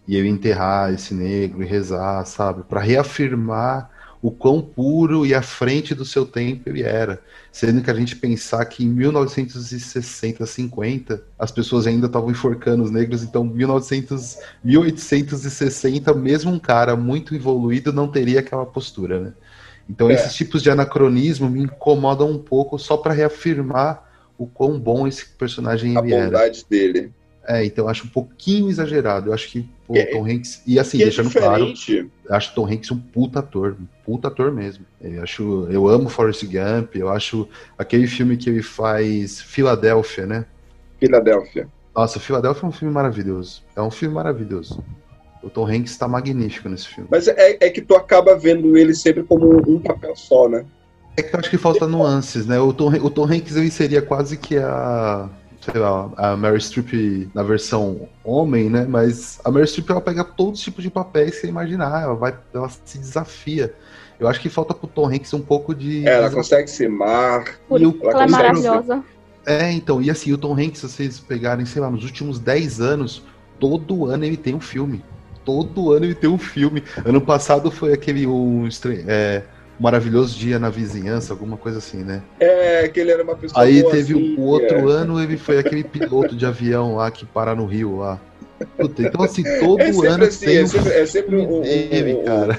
e 0.07 0.15
ele 0.15 0.29
enterrar 0.29 0.95
esse 0.95 1.13
negro 1.13 1.61
e 1.61 1.67
rezar, 1.67 2.25
sabe, 2.25 2.63
para 2.63 2.81
reafirmar 2.81 3.91
o 4.23 4.31
quão 4.31 4.63
puro 4.63 5.27
e 5.27 5.35
à 5.35 5.43
frente 5.43 5.93
do 5.93 6.05
seu 6.05 6.25
tempo 6.25 6.69
ele 6.69 6.85
era. 6.85 7.21
Sendo 7.51 7.83
que 7.83 7.91
a 7.91 7.95
gente 7.95 8.15
pensar 8.15 8.65
que 8.67 8.85
em 8.85 8.89
1960, 8.89 10.47
50, 10.47 11.25
as 11.37 11.51
pessoas 11.51 11.89
ainda 11.89 12.07
estavam 12.07 12.31
enforcando 12.31 12.85
os 12.85 12.93
negros, 12.93 13.25
então 13.25 13.43
1900, 13.43 14.39
1860, 14.63 16.15
mesmo 16.15 16.53
um 16.53 16.61
cara 16.61 16.95
muito 16.95 17.35
evoluído 17.35 17.93
não 17.93 18.07
teria 18.07 18.39
aquela 18.39 18.65
postura, 18.65 19.19
né? 19.19 19.33
Então 19.93 20.11
é. 20.11 20.15
esses 20.15 20.35
tipos 20.35 20.63
de 20.63 20.71
anacronismo 20.71 21.51
me 21.51 21.61
incomodam 21.61 22.31
um 22.31 22.39
pouco 22.39 22.79
só 22.79 22.97
para 22.97 23.13
reafirmar 23.13 24.11
o 24.39 24.47
quão 24.47 24.81
bom 24.81 25.07
esse 25.07 25.27
personagem 25.27 25.97
a 25.97 26.01
ele 26.01 26.15
era. 26.15 26.23
A 26.23 26.27
bondade 26.27 26.65
dele. 26.69 27.13
É, 27.47 27.65
então 27.65 27.85
eu 27.85 27.89
acho 27.91 28.07
um 28.07 28.09
pouquinho 28.09 28.71
exagerado. 28.71 29.29
Eu 29.29 29.35
acho 29.35 29.51
que 29.51 29.69
o 29.87 29.97
é, 29.97 30.07
Tom 30.07 30.25
Hanks. 30.25 30.63
E 30.67 30.79
assim, 30.79 31.01
é 31.03 31.05
deixando 31.05 31.31
claro, 31.31 31.75
eu 31.89 32.35
acho 32.35 32.55
Tom 32.55 32.67
Hanks 32.67 32.91
um 32.91 32.99
puta 32.99 33.41
ator. 33.41 33.77
Um 33.79 33.87
puta 34.05 34.29
ator 34.29 34.51
mesmo. 34.51 34.87
Eu 35.01 35.23
acho. 35.23 35.67
Eu 35.71 35.87
amo 35.89 36.09
Forrest 36.09 36.45
Gump, 36.45 36.97
eu 36.97 37.11
acho 37.11 37.47
aquele 37.77 38.07
filme 38.07 38.37
que 38.37 38.49
ele 38.49 38.63
faz 38.63 39.43
Filadélfia, 39.43 40.25
né? 40.25 40.47
Filadélfia. 40.99 41.69
Nossa, 41.95 42.19
Filadélfia 42.19 42.65
é 42.65 42.69
um 42.69 42.73
filme 42.73 42.95
maravilhoso. 42.95 43.63
É 43.77 43.83
um 43.83 43.91
filme 43.91 44.15
maravilhoso. 44.15 44.83
O 45.43 45.51
Tom 45.51 45.67
Hanks 45.67 45.93
está 45.93 46.07
magnífico 46.07 46.69
nesse 46.69 46.89
filme. 46.89 47.09
Mas 47.11 47.27
é, 47.29 47.59
é, 47.61 47.71
que 47.71 47.81
tu 47.81 47.95
acaba 47.95 48.37
vendo 48.37 48.77
ele 48.77 48.95
sempre 48.95 49.23
como 49.25 49.57
um 49.69 49.81
papel 49.81 50.15
só, 50.15 50.49
né? 50.49 50.65
É 51.17 51.23
que 51.23 51.35
eu 51.35 51.41
acho 51.41 51.51
que 51.51 51.59
falta 51.59 51.87
nuances, 51.87 52.47
né? 52.47 52.59
O 52.59 52.73
Tom, 52.73 52.91
o 52.91 53.11
Tom 53.11 53.25
Hanks 53.25 53.57
ele 53.57 53.71
seria 53.71 54.01
quase 54.01 54.37
que 54.37 54.57
a 54.57 55.29
sei 55.63 55.81
lá, 55.81 56.11
a 56.17 56.37
Mary 56.37 56.61
Streep 56.61 57.31
na 57.33 57.43
versão 57.45 58.09
homem, 58.25 58.69
né? 58.69 58.85
Mas 58.89 59.41
a 59.45 59.51
Mary 59.51 59.67
Streep 59.67 59.89
ela 59.91 60.01
pega 60.01 60.25
todos 60.25 60.59
os 60.59 60.65
tipos 60.65 60.83
de 60.83 60.91
papéis 60.91 61.37
que 61.37 61.43
você 61.43 61.47
imaginar, 61.47 62.03
ela 62.03 62.15
vai, 62.15 62.37
ela 62.53 62.69
se 62.69 62.99
desafia. 62.99 63.73
Eu 64.19 64.27
acho 64.29 64.41
que 64.41 64.49
falta 64.49 64.75
pro 64.75 64.89
Tom 64.89 65.07
Hanks 65.07 65.33
um 65.35 65.41
pouco 65.41 65.75
de. 65.75 66.07
É, 66.07 66.15
ela 66.15 66.31
consegue 66.31 66.69
ser 66.69 66.89
mar. 66.89 67.45
E 67.71 67.87
o... 67.87 67.99
Ela, 68.03 68.11
ela 68.13 68.25
é 68.25 68.29
maravilhosa. 68.29 69.05
É, 69.47 69.73
então, 69.73 70.01
e 70.01 70.11
assim, 70.11 70.33
o 70.33 70.39
Tom 70.39 70.53
Hanks, 70.53 70.81
se 70.81 70.89
vocês 70.89 71.21
pegarem, 71.21 71.67
sei 71.67 71.81
lá, 71.83 71.91
nos 71.91 72.05
últimos 72.05 72.39
10 72.39 72.81
anos, 72.81 73.25
todo 73.59 74.07
ano 74.07 74.25
ele 74.25 74.37
tem 74.37 74.55
um 74.55 74.61
filme. 74.61 75.05
Todo 75.45 75.93
ano 75.93 76.07
ele 76.07 76.15
tem 76.15 76.31
um 76.31 76.39
filme. 76.39 76.83
Ano 77.05 77.21
passado 77.21 77.71
foi 77.71 77.93
aquele 77.93 78.27
um, 78.27 78.69
é, 79.07 79.43
maravilhoso 79.79 80.39
dia 80.39 80.59
na 80.59 80.71
vizinhança, 80.71 81.33
alguma 81.33 81.57
coisa 81.57 81.79
assim, 81.79 82.05
né? 82.05 82.23
É, 82.39 82.89
que 82.89 83.01
ele 83.01 83.11
era 83.11 83.23
uma 83.23 83.35
pessoa. 83.35 83.65
Aí 83.65 83.83
teve 83.83 84.15
assim, 84.15 84.35
o 84.37 84.43
outro 84.43 84.91
é. 84.91 84.93
ano, 84.93 85.21
ele 85.21 85.37
foi 85.37 85.59
aquele 85.59 85.83
piloto 85.83 86.37
de 86.37 86.47
avião 86.47 86.97
lá 86.97 87.11
que 87.11 87.27
para 87.27 87.55
no 87.55 87.67
Rio 87.67 87.99
lá. 87.99 88.21
Puta, 88.77 89.03
então, 89.03 89.23
assim, 89.23 89.43
todo 89.61 89.81
é 89.81 89.91
ano 90.07 90.25
assim, 90.25 90.47
tem 90.47 90.59
é 90.59 90.67
sempre, 90.67 90.93
é 90.93 91.07
sempre 91.07 91.37
um, 91.37 91.59
um, 91.59 91.61
dele, 91.63 92.15
um, 92.15 92.25
cara. 92.25 92.59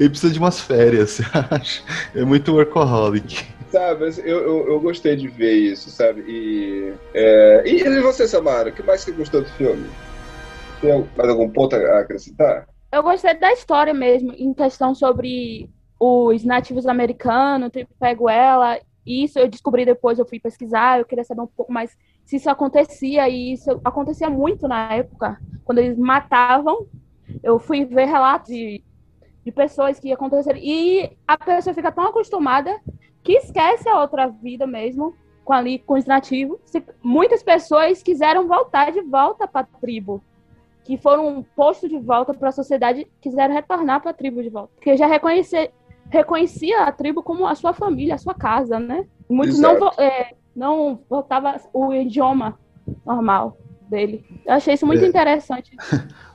Ele 0.00 0.08
precisa 0.08 0.32
de 0.32 0.38
umas 0.38 0.60
férias, 0.60 1.10
você 1.10 1.24
acha? 1.34 1.82
É 2.14 2.24
muito 2.24 2.54
workaholic. 2.54 3.44
Sabe, 3.70 4.10
eu, 4.24 4.38
eu, 4.38 4.68
eu 4.68 4.80
gostei 4.80 5.16
de 5.16 5.28
ver 5.28 5.52
isso, 5.52 5.90
sabe? 5.90 6.22
E, 6.28 6.92
é... 7.14 7.62
e 7.66 8.00
você, 8.00 8.28
Samara, 8.28 8.68
o 8.68 8.72
que 8.72 8.82
mais 8.82 9.00
você 9.00 9.12
gostou 9.12 9.42
do 9.42 9.48
filme? 9.50 9.86
Tem 10.82 11.08
mais 11.16 11.30
algum 11.30 11.48
ponto 11.48 11.76
a 11.76 12.00
acrescentar? 12.00 12.68
Eu 12.90 13.04
gostei 13.04 13.34
da 13.34 13.52
história 13.52 13.94
mesmo, 13.94 14.34
em 14.36 14.52
questão 14.52 14.96
sobre 14.96 15.70
os 15.98 16.44
nativos 16.44 16.86
americanos, 16.86 17.70
pego 18.00 18.28
ela. 18.28 18.80
Isso 19.06 19.38
eu 19.38 19.48
descobri 19.48 19.84
depois, 19.84 20.18
eu 20.18 20.26
fui 20.26 20.40
pesquisar, 20.40 20.98
eu 20.98 21.04
queria 21.04 21.22
saber 21.22 21.42
um 21.42 21.46
pouco 21.46 21.72
mais 21.72 21.96
se 22.24 22.36
isso 22.36 22.50
acontecia, 22.50 23.28
e 23.28 23.52
isso 23.52 23.80
acontecia 23.84 24.28
muito 24.28 24.66
na 24.66 24.92
época, 24.92 25.38
quando 25.64 25.78
eles 25.78 25.96
matavam. 25.96 26.86
Eu 27.44 27.60
fui 27.60 27.84
ver 27.84 28.06
relatos 28.06 28.48
de, 28.48 28.82
de 29.44 29.52
pessoas 29.52 30.00
que 30.00 30.12
aconteceram, 30.12 30.58
e 30.60 31.16
a 31.26 31.38
pessoa 31.38 31.74
fica 31.74 31.92
tão 31.92 32.06
acostumada 32.08 32.76
que 33.22 33.34
esquece 33.34 33.88
a 33.88 34.00
outra 34.00 34.26
vida 34.26 34.66
mesmo, 34.66 35.14
com 35.44 35.52
ali 35.52 35.78
com 35.78 35.94
os 35.94 36.06
nativos. 36.06 36.58
Muitas 37.00 37.40
pessoas 37.40 38.02
quiseram 38.02 38.48
voltar 38.48 38.90
de 38.90 39.00
volta 39.00 39.46
para 39.46 39.60
a 39.60 39.78
tribo, 39.80 40.22
que 40.84 40.96
foram 40.96 41.44
postos 41.54 41.88
de 41.88 41.98
volta 41.98 42.34
para 42.34 42.48
a 42.48 42.52
sociedade, 42.52 43.06
quiseram 43.20 43.54
retornar 43.54 44.00
para 44.00 44.10
a 44.10 44.14
tribo 44.14 44.42
de 44.42 44.48
volta, 44.48 44.72
porque 44.74 44.96
já 44.96 45.06
reconhecer, 45.06 45.70
reconhecia 46.10 46.82
a 46.82 46.92
tribo 46.92 47.22
como 47.22 47.46
a 47.46 47.54
sua 47.54 47.72
família, 47.72 48.14
a 48.14 48.18
sua 48.18 48.34
casa, 48.34 48.78
né? 48.78 49.06
Muitos 49.28 49.58
não, 49.58 49.88
é, 49.98 50.34
não 50.54 51.00
o 51.72 51.92
idioma 51.92 52.58
normal 53.06 53.56
dele. 53.88 54.24
Eu 54.46 54.54
achei 54.54 54.74
isso 54.74 54.86
muito 54.86 55.04
é. 55.04 55.08
interessante. 55.08 55.76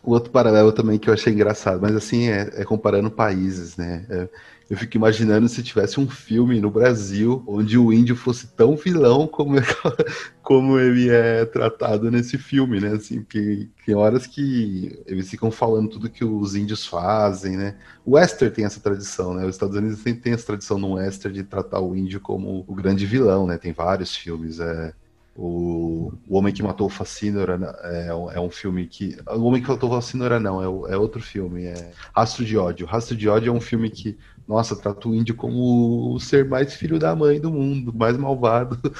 o 0.03 0.11
outro 0.13 0.31
paralelo 0.31 0.71
também 0.71 0.97
que 0.97 1.09
eu 1.09 1.13
achei 1.13 1.33
engraçado, 1.33 1.81
mas 1.81 1.95
assim, 1.95 2.29
é, 2.29 2.61
é 2.61 2.63
comparando 2.63 3.11
países, 3.11 3.75
né? 3.75 4.05
É, 4.09 4.29
eu 4.69 4.75
fico 4.75 4.97
imaginando 4.97 5.47
se 5.47 5.63
tivesse 5.63 5.99
um 5.99 6.09
filme 6.09 6.59
no 6.59 6.69
Brasil 6.69 7.41
onde 7.47 7.77
o 7.77 7.93
índio 7.93 8.15
fosse 8.17 8.47
tão 8.47 8.75
vilão 8.75 9.25
como, 9.25 9.57
é, 9.57 9.61
como 10.43 10.77
ele 10.77 11.09
é 11.09 11.45
tratado 11.45 12.11
nesse 12.11 12.37
filme, 12.37 12.79
né? 12.79 12.89
Assim, 12.89 13.23
que 13.23 13.69
tem 13.85 13.95
horas 13.95 14.27
que 14.27 15.01
eles 15.05 15.29
ficam 15.29 15.49
falando 15.49 15.89
tudo 15.89 16.09
que 16.09 16.25
os 16.25 16.53
índios 16.53 16.85
fazem, 16.85 17.55
né? 17.55 17.75
O 18.05 18.15
Western 18.15 18.53
tem 18.53 18.65
essa 18.65 18.81
tradição, 18.81 19.33
né? 19.33 19.45
Os 19.45 19.55
Estados 19.55 19.75
Unidos 19.77 20.03
tem, 20.03 20.13
tem 20.13 20.33
essa 20.33 20.45
tradição 20.45 20.77
no 20.77 20.93
Western 20.95 21.37
de 21.37 21.43
tratar 21.45 21.79
o 21.79 21.95
índio 21.95 22.19
como 22.19 22.65
o 22.67 22.75
grande 22.75 23.05
vilão, 23.05 23.47
né? 23.47 23.57
Tem 23.57 23.71
vários 23.71 24.15
filmes, 24.15 24.59
é... 24.59 24.93
O, 25.39 26.11
o 26.27 26.35
Homem 26.35 26.51
que 26.51 26.63
Matou 26.63 26.87
o 26.87 26.89
Facínora 26.89 27.77
é, 27.83 28.07
é, 28.07 28.39
um 28.39 28.49
filme 28.49 28.87
que. 28.87 29.19
O 29.27 29.43
Homem 29.43 29.61
que 29.61 29.69
Matou 29.69 29.87
o 29.87 29.93
Facínora 29.93 30.39
não, 30.39 30.87
é, 30.87 30.93
é 30.93 30.97
outro 30.97 31.21
filme. 31.21 31.65
É 31.65 31.91
Rastro 32.11 32.43
de 32.43 32.57
Ódio. 32.57 32.87
Rastro 32.87 33.15
de 33.15 33.29
Ódio 33.29 33.51
é 33.51 33.55
um 33.55 33.61
filme 33.61 33.87
que 33.91 34.17
nossa, 34.47 34.75
trata 34.75 35.09
o 35.09 35.13
índio 35.13 35.35
como 35.35 36.13
o 36.13 36.19
ser 36.19 36.45
mais 36.45 36.73
filho 36.73 36.97
da 36.97 37.15
mãe 37.15 37.39
do 37.39 37.51
mundo, 37.51 37.93
mais 37.93 38.17
malvado. 38.17 38.79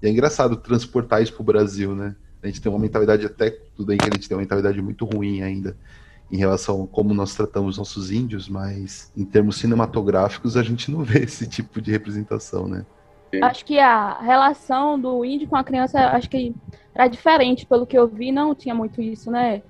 E 0.00 0.06
é 0.06 0.10
engraçado 0.10 0.56
transportar 0.56 1.20
isso 1.20 1.32
pro 1.32 1.42
Brasil, 1.42 1.96
né? 1.96 2.14
A 2.40 2.46
gente 2.46 2.60
tem 2.60 2.70
uma 2.70 2.78
mentalidade 2.78 3.26
até, 3.26 3.50
tudo 3.50 3.86
bem 3.86 3.98
que 3.98 4.08
a 4.08 4.12
gente 4.12 4.28
tem 4.28 4.36
uma 4.36 4.42
mentalidade 4.42 4.80
muito 4.80 5.04
ruim 5.04 5.42
ainda 5.42 5.76
em 6.30 6.36
relação 6.36 6.84
a 6.84 6.86
como 6.86 7.12
nós 7.14 7.34
tratamos 7.34 7.78
nossos 7.78 8.10
índios, 8.10 8.48
mas 8.48 9.10
em 9.16 9.24
termos 9.24 9.56
cinematográficos 9.56 10.56
a 10.56 10.62
gente 10.62 10.90
não 10.90 11.02
vê 11.02 11.20
esse 11.24 11.48
tipo 11.48 11.80
de 11.80 11.90
representação, 11.90 12.68
né? 12.68 12.84
Acho 13.42 13.64
que 13.64 13.80
a 13.80 14.20
relação 14.20 15.00
do 15.00 15.24
índio 15.24 15.48
com 15.48 15.56
a 15.56 15.64
criança, 15.64 15.98
acho 16.10 16.30
que 16.30 16.54
era 16.94 17.08
diferente, 17.08 17.66
pelo 17.66 17.84
que 17.84 17.98
eu 17.98 18.06
vi, 18.06 18.30
não 18.30 18.54
tinha 18.54 18.74
muito 18.74 19.02
isso, 19.02 19.28
né? 19.28 19.60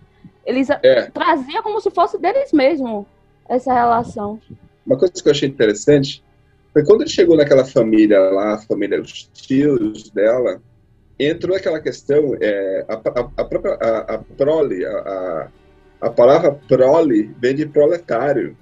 Eles 0.45 0.69
é. 0.69 1.11
traziam 1.11 1.63
como 1.63 1.81
se 1.81 1.91
fosse 1.91 2.19
deles 2.19 2.53
mesmo 2.53 3.07
essa 3.49 3.73
relação. 3.73 4.39
Uma 4.87 4.99
coisa 4.99 5.15
que 5.15 5.27
eu 5.27 5.33
achei 5.33 5.49
interessante 5.49 6.23
foi 6.73 6.85
quando 6.85 7.03
ele 7.03 7.11
chegou 7.11 7.37
naquela 7.37 7.65
família 7.65 8.19
lá, 8.19 8.55
a 8.55 8.59
família, 8.59 9.01
os 9.01 9.31
tios 9.33 10.11
dela, 10.11 10.61
entrou 11.19 11.57
aquela 11.57 11.81
questão, 11.81 12.37
é, 12.41 12.85
a, 12.89 12.95
a, 12.95 13.31
a, 13.37 13.45
própria 13.45 13.75
a, 13.75 14.15
a 14.15 14.19
prole, 14.19 14.85
a, 14.85 15.49
a, 16.01 16.11
palavra 16.11 16.53
prole 16.69 17.31
vem 17.41 17.55
de 17.55 17.67
proletário, 17.67 18.57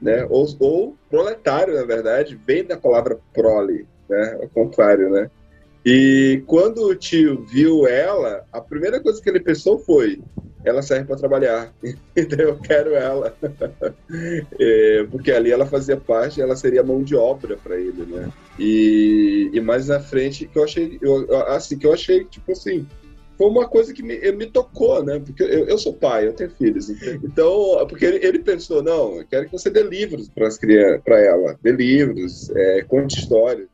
né? 0.00 0.26
Ou, 0.30 0.46
ou 0.58 0.96
proletário, 1.10 1.74
na 1.74 1.84
verdade, 1.84 2.40
vem 2.46 2.64
da 2.64 2.76
palavra 2.76 3.18
prole, 3.34 3.86
né? 4.08 4.38
Ao 4.40 4.48
contrário, 4.48 5.10
né? 5.10 5.30
E 5.84 6.42
quando 6.46 6.86
o 6.86 6.94
tio 6.94 7.44
viu 7.44 7.86
ela, 7.86 8.44
a 8.52 8.60
primeira 8.60 9.00
coisa 9.00 9.20
que 9.20 9.28
ele 9.28 9.40
pensou 9.40 9.78
foi: 9.78 10.22
ela 10.64 10.82
serve 10.82 11.06
para 11.06 11.16
trabalhar, 11.16 11.72
então 12.16 12.38
eu 12.38 12.58
quero 12.58 12.94
ela, 12.94 13.34
é, 14.58 15.06
porque 15.10 15.30
ali 15.30 15.50
ela 15.50 15.66
fazia 15.66 15.96
parte, 15.96 16.40
ela 16.40 16.56
seria 16.56 16.82
mão 16.82 17.02
de 17.02 17.14
obra 17.14 17.56
para 17.56 17.76
ele, 17.76 18.04
né? 18.06 18.30
E, 18.58 19.50
e 19.52 19.60
mais 19.60 19.88
na 19.88 20.00
frente 20.00 20.46
que 20.46 20.58
eu 20.58 20.64
achei, 20.64 20.98
eu, 21.00 21.36
assim 21.48 21.78
que 21.78 21.86
eu 21.86 21.92
achei 21.92 22.24
tipo 22.24 22.52
assim, 22.52 22.86
foi 23.36 23.48
uma 23.48 23.66
coisa 23.66 23.92
que 23.92 24.02
me, 24.02 24.20
me 24.32 24.46
tocou, 24.46 25.02
né? 25.04 25.18
Porque 25.18 25.42
eu, 25.42 25.66
eu 25.66 25.78
sou 25.78 25.94
pai, 25.94 26.26
eu 26.26 26.32
tenho 26.32 26.50
filhos, 26.50 26.88
então 27.24 27.84
porque 27.88 28.04
ele, 28.04 28.24
ele 28.24 28.38
pensou 28.38 28.82
não, 28.82 29.16
eu 29.16 29.26
quero 29.26 29.46
que 29.46 29.52
você 29.52 29.70
dê 29.70 29.82
livros 29.82 30.28
para 30.28 30.46
as 30.46 30.58
crianças, 30.58 31.02
para 31.02 31.18
ela, 31.20 31.58
dê 31.62 31.72
livros, 31.72 32.50
é, 32.54 32.82
conte 32.82 33.18
histórias. 33.18 33.71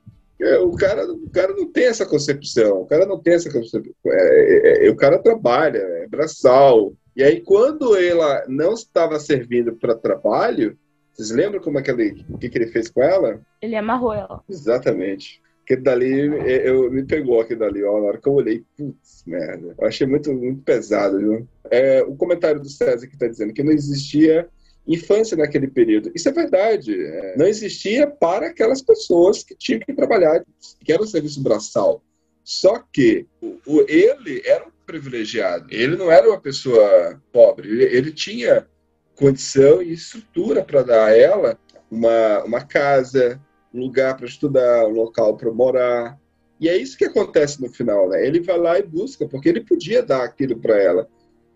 O 0.63 0.77
cara, 0.77 1.05
o 1.11 1.31
cara 1.31 1.53
não 1.53 1.71
tem 1.71 1.87
essa 1.87 2.07
concepção, 2.07 2.83
o 2.83 2.87
cara 2.87 3.05
não 3.05 3.21
tem 3.21 3.35
essa 3.35 3.51
concepção. 3.53 3.93
É, 4.07 4.85
é, 4.85 4.87
é 4.87 4.91
o 4.91 4.97
cara 4.97 5.19
trabalha, 5.19 5.79
é 5.79 6.07
braçal. 6.07 6.93
E 7.17 7.23
aí, 7.25 7.41
quando 7.41 7.97
ela 7.97 8.45
não 8.47 8.75
estava 8.75 9.19
servindo 9.19 9.75
para 9.75 9.97
trabalho, 9.97 10.79
Vocês 11.19 11.33
lembram 11.33 11.61
como 11.61 11.81
é 11.81 11.83
que 11.83 11.91
ele, 11.91 12.25
o 12.31 12.39
que, 12.39 12.49
que 12.49 12.57
ele 12.57 12.69
fez 12.69 12.89
com 12.89 13.03
ela? 13.03 13.41
Ele 13.61 13.75
amarrou 13.75 14.15
ela. 14.15 14.41
Exatamente. 14.49 15.43
Aquele 15.65 15.81
dali, 15.81 16.39
é, 16.49 16.69
eu, 16.69 16.89
me 16.93 17.05
pegou 17.05 17.41
aquele 17.41 17.59
dali, 17.59 17.83
ó, 17.83 17.99
na 17.99 18.07
hora 18.07 18.19
que 18.19 18.29
eu 18.29 18.35
olhei, 18.35 18.65
putz, 18.77 19.25
merda. 19.27 19.75
Eu 19.77 19.87
achei 19.89 20.07
muito, 20.07 20.33
muito 20.33 20.63
pesado, 20.63 21.19
viu? 21.19 21.49
É, 21.71 22.03
o 22.05 22.15
comentário 22.15 22.61
do 22.61 22.69
César 22.71 23.09
que 23.09 23.15
está 23.15 23.27
dizendo 23.27 23.53
que 23.53 23.65
não 23.65 23.73
existia 23.73 24.49
infância 24.89 25.37
naquele 25.37 25.69
período. 25.69 26.11
Isso 26.15 26.29
é 26.29 26.33
verdade. 26.33 26.95
É, 26.95 27.37
não 27.37 27.47
existia 27.47 28.07
para 28.07 28.47
aquelas 28.49 28.81
pessoas 28.81 29.45
que 29.45 29.55
tinham 29.55 29.81
que 29.81 29.93
trabalhar, 29.93 30.43
que 30.83 30.93
era 30.93 31.03
o 31.03 31.07
serviço 31.07 31.43
braçal. 31.43 32.03
Só 32.43 32.83
que 32.91 33.27
o, 33.43 33.59
o, 33.67 33.81
ele 33.87 34.43
era 34.47 34.67
um 34.67 34.71
privilegiado. 34.87 35.67
Ele 35.71 35.97
não 35.97 36.11
era 36.11 36.27
uma 36.27 36.41
pessoa 36.41 37.23
pobre. 37.31 37.69
Ele, 37.69 37.85
ele 37.85 38.13
tinha 38.13 38.67
condição 39.15 39.83
e 39.83 39.93
estrutura 39.93 40.65
para 40.65 40.83
dar 40.83 41.07
a 41.07 41.17
ela 41.17 41.59
uma, 41.91 42.43
uma 42.45 42.65
casa, 42.65 43.39
um 43.75 43.81
lugar 43.81 44.17
para 44.17 44.27
estudar, 44.27 44.87
um 44.87 44.93
local 44.93 45.37
para 45.37 45.53
morar. 45.53 46.19
E 46.59 46.69
é 46.69 46.77
isso 46.77 46.97
que 46.97 47.05
acontece 47.05 47.61
no 47.61 47.69
final, 47.69 48.09
né? 48.09 48.27
Ele 48.27 48.41
vai 48.41 48.59
lá 48.59 48.79
e 48.79 48.83
busca, 48.83 49.29
porque 49.29 49.49
ele 49.51 49.61
podia 49.61 50.03
dar 50.03 50.25
aquilo 50.25 50.59
para 50.59 50.81
ela. 50.81 51.09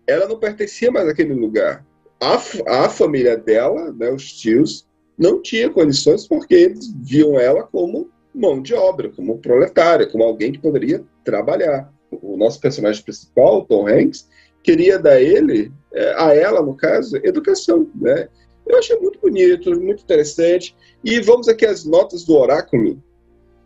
Ela 0.05 0.27
não 0.27 0.37
pertencia 0.37 0.91
mais 0.91 1.07
àquele 1.07 1.33
lugar. 1.33 1.83
A, 2.23 2.85
a 2.85 2.89
família 2.89 3.37
dela, 3.37 3.91
né, 3.91 4.09
os 4.11 4.31
tios, 4.31 4.87
não 5.17 5.41
tinha 5.41 5.69
condições 5.69 6.25
porque 6.27 6.55
eles 6.55 6.93
viam 7.01 7.37
ela 7.39 7.63
como 7.63 8.09
mão 8.33 8.61
de 8.61 8.73
obra, 8.73 9.09
como 9.09 9.37
proletária, 9.39 10.07
como 10.07 10.23
alguém 10.23 10.51
que 10.51 10.59
poderia 10.59 11.03
trabalhar. 11.23 11.91
O 12.09 12.37
nosso 12.37 12.59
personagem 12.59 13.03
principal, 13.03 13.65
Tom 13.65 13.87
Hanks, 13.87 14.27
queria 14.63 14.97
dar 14.97 15.21
ele, 15.21 15.71
é, 15.93 16.13
a 16.17 16.33
ela, 16.33 16.61
no 16.61 16.75
caso, 16.75 17.17
educação, 17.17 17.89
né? 17.93 18.29
Eu 18.65 18.79
achei 18.79 18.97
muito 18.97 19.19
bonito, 19.19 19.69
muito 19.79 20.03
interessante. 20.03 20.75
E 21.03 21.19
vamos 21.19 21.49
aqui 21.49 21.65
às 21.65 21.83
notas 21.83 22.23
do 22.23 22.35
oráculo. 22.35 23.03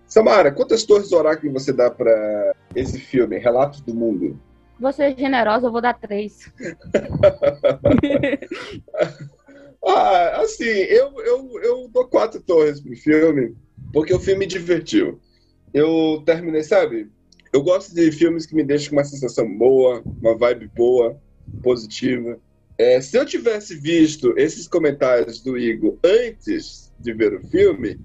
Samara, 0.07 0.51
quantas 0.51 0.83
torres 0.83 1.09
do 1.09 1.17
oráculo 1.17 1.53
você 1.53 1.71
dá 1.71 1.91
para 1.91 2.55
esse 2.75 2.99
filme, 2.99 3.37
Relatos 3.37 3.81
do 3.81 3.93
Mundo? 3.93 4.39
Você 4.79 5.03
é 5.03 5.15
generosa, 5.15 5.67
eu 5.67 5.71
vou 5.71 5.81
dar 5.81 5.93
três. 5.93 6.51
ah, 9.85 10.41
assim, 10.41 10.65
eu, 10.65 11.13
eu, 11.21 11.59
eu 11.63 11.87
dou 11.89 12.07
quatro 12.07 12.41
torres 12.41 12.79
pro 12.79 12.95
filme, 12.95 13.55
porque 13.91 14.13
o 14.13 14.19
filme 14.19 14.41
me 14.41 14.45
divertiu. 14.45 15.19
Eu 15.73 16.21
terminei, 16.25 16.63
sabe? 16.63 17.09
Eu 17.51 17.63
gosto 17.63 17.93
de 17.93 18.11
filmes 18.11 18.45
que 18.45 18.55
me 18.55 18.63
deixam 18.63 18.91
com 18.91 18.97
uma 18.97 19.03
sensação 19.03 19.57
boa, 19.57 20.03
uma 20.21 20.37
vibe 20.37 20.69
boa, 20.75 21.19
positiva. 21.63 22.39
É, 22.77 23.01
se 23.01 23.17
eu 23.17 23.25
tivesse 23.25 23.75
visto 23.75 24.37
esses 24.37 24.67
comentários 24.67 25.41
do 25.41 25.57
Igor 25.57 25.97
antes 26.03 26.93
de 26.99 27.13
ver 27.13 27.33
o 27.33 27.41
filme, 27.49 27.99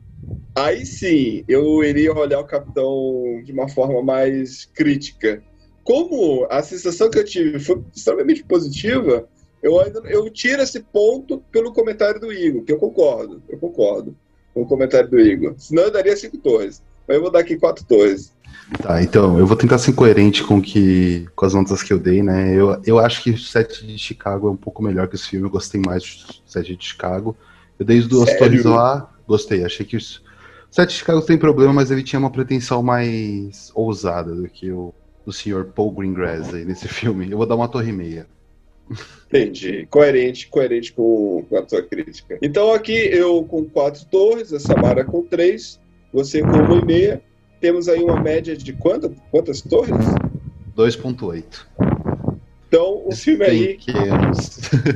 aí 0.54 0.86
sim 0.86 1.44
eu 1.46 1.84
iria 1.84 2.12
olhar 2.12 2.40
o 2.40 2.46
Capitão 2.46 3.42
de 3.44 3.52
uma 3.52 3.68
forma 3.68 4.02
mais 4.02 4.64
crítica. 4.64 5.42
Como 5.84 6.46
a 6.50 6.62
sensação 6.62 7.10
que 7.10 7.18
eu 7.18 7.24
tive 7.24 7.58
foi 7.58 7.82
extremamente 7.94 8.44
positiva, 8.44 9.28
eu, 9.62 9.80
ainda, 9.80 10.00
eu 10.06 10.28
tiro 10.30 10.62
esse 10.62 10.80
ponto 10.80 11.42
pelo 11.50 11.72
comentário 11.72 12.20
do 12.20 12.32
Igor, 12.32 12.62
que 12.62 12.72
eu 12.72 12.78
concordo, 12.78 13.42
eu 13.48 13.58
concordo 13.58 14.14
com 14.54 14.62
o 14.62 14.66
comentário 14.66 15.08
do 15.08 15.18
Igor. 15.18 15.54
Senão 15.58 15.84
eu 15.84 15.90
daria 15.90 16.16
cinco 16.16 16.38
torres. 16.38 16.82
Mas 17.06 17.16
eu 17.16 17.22
vou 17.22 17.30
dar 17.30 17.40
aqui 17.40 17.56
quatro 17.56 17.84
torres. 17.84 18.32
Tá, 18.80 19.02
então, 19.02 19.38
eu 19.38 19.46
vou 19.46 19.56
tentar 19.56 19.78
ser 19.78 19.92
coerente 19.92 20.42
com, 20.44 20.60
que, 20.60 21.26
com 21.34 21.44
as 21.44 21.54
notas 21.54 21.82
que 21.82 21.92
eu 21.92 21.98
dei, 21.98 22.22
né? 22.22 22.54
Eu, 22.54 22.80
eu 22.84 22.98
acho 22.98 23.22
que 23.22 23.30
o 23.30 23.38
set 23.38 23.86
de 23.86 23.98
Chicago 23.98 24.48
é 24.48 24.50
um 24.50 24.56
pouco 24.56 24.82
melhor 24.82 25.08
que 25.08 25.16
esse 25.16 25.28
filme, 25.28 25.46
eu 25.46 25.50
gostei 25.50 25.80
mais 25.84 26.02
do 26.02 26.50
set 26.50 26.76
de 26.76 26.84
Chicago. 26.84 27.36
Eu 27.78 27.84
dei 27.84 27.98
as 27.98 28.06
duas 28.06 28.30
Sério? 28.30 28.38
torres 28.38 28.64
lá, 28.64 29.12
gostei, 29.26 29.64
achei 29.64 29.84
que 29.84 29.96
o 29.96 30.00
set 30.00 30.88
de 30.88 30.94
Chicago 30.94 31.20
tem 31.22 31.36
problema, 31.36 31.72
mas 31.72 31.90
ele 31.90 32.02
tinha 32.02 32.20
uma 32.20 32.30
pretensão 32.30 32.82
mais 32.82 33.70
ousada 33.74 34.34
do 34.34 34.48
que 34.48 34.70
o 34.70 34.94
do 35.24 35.32
senhor 35.32 35.66
Paul 35.66 35.92
Greengrass 35.92 36.52
aí 36.52 36.64
nesse 36.64 36.88
filme. 36.88 37.30
Eu 37.30 37.38
vou 37.38 37.46
dar 37.46 37.56
uma 37.56 37.68
torre 37.68 37.90
e 37.90 37.92
meia. 37.92 38.26
Entendi. 39.26 39.86
Coerente, 39.90 40.48
coerente 40.48 40.92
com, 40.92 41.44
com 41.48 41.56
a 41.56 41.62
tua 41.62 41.82
crítica. 41.82 42.38
Então 42.42 42.72
aqui 42.72 42.92
eu 42.92 43.42
com 43.44 43.64
quatro 43.64 44.04
torres, 44.06 44.52
a 44.52 44.60
Samara 44.60 45.04
com 45.04 45.22
três, 45.22 45.80
você 46.12 46.40
com 46.42 46.48
uma 46.48 46.78
e 46.80 46.84
meia 46.84 47.22
temos 47.62 47.88
aí 47.88 48.02
uma 48.02 48.20
média 48.20 48.56
de 48.56 48.72
quanto, 48.72 49.14
quantas 49.30 49.62
torres? 49.62 49.96
2.8. 50.76 51.44
Então, 52.66 53.02
o 53.06 53.14
filme 53.14 53.44
aí. 53.44 53.78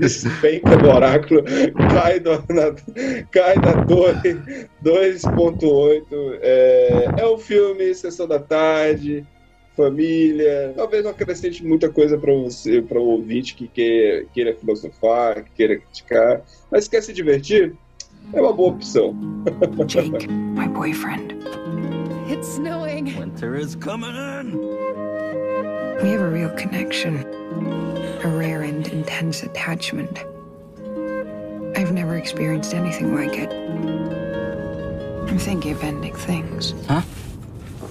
Despenca 0.01 0.75
do 0.79 0.89
oráculo, 0.89 1.45
cai, 1.93 2.19
do, 2.19 2.33
na, 2.33 2.75
cai 3.31 3.55
na 3.55 3.85
torre 3.85 4.35
2.8. 4.83 6.39
É, 6.41 7.09
é 7.19 7.29
um 7.29 7.39
filme, 7.39 7.95
sessão 7.95 8.27
da 8.27 8.41
tarde, 8.41 9.25
família. 9.77 10.73
Talvez 10.75 11.05
não 11.05 11.11
acrescente 11.11 11.65
muita 11.65 11.89
coisa 11.89 12.17
para 12.17 12.33
você, 12.33 12.81
para 12.81 12.99
o 12.99 13.05
ouvinte 13.05 13.55
que 13.55 13.69
quer, 13.69 14.27
queira 14.33 14.55
filosofar, 14.55 15.45
que 15.45 15.51
queira 15.51 15.77
criticar, 15.77 16.43
mas 16.71 16.89
quer 16.89 17.03
se 17.03 17.13
divertir, 17.13 17.75
é 18.33 18.41
uma 18.41 18.53
boa 18.53 18.71
opção. 18.71 19.15
Jake, 19.87 20.27
my 20.29 20.67
boyfriend. 20.69 21.35
It's 22.29 22.49
snowing. 22.49 23.17
Winter 23.17 23.55
is 23.55 23.77
coming 23.77 24.17
in. 24.17 24.59
We 26.03 26.11
have 26.11 26.21
a 26.21 26.29
real 26.29 26.51
connection, 26.51 27.25
a 28.25 28.29
rare 28.29 28.63
and 28.63 28.87
intense 28.89 29.45
attachment. 29.45 30.25
I've 31.77 31.93
never 31.93 32.17
experienced 32.17 32.75
anything 32.75 33.15
like 33.15 33.39
it. 33.39 33.53
I'm 35.29 35.39
thinking 35.39 35.73
of 35.73 35.85
ending 35.85 36.15
things. 36.15 36.75
Huh? 36.89 37.03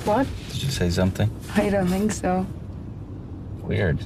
What? 0.05 0.27
Did 0.51 0.61
you 0.61 0.69
say 0.69 0.91
something? 0.91 1.31
I 1.55 1.69
don't 1.71 1.87
think 1.87 2.11
so. 2.11 2.45
Weird. 3.63 4.05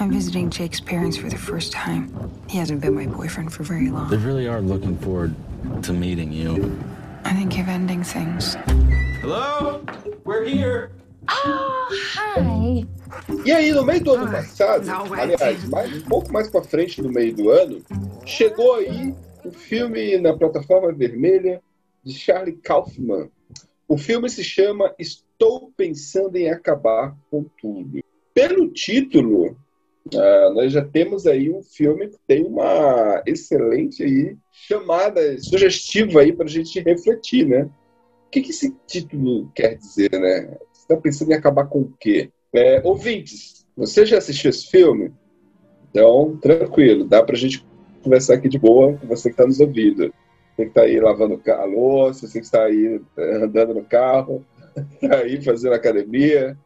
I'm 0.00 0.10
visiting 0.10 0.48
Jake's 0.48 0.80
parents 0.80 1.18
for 1.18 1.28
the 1.28 1.36
first 1.36 1.70
time. 1.70 2.10
He 2.48 2.56
hasn't 2.56 2.80
been 2.80 2.94
my 2.94 3.04
boyfriend 3.04 3.52
for 3.52 3.62
very 3.62 3.90
long. 3.90 4.08
They 4.08 4.16
really 4.16 4.48
are 4.48 4.62
looking 4.62 4.96
forward 4.96 5.34
to 5.82 5.92
meeting 5.92 6.32
you. 6.32 6.80
I 7.24 7.34
think 7.34 7.58
of 7.58 7.68
ending 7.68 8.02
things. 8.02 8.56
Hello? 9.20 9.84
We're 10.24 10.44
here. 10.44 10.92
Oh, 11.28 11.88
hi. 12.14 12.86
E 13.44 13.52
aí, 13.52 13.70
no 13.72 13.84
meio 13.84 14.02
do 14.02 14.14
ano 14.14 14.30
passado, 14.32 14.90
aliás, 14.90 15.68
mais, 15.68 15.92
um 15.94 16.00
pouco 16.08 16.32
mais 16.32 16.48
para 16.48 16.62
frente 16.62 17.02
do 17.02 17.10
meio 17.10 17.34
do 17.36 17.50
ano, 17.50 17.82
chegou 18.24 18.76
aí 18.76 19.14
o 19.44 19.50
filme 19.50 20.18
na 20.18 20.32
plataforma 20.32 20.90
vermelha 20.90 21.60
de 22.02 22.14
Charlie 22.14 22.54
Kaufman. 22.54 23.28
O 23.92 23.98
filme 23.98 24.26
se 24.30 24.42
chama 24.42 24.94
Estou 24.98 25.70
Pensando 25.76 26.34
em 26.36 26.48
Acabar 26.48 27.14
com 27.30 27.44
Tudo. 27.60 28.02
Pelo 28.32 28.72
título, 28.72 29.54
Uh, 30.06 30.52
nós 30.52 30.72
já 30.72 30.84
temos 30.84 31.28
aí 31.28 31.48
um 31.48 31.62
filme 31.62 32.08
que 32.08 32.18
tem 32.26 32.44
uma 32.44 33.22
excelente 33.24 34.02
aí 34.02 34.36
chamada 34.50 35.38
sugestiva 35.38 36.22
aí 36.22 36.32
para 36.32 36.46
a 36.46 36.48
gente 36.48 36.80
refletir, 36.80 37.46
né? 37.46 37.70
O 38.26 38.30
que, 38.30 38.42
que 38.42 38.50
esse 38.50 38.74
título 38.84 39.48
quer 39.54 39.76
dizer, 39.76 40.10
né? 40.10 40.58
Você 40.72 40.82
está 40.82 40.96
pensando 40.96 41.30
em 41.30 41.34
acabar 41.34 41.66
com 41.66 41.82
o 41.82 41.94
quê? 42.00 42.30
É, 42.52 42.82
ouvintes, 42.84 43.64
você 43.76 44.04
já 44.04 44.18
assistiu 44.18 44.50
esse 44.50 44.66
filme? 44.66 45.12
Então, 45.88 46.36
tranquilo, 46.42 47.04
dá 47.04 47.22
para 47.22 47.36
a 47.36 47.38
gente 47.38 47.64
conversar 48.02 48.34
aqui 48.34 48.48
de 48.48 48.58
boa 48.58 48.94
com 48.94 49.06
você 49.06 49.28
que 49.28 49.34
está 49.34 49.46
nos 49.46 49.60
ouvindo. 49.60 50.12
Você 50.62 50.64
que 50.64 50.68
está 50.68 50.82
aí 50.82 51.00
lavando 51.00 51.40
a 51.46 51.64
louça, 51.64 52.26
você 52.26 52.38
que 52.38 52.44
está 52.44 52.64
aí 52.64 53.00
é, 53.16 53.36
andando 53.36 53.74
no 53.74 53.84
carro, 53.84 54.44
está 55.02 55.18
aí 55.18 55.42
fazendo 55.42 55.74
academia, 55.74 56.56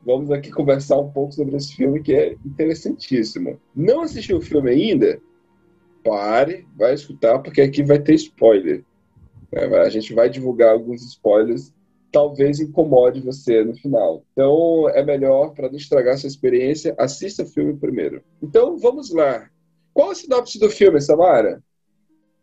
vamos 0.00 0.30
aqui 0.30 0.50
conversar 0.50 0.98
um 0.98 1.10
pouco 1.10 1.32
sobre 1.32 1.56
esse 1.56 1.74
filme 1.74 2.02
que 2.02 2.14
é 2.14 2.36
interessantíssimo. 2.44 3.58
Não 3.74 4.02
assistiu 4.02 4.38
o 4.38 4.42
filme 4.42 4.70
ainda? 4.70 5.20
Pare, 6.04 6.66
vai 6.76 6.94
escutar, 6.94 7.38
porque 7.40 7.60
aqui 7.60 7.82
vai 7.82 7.98
ter 7.98 8.14
spoiler. 8.14 8.84
É, 9.50 9.64
a 9.80 9.88
gente 9.88 10.14
vai 10.14 10.30
divulgar 10.30 10.72
alguns 10.72 11.02
spoilers, 11.02 11.72
talvez 12.12 12.60
incomode 12.60 13.20
você 13.20 13.64
no 13.64 13.74
final. 13.74 14.24
Então 14.32 14.88
é 14.90 15.04
melhor, 15.04 15.52
para 15.52 15.68
não 15.68 15.76
estragar 15.76 16.16
sua 16.16 16.28
experiência, 16.28 16.94
assista 16.96 17.42
o 17.42 17.46
filme 17.46 17.76
primeiro. 17.76 18.22
Então 18.40 18.78
vamos 18.78 19.12
lá. 19.12 19.48
Qual 19.92 20.10
a 20.10 20.14
sinopse 20.14 20.58
do 20.58 20.70
filme, 20.70 21.00
Samara? 21.00 21.62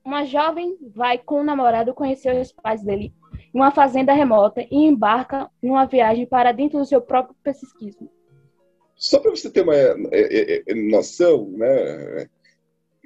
Uma 0.04 0.26
jovem 0.26 0.78
vai 0.96 1.18
com 1.18 1.42
o 1.42 1.44
namorado 1.44 1.94
conhecer 1.94 2.36
os 2.40 2.52
pais 2.52 2.84
dele 2.84 3.14
em 3.54 3.60
uma 3.60 3.72
fazenda 3.72 4.14
remota 4.14 4.62
e 4.62 4.76
embarca 4.76 5.50
em 5.62 5.70
uma 5.70 5.86
viagem 5.86 6.26
para 6.26 6.52
dentro 6.52 6.80
do 6.80 6.86
seu 6.86 7.02
próprio 7.02 7.36
psiquismo. 7.44 8.10
Só 8.96 9.20
para 9.20 9.32
você 9.32 9.50
ter 9.50 9.62
uma 9.62 9.76
é, 9.76 9.96
é, 10.12 10.64
é, 10.68 10.76
noção, 10.76 11.50
né? 11.52 12.28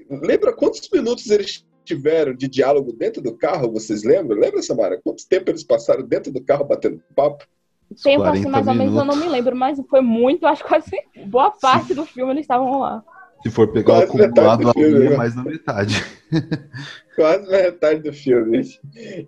Lembra 0.09 0.53
quantos 0.53 0.89
minutos 0.91 1.29
eles 1.29 1.65
tiveram 1.85 2.33
de 2.33 2.47
diálogo 2.47 2.91
dentro 2.93 3.21
do 3.21 3.37
carro? 3.37 3.71
Vocês 3.71 4.03
lembram? 4.03 4.39
Lembra, 4.39 4.61
Samara? 4.61 4.99
Quanto 5.03 5.27
tempo 5.27 5.51
eles 5.51 5.63
passaram 5.63 6.03
dentro 6.03 6.31
do 6.31 6.43
carro 6.43 6.65
batendo 6.65 7.01
papo? 7.15 7.45
Tempo 8.01 8.23
assim, 8.23 8.49
mais 8.49 8.67
ou 8.67 8.73
menos, 8.73 8.95
eu 8.95 9.05
não 9.05 9.15
me 9.15 9.27
lembro, 9.27 9.55
mas 9.55 9.79
foi 9.87 10.01
muito, 10.01 10.47
acho 10.47 10.63
que 10.63 10.69
quase 10.69 10.97
boa 11.27 11.51
parte 11.51 11.93
do 11.93 12.05
filme 12.05 12.31
eles 12.31 12.41
estavam 12.41 12.79
lá. 12.79 13.03
Se 13.43 13.51
for 13.51 13.67
pegar 13.71 14.05
Quase 14.07 14.17
o 14.17 14.23
acumulado 14.23 14.73
filme, 14.73 15.05
é 15.05 15.09
né? 15.09 15.17
mais 15.17 15.35
da 15.35 15.43
metade. 15.43 16.03
Quase 17.15 17.49
metade 17.49 18.01
do 18.01 18.13
filme. 18.13 18.61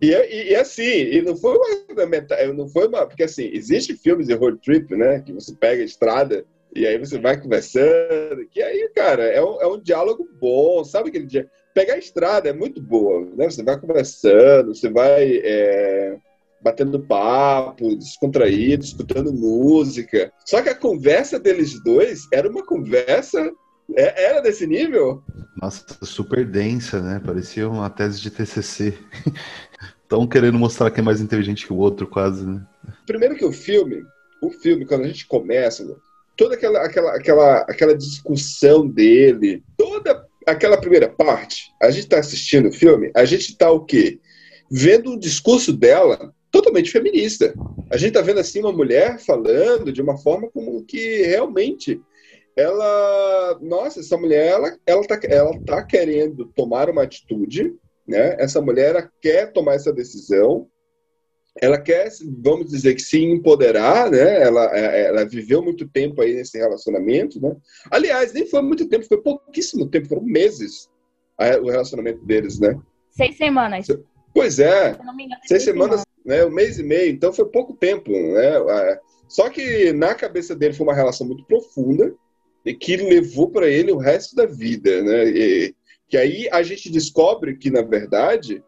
E, 0.02 0.10
e, 0.10 0.52
e 0.52 0.56
assim, 0.56 0.82
e 0.84 1.22
não 1.22 1.36
foi 1.36 1.58
uma 1.58 1.96
da 1.96 2.06
metade, 2.06 2.54
não 2.54 2.68
foi 2.68 2.88
uma. 2.88 3.06
Porque 3.06 3.24
assim, 3.24 3.50
existe 3.54 3.96
filmes 3.96 4.28
de 4.28 4.34
road 4.34 4.58
trip, 4.64 4.96
né? 4.96 5.20
Que 5.20 5.34
você 5.34 5.54
pega 5.54 5.82
a 5.82 5.86
estrada 5.86 6.46
e 6.74 6.88
aí 6.88 6.98
você 6.98 7.20
vai 7.20 7.40
conversando. 7.40 8.46
Que 8.50 8.62
aí, 8.62 8.90
cara, 8.96 9.24
é 9.24 9.44
um, 9.44 9.62
é 9.62 9.68
um 9.68 9.80
diálogo 9.80 10.28
bom, 10.40 10.84
sabe 10.84 11.10
aquele 11.10 11.26
dia? 11.26 11.50
Pegar 11.74 11.96
a 11.96 12.00
estrada 12.00 12.50
é 12.50 12.54
muito 12.54 12.82
boa, 12.82 13.28
né? 13.36 13.50
Você 13.50 13.64
vai 13.64 13.80
conversando, 13.80 14.74
você 14.74 14.90
vai 14.90 15.42
é, 15.44 16.18
batendo 16.62 17.00
papo, 17.00 17.96
descontraído, 17.96 18.84
escutando 18.84 19.32
música. 19.32 20.32
Só 20.46 20.62
que 20.62 20.70
a 20.70 20.76
conversa 20.76 21.40
deles 21.40 21.82
dois 21.84 22.28
era 22.34 22.50
uma 22.50 22.66
conversa. 22.66 23.52
É- 23.94 24.24
Era 24.26 24.42
desse 24.42 24.66
nível? 24.66 25.24
Nossa, 25.62 25.84
super 26.04 26.46
densa, 26.46 27.02
né? 27.02 27.22
Parecia 27.24 27.70
uma 27.70 27.90
tese 27.90 28.22
de 28.22 28.30
TCC. 28.30 28.94
Estão 30.04 30.26
querendo 30.28 30.58
mostrar 30.58 30.92
que 30.92 31.00
é 31.00 31.04
mais 31.04 31.22
inteligente 31.22 31.66
que 31.66 31.74
o 31.74 31.78
outro, 31.78 32.08
quase, 32.08 32.46
né? 32.46 32.66
Primeiro 33.06 33.36
que 33.36 33.46
o 33.46 33.52
filme, 33.52 34.04
o 34.42 34.50
filme, 34.50 34.86
quando 34.86 35.04
a 35.04 35.08
gente 35.08 35.26
começa, 35.28 35.86
toda 36.36 36.56
aquela, 36.56 36.86
aquela, 36.86 37.16
aquela, 37.16 37.58
aquela 37.62 37.98
discussão 37.98 38.88
dele, 38.88 39.64
toda 39.78 40.26
aquela 40.46 40.78
primeira 40.78 41.10
parte, 41.10 41.72
a 41.82 41.90
gente 41.90 42.08
tá 42.08 42.20
assistindo 42.20 42.70
o 42.70 42.74
filme, 42.74 43.12
a 43.16 43.26
gente 43.26 43.58
tá 43.58 43.72
o 43.72 43.84
quê? 43.84 44.20
Vendo 44.70 45.12
um 45.12 45.18
discurso 45.18 45.72
dela 45.74 46.34
totalmente 46.52 46.92
feminista. 46.92 47.54
A 47.92 47.98
gente 47.98 48.14
tá 48.14 48.22
vendo 48.22 48.40
assim 48.40 48.60
uma 48.60 48.72
mulher 48.72 49.20
falando 49.20 49.92
de 49.92 50.02
uma 50.02 50.18
forma 50.18 50.50
como 50.50 50.84
que 50.86 51.24
realmente 51.24 52.02
ela, 52.56 53.60
nossa, 53.62 54.00
essa 54.00 54.18
mulher 54.18 54.48
ela, 54.48 54.78
ela, 54.86 55.04
tá, 55.06 55.20
ela 55.28 55.60
tá 55.66 55.84
querendo 55.84 56.46
tomar 56.48 56.90
uma 56.90 57.04
atitude, 57.04 57.76
né? 58.08 58.36
Essa 58.40 58.62
mulher 58.62 59.10
quer 59.22 59.52
tomar 59.52 59.74
essa 59.76 59.92
decisão 59.92 60.68
ela 61.62 61.80
quer, 61.80 62.10
vamos 62.44 62.70
dizer 62.70 62.96
que 62.96 63.02
se 63.02 63.24
empoderar, 63.24 64.12
né? 64.12 64.42
Ela, 64.42 64.66
ela 64.78 65.26
viveu 65.26 65.62
muito 65.62 65.88
tempo 65.88 66.22
aí 66.22 66.34
nesse 66.34 66.58
relacionamento, 66.58 67.40
né? 67.42 67.56
Aliás, 67.90 68.34
nem 68.34 68.46
foi 68.46 68.62
muito 68.62 68.88
tempo, 68.90 69.06
foi 69.08 69.22
pouquíssimo 69.22 69.88
tempo, 69.88 70.10
foram 70.10 70.24
meses 70.24 70.90
a- 71.38 71.58
o 71.58 71.70
relacionamento 71.70 72.26
deles, 72.26 72.60
né? 72.60 72.78
Seis 73.12 73.38
semanas. 73.38 73.86
Se 73.86 73.98
Pois 74.34 74.60
é, 74.60 74.90
engano, 74.90 75.14
é 75.44 75.48
seis 75.48 75.64
semanas, 75.64 76.04
né? 76.26 76.44
Um 76.44 76.52
mês 76.52 76.78
e 76.78 76.84
meio, 76.84 77.10
então 77.10 77.32
foi 77.32 77.46
pouco 77.46 77.74
tempo, 77.74 78.12
né? 78.12 78.58
É, 78.92 79.00
Só 79.30 79.50
que 79.50 79.94
na 79.94 80.14
cabeça 80.14 80.54
dele 80.54 80.74
foi 80.74 80.86
uma 80.86 80.94
relação 80.94 81.26
muito 81.26 81.46
profunda 81.46 82.14
que 82.74 82.98
levou 82.98 83.50
para 83.50 83.68
ele 83.68 83.92
o 83.92 83.98
resto 83.98 84.36
da 84.36 84.46
vida, 84.46 85.02
né? 85.04 85.26
E, 85.30 85.76
que 86.08 86.18
aí 86.18 86.48
a 86.52 86.62
gente 86.64 86.90
descobre 86.92 87.58
que 87.58 87.70
na 87.70 87.82
verdade 87.82 88.64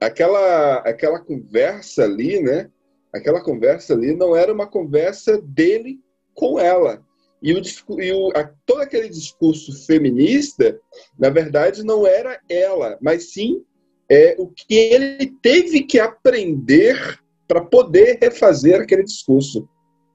aquela 0.00 0.76
aquela 0.78 1.18
conversa 1.20 2.04
ali, 2.04 2.40
né? 2.40 2.70
Aquela 3.12 3.40
conversa 3.42 3.94
ali 3.94 4.14
não 4.14 4.36
era 4.36 4.52
uma 4.52 4.66
conversa 4.66 5.40
dele 5.40 5.98
com 6.34 6.58
ela. 6.58 7.02
E, 7.42 7.52
o, 7.54 7.62
e 8.00 8.12
o, 8.12 8.30
a- 8.36 8.52
todo 8.66 8.80
aquele 8.80 9.08
discurso 9.08 9.86
feminista, 9.86 10.78
na 11.18 11.30
verdade, 11.30 11.84
não 11.84 12.06
era 12.06 12.40
ela, 12.48 12.98
mas 13.00 13.32
sim 13.32 13.64
é, 14.10 14.34
o 14.38 14.48
que 14.48 14.74
ele 14.74 15.32
teve 15.40 15.82
que 15.82 16.00
aprender 16.00 17.18
para 17.46 17.60
poder 17.64 18.18
refazer 18.20 18.80
aquele 18.80 19.04
discurso. 19.04 19.68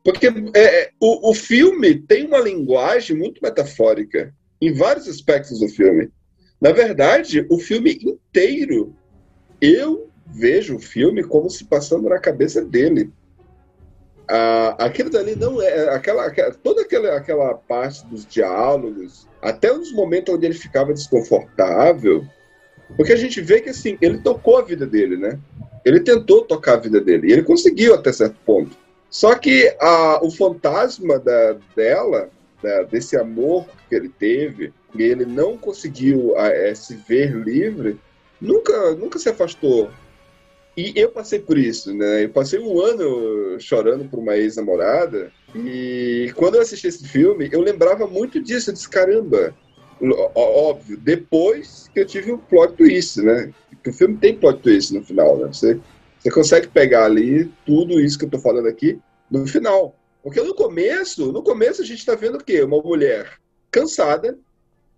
Porque 0.03 0.27
é, 0.55 0.91
o, 0.99 1.31
o 1.31 1.33
filme 1.33 1.95
tem 1.95 2.25
uma 2.25 2.39
linguagem 2.39 3.15
muito 3.15 3.41
metafórica 3.41 4.33
em 4.61 4.73
vários 4.73 5.07
aspectos 5.07 5.59
do 5.59 5.67
filme. 5.69 6.09
Na 6.59 6.71
verdade, 6.71 7.45
o 7.49 7.57
filme 7.57 7.99
inteiro, 8.01 8.93
eu 9.61 10.09
vejo 10.35 10.75
o 10.75 10.79
filme 10.79 11.23
como 11.23 11.49
se 11.49 11.65
passando 11.65 12.09
na 12.09 12.19
cabeça 12.19 12.63
dele. 12.63 13.11
Ah, 14.29 14.75
aquilo 14.79 15.09
dali 15.09 15.35
não 15.35 15.61
é 15.61 15.89
aquela, 15.89 16.25
aquela- 16.25 16.53
toda 16.53 16.81
aquela, 16.81 17.15
aquela 17.15 17.53
parte 17.55 18.05
dos 18.07 18.25
diálogos, 18.25 19.27
até 19.41 19.71
os 19.71 19.91
momentos 19.93 20.33
onde 20.33 20.45
ele 20.45 20.53
ficava 20.53 20.93
desconfortável, 20.93 22.23
porque 22.95 23.13
a 23.13 23.17
gente 23.17 23.41
vê 23.41 23.61
que 23.61 23.69
assim 23.69 23.97
ele 24.01 24.19
tocou 24.19 24.57
a 24.57 24.61
vida 24.61 24.85
dele, 24.87 25.17
né? 25.17 25.39
Ele 25.85 25.99
tentou 25.99 26.43
tocar 26.45 26.75
a 26.75 26.79
vida 26.79 27.01
dele 27.01 27.27
e 27.27 27.33
ele 27.33 27.43
conseguiu 27.43 27.93
até 27.93 28.11
certo 28.13 28.39
ponto. 28.45 28.82
Só 29.13 29.35
que 29.35 29.71
ah, 29.79 30.19
o 30.23 30.31
fantasma 30.31 31.19
da, 31.19 31.55
dela, 31.75 32.31
da- 32.63 32.81
desse 32.81 33.15
amor 33.15 33.67
que 33.87 33.93
ele 33.93 34.09
teve, 34.09 34.73
e 34.95 35.03
ele 35.03 35.23
não 35.23 35.55
conseguiu 35.55 36.33
ah, 36.35 36.47
eh, 36.47 36.73
se 36.73 36.95
ver 36.95 37.31
livre, 37.35 37.99
nunca, 38.41 38.95
nunca 38.95 39.19
se 39.19 39.29
afastou. 39.29 39.91
E 40.75 40.91
eu 40.95 41.09
passei 41.11 41.37
por 41.37 41.59
isso, 41.59 41.93
né? 41.93 42.23
Eu 42.23 42.29
passei 42.29 42.57
um 42.57 42.81
ano 42.81 43.59
chorando 43.59 44.09
por 44.09 44.17
uma 44.17 44.35
ex-namorada. 44.35 45.31
E 45.55 46.33
quando 46.35 46.55
eu 46.55 46.61
assisti 46.61 46.87
esse 46.87 47.07
filme, 47.07 47.47
eu 47.51 47.61
lembrava 47.61 48.07
muito 48.07 48.41
disso. 48.41 48.71
Eu 48.71 48.73
disse, 48.73 48.89
caramba, 48.89 49.53
óbvio, 50.33 50.97
depois 50.97 51.87
que 51.93 51.99
eu 51.99 52.05
tive 52.07 52.31
um 52.31 52.39
plot 52.39 52.73
twist, 52.73 53.21
né? 53.21 53.53
Porque 53.69 53.91
o 53.91 53.93
filme 53.93 54.17
tem 54.17 54.35
plot 54.35 54.59
twist 54.63 54.91
no 54.91 55.03
final, 55.03 55.37
né? 55.37 55.45
Você, 55.53 55.79
você 56.23 56.31
consegue 56.31 56.67
pegar 56.69 57.03
ali 57.03 57.51
tudo 57.65 57.99
isso 57.99 58.17
que 58.17 58.23
eu 58.23 58.29
tô 58.29 58.39
falando 58.39 58.69
aqui 58.69 58.97
no 59.29 59.45
final. 59.45 59.93
Porque 60.23 60.41
no 60.41 60.55
começo, 60.55 61.33
no 61.33 61.43
começo 61.43 61.81
a 61.81 61.85
gente 61.85 62.05
tá 62.05 62.15
vendo 62.15 62.37
o 62.37 62.43
quê? 62.43 62.63
Uma 62.63 62.81
mulher 62.81 63.29
cansada, 63.69 64.39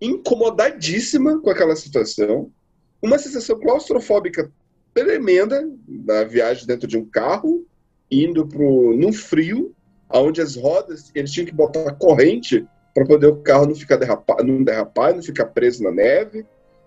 incomodadíssima 0.00 1.40
com 1.40 1.50
aquela 1.50 1.74
situação, 1.74 2.48
uma 3.02 3.18
sensação 3.18 3.58
claustrofóbica 3.58 4.52
tremenda 4.94 5.68
na 5.88 6.22
viagem 6.22 6.64
dentro 6.64 6.86
de 6.86 6.96
um 6.96 7.04
carro, 7.04 7.66
indo 8.08 8.46
pro, 8.46 8.96
num 8.96 9.12
frio, 9.12 9.74
onde 10.08 10.40
as 10.40 10.54
rodas, 10.54 11.10
eles 11.12 11.32
tinham 11.32 11.46
que 11.46 11.52
botar 11.52 11.92
corrente 11.94 12.64
para 12.94 13.04
poder 13.04 13.26
o 13.26 13.42
carro 13.42 13.66
não 13.66 13.74
ficar 13.74 13.96
derrapar, 13.96 14.44
não 14.44 14.62
derrapar, 14.62 15.12
não 15.12 15.22
ficar 15.22 15.46
preso 15.46 15.82
na 15.82 15.90
neve. 15.90 16.46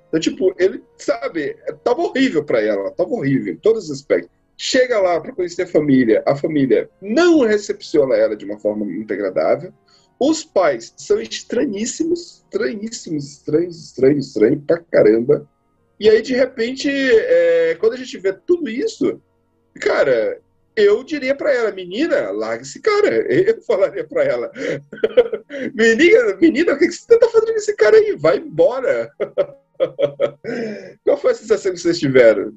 Então, 0.09 0.19
tipo, 0.19 0.53
ele, 0.57 0.83
sabe, 0.97 1.55
tava 1.83 2.01
horrível 2.01 2.43
para 2.43 2.61
ela, 2.61 2.91
tava 2.91 3.11
horrível 3.11 3.53
em 3.53 3.57
todos 3.57 3.85
os 3.85 3.91
aspectos. 3.91 4.31
Chega 4.57 4.99
lá 4.99 5.21
para 5.21 5.31
conhecer 5.31 5.61
a 5.61 5.67
família, 5.67 6.21
a 6.25 6.35
família 6.35 6.89
não 7.01 7.39
recepciona 7.41 8.15
ela 8.15 8.35
de 8.35 8.43
uma 8.43 8.59
forma 8.59 8.83
muito 8.83 9.13
agradável. 9.13 9.71
Os 10.19 10.43
pais 10.43 10.93
são 10.97 11.21
estranhíssimos, 11.21 12.43
estranhíssimos, 12.43 13.31
estranhos, 13.31 13.81
estranhos, 13.85 14.27
estranhos 14.27 14.63
pra 14.65 14.79
caramba. 14.79 15.47
E 15.97 16.09
aí, 16.09 16.21
de 16.21 16.33
repente, 16.33 16.89
é, 16.91 17.75
quando 17.79 17.93
a 17.93 17.97
gente 17.97 18.17
vê 18.17 18.33
tudo 18.33 18.69
isso, 18.69 19.21
cara, 19.79 20.41
eu 20.75 21.03
diria 21.03 21.35
pra 21.35 21.53
ela, 21.53 21.71
menina, 21.71 22.31
larga 22.31 22.63
esse 22.63 22.81
cara. 22.81 23.07
Eu 23.31 23.61
falaria 23.61 24.03
pra 24.03 24.23
ela, 24.23 24.51
menina, 25.73 26.35
menina, 26.35 26.73
o 26.73 26.77
que 26.77 26.91
você 26.91 27.17
tá 27.17 27.29
fazendo 27.29 27.51
com 27.51 27.57
esse 27.57 27.75
cara 27.75 27.97
aí? 27.97 28.15
Vai 28.17 28.37
embora. 28.37 29.11
Qual 31.03 31.17
foi 31.17 31.31
a 31.31 31.35
sensação 31.35 31.71
que 31.71 31.79
vocês 31.79 31.99
tiveram? 31.99 32.53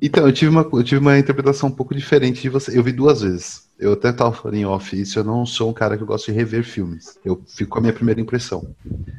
Então, 0.00 0.26
eu 0.26 0.32
tive, 0.32 0.50
uma, 0.50 0.68
eu 0.72 0.84
tive 0.84 1.00
uma 1.00 1.18
interpretação 1.18 1.70
um 1.70 1.72
pouco 1.72 1.94
diferente 1.94 2.42
de 2.42 2.48
você. 2.50 2.76
Eu 2.76 2.82
vi 2.82 2.92
duas 2.92 3.22
vezes. 3.22 3.66
Eu 3.78 3.92
até 3.92 4.10
tava 4.10 4.32
falando 4.32 4.56
em 4.56 4.64
off 4.64 4.98
isso, 4.98 5.18
eu 5.18 5.24
não 5.24 5.44
sou 5.44 5.68
um 5.68 5.72
cara 5.72 5.96
que 5.96 6.02
eu 6.02 6.06
gosto 6.06 6.26
de 6.26 6.32
rever 6.32 6.64
filmes. 6.64 7.18
Eu 7.22 7.42
fico 7.46 7.70
com 7.70 7.78
a 7.78 7.80
minha 7.82 7.92
primeira 7.92 8.20
impressão. 8.20 8.74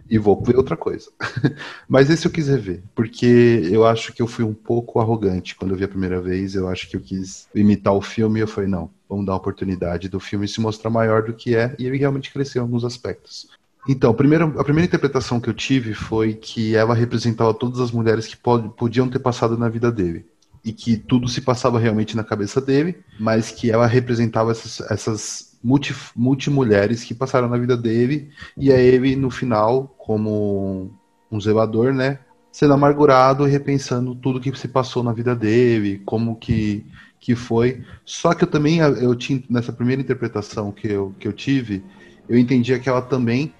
E 0.09 0.17
vou 0.17 0.41
ver 0.43 0.57
outra 0.57 0.75
coisa. 0.75 1.11
Mas 1.87 2.09
esse 2.09 2.25
eu 2.25 2.31
quis 2.31 2.47
rever, 2.47 2.81
porque 2.95 3.69
eu 3.71 3.85
acho 3.85 4.13
que 4.13 4.21
eu 4.21 4.27
fui 4.27 4.43
um 4.43 4.55
pouco 4.55 4.99
arrogante 4.99 5.55
quando 5.55 5.71
eu 5.71 5.77
vi 5.77 5.83
a 5.83 5.87
primeira 5.87 6.19
vez. 6.19 6.55
Eu 6.55 6.67
acho 6.67 6.89
que 6.89 6.95
eu 6.95 7.01
quis 7.01 7.47
imitar 7.53 7.93
o 7.93 8.01
filme 8.01 8.39
e 8.39 8.43
eu 8.43 8.47
falei, 8.47 8.67
não, 8.67 8.89
vamos 9.07 9.27
dar 9.27 9.33
a 9.33 9.37
oportunidade 9.37 10.09
do 10.09 10.19
filme 10.19 10.47
se 10.47 10.59
mostrar 10.59 10.89
maior 10.89 11.21
do 11.21 11.33
que 11.33 11.55
é. 11.55 11.75
E 11.77 11.85
ele 11.85 11.97
realmente 11.97 12.33
cresceu 12.33 12.61
em 12.61 12.65
alguns 12.65 12.83
aspectos. 12.83 13.47
Então, 13.87 14.13
primeiro, 14.13 14.59
a 14.59 14.63
primeira 14.63 14.85
interpretação 14.87 15.39
que 15.39 15.49
eu 15.49 15.53
tive 15.53 15.93
foi 15.93 16.33
que 16.33 16.75
ela 16.75 16.93
representava 16.93 17.53
todas 17.53 17.79
as 17.79 17.91
mulheres 17.91 18.27
que 18.27 18.35
pod- 18.35 18.69
podiam 18.75 19.09
ter 19.09 19.19
passado 19.19 19.57
na 19.57 19.69
vida 19.69 19.91
dele 19.91 20.25
e 20.63 20.73
que 20.73 20.97
tudo 20.97 21.29
se 21.29 21.39
passava 21.41 21.79
realmente 21.79 22.15
na 22.15 22.23
cabeça 22.23 22.59
dele, 22.59 22.97
mas 23.17 23.51
que 23.51 23.71
ela 23.71 23.87
representava 23.87 24.51
essas, 24.51 24.81
essas 24.91 25.57
multi, 25.63 25.95
multimulheres 26.15 27.03
que 27.05 27.13
passaram 27.13 27.47
na 27.47 27.57
vida 27.57 27.77
dele, 27.77 28.29
e 28.59 28.71
é 28.71 28.81
ele, 28.83 29.15
no 29.15 29.29
final, 29.29 29.95
como 29.97 30.91
um 31.31 31.39
zelador, 31.39 31.93
né, 31.93 32.19
sendo 32.51 32.73
amargurado 32.73 33.47
e 33.47 33.51
repensando 33.51 34.13
tudo 34.15 34.41
que 34.41 34.53
se 34.57 34.67
passou 34.67 35.01
na 35.03 35.13
vida 35.13 35.33
dele, 35.33 35.99
como 36.05 36.35
que, 36.35 36.85
que 37.21 37.35
foi. 37.35 37.83
Só 38.03 38.33
que 38.33 38.43
eu 38.43 38.47
também, 38.49 38.79
eu 38.79 39.15
tinha, 39.15 39.41
nessa 39.49 39.71
primeira 39.71 40.01
interpretação 40.01 40.71
que 40.73 40.87
eu, 40.89 41.15
que 41.19 41.27
eu 41.27 41.31
tive, 41.33 41.83
eu 42.27 42.37
entendia 42.37 42.79
que 42.79 42.89
ela 42.89 43.01
também, 43.01 43.53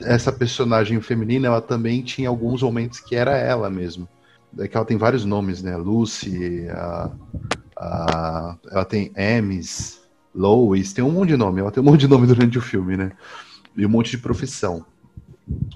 essa 0.00 0.32
personagem 0.32 1.00
feminina, 1.00 1.48
ela 1.48 1.60
também 1.60 2.02
tinha 2.02 2.28
alguns 2.28 2.62
momentos 2.62 3.00
que 3.00 3.16
era 3.16 3.36
ela 3.36 3.68
mesmo 3.68 4.08
é 4.56 4.68
que 4.68 4.76
ela 4.76 4.86
tem 4.86 4.96
vários 4.96 5.24
nomes, 5.24 5.62
né? 5.62 5.76
Lucy, 5.76 6.66
a, 6.70 7.10
a, 7.76 8.56
ela 8.70 8.84
tem 8.84 9.12
Ames, 9.16 10.00
Lois, 10.34 10.92
tem 10.92 11.04
um 11.04 11.10
monte 11.10 11.30
de 11.30 11.36
nome. 11.36 11.60
Ela 11.60 11.70
tem 11.70 11.82
um 11.82 11.86
monte 11.86 12.00
de 12.00 12.08
nome 12.08 12.26
durante 12.28 12.56
o 12.56 12.62
filme, 12.62 12.96
né? 12.96 13.12
E 13.76 13.84
um 13.84 13.88
monte 13.88 14.10
de 14.10 14.18
profissão. 14.18 14.84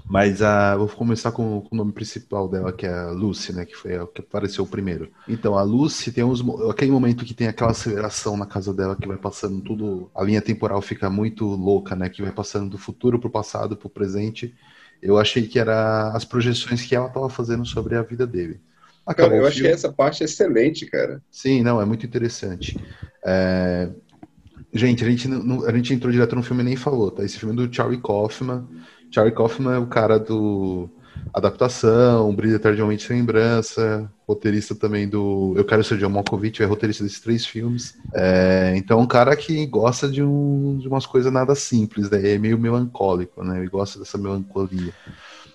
Mas 0.07 0.41
a, 0.41 0.75
vou 0.75 0.87
começar 0.87 1.31
com, 1.31 1.61
com, 1.61 1.73
o 1.73 1.77
nome 1.77 1.91
principal 1.91 2.47
dela, 2.47 2.71
que 2.71 2.85
é 2.85 2.93
a 2.93 3.09
Lucy, 3.09 3.53
né? 3.53 3.65
Que 3.65 3.75
foi 3.75 3.95
a 3.95 4.05
que 4.05 4.21
apareceu 4.21 4.65
primeiro. 4.65 5.09
Então, 5.27 5.57
a 5.57 5.63
Lucy 5.63 6.11
tem 6.11 6.23
uns, 6.23 6.43
aquele 6.69 6.91
momento 6.91 7.25
que 7.25 7.33
tem 7.33 7.47
aquela 7.47 7.71
aceleração 7.71 8.37
na 8.37 8.45
casa 8.45 8.73
dela 8.73 8.95
que 8.95 9.07
vai 9.07 9.17
passando 9.17 9.61
tudo. 9.61 10.11
A 10.13 10.23
linha 10.23 10.41
temporal 10.41 10.81
fica 10.81 11.09
muito 11.09 11.45
louca, 11.45 11.95
né? 11.95 12.09
Que 12.09 12.21
vai 12.21 12.31
passando 12.31 12.69
do 12.69 12.77
futuro 12.77 13.17
pro 13.17 13.29
passado, 13.29 13.75
pro 13.75 13.89
presente. 13.89 14.53
Eu 15.01 15.17
achei 15.17 15.47
que 15.47 15.57
era 15.57 16.09
as 16.09 16.23
projeções 16.23 16.83
que 16.83 16.95
ela 16.95 17.07
estava 17.07 17.29
fazendo 17.29 17.65
sobre 17.65 17.95
a 17.95 18.03
vida 18.03 18.27
dele. 18.27 18.61
Acabou 19.05 19.31
cara, 19.31 19.41
eu 19.41 19.47
achei 19.47 19.67
essa 19.67 19.91
parte 19.91 20.23
excelente, 20.23 20.85
cara. 20.85 21.21
Sim, 21.29 21.61
não, 21.61 21.81
é 21.81 21.85
muito 21.85 22.05
interessante. 22.05 22.79
É... 23.25 23.89
Gente, 24.73 25.03
a 25.03 25.09
gente, 25.09 25.27
não, 25.27 25.65
a 25.65 25.71
gente 25.71 25.93
entrou 25.93 26.11
direto 26.11 26.35
no 26.35 26.41
filme 26.41 26.63
e 26.63 26.65
nem 26.65 26.75
falou, 26.75 27.11
tá? 27.11 27.23
Esse 27.23 27.37
filme 27.37 27.53
é 27.53 27.67
do 27.67 27.73
Charlie 27.73 28.01
Kaufman. 28.01 28.65
Charlie 29.13 29.35
Kaufman 29.35 29.75
é 29.75 29.77
o 29.77 29.85
cara 29.85 30.17
do 30.17 30.89
Adaptação, 31.31 32.33
Brilha 32.33 32.57
Tardiamente 32.57 33.05
Sem 33.05 33.19
Lembrança, 33.19 34.11
roteirista 34.27 34.73
também 34.73 35.07
do 35.07 35.53
Eu 35.55 35.63
Quero 35.63 35.83
Ser 35.83 35.99
John 35.99 36.09
Malkovich, 36.09 36.63
é 36.63 36.65
roteirista 36.65 37.03
desses 37.03 37.19
três 37.19 37.45
filmes. 37.45 37.95
É, 38.11 38.73
então, 38.75 38.99
um 38.99 39.05
cara 39.05 39.35
que 39.35 39.67
gosta 39.67 40.09
de, 40.09 40.23
um, 40.23 40.79
de 40.79 40.87
umas 40.87 41.05
coisas 41.05 41.31
nada 41.31 41.53
simples, 41.53 42.09
né? 42.09 42.31
É 42.31 42.39
meio 42.39 42.57
melancólico, 42.57 43.43
né? 43.43 43.59
Ele 43.59 43.69
gosta 43.69 43.99
dessa 43.99 44.17
melancolia. 44.17 44.91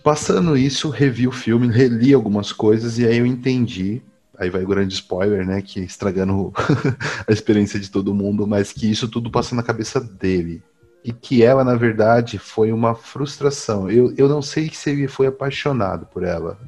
Passando 0.04 0.56
isso, 0.56 0.88
revi 0.88 1.26
o 1.26 1.32
filme, 1.32 1.66
reli 1.66 2.14
algumas 2.14 2.52
coisas 2.52 2.96
e 2.98 3.06
aí 3.06 3.18
eu 3.18 3.26
entendi 3.26 4.00
aí 4.40 4.50
vai 4.50 4.62
o 4.62 4.68
grande 4.68 4.94
spoiler, 4.94 5.44
né, 5.44 5.60
que 5.60 5.80
estragando 5.80 6.52
a 7.26 7.32
experiência 7.32 7.80
de 7.80 7.90
todo 7.90 8.14
mundo, 8.14 8.46
mas 8.46 8.72
que 8.72 8.88
isso 8.88 9.08
tudo 9.08 9.32
passa 9.32 9.52
na 9.52 9.64
cabeça 9.64 10.00
dele 10.00 10.62
e 11.04 11.12
que 11.12 11.42
ela, 11.42 11.64
na 11.64 11.74
verdade, 11.74 12.38
foi 12.38 12.72
uma 12.72 12.94
frustração. 12.94 13.90
Eu, 13.90 14.12
eu 14.16 14.28
não 14.28 14.42
sei 14.42 14.68
se 14.70 14.90
ele 14.90 15.08
foi 15.08 15.26
apaixonado 15.26 16.06
por 16.06 16.22
ela, 16.22 16.58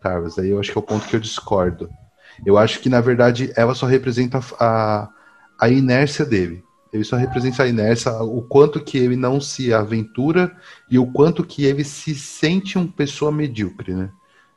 Carlos. 0.00 0.38
Aí 0.38 0.50
eu 0.50 0.60
acho 0.60 0.72
que 0.72 0.78
é 0.78 0.80
o 0.80 0.84
ponto 0.84 1.06
que 1.06 1.16
eu 1.16 1.20
discordo. 1.20 1.88
Eu 2.44 2.56
acho 2.56 2.80
que, 2.80 2.88
na 2.88 3.00
verdade, 3.00 3.52
ela 3.56 3.74
só 3.74 3.86
representa 3.86 4.40
a, 4.58 5.08
a 5.60 5.68
inércia 5.68 6.24
dele. 6.24 6.62
Ele 6.92 7.04
só 7.04 7.16
representa 7.16 7.62
a 7.62 7.68
inércia, 7.68 8.12
o 8.22 8.42
quanto 8.42 8.80
que 8.80 8.98
ele 8.98 9.14
não 9.14 9.40
se 9.40 9.72
aventura 9.72 10.54
e 10.90 10.98
o 10.98 11.06
quanto 11.06 11.44
que 11.44 11.64
ele 11.64 11.84
se 11.84 12.14
sente 12.14 12.76
uma 12.76 12.88
pessoa 12.88 13.30
medíocre, 13.30 13.94
né? 13.94 14.10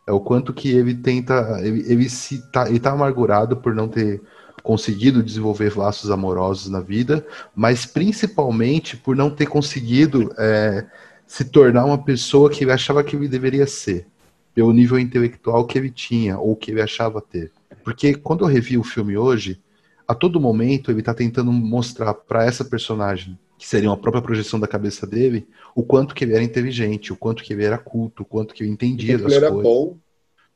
É 0.06 0.12
o 0.12 0.20
quanto 0.20 0.54
que 0.54 0.70
ele 0.70 0.96
tenta, 0.96 1.60
ele, 1.62 1.84
ele 1.90 2.10
se 2.10 2.42
tá, 2.52 2.68
ele 2.68 2.80
tá 2.80 2.92
amargurado 2.92 3.56
por 3.58 3.74
não 3.74 3.88
ter 3.88 4.22
conseguido 4.64 5.22
desenvolver 5.22 5.78
laços 5.78 6.10
amorosos 6.10 6.72
na 6.72 6.80
vida, 6.80 7.26
mas 7.54 7.86
principalmente 7.86 8.96
por 8.96 9.14
não 9.14 9.30
ter 9.30 9.46
conseguido 9.46 10.34
é, 10.38 10.86
se 11.28 11.46
tornar 11.46 11.84
uma 11.84 11.98
pessoa 11.98 12.50
que 12.50 12.64
ele 12.64 12.72
achava 12.72 13.04
que 13.04 13.16
ele 13.16 13.28
deveria 13.28 13.68
ser, 13.68 14.08
pelo 14.56 14.72
nível 14.72 14.98
intelectual 14.98 15.68
que 15.68 15.78
ele 15.78 15.92
tinha 15.92 16.40
ou 16.40 16.56
que 16.56 16.72
ele 16.72 16.82
achava 16.82 17.22
ter. 17.22 17.52
Porque 17.84 18.14
quando 18.14 18.46
eu 18.46 18.48
revi 18.48 18.78
o 18.78 18.84
filme 18.84 19.18
hoje, 19.18 19.60
a 20.08 20.16
todo 20.16 20.40
momento 20.40 20.90
ele 20.90 21.00
está 21.00 21.14
tentando 21.14 21.52
mostrar 21.52 22.14
para 22.14 22.46
essa 22.46 22.64
personagem, 22.64 23.38
que 23.58 23.68
seria 23.68 23.90
uma 23.90 23.98
própria 23.98 24.22
projeção 24.22 24.60
da 24.60 24.68
cabeça 24.68 25.06
dele, 25.06 25.46
o 25.76 25.84
quanto 25.84 26.16
que 26.16 26.24
ele 26.24 26.34
era 26.34 26.44
inteligente, 26.44 27.12
o 27.12 27.18
quanto 27.18 27.44
que 27.44 27.52
ele 27.52 27.66
era 27.66 27.78
culto, 27.78 28.24
o 28.24 28.26
quanto 28.26 28.54
que 28.54 28.64
ele 28.64 28.72
entendia 28.72 29.18
das 29.18 29.38
coisas. 29.38 29.64
Bom. 29.64 29.98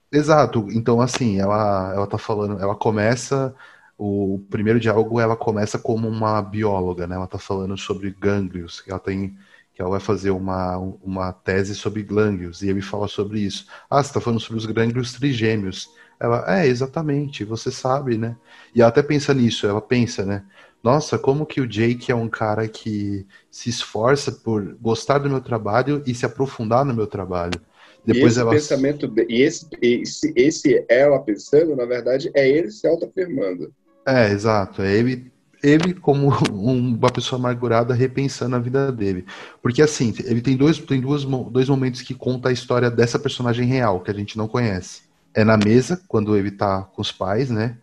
Exato. 0.09 0.67
Então, 0.71 1.01
assim, 1.01 1.39
ela, 1.39 1.93
ela 1.93 2.07
tá 2.07 2.17
falando, 2.17 2.61
ela 2.61 2.75
começa 2.75 3.53
o 3.97 4.39
primeiro 4.49 4.79
diálogo 4.79 5.19
ela 5.19 5.35
começa 5.35 5.79
como 5.79 6.07
uma 6.07 6.41
bióloga, 6.41 7.07
né? 7.07 7.15
Ela 7.15 7.25
está 7.25 7.39
falando 7.39 7.77
sobre 7.77 8.11
gânglios, 8.11 8.79
que 8.79 8.91
ela 8.91 8.99
tem 8.99 9.35
que 9.73 9.81
ela 9.83 9.91
vai 9.91 9.99
fazer 9.99 10.31
uma, 10.31 10.75
uma 11.03 11.31
tese 11.31 11.75
sobre 11.75 12.01
gânglios, 12.01 12.63
e 12.63 12.67
ele 12.67 12.81
fala 12.81 13.07
sobre 13.07 13.41
isso. 13.41 13.67
Ah, 13.87 14.01
você 14.01 14.09
está 14.09 14.19
falando 14.19 14.39
sobre 14.39 14.57
os 14.57 14.65
gânglios 14.65 15.13
trigêmeos. 15.13 15.87
Ela, 16.19 16.61
é, 16.61 16.65
exatamente, 16.65 17.43
você 17.43 17.69
sabe, 17.69 18.17
né? 18.17 18.35
E 18.73 18.81
ela 18.81 18.89
até 18.89 19.03
pensa 19.03 19.35
nisso, 19.35 19.67
ela 19.67 19.79
pensa, 19.79 20.25
né? 20.25 20.43
Nossa, 20.83 21.19
como 21.19 21.45
que 21.45 21.61
o 21.61 21.67
Jake 21.67 22.11
é 22.11 22.15
um 22.15 22.27
cara 22.27 22.67
que 22.67 23.27
se 23.51 23.69
esforça 23.69 24.31
por 24.31 24.75
gostar 24.81 25.19
do 25.19 25.29
meu 25.29 25.41
trabalho 25.41 26.01
e 26.07 26.15
se 26.15 26.25
aprofundar 26.25 26.83
no 26.83 26.95
meu 26.95 27.05
trabalho. 27.05 27.61
Depois 28.03 28.23
e 28.23 28.27
esse 28.31 28.39
ela... 28.39 28.51
pensamento, 28.51 29.13
e 29.29 29.41
esse, 29.43 29.67
esse, 29.79 30.33
esse 30.35 30.85
ela 30.89 31.19
pensando, 31.19 31.75
na 31.75 31.85
verdade, 31.85 32.31
é 32.33 32.49
ele 32.49 32.71
se 32.71 32.87
autoafirmando. 32.87 33.71
É, 34.07 34.31
exato. 34.31 34.81
É 34.81 34.93
ele, 34.93 35.29
ele 35.61 35.93
como 35.93 36.29
uma 36.49 37.11
pessoa 37.11 37.37
amargurada 37.37 37.93
repensando 37.93 38.55
a 38.55 38.59
vida 38.59 38.89
dele. 38.91 39.25
Porque 39.61 39.81
assim, 39.81 40.13
ele 40.23 40.41
tem 40.41 40.55
dois, 40.55 40.79
tem 40.79 41.01
duas, 41.01 41.25
dois 41.25 41.67
momentos 41.67 42.01
que 42.01 42.13
conta 42.13 42.47
a 42.49 42.53
história 42.53 42.89
dessa 42.89 43.19
personagem 43.19 43.67
real, 43.67 43.99
que 43.99 44.09
a 44.09 44.13
gente 44.13 44.37
não 44.37 44.47
conhece. 44.47 45.01
É 45.33 45.43
na 45.43 45.57
mesa, 45.57 46.01
quando 46.07 46.37
ele 46.37 46.51
tá 46.51 46.83
com 46.83 47.01
os 47.01 47.11
pais, 47.11 47.49
né? 47.49 47.77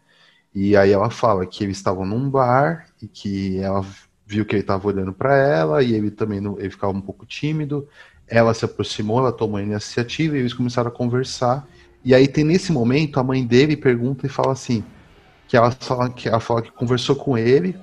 E 0.54 0.76
aí 0.76 0.92
ela 0.92 1.10
fala 1.10 1.44
que 1.46 1.64
eles 1.64 1.76
estavam 1.76 2.06
num 2.06 2.30
bar 2.30 2.86
e 3.02 3.08
que 3.08 3.58
ela 3.58 3.84
viu 4.26 4.46
que 4.46 4.54
ele 4.54 4.62
estava 4.62 4.86
olhando 4.88 5.12
para 5.12 5.36
ela 5.36 5.82
e 5.82 5.92
ele 5.94 6.10
também 6.10 6.40
não, 6.40 6.58
ele 6.58 6.70
ficava 6.70 6.92
um 6.92 7.00
pouco 7.00 7.26
tímido. 7.26 7.86
Ela 8.26 8.54
se 8.54 8.64
aproximou, 8.64 9.18
ela 9.18 9.32
tomou 9.32 9.58
a 9.58 9.62
iniciativa 9.62 10.36
e 10.36 10.40
eles 10.40 10.54
começaram 10.54 10.88
a 10.88 10.92
conversar. 10.92 11.68
E 12.04 12.14
aí 12.14 12.26
tem 12.28 12.44
nesse 12.44 12.72
momento 12.72 13.20
a 13.20 13.24
mãe 13.24 13.46
dele 13.46 13.76
pergunta 13.76 14.26
e 14.26 14.28
fala 14.28 14.52
assim: 14.52 14.84
que 15.54 15.58
ela 15.58 15.70
fala 15.70 16.10
que, 16.10 16.28
ela 16.28 16.40
fala 16.40 16.62
que 16.62 16.72
conversou 16.72 17.14
com 17.14 17.38
ele 17.38 17.78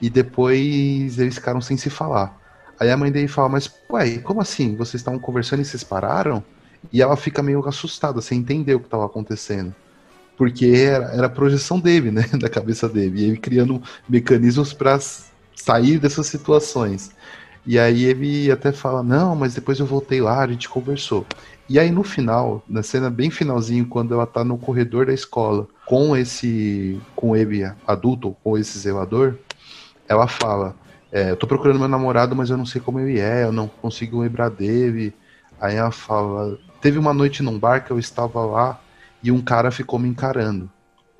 e 0.00 0.08
depois 0.08 1.18
eles 1.18 1.34
ficaram 1.34 1.60
sem 1.60 1.76
se 1.76 1.90
falar. 1.90 2.38
Aí 2.78 2.92
a 2.92 2.96
mãe 2.96 3.10
dele 3.10 3.26
fala, 3.26 3.48
mas 3.48 3.68
ué, 3.90 4.18
como 4.18 4.40
assim? 4.40 4.76
Vocês 4.76 5.00
estavam 5.00 5.18
conversando 5.18 5.60
e 5.60 5.64
vocês 5.64 5.82
pararam? 5.82 6.44
E 6.92 7.02
ela 7.02 7.16
fica 7.16 7.42
meio 7.42 7.66
assustada, 7.66 8.20
sem 8.20 8.38
entender 8.38 8.76
o 8.76 8.78
que 8.78 8.86
estava 8.86 9.04
acontecendo. 9.04 9.74
Porque 10.36 10.66
era, 10.66 11.06
era 11.06 11.26
a 11.26 11.28
projeção 11.28 11.80
dele, 11.80 12.12
né? 12.12 12.24
Da 12.38 12.48
cabeça 12.48 12.88
dele. 12.88 13.20
E 13.20 13.24
ele 13.24 13.36
criando 13.36 13.82
mecanismos 14.08 14.72
para 14.72 15.00
sair 15.56 15.98
dessas 15.98 16.28
situações. 16.28 17.10
E 17.66 17.80
aí 17.80 18.04
ele 18.04 18.48
até 18.52 18.70
fala, 18.70 19.02
não, 19.02 19.34
mas 19.34 19.56
depois 19.56 19.80
eu 19.80 19.86
voltei 19.86 20.20
lá, 20.20 20.44
a 20.44 20.46
gente 20.46 20.68
conversou. 20.68 21.26
E 21.68 21.78
aí 21.78 21.90
no 21.90 22.02
final, 22.02 22.62
na 22.66 22.82
cena 22.82 23.10
bem 23.10 23.30
finalzinho, 23.30 23.86
quando 23.86 24.14
ela 24.14 24.26
tá 24.26 24.42
no 24.42 24.56
corredor 24.56 25.06
da 25.06 25.12
escola 25.12 25.66
com 25.84 26.16
esse, 26.16 26.98
com 27.14 27.36
ele 27.36 27.62
adulto, 27.86 28.34
com 28.42 28.56
esse 28.56 28.78
zelador, 28.78 29.34
ela 30.08 30.26
fala, 30.26 30.74
é, 31.12 31.30
eu 31.30 31.36
tô 31.36 31.46
procurando 31.46 31.78
meu 31.78 31.88
namorado, 31.88 32.34
mas 32.34 32.48
eu 32.48 32.56
não 32.56 32.64
sei 32.64 32.80
como 32.80 32.98
ele 33.00 33.20
é, 33.20 33.44
eu 33.44 33.52
não 33.52 33.68
consigo 33.68 34.20
lembrar 34.20 34.48
dele. 34.48 35.14
Aí 35.60 35.76
ela 35.76 35.90
fala, 35.90 36.58
teve 36.80 36.98
uma 36.98 37.12
noite 37.12 37.42
num 37.42 37.58
bar 37.58 37.84
que 37.84 37.90
eu 37.90 37.98
estava 37.98 38.44
lá 38.46 38.80
e 39.22 39.30
um 39.30 39.42
cara 39.42 39.70
ficou 39.70 39.98
me 39.98 40.08
encarando. 40.08 40.70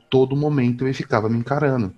Todo 0.08 0.36
momento 0.36 0.84
ele 0.84 0.94
ficava 0.94 1.28
me 1.28 1.38
encarando. 1.38 1.92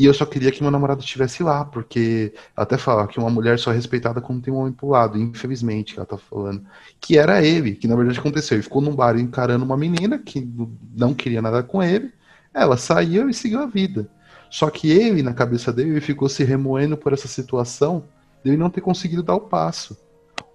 E 0.00 0.06
eu 0.06 0.14
só 0.14 0.24
queria 0.24 0.50
que 0.50 0.62
meu 0.62 0.70
namorado 0.70 1.02
estivesse 1.02 1.42
lá, 1.42 1.62
porque 1.62 2.32
até 2.56 2.78
fala 2.78 3.06
que 3.06 3.18
uma 3.18 3.28
mulher 3.28 3.58
só 3.58 3.70
é 3.70 3.74
respeitada 3.74 4.18
quando 4.18 4.40
tem 4.40 4.50
um 4.50 4.56
homem 4.56 4.72
pro 4.72 4.88
lado, 4.88 5.18
infelizmente, 5.18 5.94
ela 5.98 6.06
tá 6.06 6.16
falando. 6.16 6.64
Que 6.98 7.18
era 7.18 7.44
ele, 7.44 7.74
que 7.74 7.86
na 7.86 7.94
verdade 7.94 8.18
aconteceu. 8.18 8.56
Ele 8.56 8.62
ficou 8.62 8.80
num 8.80 8.94
bar 8.94 9.18
encarando 9.18 9.62
uma 9.62 9.76
menina 9.76 10.18
que 10.18 10.50
não 10.96 11.12
queria 11.12 11.42
nada 11.42 11.62
com 11.62 11.82
ele. 11.82 12.14
Ela 12.54 12.78
saiu 12.78 13.28
e 13.28 13.34
seguiu 13.34 13.60
a 13.60 13.66
vida. 13.66 14.08
Só 14.48 14.70
que 14.70 14.90
ele, 14.90 15.22
na 15.22 15.34
cabeça 15.34 15.70
dele, 15.70 15.90
ele 15.90 16.00
ficou 16.00 16.30
se 16.30 16.44
remoendo 16.44 16.96
por 16.96 17.12
essa 17.12 17.28
situação 17.28 18.04
de 18.42 18.52
ele 18.52 18.56
não 18.56 18.70
ter 18.70 18.80
conseguido 18.80 19.22
dar 19.22 19.34
o 19.34 19.40
passo. 19.40 19.98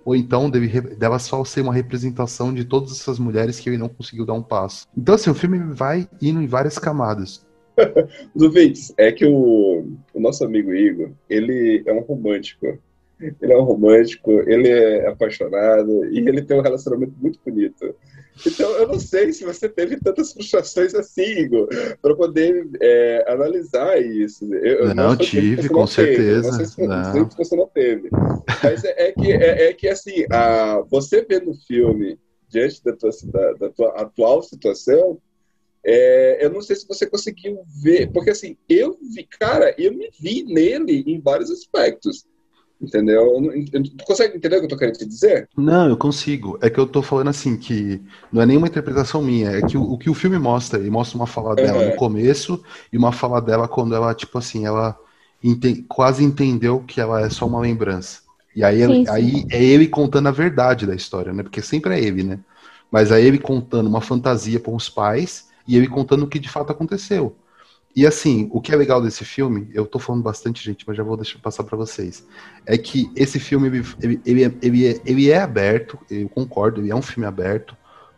Ou 0.04 0.16
então 0.16 0.50
deve, 0.50 0.82
dela 0.96 1.20
só 1.20 1.46
ser 1.46 1.62
uma 1.62 1.74
representação 1.74 2.52
de 2.52 2.66
todas 2.66 2.94
essas 2.94 3.20
mulheres 3.20 3.60
que 3.60 3.70
ele 3.70 3.78
não 3.78 3.90
conseguiu 3.90 4.26
dar 4.26 4.34
um 4.34 4.42
passo. 4.42 4.88
Então, 4.98 5.14
assim, 5.14 5.30
o 5.30 5.36
filme 5.36 5.60
vai 5.60 6.10
indo 6.20 6.42
em 6.42 6.48
várias 6.48 6.80
camadas. 6.80 7.46
Ouvintes, 8.36 8.94
é 8.98 9.12
que 9.12 9.26
o, 9.26 9.86
o 10.14 10.20
nosso 10.20 10.44
amigo 10.44 10.74
Igor, 10.74 11.12
ele 11.30 11.84
é 11.86 11.94
um 11.94 12.02
romântico. 12.02 12.78
Ele 13.20 13.54
é 13.54 13.58
um 13.58 13.64
romântico, 13.64 14.32
ele 14.46 14.68
é 14.68 15.08
apaixonado 15.08 16.06
e 16.06 16.20
ele 16.20 16.42
tem 16.42 16.58
um 16.58 16.62
relacionamento 16.62 17.14
muito 17.22 17.40
bonito. 17.46 17.96
Então, 18.46 18.70
eu 18.72 18.88
não 18.88 19.00
sei 19.00 19.32
se 19.32 19.46
você 19.46 19.70
teve 19.70 19.98
tantas 19.98 20.34
frustrações 20.34 20.94
assim, 20.94 21.40
Igor, 21.40 21.70
para 22.02 22.16
poder 22.16 22.68
é, 22.82 23.24
analisar 23.32 23.98
isso. 24.02 24.54
Eu, 24.56 24.94
não, 24.94 25.10
não 25.10 25.18
tive, 25.18 25.70
com 25.70 25.88
certeza. 25.88 26.50
Não 26.50 26.58
sei 26.58 26.66
se, 26.66 26.86
não. 26.86 27.12
Sei 27.14 27.26
se 27.30 27.38
você 27.38 27.56
não 27.56 27.68
teve. 27.68 28.10
Mas 28.62 28.84
é, 28.84 29.08
é 29.08 29.12
que, 29.14 29.32
é, 29.32 29.70
é, 29.70 29.74
que, 29.74 29.88
assim, 29.88 30.26
a, 30.30 30.84
você 30.90 31.26
vendo 31.28 31.52
o 31.52 31.58
filme 31.66 32.20
diante 32.50 32.84
da 32.84 32.94
tua, 32.94 33.12
da, 33.26 33.54
da 33.54 33.70
tua 33.70 33.90
atual 34.02 34.44
situação, 34.44 35.18
é, 35.88 36.44
eu 36.44 36.50
não 36.50 36.62
sei 36.62 36.76
se 36.76 36.88
você 36.88 37.06
conseguiu 37.06 37.60
ver, 37.84 38.12
porque 38.12 38.32
assim, 38.32 38.58
eu 38.68 38.98
vi, 39.14 39.24
cara, 39.40 39.76
eu 39.78 39.94
me 39.94 40.10
vi 40.20 40.44
nele 40.44 41.04
em 41.06 41.22
vários 41.22 41.52
aspectos. 41.52 42.26
Entendeu? 42.82 43.42
Tu 43.72 44.06
consegue 44.06 44.36
entender 44.36 44.58
o 44.58 44.60
que 44.60 44.66
eu 44.66 44.70
tô 44.70 44.78
querendo 44.78 44.98
te 44.98 45.06
dizer? 45.06 45.48
Não, 45.56 45.88
eu 45.88 45.96
consigo. 45.96 46.60
É 46.62 46.70
que 46.70 46.78
eu 46.78 46.86
tô 46.86 47.02
falando 47.02 47.30
assim, 47.30 47.56
que 47.56 48.02
não 48.32 48.42
é 48.42 48.46
nenhuma 48.46 48.68
interpretação 48.68 49.22
minha, 49.22 49.50
é 49.50 49.62
que 49.62 49.78
o, 49.78 49.94
o 49.94 49.98
que 49.98 50.10
o 50.10 50.14
filme 50.14 50.38
mostra, 50.38 50.78
ele 50.78 50.90
mostra 50.90 51.18
uma 51.18 51.26
fala 51.26 51.56
dela 51.56 51.80
uhum. 51.80 51.90
no 51.92 51.96
começo 51.96 52.62
e 52.92 52.98
uma 52.98 53.14
fala 53.14 53.42
dela 53.42 53.66
quando 53.66 53.96
ela, 53.96 54.14
tipo 54.14 54.38
assim, 54.38 54.66
ela 54.66 55.00
ente 55.42 55.86
quase 55.88 56.24
entendeu 56.24 56.84
que 56.86 57.00
ela 57.00 57.22
é 57.22 57.30
só 57.30 57.48
uma 57.48 57.62
lembrança. 57.62 58.20
E 58.54 58.64
aí, 58.64 58.86
Sim, 58.86 59.06
sim. 59.06 59.12
aí 59.12 59.46
é 59.50 59.64
ele 59.64 59.88
contando 59.88 60.28
a 60.28 60.32
verdade 60.32 60.86
da 60.86 60.96
história, 60.96 61.32
né? 61.32 61.44
Porque 61.44 61.62
sempre 61.62 61.94
é 61.94 62.04
ele, 62.04 62.24
né? 62.24 62.40
Mas 62.92 63.12
aí 63.12 63.26
ele 63.26 63.40
contando 63.40 63.88
uma 63.88 64.02
fantasia 64.02 64.60
para 64.60 64.74
os 64.74 64.90
pais 64.90 65.46
e 65.68 65.76
ele 65.76 65.88
contando 65.88 66.24
o 66.24 66.28
que 66.28 66.40
de 66.40 66.50
fato 66.50 66.72
aconteceu. 66.72 67.36
E 67.96 68.06
assim, 68.06 68.50
o 68.52 68.60
que 68.60 68.74
é 68.74 68.76
legal 68.76 69.02
desse 69.02 69.24
filme, 69.24 69.70
eu 69.74 69.86
tô 69.86 70.00
falando 70.00 70.22
bastante, 70.22 70.62
gente, 70.62 70.84
mas 70.86 70.98
já 70.98 71.04
vou 71.04 71.16
deixar 71.16 71.40
passar 71.40 71.64
para 71.64 71.78
vocês, 71.78 72.28
é 72.66 72.78
que 72.78 73.10
esse 73.16 73.40
filme, 73.40 73.68
ele, 74.02 74.22
ele, 74.26 74.44
é, 74.44 74.52
ele, 74.62 74.88
é, 74.88 75.02
ele 75.06 75.32
é 75.32 75.42
aberto, 75.42 75.98
eu 76.10 76.28
concordo, 76.28 76.82
ele 76.82 76.92
é 76.92 76.96
um 76.96 77.02
filme 77.02 77.26
aberto, 77.26 77.76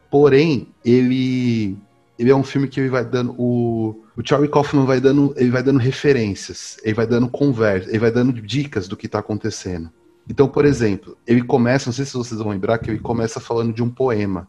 porém, 0.09 0.69
ele, 0.83 1.77
ele 2.17 2.31
é 2.31 2.35
um 2.35 2.43
filme 2.43 2.67
que 2.67 2.79
ele 2.79 2.89
vai 2.89 3.05
dando, 3.05 3.35
o, 3.37 4.03
o 4.15 4.27
Charlie 4.27 4.49
Kaufman 4.49 4.85
vai 4.85 4.99
dando, 4.99 5.31
ele 5.37 5.51
vai 5.51 5.61
dando 5.61 5.77
referências, 5.77 6.77
ele 6.83 6.95
vai 6.95 7.05
dando 7.05 7.29
conversa, 7.29 7.87
ele 7.87 7.99
vai 7.99 8.11
dando 8.11 8.33
dicas 8.33 8.87
do 8.87 8.97
que 8.97 9.07
tá 9.07 9.19
acontecendo. 9.19 9.91
Então, 10.27 10.47
por 10.47 10.65
exemplo, 10.65 11.15
ele 11.25 11.43
começa, 11.43 11.87
não 11.87 11.93
sei 11.93 12.03
se 12.03 12.13
vocês 12.13 12.39
vão 12.41 12.49
lembrar, 12.49 12.79
que 12.79 12.89
ele 12.89 12.99
começa 12.99 13.39
falando 13.39 13.71
de 13.71 13.83
um 13.83 13.89
poema. 13.89 14.47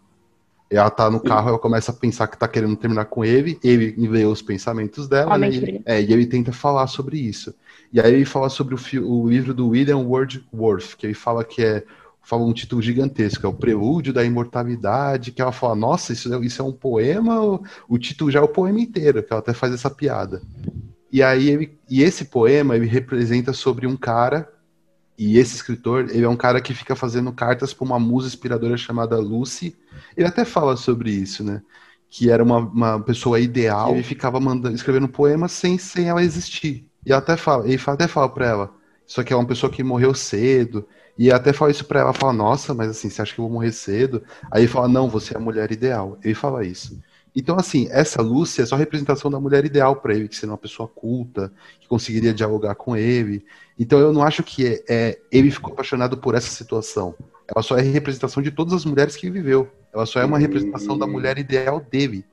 Ela 0.71 0.91
tá 0.91 1.11
no 1.11 1.19
carro, 1.21 1.49
ela 1.49 1.59
começa 1.59 1.91
a 1.93 1.95
pensar 1.95 2.29
que 2.29 2.37
tá 2.39 2.47
querendo 2.47 2.77
terminar 2.77 3.07
com 3.07 3.25
ele, 3.25 3.59
ele 3.65 3.95
lê 4.09 4.25
os 4.27 4.43
pensamentos 4.43 5.09
dela, 5.09 5.39
né, 5.39 5.49
e, 5.49 5.83
é, 5.87 6.03
e 6.03 6.13
ele 6.13 6.27
tenta 6.27 6.53
falar 6.53 6.87
sobre 6.89 7.19
isso. 7.19 7.55
E 7.93 7.99
aí 8.01 8.13
ele 8.15 8.25
fala 8.27 8.51
sobre 8.51 8.75
o, 8.75 8.79
o 9.11 9.29
livro 9.31 9.55
do 9.55 9.69
William 9.69 9.97
Wordsworth, 9.99 10.95
que 10.97 11.07
ele 11.07 11.15
fala 11.15 11.43
que 11.45 11.63
é 11.63 11.85
fala 12.23 12.45
um 12.45 12.53
título 12.53 12.83
gigantesco, 12.83 13.47
é 13.47 13.49
o 13.49 13.55
Prelúdio 13.55 14.13
da 14.13 14.23
Imortalidade, 14.23 15.33
que 15.33 15.41
ela 15.41 15.51
fala, 15.53 15.75
nossa, 15.75 16.13
isso, 16.13 16.33
é- 16.35 16.39
isso 16.45 16.61
é 16.61 16.65
um 16.65 16.73
poema, 16.73 17.43
o, 17.43 17.63
o 17.89 17.99
título 17.99 18.31
já 18.31 18.39
é 18.41 18.43
o 18.43 18.49
poema 18.49 18.79
inteiro, 18.81 19.23
que 19.23 19.33
ela 19.33 19.41
até 19.41 19.55
faz 19.55 19.73
essa 19.73 19.89
piada. 19.89 20.43
E 21.11 21.23
aí 21.23 21.49
ele, 21.49 21.79
e 21.89 22.03
esse 22.03 22.27
poema 22.27 22.77
ele 22.77 22.87
representa 22.87 23.55
sobre 23.55 23.87
um 23.87 23.97
cara 23.97 24.47
e 25.19 25.39
esse 25.39 25.57
escritor, 25.57 26.09
ele 26.11 26.25
é 26.25 26.29
um 26.29 26.37
cara 26.37 26.61
que 26.61 26.73
fica 26.75 26.95
fazendo 26.95 27.33
cartas 27.33 27.75
para 27.75 27.85
uma 27.85 27.99
musa 27.99 28.29
inspiradora 28.29 28.77
chamada 28.77 29.19
Lucy. 29.19 29.77
Ele 30.17 30.27
até 30.29 30.45
fala 30.45 30.77
sobre 30.77 31.11
isso, 31.11 31.43
né? 31.43 31.63
Que 32.09 32.31
era 32.31 32.43
uma, 32.43 32.59
uma 32.59 33.01
pessoa 33.01 33.41
ideal. 33.41 33.95
Ele 33.95 34.05
ficava 34.05 34.39
mandando, 34.41 34.77
escrevendo 34.77 35.09
poemas 35.09 35.53
sem, 35.53 35.77
sem 35.79 36.09
ela 36.09 36.23
existir. 36.23 36.89
E 37.05 37.13
até 37.13 37.37
fala, 37.37 37.67
ele 37.69 37.81
até 37.87 38.07
fala 38.07 38.29
para 38.29 38.47
ela, 38.47 38.75
só 39.07 39.23
que 39.25 39.33
é 39.33 39.37
uma 39.37 39.47
pessoa 39.47 39.73
que 39.73 39.83
morreu 39.83 40.15
cedo. 40.15 40.87
E 41.19 41.33
até 41.33 41.53
fala 41.53 41.71
isso 41.73 41.85
pra 41.85 42.01
ela, 42.01 42.13
fala, 42.13 42.33
nossa, 42.33 42.73
mas 42.73 42.91
assim, 42.91 43.11
você 43.11 43.21
acha 43.21 43.35
que 43.35 43.41
eu 43.41 43.45
vou 43.45 43.53
morrer 43.53 43.73
cedo? 43.73 44.23
Aí 44.51 44.63
ele 44.63 44.69
fala, 44.69 44.87
não, 44.89 45.09
você 45.09 45.35
é 45.35 45.37
a 45.37 45.41
mulher 45.41 45.73
ideal. 45.73 46.17
Ele 46.23 46.35
fala 46.35 46.65
isso. 46.65 47.01
Então, 47.35 47.57
assim, 47.59 47.89
essa 47.91 48.21
Lúcia 48.23 48.63
é 48.63 48.67
só 48.67 48.75
a 48.75 48.79
representação 48.79 49.31
da 49.31 49.39
mulher 49.39 49.65
ideal 49.65 49.97
para 49.97 50.15
ele, 50.15 50.29
que 50.29 50.35
seria 50.37 50.51
uma 50.53 50.59
pessoa 50.59 50.89
culta, 50.89 51.53
que 51.81 51.87
conseguiria 51.87 52.35
dialogar 52.35 52.75
com 52.75 52.97
ele. 52.97 53.45
Então, 53.79 53.99
eu 54.01 54.13
não 54.13 54.23
acho 54.23 54.43
que 54.43 54.67
é, 54.67 54.85
é- 54.89 55.19
ele 55.31 55.51
ficou 55.51 55.73
apaixonado 55.73 56.17
por 56.19 56.35
essa 56.35 56.51
situação. 56.51 57.15
Ela 57.47 57.63
só 57.63 57.77
é 57.79 57.83
representação 57.83 58.43
de 58.43 58.51
todas 58.51 58.75
as 58.75 58.85
mulheres 58.85 59.17
que 59.17 59.27
ele 59.27 59.33
viveu. 59.41 59.71
Ela 59.93 60.05
só 60.07 60.21
é 60.21 60.25
uma 60.25 60.39
representação 60.39 60.99
da 60.99 61.07
mulher 61.07 61.39
ideal 61.39 61.81
dele. 61.81 62.25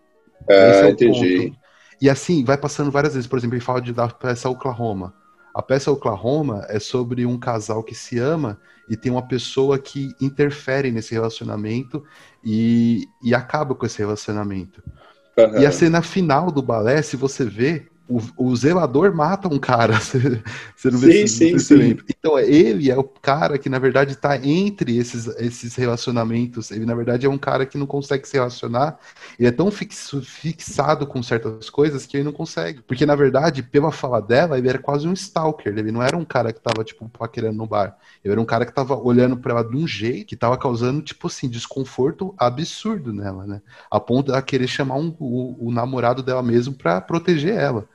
Ah, 0.50 0.54
Esse 0.70 0.84
é 0.84 0.88
o 0.88 0.92
entendi. 0.92 1.38
ponto. 1.50 1.58
E 2.02 2.10
assim, 2.10 2.44
vai 2.44 2.58
passando 2.58 2.92
várias 2.92 3.14
vezes. 3.14 3.28
Por 3.28 3.38
exemplo, 3.38 3.56
ele 3.56 3.64
fala 3.64 3.82
de, 3.82 3.94
da 3.94 4.08
peça 4.08 4.50
Oklahoma. 4.50 5.14
A 5.54 5.62
peça 5.62 5.92
Oklahoma 5.92 6.66
é 6.70 6.80
sobre 6.80 7.26
um 7.26 7.40
casal 7.40 7.84
que 7.84 7.96
se 7.96 8.20
ama 8.20 8.60
e 8.90 8.96
tem 8.96 9.12
uma 9.12 9.28
pessoa 9.28 9.80
que 9.80 10.14
interfere 10.22 10.92
nesse 10.92 11.14
relacionamento 11.14 12.04
e, 12.44 13.08
e 13.24 13.34
acaba 13.34 13.74
com 13.74 13.86
esse 13.86 14.00
relacionamento. 14.00 14.84
Aham. 15.38 15.60
E 15.60 15.66
a 15.66 15.72
cena 15.72 16.02
final 16.02 16.52
do 16.52 16.62
balé, 16.62 17.02
se 17.02 17.18
você 17.18 17.44
vê, 17.44 17.88
o, 18.08 18.20
o 18.38 18.56
zelador 18.56 19.14
mata 19.16 19.48
um 19.48 19.60
cara. 19.60 20.00
Você, 20.00 20.42
você 20.76 20.92
não 20.92 21.00
vê 21.00 21.12
Sim, 21.12 21.28
se- 21.28 21.28
sim, 21.28 21.58
sim. 21.60 21.98
Então, 22.10 22.38
ele 22.40 22.90
é 22.92 22.98
o 22.98 23.04
cara 23.04 23.58
que, 23.58 23.70
na 23.70 23.80
verdade, 23.80 24.14
está 24.14 24.38
entre 24.38 24.98
esses, 24.98 25.28
esses 25.40 25.76
relacionamentos. 25.76 26.72
Ele, 26.72 26.86
na 26.86 26.96
verdade, 26.96 27.26
é 27.26 27.30
um 27.30 27.38
cara 27.38 27.66
que 27.66 27.78
não 27.78 27.86
consegue 27.88 28.28
se 28.28 28.34
relacionar. 28.34 29.00
Ele 29.40 29.48
é 29.48 29.52
tão 29.52 29.72
fixo- 29.72 30.22
fixado 30.22 31.08
com 31.08 31.22
certas 31.24 31.70
coisas 31.70 32.06
que 32.06 32.18
ele 32.18 32.24
não 32.24 32.32
consegue. 32.32 32.82
Porque, 32.82 33.06
na 33.06 33.16
verdade, 33.16 33.64
pela 33.64 33.92
fala 33.92 34.22
dela, 34.22 34.58
ele 34.58 34.70
era 34.70 34.80
quase 34.80 35.08
um 35.08 35.14
stalker. 35.14 35.78
Ele 35.78 35.92
não 35.92 36.02
era 36.04 36.18
um 36.18 36.26
cara 36.26 36.54
que 36.54 36.62
tava, 36.62 36.84
tipo, 36.84 37.08
paquerando 37.10 37.58
no 37.58 37.68
bar. 37.68 37.98
Ele 38.24 38.32
era 38.34 38.42
um 38.42 38.46
cara 38.46 38.66
que 38.66 38.74
tava 38.74 38.96
olhando 38.98 39.38
pra 39.38 39.54
ela 39.54 39.64
de 39.64 39.76
um 39.76 39.88
jeito 39.88 40.28
que 40.28 40.36
tava 40.36 40.58
causando, 40.58 41.02
tipo 41.02 41.28
assim, 41.28 41.50
desconforto 41.50 42.34
absurdo 42.38 43.14
nela, 43.14 43.46
né? 43.46 43.62
A 43.90 44.00
ponto 44.00 44.28
dela 44.28 44.42
querer 44.42 44.68
chamar 44.68 44.96
um- 44.96 45.16
o, 45.20 45.68
o 45.68 45.72
namorado 45.72 46.22
dela 46.24 46.42
mesmo 46.44 46.74
pra 46.74 47.02
proteger 47.02 47.56
ela. 47.56 47.88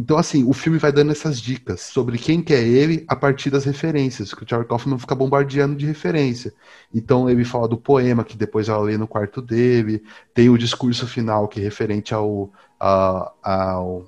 Então, 0.00 0.16
assim, 0.16 0.44
o 0.44 0.54
filme 0.54 0.78
vai 0.78 0.90
dando 0.90 1.12
essas 1.12 1.38
dicas 1.38 1.82
sobre 1.82 2.16
quem 2.16 2.40
que 2.42 2.54
é 2.54 2.62
ele 2.66 3.04
a 3.06 3.14
partir 3.14 3.50
das 3.50 3.64
referências, 3.66 4.32
que 4.32 4.42
o 4.42 4.48
Charlie 4.48 4.66
Kaufman 4.66 4.98
fica 4.98 5.14
bombardeando 5.14 5.76
de 5.76 5.84
referência. 5.84 6.54
Então, 6.94 7.28
ele 7.28 7.44
fala 7.44 7.68
do 7.68 7.76
poema 7.76 8.24
que 8.24 8.34
depois 8.34 8.70
ela 8.70 8.80
lê 8.82 8.96
no 8.96 9.06
quarto 9.06 9.42
dele, 9.42 10.02
tem 10.32 10.48
o 10.48 10.56
discurso 10.56 11.06
final 11.06 11.46
que 11.48 11.60
é 11.60 11.62
referente 11.64 12.14
ao, 12.14 12.50
a- 12.80 13.30
ao 13.42 14.06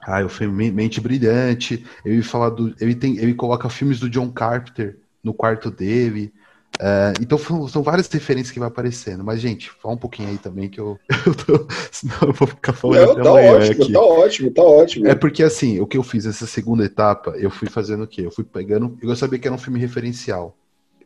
ah, 0.00 0.24
o 0.24 0.28
filme 0.28 0.70
Mente 0.72 1.00
Brilhante. 1.00 1.84
Ele 2.04 2.22
fala 2.22 2.50
do, 2.50 2.74
ele 2.80 2.94
tem, 2.94 3.18
ele 3.18 3.34
coloca 3.34 3.68
filmes 3.68 4.00
do 4.00 4.10
John 4.10 4.30
Carpenter 4.32 4.98
no 5.22 5.32
quarto 5.32 5.70
dele. 5.70 6.32
É, 6.80 7.16
então 7.20 7.38
são, 7.38 7.82
várias 7.82 8.08
referências 8.08 8.52
que 8.52 8.58
vai 8.60 8.68
aparecendo. 8.68 9.24
Mas 9.24 9.40
gente, 9.40 9.70
fala 9.70 9.94
um 9.94 9.98
pouquinho 9.98 10.28
aí 10.28 10.38
também 10.38 10.68
que 10.70 10.80
eu, 10.80 11.00
eu 11.26 11.34
tô, 11.34 11.66
senão 11.92 12.18
eu 12.22 12.32
vou 12.32 12.48
ficar 12.48 12.72
falando 12.72 13.02
Não, 13.02 13.04
até 13.04 13.20
tá 13.20 13.32
amanhã 13.32 13.32
ótimo, 13.32 13.72
aqui. 13.72 13.92
tá 13.92 14.00
ótimo, 14.00 14.50
tá 14.52 14.62
ótimo. 14.62 15.06
É 15.06 15.14
porque 15.14 15.42
assim, 15.42 15.80
o 15.80 15.86
que 15.86 15.96
eu 15.96 16.02
fiz 16.02 16.26
essa 16.26 16.46
segunda 16.46 16.84
etapa, 16.84 17.30
eu 17.38 17.50
fui 17.50 17.68
fazendo 17.68 18.04
o 18.04 18.08
quê? 18.08 18.22
Eu 18.26 18.30
fui 18.32 18.44
pegando, 18.44 18.98
eu 19.02 19.14
sabia 19.16 19.38
que 19.38 19.46
era 19.46 19.54
um 19.54 19.58
filme 19.58 19.78
referencial. 19.78 20.56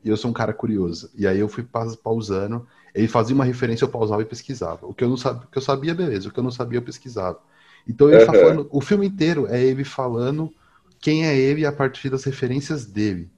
E 0.04 0.08
eu 0.08 0.16
sou 0.16 0.30
um 0.30 0.34
cara 0.34 0.52
curioso. 0.52 1.10
E 1.16 1.26
aí 1.26 1.38
eu 1.38 1.48
fui 1.48 1.62
pa- 1.64 1.86
pausando, 2.02 2.66
ele 2.94 3.08
fazia 3.08 3.34
uma 3.34 3.44
referência, 3.44 3.84
eu 3.84 3.88
pausava 3.88 4.22
e 4.22 4.26
pesquisava. 4.26 4.86
O 4.86 4.94
que 4.94 5.04
eu 5.04 5.08
não 5.08 5.16
sabia, 5.16 5.44
o 5.46 5.50
que 5.50 5.58
eu 5.58 5.62
sabia, 5.62 5.94
beleza. 5.94 6.28
O 6.28 6.32
que 6.32 6.38
eu 6.40 6.44
não 6.44 6.50
sabia, 6.50 6.78
eu 6.78 6.82
pesquisava. 6.82 7.40
Então 7.88 8.10
ele 8.10 8.20
tá 8.20 8.34
Aham. 8.34 8.34
falando, 8.34 8.68
o 8.72 8.80
filme 8.80 9.06
inteiro 9.06 9.46
é 9.48 9.62
ele 9.62 9.84
falando 9.84 10.52
quem 11.00 11.26
é 11.26 11.36
ele 11.36 11.66
a 11.66 11.72
partir 11.72 12.10
das 12.10 12.24
referências 12.24 12.86
dele. 12.86 13.30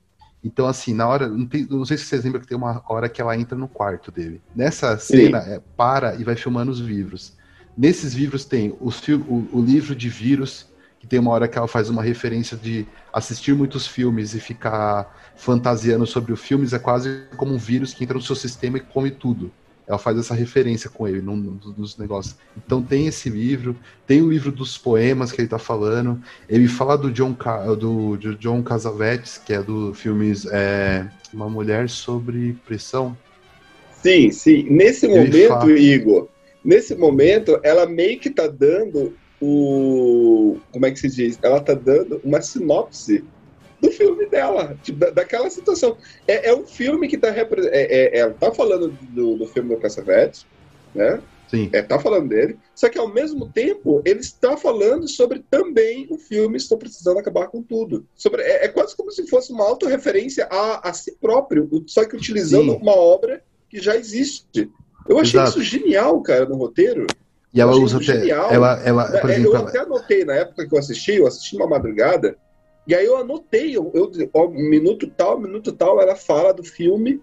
Então, 0.44 0.66
assim, 0.66 0.94
na 0.94 1.08
hora. 1.08 1.28
Não, 1.28 1.48
tem- 1.48 1.66
não 1.70 1.86
sei 1.86 1.96
se 1.98 2.04
vocês 2.06 2.24
lembram 2.24 2.40
que 2.42 2.48
tem 2.48 2.56
uma 2.58 2.84
hora 2.88 3.08
que 3.08 3.20
ela 3.22 3.36
entra 3.36 3.56
no 3.58 3.68
quarto 3.68 4.12
dele. 4.12 4.44
Nessa 4.54 4.98
cena, 4.98 5.38
é, 5.38 5.60
para 5.76 6.16
e 6.16 6.24
vai 6.24 6.36
filmando 6.36 6.70
os 6.72 6.80
livros. 6.80 7.34
Nesses 7.76 8.14
livros 8.14 8.44
tem 8.44 8.76
os 8.80 9.00
o, 9.08 9.48
o 9.58 9.62
livro 9.64 9.96
de 9.96 10.08
vírus, 10.08 10.66
que 11.00 11.06
tem 11.06 11.18
uma 11.18 11.30
hora 11.32 11.48
que 11.48 11.58
ela 11.58 11.68
faz 11.68 11.90
uma 11.90 12.02
referência 12.02 12.56
de 12.56 12.92
assistir 13.12 13.54
muitos 13.54 13.86
filmes 13.86 14.34
e 14.34 14.40
ficar 14.40 15.08
fantasiando 15.36 16.06
sobre 16.06 16.32
os 16.32 16.40
filmes, 16.40 16.72
é 16.72 16.78
quase 16.78 17.28
como 17.36 17.54
um 17.54 17.58
vírus 17.58 17.92
que 17.94 18.04
entra 18.04 18.14
no 18.16 18.22
seu 18.22 18.36
sistema 18.36 18.78
e 18.78 18.80
come 18.80 19.10
tudo. 19.10 19.56
Ela 19.86 19.98
faz 19.98 20.18
essa 20.18 20.34
referência 20.34 20.88
com 20.88 21.06
ele 21.06 21.20
num, 21.20 21.38
dos 21.56 21.98
negócios. 21.98 22.36
Então 22.56 22.82
tem 22.82 23.06
esse 23.06 23.28
livro, 23.28 23.76
tem 24.06 24.22
o 24.22 24.30
livro 24.30 24.50
dos 24.50 24.78
poemas 24.78 25.30
que 25.30 25.40
ele 25.40 25.48
tá 25.48 25.58
falando. 25.58 26.20
Ele 26.48 26.66
fala 26.66 26.96
do 26.96 27.10
John, 27.10 27.36
do, 27.78 28.16
de 28.16 28.34
John 28.36 28.62
Casavetes, 28.62 29.36
que 29.36 29.52
é 29.52 29.62
do 29.62 29.92
filmes 29.92 30.46
é, 30.46 31.06
Uma 31.32 31.50
Mulher 31.50 31.90
sobre 31.90 32.56
Pressão. 32.66 33.16
Sim, 34.02 34.30
sim. 34.30 34.64
Nesse 34.70 35.06
Ele 35.06 35.14
momento, 35.18 35.48
fala- 35.48 35.72
Igor, 35.72 36.28
nesse 36.64 36.94
momento, 36.94 37.58
ela 37.62 37.86
meio 37.86 38.18
que 38.18 38.30
tá 38.30 38.46
dando 38.46 39.14
o. 39.40 40.58
Como 40.72 40.86
é 40.86 40.90
que 40.90 40.98
se 40.98 41.08
diz? 41.08 41.38
Ela 41.42 41.60
tá 41.60 41.74
dando 41.74 42.20
uma 42.24 42.40
sinopse 42.40 43.22
do 43.84 43.92
filme 43.92 44.26
dela, 44.28 44.78
tipo, 44.82 44.98
da- 44.98 45.10
daquela 45.10 45.48
situação. 45.50 45.96
É, 46.26 46.50
é 46.50 46.54
um 46.54 46.66
filme 46.66 47.08
que 47.08 47.18
tá. 47.18 47.30
repre- 47.30 47.68
É, 47.68 48.16
é- 48.16 48.18
ela 48.18 48.34
tá 48.34 48.52
falando 48.52 48.88
do, 48.90 49.36
do 49.36 49.46
filme 49.46 49.74
do 49.74 49.80
Cassavetes, 49.80 50.46
né? 50.94 51.20
Sim. 51.50 51.68
É, 51.72 51.82
tá 51.82 51.98
falando 52.00 52.28
dele. 52.30 52.58
Só 52.74 52.88
que 52.88 52.98
ao 52.98 53.06
mesmo 53.12 53.52
tempo, 53.52 54.02
ele 54.04 54.20
está 54.20 54.56
falando 54.56 55.06
sobre 55.08 55.44
também 55.50 56.06
o 56.10 56.16
filme 56.18 56.56
Estou 56.56 56.78
Precisando 56.78 57.18
Acabar 57.18 57.48
com 57.48 57.62
Tudo. 57.62 58.06
Sobre, 58.16 58.42
é, 58.42 58.64
é 58.64 58.68
quase 58.68 58.96
como 58.96 59.10
se 59.12 59.28
fosse 59.28 59.52
uma 59.52 59.64
autorreferência 59.64 60.48
a, 60.50 60.88
a 60.88 60.92
si 60.92 61.16
próprio, 61.20 61.68
só 61.86 62.04
que 62.04 62.16
utilizando 62.16 62.72
Sim. 62.72 62.78
uma 62.80 62.96
obra 62.96 63.42
que 63.68 63.80
já 63.80 63.94
existe. 63.94 64.70
Eu 65.08 65.18
achei 65.18 65.38
Exato. 65.38 65.60
isso 65.60 65.62
genial, 65.62 66.20
cara, 66.22 66.46
no 66.46 66.56
roteiro. 66.56 67.06
E 67.52 67.60
ela 67.60 67.76
usa 67.76 67.96
até. 67.98 68.04
genial. 68.06 68.50
Ela, 68.50 68.82
ela, 68.84 69.04
por 69.20 69.30
É, 69.30 69.34
exemplo, 69.34 69.52
eu 69.52 69.56
ela- 69.56 69.68
até 69.68 69.78
anotei 69.80 70.24
na 70.24 70.34
época 70.34 70.66
que 70.66 70.74
eu 70.74 70.78
assisti, 70.78 71.14
eu 71.16 71.26
assisti 71.26 71.56
numa 71.56 71.68
madrugada, 71.68 72.36
e 72.86 72.94
aí 72.94 73.04
eu 73.06 73.16
anotei, 73.16 73.76
eu, 73.76 73.90
eu, 73.94 74.10
ó, 74.32 74.48
minuto 74.48 75.06
tal, 75.16 75.40
minuto 75.40 75.72
tal, 75.72 76.00
ela 76.00 76.14
fala 76.16 76.52
do 76.52 76.62
filme 76.64 77.20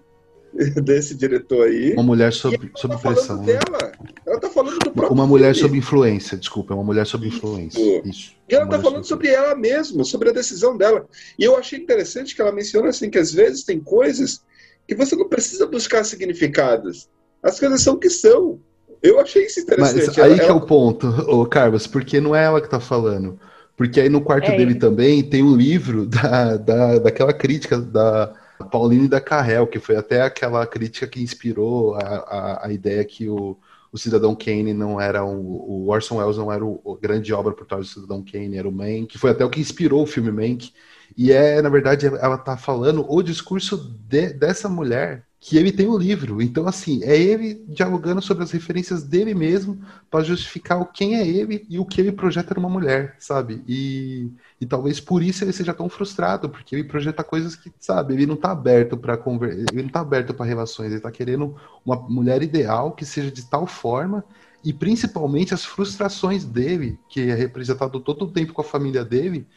desse 0.83 1.15
diretor 1.15 1.67
aí. 1.67 1.93
uma 1.93 2.03
mulher 2.03 2.33
sob, 2.33 2.57
sob 2.75 2.93
Ela 2.93 3.01
tá 3.03 3.09
pressão. 3.13 3.37
né? 3.37 3.45
dela. 3.53 3.91
Ela 4.25 4.39
tá 4.39 4.49
falando 4.49 4.79
do 4.79 4.91
próprio 4.91 5.13
Uma 5.13 5.25
mulher 5.25 5.53
filme. 5.53 5.67
sob 5.69 5.77
influência, 5.77 6.37
desculpa, 6.37 6.73
é 6.73 6.75
uma 6.75 6.83
mulher 6.83 7.05
sob 7.05 7.27
influência. 7.27 7.79
Isso. 8.05 8.33
E 8.49 8.53
ela 8.55 8.65
Uma 8.65 8.71
tá 8.71 8.79
falando 8.79 9.03
sob- 9.05 9.25
sobre 9.25 9.27
ela 9.29 9.55
mesma, 9.55 10.03
sobre 10.03 10.29
a 10.29 10.33
decisão 10.33 10.75
dela. 10.75 11.07
E 11.39 11.43
eu 11.43 11.55
achei 11.55 11.79
interessante 11.79 12.35
que 12.35 12.41
ela 12.41 12.51
menciona 12.51 12.89
assim 12.89 13.09
que 13.09 13.17
às 13.17 13.31
vezes 13.31 13.63
tem 13.63 13.79
coisas 13.79 14.41
que 14.87 14.93
você 14.95 15.15
não 15.15 15.29
precisa 15.29 15.65
buscar 15.67 16.03
significados. 16.03 17.07
As 17.41 17.57
coisas 17.59 17.81
são 17.81 17.93
o 17.93 17.97
que 17.97 18.09
são. 18.09 18.59
Eu 19.01 19.19
achei 19.21 19.45
isso 19.45 19.61
interessante. 19.61 19.95
Mas 20.07 20.17
aí 20.19 20.25
Ela- 20.31 20.35
que 20.35 20.41
é 20.41 20.45
ela- 20.49 20.55
o 20.57 20.65
ponto, 20.65 21.07
ô 21.29 21.45
Carlos, 21.45 21.87
porque 21.87 22.19
não 22.19 22.35
é 22.35 22.43
ela 22.43 22.59
que 22.61 22.69
tá 22.69 22.79
falando. 22.79 23.39
Porque 23.81 23.99
aí 23.99 24.09
no 24.09 24.21
quarto 24.21 24.51
É 24.51 24.53
dele 24.53 24.75
ele. 24.75 24.75
também 24.75 25.27
tem 25.27 25.41
um 25.43 25.55
livro 25.55 26.05
da, 26.07 26.55
da, 26.57 26.99
daquela 26.99 27.33
crítica 27.33 27.79
da 27.79 28.27
Pauline 28.71 29.07
da 29.07 29.19
Carrel, 29.19 29.65
que 29.67 29.79
foi 29.79 29.95
até 29.95 30.21
aquela 30.21 30.65
crítica 30.67 31.07
que 31.07 31.21
inspirou 31.21 31.95
a, 31.95 31.99
a, 31.99 32.67
a 32.67 32.71
ideia 32.71 33.03
que 33.03 33.27
o, 33.27 33.57
o 33.91 33.97
Cidadão 33.97 34.35
Kane 34.35 34.71
não 34.73 35.01
era 35.01 35.25
um, 35.25 35.39
o 35.39 35.87
Orson 35.89 36.17
Welles 36.17 36.37
não 36.37 36.51
era 36.51 36.63
o, 36.63 36.79
o 36.83 36.95
grande 36.95 37.33
obra 37.33 37.53
por 37.55 37.65
trás 37.65 37.87
do 37.87 37.91
Cidadão 37.93 38.23
Kane, 38.23 38.55
era 38.57 38.69
o 38.69 38.71
Mank, 38.71 39.07
que 39.07 39.17
foi 39.17 39.31
até 39.31 39.43
o 39.43 39.49
que 39.49 39.59
inspirou 39.59 40.03
o 40.03 40.07
filme 40.07 40.31
Mank. 40.31 40.71
E 41.17 41.31
é, 41.31 41.59
na 41.61 41.69
verdade, 41.69 42.05
ela 42.05 42.37
tá 42.37 42.55
falando 42.57 43.03
o 43.11 43.21
discurso 43.23 43.77
de- 44.07 44.31
dessa 44.33 44.69
mulher 44.69 45.25
que 45.43 45.57
ele 45.57 45.71
tem 45.71 45.87
o 45.87 45.97
livro. 45.97 46.39
Então, 46.41 46.67
assim, 46.67 47.03
é 47.03 47.17
ele 47.19 47.65
dialogando 47.67 48.21
sobre 48.21 48.43
as 48.43 48.51
referências 48.51 49.03
dele 49.03 49.33
mesmo 49.33 49.81
para 50.09 50.23
justificar 50.23 50.79
o 50.79 50.85
quem 50.85 51.15
é 51.15 51.27
ele 51.27 51.65
e 51.67 51.79
o 51.79 51.85
que 51.85 51.99
ele 51.99 52.11
projeta 52.11 52.53
numa 52.53 52.69
mulher, 52.69 53.15
sabe? 53.19 53.63
E, 53.67 54.31
e 54.61 54.67
talvez 54.67 54.99
por 54.99 55.23
isso 55.23 55.43
ele 55.43 55.51
seja 55.51 55.73
tão 55.73 55.89
frustrado, 55.89 56.47
porque 56.47 56.75
ele 56.75 56.83
projeta 56.83 57.23
coisas 57.23 57.55
que, 57.55 57.73
sabe, 57.79 58.13
ele 58.13 58.27
não 58.27 58.35
tá 58.37 58.51
aberto 58.51 58.95
para 58.95 59.17
conver... 59.17 59.57
ele 59.71 59.81
não 59.81 59.89
tá 59.89 60.01
aberto 60.01 60.31
para 60.33 60.45
relações, 60.45 60.91
ele 60.91 61.01
tá 61.01 61.11
querendo 61.11 61.55
uma 61.83 61.95
mulher 61.97 62.43
ideal 62.43 62.91
que 62.91 63.05
seja 63.05 63.31
de 63.31 63.43
tal 63.49 63.65
forma 63.65 64.23
e 64.63 64.71
principalmente 64.71 65.53
as 65.55 65.65
frustrações 65.65 66.45
dele, 66.45 66.99
que 67.09 67.31
é 67.31 67.33
representado 67.33 67.99
todo 67.99 68.25
o 68.25 68.31
tempo 68.31 68.53
com 68.53 68.61
a 68.61 68.63
família 68.63 69.03
dele, 69.03 69.47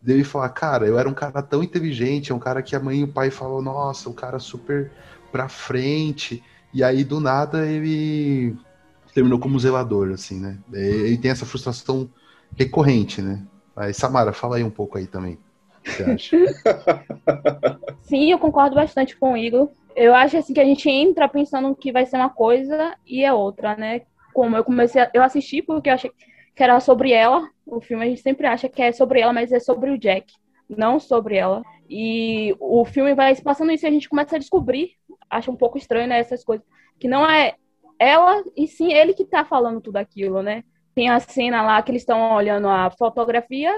dele 0.00 0.24
falar, 0.24 0.50
cara, 0.50 0.86
eu 0.86 0.98
era 0.98 1.08
um 1.08 1.14
cara 1.14 1.42
tão 1.42 1.62
inteligente, 1.62 2.32
é 2.32 2.34
um 2.34 2.38
cara 2.38 2.62
que 2.62 2.76
a 2.76 2.80
mãe 2.80 3.00
e 3.00 3.04
o 3.04 3.12
pai 3.12 3.30
falam, 3.30 3.62
nossa, 3.62 4.08
um 4.08 4.12
cara 4.12 4.38
super 4.38 4.92
pra 5.34 5.48
frente, 5.48 6.40
e 6.72 6.84
aí 6.84 7.02
do 7.02 7.18
nada 7.18 7.66
ele 7.66 8.54
terminou 9.12 9.36
como 9.36 9.58
zelador, 9.58 10.12
assim, 10.12 10.38
né? 10.38 10.56
Ele 10.72 11.18
tem 11.18 11.32
essa 11.32 11.44
frustração 11.44 12.08
recorrente, 12.56 13.20
né? 13.20 13.44
Aí, 13.74 13.92
Samara, 13.92 14.32
fala 14.32 14.58
aí 14.58 14.62
um 14.62 14.70
pouco 14.70 14.96
aí 14.96 15.08
também. 15.08 15.34
O 15.34 15.82
que 15.82 15.90
você 15.90 16.04
acha? 16.04 16.36
Sim, 18.02 18.30
eu 18.30 18.38
concordo 18.38 18.76
bastante 18.76 19.16
com 19.16 19.32
o 19.32 19.36
Igor. 19.36 19.70
Eu 19.96 20.14
acho 20.14 20.36
assim 20.36 20.54
que 20.54 20.60
a 20.60 20.64
gente 20.64 20.88
entra 20.88 21.28
pensando 21.28 21.74
que 21.74 21.90
vai 21.90 22.06
ser 22.06 22.16
uma 22.16 22.30
coisa 22.30 22.94
e 23.04 23.24
é 23.24 23.32
outra, 23.32 23.76
né? 23.76 24.02
Como 24.32 24.56
eu 24.56 24.62
comecei, 24.62 25.02
a, 25.02 25.10
eu 25.12 25.24
assisti 25.24 25.60
porque 25.62 25.90
eu 25.90 25.94
achei 25.94 26.12
que 26.54 26.62
era 26.62 26.78
sobre 26.78 27.10
ela. 27.10 27.50
O 27.66 27.80
filme 27.80 28.04
a 28.04 28.08
gente 28.08 28.20
sempre 28.20 28.46
acha 28.46 28.68
que 28.68 28.80
é 28.80 28.92
sobre 28.92 29.18
ela, 29.18 29.32
mas 29.32 29.50
é 29.50 29.58
sobre 29.58 29.90
o 29.90 29.98
Jack, 29.98 30.32
não 30.68 31.00
sobre 31.00 31.34
ela. 31.34 31.64
E 31.88 32.54
o 32.60 32.84
filme 32.84 33.14
vai 33.14 33.34
se 33.34 33.42
passando 33.42 33.72
isso 33.72 33.84
e 33.84 33.88
a 33.88 33.90
gente 33.90 34.08
começa 34.08 34.36
a 34.36 34.38
descobrir, 34.38 34.92
acho 35.36 35.50
um 35.50 35.56
pouco 35.56 35.78
estranho, 35.78 36.08
né, 36.08 36.18
essas 36.18 36.44
coisas, 36.44 36.66
que 36.98 37.08
não 37.08 37.28
é 37.28 37.54
ela 37.98 38.42
e 38.56 38.66
sim 38.66 38.92
ele 38.92 39.14
que 39.14 39.24
tá 39.24 39.44
falando 39.44 39.80
tudo 39.80 39.96
aquilo, 39.96 40.42
né? 40.42 40.64
Tem 40.94 41.08
a 41.08 41.20
cena 41.20 41.62
lá 41.62 41.82
que 41.82 41.90
eles 41.90 42.02
estão 42.02 42.34
olhando 42.34 42.68
a 42.68 42.90
fotografia 42.90 43.72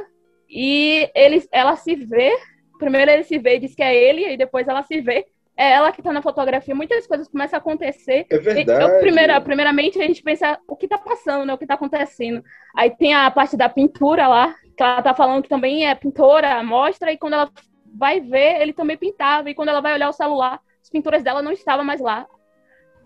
e 0.49 1.11
eles, 1.15 1.49
ela 1.51 1.77
se 1.77 1.95
vê 1.95 2.33
primeiro 2.77 3.11
ele 3.11 3.25
se 3.25 3.39
vê 3.39 3.57
e 3.57 3.61
diz 3.61 3.75
que 3.75 3.83
é 3.83 3.95
ele, 3.95 4.33
e 4.33 4.37
depois 4.37 4.69
ela 4.69 4.83
se 4.83 5.01
vê. 5.01 5.27
É 5.59 5.73
ela 5.73 5.91
que 5.91 6.03
tá 6.03 6.13
na 6.13 6.21
fotografia. 6.21 6.75
Muitas 6.75 7.07
coisas 7.07 7.29
começam 7.29 7.57
a 7.57 7.61
acontecer. 7.61 8.27
É 8.29 8.39
verdade. 8.39 8.85
Eu, 8.85 9.01
primeira, 9.01 9.41
primeiramente, 9.41 9.99
a 9.99 10.07
gente 10.07 10.23
pensa 10.23 10.59
o 10.69 10.77
que 10.77 10.87
tá 10.87 10.99
passando, 10.99 11.47
né? 11.47 11.55
O 11.55 11.59
que 11.59 11.67
tá 11.67 11.75
acontecendo. 11.75 12.45
Aí 12.77 12.91
tem 12.91 13.15
a 13.15 13.31
parte 13.31 13.57
da 13.57 13.67
pintura 13.67 14.29
lá, 14.29 14.55
que 14.77 14.83
ela 14.83 15.01
tá 15.01 15.15
falando 15.15 15.43
que 15.43 15.49
também 15.49 15.89
é 15.89 15.95
pintora, 15.95 16.63
mostra, 16.63 17.11
e 17.11 17.17
quando 17.17 17.33
ela 17.33 17.51
vai 17.95 18.21
ver, 18.21 18.61
ele 18.61 18.75
também 18.75 18.99
pintava. 18.99 19.49
E 19.49 19.55
quando 19.55 19.71
ela 19.71 19.81
vai 19.81 19.95
olhar 19.95 20.11
o 20.11 20.13
celular, 20.13 20.61
as 20.87 20.91
pinturas 20.91 21.23
dela 21.25 21.43
não 21.43 21.51
estavam 21.51 21.85
mais 21.85 22.01
lá. 22.01 22.27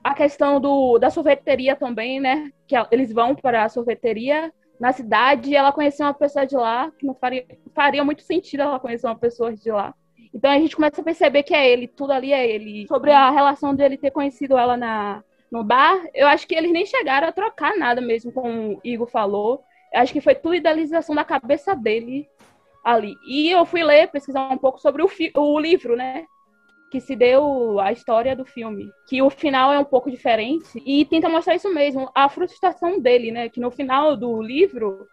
A 0.05 0.15
questão 0.15 0.61
do, 0.61 0.99
da 0.99 1.09
sorveteria 1.09 1.75
também, 1.75 2.21
né? 2.21 2.51
Que 2.67 2.75
eles 2.91 3.11
vão 3.11 3.35
para 3.35 3.65
a 3.65 3.69
sorveteria 3.71 4.53
na 4.81 4.93
cidade 4.93 5.55
ela 5.55 5.73
conheceu 5.73 6.07
uma 6.07 6.15
pessoa 6.15 6.47
de 6.47 6.57
lá, 6.57 6.91
que 6.99 7.05
não 7.05 7.15
faria, 7.15 7.45
faria 7.75 8.03
muito 8.03 8.23
sentido 8.23 8.63
ela 8.63 8.81
conhecer 8.81 9.07
uma 9.07 9.19
pessoa 9.19 9.55
de 9.55 9.71
lá. 9.71 9.95
Então 10.33 10.51
a 10.51 10.59
gente 10.59 10.75
começa 10.75 11.03
a 11.03 11.05
perceber 11.05 11.43
que 11.43 11.55
é 11.55 11.71
ele, 11.71 11.87
tudo 11.87 12.13
ali 12.13 12.33
é 12.33 12.49
ele. 12.49 12.87
Sobre 12.89 13.13
a 13.13 13.29
relação 13.31 13.75
dele 13.75 13.99
ter 13.99 14.11
conhecido 14.11 14.57
ela 14.57 14.79
na, 14.79 15.23
no 15.53 15.63
bar, 15.63 16.01
eu 16.15 16.27
acho 16.27 16.47
que 16.47 16.55
eles 16.55 16.73
nem 16.73 16.87
chegaram 16.87 17.29
a 17.29 17.33
trocar 17.33 17.77
nada 17.77 18.01
mesmo, 18.01 18.33
como 18.33 18.75
o 18.75 18.81
Igor 18.83 19.07
falou. 19.07 19.63
Eu 19.93 20.01
acho 20.01 20.15
que 20.15 20.21
foi 20.21 20.35
tudo 20.35 20.55
idealização 20.55 21.15
da 21.15 21.25
cabeça 21.25 21.77
dele 21.77 22.27
ali. 22.83 23.15
E 23.29 23.51
eu 23.51 23.67
fui 23.67 23.83
ler, 23.83 24.09
pesquisar 24.09 24.51
um 24.51 24.59
pouco 24.59 24.81
sobre 24.81 25.03
o, 25.03 25.11
o 25.37 25.61
livro, 25.61 25.95
né? 25.95 26.25
Que 26.91 27.01
se 27.01 27.15
deu 27.15 27.79
a 27.79 27.93
história 27.93 28.35
do 28.35 28.45
filme. 28.45 28.91
Que 29.09 29.23
o 29.23 29.31
final 29.31 29.73
é 29.73 29.79
um 29.79 29.85
pouco 29.85 30.11
diferente 30.11 30.83
e 30.85 31.05
tenta 31.05 31.29
mostrar 31.29 31.55
isso 31.55 31.73
mesmo, 31.73 32.11
a 32.15 32.29
frustração 32.29 32.99
dele, 32.99 33.31
né? 33.31 33.49
Que 33.49 33.61
no 33.61 33.71
final 33.71 34.17
do 34.17 34.43
livro, 34.43 35.07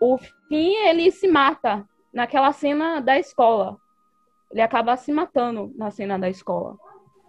o 0.00 0.16
fim 0.18 0.74
ele 0.76 1.10
se 1.10 1.26
mata 1.26 1.84
naquela 2.12 2.52
cena 2.52 3.00
da 3.00 3.18
escola. 3.18 3.76
Ele 4.50 4.60
acaba 4.60 4.96
se 4.96 5.12
matando 5.12 5.72
na 5.76 5.90
cena 5.90 6.18
da 6.18 6.30
escola. 6.30 6.76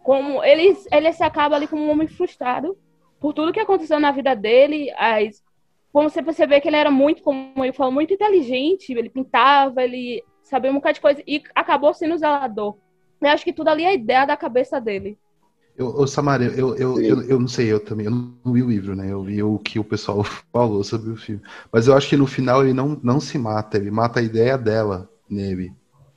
Como 0.03 0.43
ele, 0.43 0.77
ele 0.91 1.11
se 1.11 1.23
acaba 1.23 1.55
ali 1.55 1.67
como 1.67 1.83
um 1.83 1.89
homem 1.89 2.07
frustrado 2.07 2.77
por 3.19 3.33
tudo 3.33 3.51
que 3.51 3.59
aconteceu 3.59 3.99
na 3.99 4.11
vida 4.11 4.35
dele. 4.35 4.91
As, 4.97 5.43
como 5.91 6.09
você 6.09 6.21
perceber 6.21 6.61
que 6.61 6.69
ele 6.69 6.77
era 6.77 6.91
muito, 6.91 7.23
como 7.23 7.65
eu 7.65 7.73
falo, 7.73 7.91
muito 7.91 8.13
inteligente. 8.13 8.93
Ele 8.93 9.09
pintava, 9.09 9.83
ele 9.83 10.23
sabia 10.43 10.71
um 10.71 10.75
bocado 10.75 10.93
de 10.93 11.01
coisa 11.01 11.23
e 11.27 11.43
acabou 11.53 11.93
sendo 11.93 12.17
zelador. 12.17 12.77
Eu 13.21 13.29
acho 13.29 13.43
que 13.43 13.53
tudo 13.53 13.69
ali 13.69 13.83
é 13.83 13.87
a 13.89 13.93
ideia 13.93 14.25
da 14.25 14.37
cabeça 14.37 14.79
dele. 14.79 15.17
Eu, 15.77 15.95
eu 15.99 16.07
Samara, 16.07 16.43
eu, 16.43 16.75
eu, 16.75 16.99
eu, 16.99 17.21
eu, 17.21 17.39
não 17.39 17.47
sei, 17.47 17.71
eu 17.71 17.79
também, 17.79 18.07
eu 18.07 18.11
não 18.11 18.51
vi 18.51 18.63
o 18.63 18.69
livro, 18.69 18.95
né? 18.95 19.11
Eu 19.11 19.21
vi 19.23 19.43
o 19.43 19.59
que 19.59 19.77
o 19.77 19.83
pessoal 19.83 20.23
falou 20.51 20.83
sobre 20.83 21.11
o 21.11 21.15
filme. 21.15 21.41
Mas 21.71 21.87
eu 21.87 21.95
acho 21.95 22.09
que 22.09 22.17
no 22.17 22.25
final 22.25 22.63
ele 22.63 22.73
não, 22.73 22.99
não 23.03 23.19
se 23.19 23.37
mata, 23.37 23.77
ele 23.77 23.91
mata 23.91 24.19
a 24.19 24.23
ideia 24.23 24.57
dela 24.57 25.07
nele. 25.29 25.71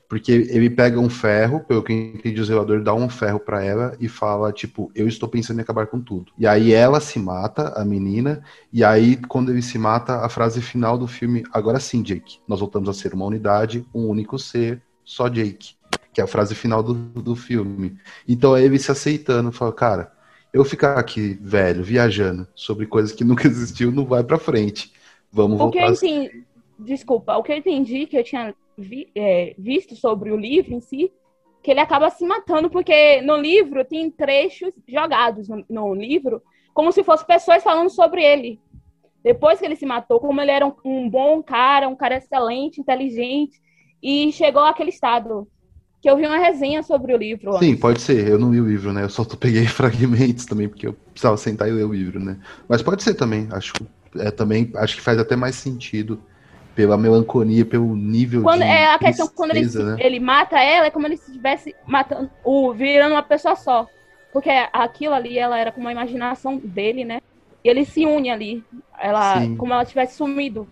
Porque 0.08 0.32
ele 0.32 0.68
pega 0.68 0.98
um 0.98 1.08
ferro, 1.08 1.60
pelo 1.60 1.84
que 1.84 1.92
eu 1.92 1.96
entendi, 1.96 2.40
o 2.40 2.44
zelador 2.44 2.82
dá 2.82 2.92
um 2.92 3.08
ferro 3.08 3.38
para 3.38 3.62
ela 3.62 3.96
e 4.00 4.08
fala, 4.08 4.50
tipo, 4.50 4.90
eu 4.92 5.06
estou 5.06 5.28
pensando 5.28 5.60
em 5.60 5.62
acabar 5.62 5.86
com 5.86 6.00
tudo. 6.00 6.32
E 6.36 6.48
aí 6.48 6.72
ela 6.72 6.98
se 6.98 7.18
mata, 7.20 7.68
a 7.80 7.84
menina, 7.84 8.42
e 8.72 8.82
aí 8.82 9.16
quando 9.28 9.52
ele 9.52 9.62
se 9.62 9.78
mata, 9.78 10.16
a 10.24 10.28
frase 10.28 10.60
final 10.60 10.98
do 10.98 11.06
filme, 11.06 11.44
agora 11.52 11.78
sim, 11.78 12.02
Jake, 12.02 12.40
nós 12.48 12.58
voltamos 12.58 12.88
a 12.88 12.92
ser 12.92 13.14
uma 13.14 13.24
unidade, 13.24 13.86
um 13.94 14.08
único 14.08 14.36
ser, 14.36 14.82
só 15.04 15.28
Jake. 15.28 15.74
Que 16.12 16.20
é 16.20 16.24
a 16.24 16.26
frase 16.26 16.54
final 16.54 16.82
do, 16.82 16.94
do 16.94 17.36
filme. 17.36 17.96
Então 18.26 18.56
é 18.56 18.62
ele 18.62 18.78
se 18.78 18.90
aceitando, 18.90 19.52
fala, 19.52 19.72
cara, 19.72 20.12
eu 20.52 20.64
ficar 20.64 20.98
aqui, 20.98 21.38
velho, 21.40 21.82
viajando 21.82 22.46
sobre 22.54 22.86
coisas 22.86 23.12
que 23.12 23.24
nunca 23.24 23.46
existiu, 23.46 23.92
não 23.92 24.04
vai 24.04 24.24
pra 24.24 24.38
frente. 24.38 24.92
Vamos 25.32 25.56
o 25.56 25.58
voltar. 25.58 25.78
Que 25.78 25.84
eu 25.84 25.92
entendi, 25.92 26.44
desculpa, 26.78 27.36
o 27.36 27.42
que 27.42 27.52
eu 27.52 27.56
entendi 27.56 28.06
que 28.06 28.16
eu 28.16 28.24
tinha 28.24 28.54
vi, 28.76 29.10
é, 29.14 29.54
visto 29.58 29.94
sobre 29.94 30.32
o 30.32 30.36
livro 30.36 30.74
em 30.74 30.80
si, 30.80 31.12
que 31.62 31.70
ele 31.70 31.80
acaba 31.80 32.10
se 32.10 32.24
matando, 32.24 32.70
porque 32.70 33.20
no 33.22 33.36
livro 33.36 33.84
tem 33.84 34.10
trechos 34.10 34.72
jogados 34.88 35.48
no, 35.48 35.64
no 35.68 35.94
livro, 35.94 36.42
como 36.72 36.90
se 36.90 37.04
fossem 37.04 37.26
pessoas 37.26 37.62
falando 37.62 37.90
sobre 37.90 38.24
ele. 38.24 38.58
Depois 39.22 39.58
que 39.58 39.66
ele 39.66 39.76
se 39.76 39.84
matou, 39.84 40.18
como 40.18 40.40
ele 40.40 40.50
era 40.50 40.66
um, 40.66 40.72
um 40.84 41.08
bom 41.08 41.42
cara, 41.42 41.88
um 41.88 41.96
cara 41.96 42.16
excelente, 42.16 42.80
inteligente, 42.80 43.60
e 44.02 44.32
chegou 44.32 44.62
àquele 44.62 44.88
estado 44.88 45.46
que 46.00 46.08
eu 46.08 46.16
vi 46.16 46.26
uma 46.26 46.38
resenha 46.38 46.82
sobre 46.82 47.14
o 47.14 47.16
livro. 47.16 47.58
Sim, 47.58 47.76
pode 47.76 48.00
ser. 48.00 48.26
Eu 48.26 48.38
não 48.38 48.50
li 48.52 48.60
o 48.60 48.66
livro, 48.66 48.92
né? 48.92 49.02
Eu 49.02 49.10
só 49.10 49.24
peguei 49.24 49.66
fragmentos 49.68 50.46
também, 50.46 50.68
porque 50.68 50.86
eu 50.86 50.92
precisava 50.92 51.36
sentar 51.36 51.68
e 51.68 51.72
ler 51.72 51.84
o 51.84 51.92
livro, 51.92 52.18
né? 52.18 52.38
Mas 52.68 52.82
pode 52.82 53.02
ser 53.02 53.14
também. 53.14 53.48
Acho, 53.50 53.74
é, 54.16 54.30
também, 54.30 54.70
acho 54.76 54.96
que 54.96 55.02
faz 55.02 55.18
até 55.18 55.36
mais 55.36 55.56
sentido 55.56 56.20
pela 56.74 56.96
melancolia, 56.96 57.66
pelo 57.66 57.94
nível 57.94 58.42
quando, 58.42 58.62
de 58.62 58.66
É 58.68 58.94
a 58.94 58.98
questão 58.98 59.28
quando 59.28 59.54
ele, 59.54 59.66
né? 59.66 59.96
ele 59.98 60.20
mata 60.20 60.58
ela, 60.58 60.86
é 60.86 60.90
como 60.90 61.06
ele 61.06 61.16
se 61.16 61.30
estivesse 61.30 61.74
matando, 61.86 62.30
o, 62.42 62.72
virando 62.72 63.12
uma 63.12 63.22
pessoa 63.22 63.54
só. 63.54 63.86
Porque 64.32 64.48
aquilo 64.72 65.12
ali, 65.12 65.38
ela 65.38 65.58
era 65.58 65.72
como 65.72 65.88
a 65.88 65.92
imaginação 65.92 66.56
dele, 66.56 67.04
né? 67.04 67.20
E 67.62 67.68
ele 67.68 67.84
se 67.84 68.06
une 68.06 68.30
ali. 68.30 68.64
Ela, 68.98 69.40
Sim. 69.40 69.56
como 69.56 69.72
ela 69.74 69.84
tivesse 69.84 70.16
sumido. 70.16 70.66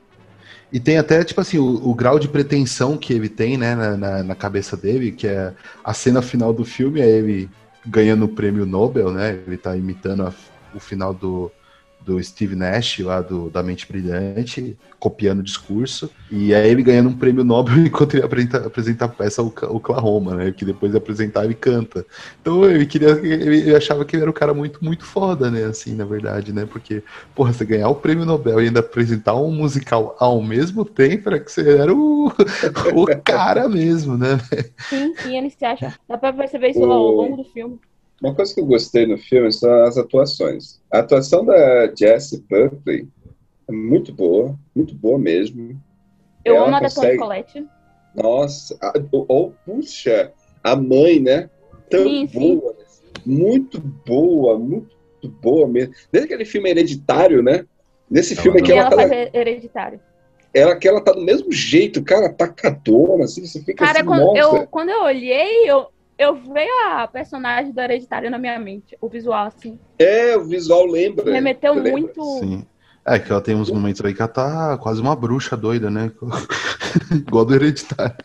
E 0.72 0.78
tem 0.78 0.98
até, 0.98 1.24
tipo 1.24 1.40
assim, 1.40 1.58
o, 1.58 1.88
o, 1.88 1.94
grau 1.94 2.18
de 2.18 2.28
pretensão 2.28 2.96
que 2.96 3.12
ele 3.12 3.28
tem, 3.28 3.56
né, 3.56 3.74
na, 3.74 3.96
na, 3.96 4.22
na, 4.22 4.34
cabeça 4.34 4.76
dele, 4.76 5.12
que 5.12 5.26
é 5.26 5.54
a 5.82 5.94
cena 5.94 6.20
final 6.20 6.52
do 6.52 6.64
filme, 6.64 7.00
é 7.00 7.08
ele 7.08 7.48
ganhando 7.86 8.26
o 8.26 8.28
prêmio 8.28 8.66
Nobel, 8.66 9.10
né? 9.10 9.40
Ele 9.46 9.56
tá 9.56 9.74
imitando 9.74 10.24
a, 10.24 10.34
o 10.74 10.78
final 10.78 11.14
do, 11.14 11.50
do 12.08 12.22
Steve 12.24 12.56
Nash, 12.56 13.00
lá 13.00 13.20
do, 13.20 13.50
da 13.50 13.62
Mente 13.62 13.86
Brilhante, 13.86 14.78
copiando 14.98 15.40
o 15.40 15.42
discurso, 15.42 16.10
e 16.30 16.54
é 16.54 16.66
ele 16.66 16.82
ganhando 16.82 17.10
um 17.10 17.16
prêmio 17.16 17.44
Nobel 17.44 17.76
enquanto 17.84 18.14
ele 18.14 18.24
apresenta, 18.24 18.66
apresenta 18.66 19.04
a 19.04 19.08
peça 19.08 19.42
Oklahoma, 19.42 20.34
né? 20.34 20.50
Que 20.50 20.64
depois 20.64 20.90
de 20.90 20.96
apresentar 20.96 21.44
ele 21.44 21.52
canta. 21.52 22.06
Então 22.40 22.64
ele 22.64 22.86
queria. 22.86 23.10
Ele, 23.10 23.58
ele 23.58 23.76
achava 23.76 24.06
que 24.06 24.16
ele 24.16 24.22
era 24.22 24.30
um 24.30 24.34
cara 24.34 24.54
muito, 24.54 24.82
muito 24.82 25.04
foda, 25.04 25.50
né? 25.50 25.64
Assim, 25.64 25.94
na 25.94 26.06
verdade, 26.06 26.50
né? 26.50 26.64
Porque, 26.64 27.02
porra, 27.34 27.52
você 27.52 27.66
ganhar 27.66 27.90
o 27.90 27.94
prêmio 27.94 28.24
Nobel 28.24 28.58
e 28.62 28.68
ainda 28.68 28.80
apresentar 28.80 29.34
um 29.34 29.52
musical 29.52 30.16
ao 30.18 30.40
mesmo 30.42 30.86
tempo, 30.86 31.28
era 31.28 31.38
que 31.38 31.52
você 31.52 31.76
era 31.76 31.94
o, 31.94 32.32
o 32.96 33.06
cara 33.22 33.68
mesmo, 33.68 34.16
né? 34.16 34.40
Sim, 34.88 35.14
sim, 35.16 35.36
ele 35.36 35.50
se 35.50 35.62
acha. 35.62 35.94
Dá 36.08 36.16
pra 36.16 36.32
perceber 36.32 36.70
isso 36.70 36.80
o... 36.80 36.90
ao 36.90 37.10
longo 37.10 37.36
do 37.36 37.44
filme. 37.44 37.78
Uma 38.22 38.34
coisa 38.34 38.52
que 38.54 38.60
eu 38.60 38.66
gostei 38.66 39.06
no 39.06 39.16
filme 39.16 39.52
são 39.52 39.82
as 39.84 39.96
atuações. 39.96 40.80
A 40.92 40.98
atuação 40.98 41.44
da 41.44 41.92
Jessie 41.94 42.44
Buckley 42.50 43.06
é 43.68 43.72
muito 43.72 44.12
boa, 44.12 44.58
muito 44.74 44.94
boa 44.94 45.18
mesmo. 45.18 45.80
Eu 46.44 46.56
Ela 46.56 46.66
amo 46.66 46.76
a 46.76 46.80
da 46.80 46.84
consegue- 46.86 47.06
Toni 47.06 47.18
Collette. 47.18 47.66
Nossa, 48.14 48.78
ou 49.28 49.54
puxa, 49.64 50.32
a 50.64 50.74
mãe, 50.74 51.20
né? 51.20 51.48
Tão 51.88 52.02
Sim, 52.04 52.26
sim. 52.26 52.56
boa, 52.58 52.72
né? 52.72 52.84
muito 53.24 53.80
boa, 53.80 54.58
muito 54.58 55.28
boa 55.40 55.68
mesmo. 55.68 55.94
Desde 56.10 56.26
aquele 56.26 56.44
filme 56.44 56.70
Hereditário, 56.70 57.42
né? 57.42 57.64
Nesse 58.10 58.32
Ela 58.34 58.42
filme 58.42 58.58
não- 58.58 58.64
aqui, 58.64 58.72
E 58.72 58.76
ela, 58.78 58.88
ela 58.88 58.90
tá, 58.96 59.08
faz 59.08 59.30
hereditário. 59.34 60.00
ela, 60.54 60.76
que 60.76 60.88
ela 60.88 61.00
tá 61.02 61.12
do 61.12 61.20
mesmo 61.20 61.52
jeito, 61.52 62.02
cara, 62.02 62.26
atacadona, 62.26 63.24
assim, 63.24 63.44
você 63.46 63.60
fica 63.60 63.84
Cara, 63.84 63.98
assim, 63.98 64.06
quando 64.08 64.20
nossa. 64.34 64.38
eu, 64.56 64.66
quando 64.66 64.88
eu 64.88 65.02
olhei, 65.02 65.70
eu, 65.70 65.86
eu 66.18 66.34
veio 66.34 66.72
a 66.86 67.06
personagem 67.06 67.72
do 67.72 67.80
hereditário 67.80 68.30
na 68.30 68.38
minha 68.38 68.58
mente. 68.58 68.96
O 69.00 69.08
visual, 69.08 69.46
assim. 69.46 69.78
É, 69.98 70.36
o 70.36 70.44
visual 70.44 70.84
lembra. 70.84 71.32
Remeteu 71.32 71.74
lembra? 71.74 71.92
muito. 71.92 72.22
Sim. 72.40 72.66
É, 73.06 73.18
que 73.18 73.30
ela 73.30 73.40
tem 73.40 73.54
uns 73.54 73.70
momentos 73.70 74.04
aí 74.04 74.12
que 74.12 74.20
ela 74.20 74.28
tá 74.28 74.76
quase 74.78 75.00
uma 75.00 75.16
bruxa 75.16 75.56
doida, 75.56 75.88
né? 75.88 76.12
Igual 77.14 77.44
do 77.44 77.54
hereditário. 77.54 78.16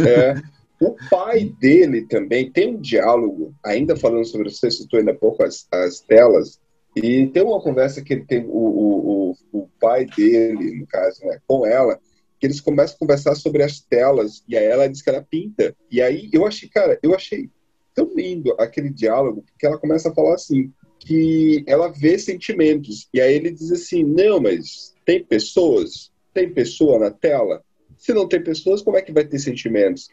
É. 0.00 0.34
O 0.80 0.96
pai 1.08 1.54
dele 1.60 2.02
também 2.06 2.50
tem 2.50 2.74
um 2.74 2.80
diálogo, 2.80 3.54
ainda 3.64 3.96
falando 3.96 4.24
sobre, 4.26 4.50
você 4.50 4.70
citou 4.70 4.98
ainda 4.98 5.12
há 5.12 5.14
pouco 5.14 5.42
as, 5.42 5.66
as 5.72 6.00
telas, 6.00 6.60
e 6.94 7.26
tem 7.28 7.42
uma 7.42 7.60
conversa 7.60 8.02
que 8.02 8.12
ele 8.12 8.24
tem, 8.24 8.44
o, 8.44 8.50
o, 8.50 9.30
o, 9.30 9.60
o 9.60 9.68
pai 9.80 10.06
dele, 10.06 10.80
no 10.80 10.86
caso, 10.86 11.24
né, 11.24 11.38
com 11.46 11.64
ela, 11.64 11.98
eles 12.46 12.60
começam 12.60 12.96
a 12.96 12.98
conversar 12.98 13.34
sobre 13.34 13.62
as 13.62 13.80
telas, 13.80 14.42
e 14.48 14.56
aí 14.56 14.64
ela 14.64 14.88
diz 14.88 15.02
que 15.02 15.10
ela 15.10 15.22
pinta. 15.22 15.74
E 15.90 16.00
aí 16.00 16.30
eu 16.32 16.46
achei, 16.46 16.68
cara, 16.68 16.98
eu 17.02 17.14
achei 17.14 17.50
tão 17.94 18.10
lindo 18.14 18.54
aquele 18.58 18.90
diálogo, 18.90 19.42
porque 19.42 19.66
ela 19.66 19.78
começa 19.78 20.10
a 20.10 20.14
falar 20.14 20.34
assim, 20.34 20.72
que 20.98 21.64
ela 21.66 21.88
vê 21.88 22.18
sentimentos, 22.18 23.08
e 23.12 23.20
aí 23.20 23.34
ele 23.34 23.50
diz 23.50 23.70
assim, 23.70 24.02
não, 24.02 24.40
mas 24.40 24.94
tem 25.04 25.22
pessoas, 25.22 26.10
tem 26.32 26.52
pessoa 26.52 26.98
na 26.98 27.10
tela, 27.10 27.62
se 27.96 28.12
não 28.12 28.28
tem 28.28 28.42
pessoas, 28.42 28.82
como 28.82 28.96
é 28.96 29.02
que 29.02 29.12
vai 29.12 29.24
ter 29.24 29.38
sentimentos? 29.38 30.08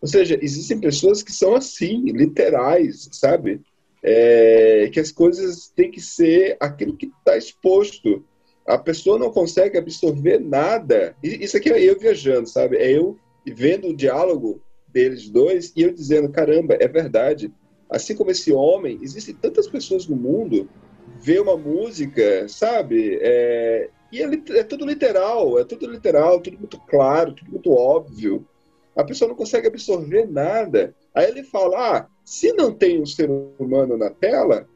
Ou 0.00 0.08
seja, 0.08 0.38
existem 0.40 0.80
pessoas 0.80 1.22
que 1.22 1.32
são 1.32 1.54
assim, 1.54 2.04
literais, 2.12 3.08
sabe? 3.12 3.60
É, 4.02 4.88
que 4.92 5.00
as 5.00 5.10
coisas 5.10 5.72
têm 5.74 5.90
que 5.90 6.00
ser 6.00 6.56
aquilo 6.60 6.96
que 6.96 7.06
está 7.06 7.36
exposto. 7.36 8.24
A 8.68 8.78
pessoa 8.78 9.18
não 9.18 9.30
consegue 9.30 9.78
absorver 9.78 10.38
nada. 10.38 11.16
Isso 11.22 11.56
aqui 11.56 11.70
é 11.70 11.82
eu 11.82 11.98
viajando, 11.98 12.48
sabe? 12.48 12.76
É 12.76 12.90
eu 12.90 13.16
vendo 13.46 13.88
o 13.88 13.96
diálogo 13.96 14.60
deles 14.86 15.28
dois 15.28 15.72
e 15.74 15.82
eu 15.82 15.92
dizendo: 15.92 16.28
caramba, 16.30 16.76
é 16.78 16.86
verdade. 16.86 17.52
Assim 17.90 18.14
como 18.14 18.30
esse 18.30 18.52
homem, 18.52 18.98
existem 19.00 19.34
tantas 19.34 19.66
pessoas 19.66 20.06
no 20.06 20.14
mundo, 20.14 20.68
vê 21.18 21.38
uma 21.40 21.56
música, 21.56 22.46
sabe? 22.48 23.18
É, 23.22 23.88
e 24.12 24.22
é, 24.22 24.28
é 24.58 24.62
tudo 24.62 24.84
literal, 24.84 25.58
é 25.58 25.64
tudo 25.64 25.90
literal, 25.90 26.40
tudo 26.40 26.58
muito 26.58 26.78
claro, 26.80 27.32
tudo 27.32 27.50
muito 27.50 27.72
óbvio 27.72 28.46
a 28.98 29.04
pessoa 29.04 29.28
não 29.28 29.36
consegue 29.36 29.68
absorver 29.68 30.26
nada. 30.28 30.92
Aí 31.14 31.28
ele 31.30 31.44
fala: 31.44 31.98
ah, 31.98 32.06
se 32.24 32.52
não 32.52 32.74
tem 32.74 33.00
um 33.00 33.06
ser 33.06 33.30
humano 33.30 33.96
na 33.96 34.10
tela, 34.10 34.68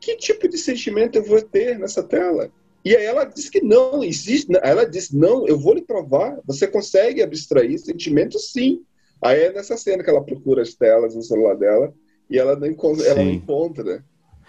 que 0.00 0.16
tipo 0.16 0.48
de 0.48 0.56
sentimento 0.56 1.16
eu 1.16 1.24
vou 1.24 1.42
ter 1.42 1.76
nessa 1.76 2.00
tela? 2.00 2.52
E 2.84 2.94
aí 2.94 3.04
ela 3.04 3.24
diz 3.24 3.48
que 3.48 3.62
não 3.62 4.04
existe. 4.04 4.52
Ela 4.62 4.84
diz: 4.84 5.10
não, 5.10 5.46
eu 5.46 5.58
vou 5.58 5.74
lhe 5.74 5.82
provar. 5.82 6.38
Você 6.44 6.66
consegue 6.66 7.22
abstrair 7.22 7.78
sentimentos, 7.78 8.52
sim. 8.52 8.82
Aí 9.22 9.44
é 9.44 9.52
nessa 9.52 9.76
cena 9.76 10.04
que 10.04 10.10
ela 10.10 10.22
procura 10.22 10.62
as 10.62 10.74
telas 10.74 11.14
no 11.14 11.22
celular 11.22 11.56
dela 11.56 11.94
e 12.28 12.38
ela 12.38 12.54
não 12.56 12.66
encontra. 12.66 13.06
Ela 13.06 13.24
não 13.24 13.30
encontra. 13.30 14.04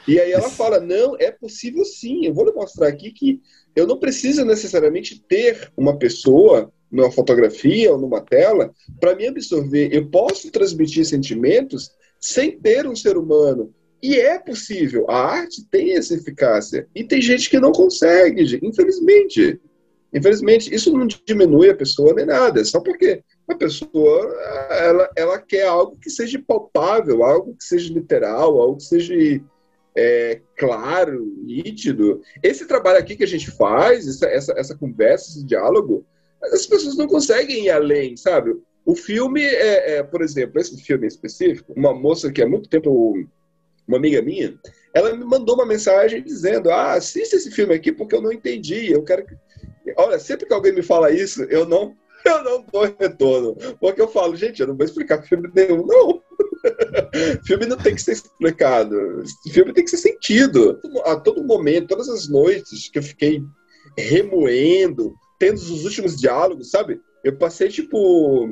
E 0.06 0.20
aí 0.20 0.32
ela 0.32 0.50
fala: 0.50 0.80
não, 0.82 1.16
é 1.18 1.32
possível 1.32 1.86
sim. 1.86 2.26
Eu 2.26 2.34
vou 2.34 2.46
lhe 2.46 2.52
mostrar 2.52 2.88
aqui 2.88 3.12
que 3.12 3.42
eu 3.74 3.88
não 3.88 3.98
preciso 3.98 4.44
necessariamente 4.44 5.24
ter 5.28 5.72
uma 5.78 5.98
pessoa 5.98 6.72
numa 6.92 7.12
fotografia 7.12 7.92
ou 7.92 7.98
numa 7.98 8.22
tela 8.22 8.74
para 9.00 9.16
me 9.16 9.28
absorver. 9.28 9.94
Eu 9.94 10.10
posso 10.10 10.52
transmitir 10.52 11.06
sentimentos 11.06 11.92
sem 12.20 12.60
ter 12.60 12.86
um 12.86 12.96
ser 12.96 13.18
humano. 13.18 13.74
E 14.02 14.20
é 14.20 14.38
possível. 14.38 15.10
A 15.10 15.18
arte 15.18 15.66
tem 15.70 15.96
essa 15.96 16.14
eficácia. 16.14 16.88
E 16.94 17.04
tem 17.04 17.22
gente 17.22 17.50
que 17.50 17.60
não 17.60 17.72
consegue, 17.72 18.60
infelizmente. 18.62 19.60
Infelizmente, 20.14 20.74
isso 20.74 20.96
não 20.96 21.08
diminui 21.08 21.70
a 21.70 21.76
pessoa 21.76 22.14
nem 22.14 22.26
nada. 22.26 22.64
Só 22.64 22.80
porque 22.80 23.24
a 23.48 23.56
pessoa 23.56 24.34
ela, 24.70 25.10
ela 25.16 25.40
quer 25.40 25.68
algo 25.68 25.98
que 26.00 26.10
seja 26.10 26.42
palpável, 26.46 27.24
algo 27.24 27.56
que 27.56 27.64
seja 27.64 27.94
literal, 27.94 28.60
algo 28.60 28.78
que 28.78 28.84
seja 28.84 29.14
é, 29.96 30.42
claro, 30.58 31.26
nítido. 31.44 32.22
Esse 32.44 32.68
trabalho 32.68 33.00
aqui 33.00 33.16
que 33.16 33.24
a 33.24 33.28
gente 33.28 33.50
faz, 33.52 34.08
essa, 34.08 34.28
essa, 34.28 34.54
essa 34.58 34.78
conversa, 34.78 35.30
esse 35.30 35.46
diálogo, 35.46 36.06
as 36.42 36.66
pessoas 36.66 36.98
não 36.98 37.08
conseguem 37.08 37.66
ir 37.66 37.70
além, 37.70 38.18
sabe? 38.18 38.56
O 38.86 38.96
filme, 38.96 39.42
é, 39.42 39.98
é, 39.98 40.04
por 40.04 40.22
exemplo, 40.22 40.60
esse 40.60 40.80
filme 40.82 41.08
específico, 41.08 41.74
uma 41.76 41.94
moça 41.94 42.32
que 42.32 42.42
há 42.42 42.48
muito 42.48 42.70
tempo, 42.70 43.26
uma 43.88 43.98
amiga 43.98 44.22
minha, 44.22 44.58
ela 44.94 45.16
me 45.16 45.24
mandou 45.26 45.56
uma 45.56 45.66
mensagem 45.66 46.24
dizendo: 46.24 46.72
Ah, 46.72 46.94
assista 46.94 47.36
esse 47.36 47.52
filme 47.52 47.74
aqui 47.74 47.92
porque 47.92 48.16
eu 48.16 48.22
não 48.22 48.32
entendi. 48.32 48.92
Eu 48.92 49.04
quero 49.04 49.26
que. 49.26 49.36
Olha, 49.98 50.18
sempre 50.18 50.46
que 50.46 50.54
alguém 50.54 50.74
me 50.74 50.82
fala 50.82 51.12
isso, 51.12 51.44
eu 51.44 51.66
não, 51.66 51.96
eu 52.26 52.44
não 52.44 52.66
dou 52.72 52.96
retorno. 53.00 53.56
Porque 53.80 54.02
eu 54.02 54.08
falo, 54.08 54.36
gente, 54.36 54.60
eu 54.60 54.68
não 54.68 54.76
vou 54.76 54.86
explicar 54.86 55.22
filme 55.22 55.50
nenhum, 55.54 55.86
não. 55.86 56.22
filme 57.46 57.66
não 57.66 57.78
tem 57.78 57.94
que 57.94 58.02
ser 58.02 58.14
explicado. 58.14 58.96
Filme 59.52 59.74
tem 59.74 59.84
que 59.84 59.92
ser 59.92 59.98
sentido. 59.98 60.80
A 61.06 61.16
todo 61.16 61.44
momento, 61.44 61.90
todas 61.90 62.10
as 62.10 62.28
noites 62.28 62.90
que 62.90 62.98
eu 62.98 63.04
fiquei 63.04 63.44
remoendo, 63.98 65.14
tendo 65.38 65.56
os 65.56 65.86
últimos 65.86 66.20
diálogos, 66.20 66.72
sabe? 66.72 67.00
Eu 67.24 67.38
passei, 67.38 67.70
tipo, 67.70 68.48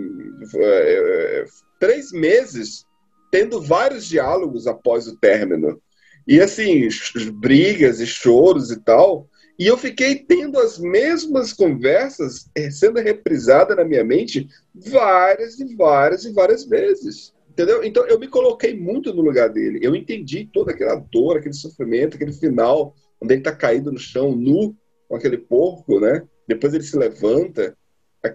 é, 0.56 1.46
três 1.80 2.12
meses 2.12 2.86
tendo 3.34 3.60
vários 3.60 4.06
diálogos 4.06 4.68
após 4.68 5.08
o 5.08 5.18
término. 5.18 5.82
E, 6.28 6.40
assim, 6.40 6.88
brigas 7.34 8.00
e 8.00 8.06
choros 8.06 8.70
e 8.70 8.80
tal. 8.80 9.28
E 9.58 9.66
eu 9.66 9.76
fiquei 9.76 10.14
tendo 10.14 10.60
as 10.60 10.78
mesmas 10.78 11.52
conversas 11.52 12.48
eh, 12.54 12.70
sendo 12.70 13.00
reprisada 13.00 13.74
na 13.74 13.84
minha 13.84 14.04
mente 14.04 14.48
várias 14.76 15.60
e 15.60 15.76
várias 15.76 16.26
e 16.26 16.32
várias 16.32 16.64
vezes. 16.66 17.34
Entendeu? 17.50 17.84
Então 17.84 18.06
eu 18.06 18.20
me 18.20 18.28
coloquei 18.28 18.80
muito 18.80 19.12
no 19.12 19.24
lugar 19.24 19.50
dele. 19.50 19.80
Eu 19.82 19.96
entendi 19.96 20.48
toda 20.54 20.72
aquela 20.72 20.96
dor, 20.96 21.38
aquele 21.38 21.56
sofrimento, 21.56 22.16
aquele 22.16 22.34
final, 22.34 22.96
onde 23.20 23.34
ele 23.34 23.42
está 23.42 23.52
caído 23.52 23.92
no 23.92 23.98
chão, 23.98 24.36
nu, 24.36 24.76
com 25.10 25.16
aquele 25.16 25.40
porco, 25.40 26.00
né? 26.00 26.24
Depois 26.48 26.72
ele 26.72 26.84
se 26.84 26.96
levanta. 26.96 27.76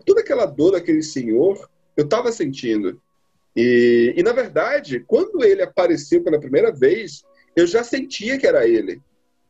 Toda 0.04 0.22
aquela 0.22 0.44
dor 0.44 0.72
daquele 0.72 1.04
senhor, 1.04 1.70
eu 1.96 2.02
estava 2.02 2.32
sentindo. 2.32 3.00
E, 3.56 4.14
e, 4.16 4.22
na 4.22 4.32
verdade, 4.32 5.00
quando 5.00 5.42
ele 5.44 5.62
apareceu 5.62 6.22
pela 6.22 6.40
primeira 6.40 6.72
vez, 6.72 7.22
eu 7.56 7.66
já 7.66 7.82
sentia 7.82 8.38
que 8.38 8.46
era 8.46 8.66
ele. 8.66 9.00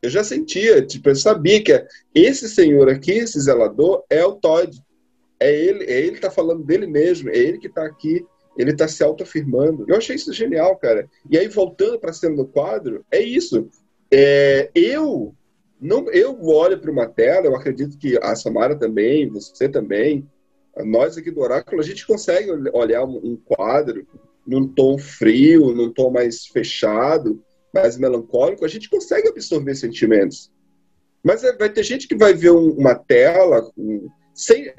Eu 0.00 0.08
já 0.08 0.22
sentia, 0.22 0.84
tipo, 0.84 1.08
eu 1.08 1.16
sabia 1.16 1.62
que 1.62 1.86
esse 2.14 2.48
senhor 2.48 2.88
aqui, 2.88 3.12
esse 3.12 3.40
zelador, 3.40 4.04
é 4.08 4.24
o 4.24 4.34
Todd. 4.34 4.80
É 5.40 5.54
ele, 5.54 5.84
é 5.84 6.00
ele 6.00 6.12
que 6.12 6.20
tá 6.20 6.30
falando 6.30 6.64
dele 6.64 6.86
mesmo, 6.86 7.30
é 7.30 7.36
ele 7.36 7.58
que 7.58 7.68
tá 7.68 7.84
aqui, 7.84 8.24
ele 8.56 8.74
tá 8.74 8.88
se 8.88 9.02
autoafirmando. 9.02 9.84
Eu 9.88 9.96
achei 9.96 10.16
isso 10.16 10.32
genial, 10.32 10.76
cara. 10.76 11.08
E 11.30 11.36
aí, 11.36 11.48
voltando 11.48 11.98
para 11.98 12.10
a 12.10 12.14
cena 12.14 12.36
do 12.36 12.46
quadro, 12.46 13.04
é 13.10 13.20
isso. 13.20 13.68
É, 14.10 14.70
eu 14.74 15.34
não, 15.80 16.10
eu 16.10 16.40
olho 16.44 16.78
para 16.78 16.90
uma 16.90 17.06
tela, 17.06 17.46
eu 17.46 17.54
acredito 17.54 17.96
que 17.98 18.18
a 18.22 18.34
Samara 18.34 18.74
também, 18.74 19.28
você 19.28 19.68
também, 19.68 20.28
nós 20.84 21.16
aqui 21.16 21.30
do 21.30 21.40
Oráculo, 21.40 21.80
a 21.80 21.84
gente 21.84 22.06
consegue 22.06 22.50
olhar 22.72 23.04
um 23.04 23.36
quadro 23.44 24.06
num 24.46 24.66
tom 24.66 24.96
frio, 24.96 25.74
num 25.74 25.92
tom 25.92 26.10
mais 26.10 26.46
fechado, 26.46 27.42
mais 27.72 27.98
melancólico, 27.98 28.64
a 28.64 28.68
gente 28.68 28.88
consegue 28.88 29.28
absorver 29.28 29.74
sentimentos. 29.74 30.50
Mas 31.22 31.42
vai 31.58 31.68
ter 31.68 31.82
gente 31.82 32.08
que 32.08 32.16
vai 32.16 32.32
ver 32.32 32.52
um, 32.52 32.70
uma 32.70 32.94
tela 32.94 33.70
um, 33.76 34.08
sem, 34.32 34.72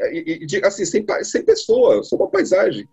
assim, 0.64 0.86
sem, 0.86 1.06
sem 1.24 1.44
pessoa, 1.44 2.04
só 2.04 2.16
uma 2.16 2.30
paisagem, 2.30 2.88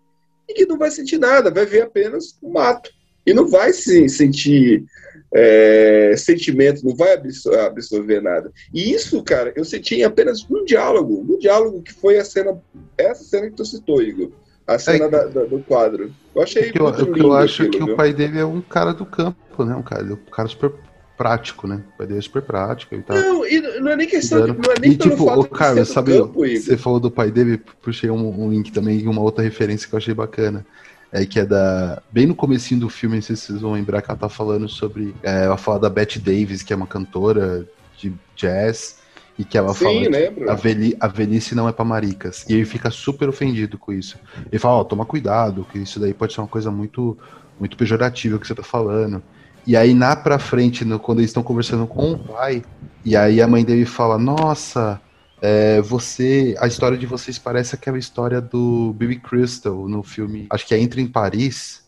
e 0.47 0.53
que 0.53 0.65
não 0.65 0.77
vai 0.77 0.91
sentir 0.91 1.17
nada, 1.17 1.49
vai 1.49 1.65
ver 1.65 1.81
apenas 1.81 2.37
o 2.41 2.51
mato. 2.51 2.91
E 3.27 3.33
não 3.33 3.47
vai 3.47 3.73
se 3.73 4.07
sentir 4.07 4.85
é, 5.33 6.13
sentimento, 6.17 6.85
não 6.85 6.95
vai 6.95 7.19
absorver 7.65 8.21
nada. 8.21 8.51
E 8.73 8.93
isso, 8.93 9.21
cara, 9.21 9.51
eu 9.55 9.65
senti 9.65 9.95
em 9.95 10.03
apenas 10.03 10.49
um 10.49 10.63
diálogo, 10.63 11.25
um 11.29 11.37
diálogo 11.37 11.81
que 11.81 11.93
foi 11.93 12.17
a 12.17 12.23
cena, 12.23 12.57
essa 12.97 13.23
cena 13.25 13.49
que 13.49 13.55
tu 13.55 13.65
citou, 13.65 14.01
Igor. 14.01 14.31
A 14.65 14.79
cena 14.79 15.05
é, 15.05 15.09
da, 15.09 15.25
da, 15.25 15.43
do 15.43 15.59
quadro. 15.59 16.11
Eu 16.33 16.41
achei 16.41 16.71
que 16.71 16.79
eu, 16.79 16.89
lindo 16.89 17.19
eu 17.19 17.33
acho 17.33 17.63
aquilo, 17.63 17.71
que 17.71 17.85
viu? 17.85 17.93
o 17.93 17.97
pai 17.97 18.13
dele 18.13 18.39
é 18.39 18.45
um 18.45 18.61
cara 18.61 18.93
do 18.93 19.05
campo, 19.05 19.63
né? 19.63 19.75
Um 19.75 19.83
cara, 19.83 20.03
um 20.05 20.31
cara 20.31 20.47
super 20.47 20.71
prático, 21.17 21.67
né? 21.67 21.83
O 21.93 21.97
pai 21.97 22.07
dele 22.07 22.19
é 22.19 22.21
super 22.21 22.41
prático 22.41 22.95
e 22.95 23.01
tal. 23.01 23.17
Não, 23.17 23.47
e 23.47 23.61
não 23.79 23.91
é 23.91 23.95
nem 23.95 24.07
questão, 24.07 24.45
de, 24.45 24.47
não 24.47 24.71
é 24.71 24.79
nem 24.79 24.91
e, 24.91 24.97
tipo, 24.97 25.25
fato 25.25 25.39
o 25.39 25.75
do 25.75 25.85
sabe, 25.85 26.17
campo, 26.17 26.39
você 26.45 26.77
falou 26.77 26.99
do 26.99 27.09
pai 27.09 27.31
dele, 27.31 27.61
puxei 27.81 28.09
um, 28.09 28.43
um 28.43 28.49
link 28.49 28.71
também, 28.71 29.07
uma 29.07 29.21
outra 29.21 29.43
referência 29.43 29.87
que 29.87 29.95
eu 29.95 29.97
achei 29.97 30.13
bacana. 30.13 30.65
É 31.11 31.25
que 31.25 31.39
é 31.39 31.45
da. 31.45 32.01
Bem 32.11 32.25
no 32.25 32.35
comecinho 32.35 32.81
do 32.81 32.89
filme, 32.89 33.15
não 33.15 33.21
sei 33.21 33.35
se 33.35 33.43
vocês 33.43 33.61
vão 33.61 33.71
lembrar 33.73 34.01
que 34.01 34.09
ela 34.11 34.19
tá 34.19 34.29
falando 34.29 34.67
sobre. 34.67 35.15
É, 35.23 35.45
ela 35.45 35.57
fala 35.57 35.79
da 35.79 35.89
Bette 35.89 36.19
Davis, 36.19 36.63
que 36.63 36.73
é 36.73 36.75
uma 36.75 36.87
cantora 36.87 37.65
de 37.97 38.13
jazz. 38.35 38.97
E 39.39 39.43
que 39.45 39.55
ela 39.55 39.71
Sim, 39.71 39.83
fala 39.83 40.01
que 40.01 40.09
lembro. 40.09 40.49
a, 40.49 40.55
veli- 40.55 40.97
a 40.99 41.07
velhice 41.07 41.53
não 41.53 41.69
é 41.69 41.71
pra 41.71 41.85
maricas. 41.85 42.43
E 42.49 42.53
ele 42.55 42.65
fica 42.65 42.89
super 42.89 43.29
ofendido 43.29 43.77
com 43.77 43.93
isso. 43.93 44.17
Ele 44.51 44.57
fala, 44.57 44.77
ó, 44.77 44.83
toma 44.83 45.05
cuidado, 45.05 45.63
que 45.71 45.77
isso 45.77 45.99
daí 45.99 46.11
pode 46.11 46.33
ser 46.33 46.41
uma 46.41 46.47
coisa 46.47 46.71
muito, 46.71 47.15
muito 47.59 47.77
pejorativa 47.77 48.39
que 48.39 48.47
você 48.47 48.55
tá 48.55 48.63
falando. 48.63 49.21
E 49.65 49.77
aí, 49.77 49.93
na 49.93 50.15
pra 50.15 50.39
frente, 50.39 50.83
no- 50.83 50.97
quando 50.99 51.19
eles 51.19 51.29
estão 51.29 51.43
conversando 51.43 51.85
com 51.85 52.13
o 52.13 52.17
pai, 52.17 52.63
e 53.05 53.15
aí 53.15 53.39
a 53.39 53.47
mãe 53.47 53.63
dele 53.63 53.85
fala, 53.85 54.17
nossa, 54.17 54.99
é, 55.41 55.81
você. 55.81 56.55
A 56.59 56.67
história 56.67 56.97
de 56.97 57.05
vocês 57.05 57.37
parece 57.37 57.75
aquela 57.75 57.97
história 57.97 58.41
do 58.41 58.93
Billy 58.93 59.19
Crystal 59.19 59.87
no 59.87 60.03
filme. 60.03 60.47
Acho 60.49 60.65
que 60.65 60.73
é 60.73 60.79
Entra 60.79 61.01
em 61.01 61.07
Paris. 61.07 61.85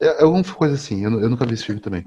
É, 0.00 0.20
é 0.20 0.22
alguma 0.22 0.42
coisa 0.44 0.74
assim, 0.74 1.04
eu, 1.04 1.20
eu 1.20 1.28
nunca 1.28 1.44
vi 1.44 1.54
esse 1.54 1.64
filme 1.64 1.80
também. 1.80 2.02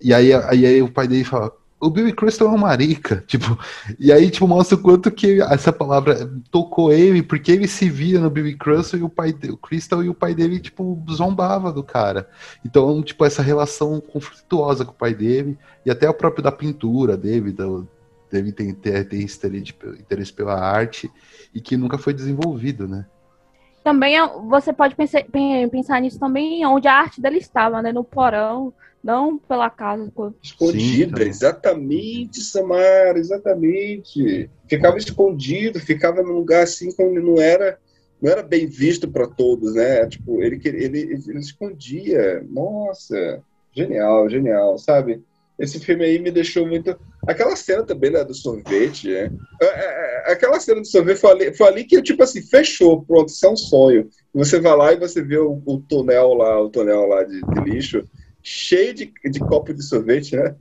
E 0.00 0.12
aí, 0.12 0.32
aí, 0.32 0.66
aí 0.66 0.82
o 0.82 0.90
pai 0.90 1.06
dele 1.06 1.24
fala. 1.24 1.52
O 1.78 1.90
Billy 1.90 2.12
Crystal 2.14 2.48
é 2.48 2.50
um 2.50 2.56
marica, 2.56 3.22
tipo, 3.28 3.56
e 4.00 4.10
aí, 4.10 4.30
tipo, 4.30 4.48
mostra 4.48 4.78
o 4.78 4.80
quanto 4.80 5.10
que 5.10 5.42
essa 5.42 5.70
palavra 5.70 6.28
tocou 6.50 6.90
ele, 6.90 7.22
porque 7.22 7.52
ele 7.52 7.68
se 7.68 7.90
via 7.90 8.18
no 8.18 8.30
Billy 8.30 8.56
Crystal 8.56 8.98
e 8.98 9.02
o 9.02 9.10
pai 9.10 9.30
dele, 9.30 9.52
o 9.52 9.58
Crystal 9.58 10.02
e 10.02 10.08
o 10.08 10.14
pai 10.14 10.34
dele, 10.34 10.58
tipo, 10.58 10.98
zombava 11.10 11.70
do 11.70 11.82
cara. 11.82 12.30
Então, 12.64 13.02
tipo, 13.02 13.22
essa 13.26 13.42
relação 13.42 14.00
conflituosa 14.00 14.86
com 14.86 14.92
o 14.92 14.96
pai 14.96 15.12
dele, 15.12 15.58
e 15.84 15.90
até 15.90 16.08
o 16.08 16.14
próprio 16.14 16.42
da 16.42 16.50
pintura 16.50 17.14
dele, 17.14 17.52
do, 17.52 17.86
dele 18.30 18.52
tem, 18.52 18.74
ter, 18.74 19.08
ter 19.08 19.20
interesse, 19.20 19.74
interesse 19.98 20.32
pela 20.32 20.54
arte, 20.54 21.10
e 21.54 21.60
que 21.60 21.76
nunca 21.76 21.98
foi 21.98 22.12
desenvolvido, 22.12 22.86
né? 22.86 23.06
Também 23.82 24.18
é- 24.18 24.26
você 24.48 24.72
pode 24.72 24.96
pensar, 24.96 25.22
pen- 25.24 25.68
pensar 25.68 26.00
nisso 26.00 26.18
também 26.18 26.66
onde 26.66 26.88
a 26.88 26.94
arte 26.94 27.20
dele 27.20 27.38
estava, 27.38 27.80
né? 27.80 27.92
No 27.92 28.02
porão, 28.02 28.72
não 29.02 29.38
pela 29.38 29.70
casa. 29.70 30.12
Escondida, 30.42 31.22
Sim, 31.22 31.28
exatamente, 31.28 32.40
Samara, 32.40 33.18
exatamente. 33.18 34.50
Ficava 34.68 34.98
escondido, 34.98 35.78
ficava 35.78 36.22
num 36.22 36.32
lugar 36.32 36.64
assim 36.64 36.90
como 36.94 37.20
não 37.20 37.40
era, 37.40 37.78
não 38.20 38.30
era 38.30 38.42
bem 38.42 38.66
visto 38.66 39.08
para 39.08 39.28
todos, 39.28 39.74
né? 39.74 40.06
Tipo, 40.08 40.42
ele, 40.42 40.60
ele, 40.64 40.98
ele 41.28 41.38
escondia. 41.38 42.44
Nossa, 42.50 43.40
genial, 43.72 44.28
genial, 44.28 44.76
sabe? 44.78 45.22
Esse 45.58 45.78
filme 45.78 46.04
aí 46.04 46.18
me 46.18 46.30
deixou 46.30 46.66
muito. 46.66 46.98
Aquela 47.26 47.56
cena 47.56 47.82
também, 47.82 48.10
né, 48.10 48.24
do 48.24 48.34
sorvete, 48.34 49.08
né? 49.08 49.32
É, 49.60 49.66
é, 49.66 50.24
é, 50.28 50.32
Aquela 50.32 50.60
cena 50.60 50.80
do 50.80 50.86
sorvete 50.86 51.18
foi 51.18 51.30
ali, 51.30 51.54
foi 51.54 51.66
ali 51.66 51.84
que, 51.84 52.00
tipo 52.02 52.22
assim, 52.22 52.42
fechou, 52.42 53.02
pronto, 53.02 53.28
isso 53.28 53.44
é 53.44 53.50
um 53.50 53.56
sonho. 53.56 54.08
Você 54.32 54.60
vai 54.60 54.76
lá 54.76 54.92
e 54.92 54.98
você 54.98 55.22
vê 55.22 55.38
o, 55.38 55.60
o 55.66 55.80
tonel 55.80 56.34
lá, 56.34 56.60
o 56.60 56.68
tonel 56.68 57.06
lá 57.06 57.24
de, 57.24 57.40
de 57.40 57.60
lixo, 57.64 58.04
cheio 58.42 58.94
de, 58.94 59.12
de 59.24 59.40
copo 59.40 59.74
de 59.74 59.82
sorvete, 59.82 60.36
né? 60.36 60.54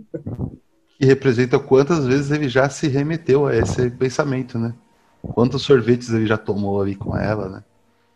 Que 0.97 1.05
representa 1.05 1.59
quantas 1.59 2.05
vezes 2.05 2.31
ele 2.31 2.49
já 2.49 2.67
se 2.69 2.87
remeteu 2.87 3.45
a 3.45 3.55
esse 3.55 3.89
pensamento, 3.91 4.57
né? 4.57 4.73
Quantos 5.21 5.61
sorvetes 5.63 6.09
ele 6.09 6.25
já 6.25 6.37
tomou 6.37 6.81
ali 6.81 6.95
com 6.95 7.15
ela, 7.15 7.49
né? 7.49 7.63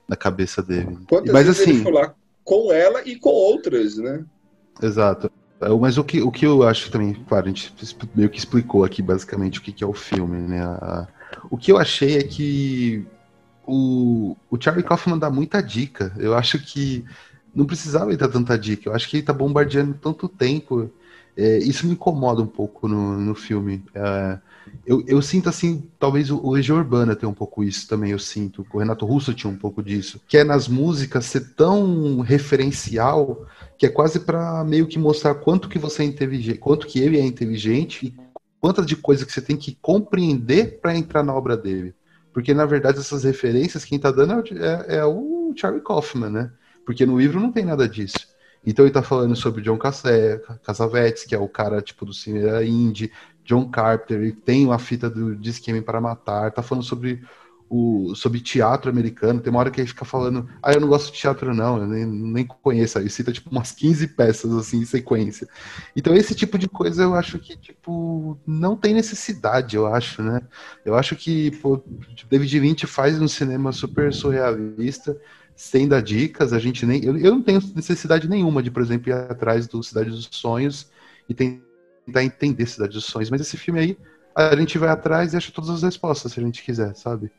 Na 0.07 0.15
cabeça 0.15 0.61
dele. 0.61 0.97
Quantas 1.07 1.33
Mas 1.33 1.45
vezes 1.45 1.61
ele 1.61 1.71
assim, 1.73 1.83
foi 1.83 1.91
lá 1.91 2.15
com 2.43 2.71
ela 2.71 3.07
e 3.07 3.15
com 3.15 3.29
outras, 3.29 3.97
né? 3.97 4.25
Exato. 4.81 5.31
Mas 5.79 5.97
o 5.97 6.03
que, 6.03 6.21
o 6.21 6.31
que 6.31 6.45
eu 6.45 6.63
acho 6.63 6.89
também, 6.89 7.13
claro, 7.27 7.45
a 7.45 7.49
gente 7.49 7.73
meio 8.15 8.29
que 8.29 8.39
explicou 8.39 8.83
aqui 8.85 9.01
basicamente 9.01 9.59
o 9.59 9.61
que, 9.61 9.73
que 9.73 9.83
é 9.83 9.87
o 9.87 9.93
filme, 9.93 10.37
né? 10.47 10.61
O 11.49 11.57
que 11.57 11.71
eu 11.71 11.77
achei 11.77 12.17
é 12.17 12.23
que 12.23 13.05
o, 13.65 14.35
o 14.49 14.57
Charlie 14.59 14.83
Kaufman 14.83 15.17
dá 15.17 15.29
muita 15.29 15.61
dica. 15.61 16.13
Eu 16.17 16.35
acho 16.35 16.59
que 16.59 17.03
não 17.53 17.65
precisava 17.65 18.09
ele 18.09 18.17
dar 18.17 18.29
tanta 18.29 18.57
dica. 18.57 18.89
Eu 18.89 18.95
acho 18.95 19.07
que 19.09 19.17
ele 19.17 19.23
tá 19.23 19.33
bombardeando 19.33 19.93
tanto 19.93 20.27
tempo. 20.27 20.89
É, 21.35 21.57
isso 21.59 21.85
me 21.85 21.93
incomoda 21.93 22.41
um 22.41 22.47
pouco 22.47 22.87
no, 22.87 23.17
no 23.17 23.35
filme. 23.35 23.83
É, 23.93 24.39
eu, 24.85 25.03
eu 25.07 25.21
sinto 25.21 25.49
assim, 25.49 25.87
talvez 25.99 26.31
o, 26.31 26.37
o 26.37 26.51
Legião 26.51 26.77
Urbana 26.77 27.15
tem 27.15 27.27
um 27.27 27.33
pouco 27.33 27.63
isso 27.63 27.87
também, 27.87 28.11
eu 28.11 28.19
sinto. 28.19 28.65
O 28.73 28.79
Renato 28.79 29.05
Russo 29.05 29.33
tinha 29.33 29.51
um 29.51 29.57
pouco 29.57 29.83
disso. 29.83 30.19
Que 30.27 30.37
é 30.37 30.43
nas 30.43 30.67
músicas 30.67 31.25
ser 31.25 31.53
tão 31.53 32.21
referencial 32.21 33.45
que 33.79 33.85
é 33.85 33.89
quase 33.89 34.19
para 34.21 34.63
meio 34.65 34.87
que 34.87 34.99
mostrar 34.99 35.35
quanto 35.35 35.69
que 35.69 35.79
você 35.79 36.03
é 36.03 36.05
inteligente, 36.05 36.59
quanto 36.59 36.85
que 36.85 36.99
ele 36.99 37.17
é 37.17 37.25
inteligente 37.25 38.07
e 38.07 38.15
quantas 38.59 38.85
de 38.85 38.97
coisas 38.97 39.25
que 39.25 39.31
você 39.31 39.41
tem 39.41 39.57
que 39.57 39.77
compreender 39.81 40.79
para 40.81 40.95
entrar 40.95 41.23
na 41.23 41.33
obra 41.33 41.55
dele. 41.57 41.95
Porque 42.33 42.53
na 42.53 42.65
verdade 42.65 42.99
essas 42.99 43.23
referências 43.23 43.85
quem 43.85 43.97
tá 43.97 44.11
dando 44.11 44.33
é, 44.33 44.95
é- 44.95 44.97
é 44.97 45.05
o 45.05 45.53
Charlie 45.55 45.81
Kaufman, 45.81 46.29
né? 46.29 46.51
Porque 46.85 47.05
no 47.05 47.19
livro 47.19 47.39
não 47.39 47.51
tem 47.53 47.65
nada 47.65 47.87
disso. 47.87 48.27
Então 48.65 48.85
ele 48.85 48.93
tá 48.93 49.01
falando 49.01 49.35
sobre 49.35 49.61
John 49.61 49.77
Cassé- 49.77 50.41
Cassavetes, 50.63 51.23
que 51.23 51.33
é 51.33 51.39
o 51.39 51.47
cara 51.47 51.81
tipo 51.81 52.05
do 52.05 52.13
cinema 52.13 52.63
indie, 52.63 53.11
John 53.45 53.69
Carpenter, 53.69 54.21
ele 54.21 54.33
tem 54.33 54.65
uma 54.65 54.77
fita 54.77 55.09
do 55.09 55.35
de 55.35 55.49
Esquema 55.51 55.81
para 55.81 56.01
Matar, 56.01 56.51
tá 56.51 56.61
falando 56.61 56.83
sobre 56.83 57.21
o 57.69 58.15
sobre 58.15 58.39
teatro 58.39 58.89
americano. 58.89 59.39
Tem 59.39 59.51
uma 59.51 59.59
hora 59.59 59.69
que 59.69 59.79
ele 59.79 59.87
fica 59.87 60.03
falando, 60.03 60.49
ah, 60.61 60.73
eu 60.73 60.81
não 60.81 60.87
gosto 60.87 61.13
de 61.13 61.19
teatro, 61.19 61.53
não, 61.53 61.77
eu 61.77 61.87
nem, 61.87 62.05
nem 62.05 62.45
conheço. 62.45 62.97
Aí 62.97 63.09
cita 63.09 63.31
tipo 63.31 63.49
umas 63.51 63.71
15 63.71 64.07
peças 64.07 64.51
assim 64.53 64.79
em 64.79 64.85
sequência. 64.85 65.47
Então, 65.95 66.15
esse 66.15 66.33
tipo 66.33 66.57
de 66.57 66.67
coisa 66.67 67.03
eu 67.03 67.13
acho 67.13 67.37
que, 67.37 67.55
tipo, 67.55 68.37
não 68.45 68.75
tem 68.75 68.93
necessidade, 68.93 69.75
eu 69.75 69.85
acho, 69.85 70.23
né? 70.23 70.41
Eu 70.83 70.95
acho 70.95 71.15
que, 71.15 71.51
pô, 71.57 71.81
David 72.29 72.59
Lynch 72.59 72.87
faz 72.87 73.21
um 73.21 73.27
cinema 73.27 73.71
super 73.71 74.11
surrealista, 74.13 75.19
sem 75.55 75.87
dar 75.87 76.01
dicas, 76.01 76.53
a 76.53 76.59
gente 76.59 76.85
nem. 76.85 77.03
Eu, 77.03 77.17
eu 77.17 77.31
não 77.31 77.41
tenho 77.41 77.61
necessidade 77.75 78.27
nenhuma 78.27 78.63
de, 78.63 78.71
por 78.71 78.81
exemplo, 78.81 79.09
ir 79.09 79.13
atrás 79.13 79.67
do 79.67 79.83
Cidade 79.83 80.09
dos 80.09 80.27
Sonhos 80.31 80.89
e 81.27 81.33
tentar 81.33 82.23
entender 82.23 82.65
Cidade 82.65 82.93
dos 82.93 83.05
Sonhos, 83.05 83.29
mas 83.29 83.41
esse 83.41 83.57
filme 83.57 83.79
aí, 83.79 83.97
a 84.33 84.55
gente 84.55 84.77
vai 84.77 84.89
atrás 84.89 85.33
e 85.33 85.37
acha 85.37 85.51
todas 85.51 85.69
as 85.69 85.83
respostas, 85.83 86.31
se 86.31 86.39
a 86.39 86.43
gente 86.43 86.63
quiser, 86.63 86.95
sabe? 86.95 87.29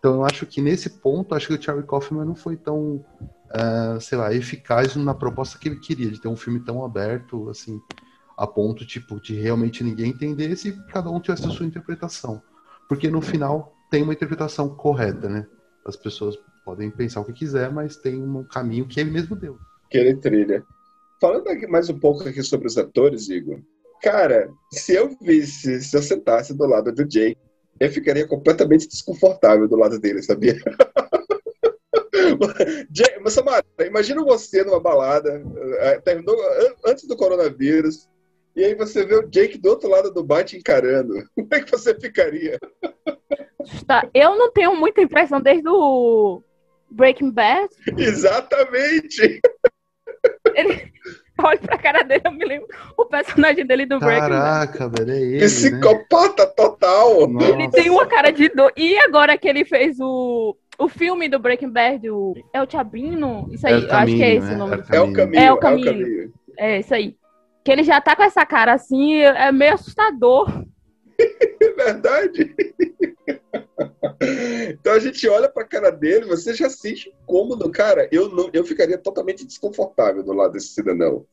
Então 0.00 0.14
eu 0.14 0.24
acho 0.24 0.46
que 0.46 0.60
nesse 0.60 0.88
ponto, 0.88 1.34
acho 1.34 1.46
que 1.46 1.54
o 1.54 1.62
Charlie 1.62 1.86
Kaufman 1.86 2.24
não 2.24 2.34
foi 2.34 2.56
tão, 2.56 3.04
ah, 3.50 3.98
sei 4.00 4.16
lá, 4.16 4.34
eficaz 4.34 4.96
na 4.96 5.14
proposta 5.14 5.58
que 5.58 5.68
ele 5.68 5.78
queria, 5.78 6.10
de 6.10 6.20
ter 6.20 6.28
um 6.28 6.36
filme 6.36 6.58
tão 6.58 6.82
aberto, 6.82 7.50
assim, 7.50 7.78
a 8.36 8.46
ponto, 8.46 8.86
tipo, 8.86 9.20
de 9.20 9.34
realmente 9.34 9.84
ninguém 9.84 10.10
entender 10.10 10.56
se 10.56 10.72
cada 10.86 11.10
um 11.10 11.20
tivesse 11.20 11.46
a 11.46 11.50
sua 11.50 11.66
interpretação. 11.66 12.42
Porque 12.88 13.10
no 13.10 13.20
final 13.20 13.76
tem 13.90 14.02
uma 14.02 14.14
interpretação 14.14 14.70
correta, 14.70 15.28
né? 15.28 15.46
As 15.84 15.96
pessoas 15.96 16.38
podem 16.64 16.90
pensar 16.90 17.20
o 17.20 17.24
que 17.24 17.34
quiser, 17.34 17.70
mas 17.70 17.96
tem 17.96 18.22
um 18.22 18.42
caminho 18.44 18.86
que 18.86 18.98
ele 18.98 19.10
mesmo 19.10 19.36
deu. 19.36 19.58
Que 19.90 19.98
ele 19.98 20.16
trilha. 20.16 20.64
Falando 21.20 21.44
mais 21.68 21.90
um 21.90 21.98
pouco 21.98 22.26
aqui 22.26 22.42
sobre 22.42 22.66
os 22.66 22.78
atores, 22.78 23.28
Igor. 23.28 23.60
Cara, 24.02 24.50
se 24.72 24.94
eu 24.94 25.14
visse, 25.20 25.82
se 25.82 25.94
eu 25.94 26.02
sentasse 26.02 26.54
do 26.54 26.64
lado 26.64 26.90
do 26.90 27.04
Jake, 27.04 27.36
eu 27.80 27.90
ficaria 27.90 28.28
completamente 28.28 28.86
desconfortável 28.86 29.66
do 29.66 29.76
lado 29.76 29.98
dele, 29.98 30.22
sabia? 30.22 30.56
Mas 33.22 33.32
Samara, 33.34 33.64
imagina 33.80 34.22
você 34.24 34.64
numa 34.64 34.80
balada, 34.80 35.42
eh, 35.80 36.00
terminou 36.00 36.34
an- 36.40 36.74
antes 36.86 37.06
do 37.06 37.16
coronavírus, 37.16 38.08
e 38.56 38.64
aí 38.64 38.74
você 38.74 39.04
vê 39.04 39.16
o 39.16 39.28
Jake 39.28 39.58
do 39.58 39.68
outro 39.70 39.88
lado 39.88 40.12
do 40.12 40.24
bar 40.24 40.44
te 40.44 40.56
encarando. 40.56 41.14
Como 41.34 41.48
é 41.52 41.60
que 41.60 41.70
você 41.70 41.94
ficaria? 41.98 42.58
Tá, 43.86 44.08
Eu 44.14 44.36
não 44.36 44.50
tenho 44.52 44.74
muita 44.76 45.00
impressão 45.02 45.40
desde 45.40 45.68
o 45.68 46.42
Breaking 46.90 47.30
Bad. 47.30 47.68
Exatamente! 47.96 49.40
Ele 50.54 50.92
olha 51.44 51.58
pra 51.58 51.78
cara 51.78 52.02
dele, 52.02 52.22
eu 52.24 52.32
me 52.32 52.44
lembro 52.44 52.68
o 52.96 53.04
personagem 53.04 53.66
dele 53.66 53.86
do 53.86 53.98
Breaking 53.98 54.28
Bad. 54.28 54.32
Caraca, 54.32 54.88
velho, 54.88 55.12
é 55.12 55.20
ele, 55.20 55.38
né? 55.38 55.46
Psicopata 55.46 56.46
total! 56.46 57.22
Ele 57.40 57.70
tem 57.70 57.90
uma 57.90 58.06
cara 58.06 58.30
de 58.30 58.48
dor. 58.48 58.72
E 58.76 58.98
agora 58.98 59.36
que 59.36 59.48
ele 59.48 59.64
fez 59.64 59.98
o, 60.00 60.56
o 60.78 60.88
filme 60.88 61.28
do 61.28 61.38
Breaking 61.38 61.70
Bad, 61.70 62.10
o 62.10 62.34
El 62.52 62.68
Chabino, 62.70 63.48
isso 63.50 63.66
aí, 63.66 63.74
É 63.74 63.76
o 63.76 63.80
eu 63.80 63.94
acho 63.94 64.16
que 64.16 64.22
é 64.22 64.36
Caminho, 64.36 64.38
esse 64.38 64.46
né? 64.46 64.54
o 64.54 64.58
nome. 64.58 64.82
É 64.90 65.00
o 65.00 65.12
Caminho. 65.12 65.42
É 65.42 65.52
o 65.52 65.56
caminho. 65.56 66.32
É 66.58 66.78
isso 66.80 66.94
aí. 66.94 67.16
Que 67.64 67.72
ele 67.72 67.82
já 67.82 68.00
tá 68.00 68.16
com 68.16 68.22
essa 68.22 68.44
cara 68.46 68.72
assim, 68.72 69.20
é 69.20 69.52
meio 69.52 69.74
assustador. 69.74 70.46
É 71.62 71.72
verdade. 71.74 72.54
Então 74.70 74.92
a 74.92 74.98
gente 74.98 75.26
olha 75.28 75.48
pra 75.48 75.64
cara 75.64 75.90
dele, 75.90 76.26
você 76.26 76.54
já 76.54 76.68
sente 76.68 77.12
cômodo, 77.26 77.70
cara. 77.70 78.08
Eu 78.12 78.28
não, 78.28 78.50
eu 78.52 78.64
ficaria 78.64 78.98
totalmente 78.98 79.46
desconfortável 79.46 80.22
do 80.22 80.32
lado 80.32 80.52
desse 80.52 80.68
cidadão. 80.68 81.24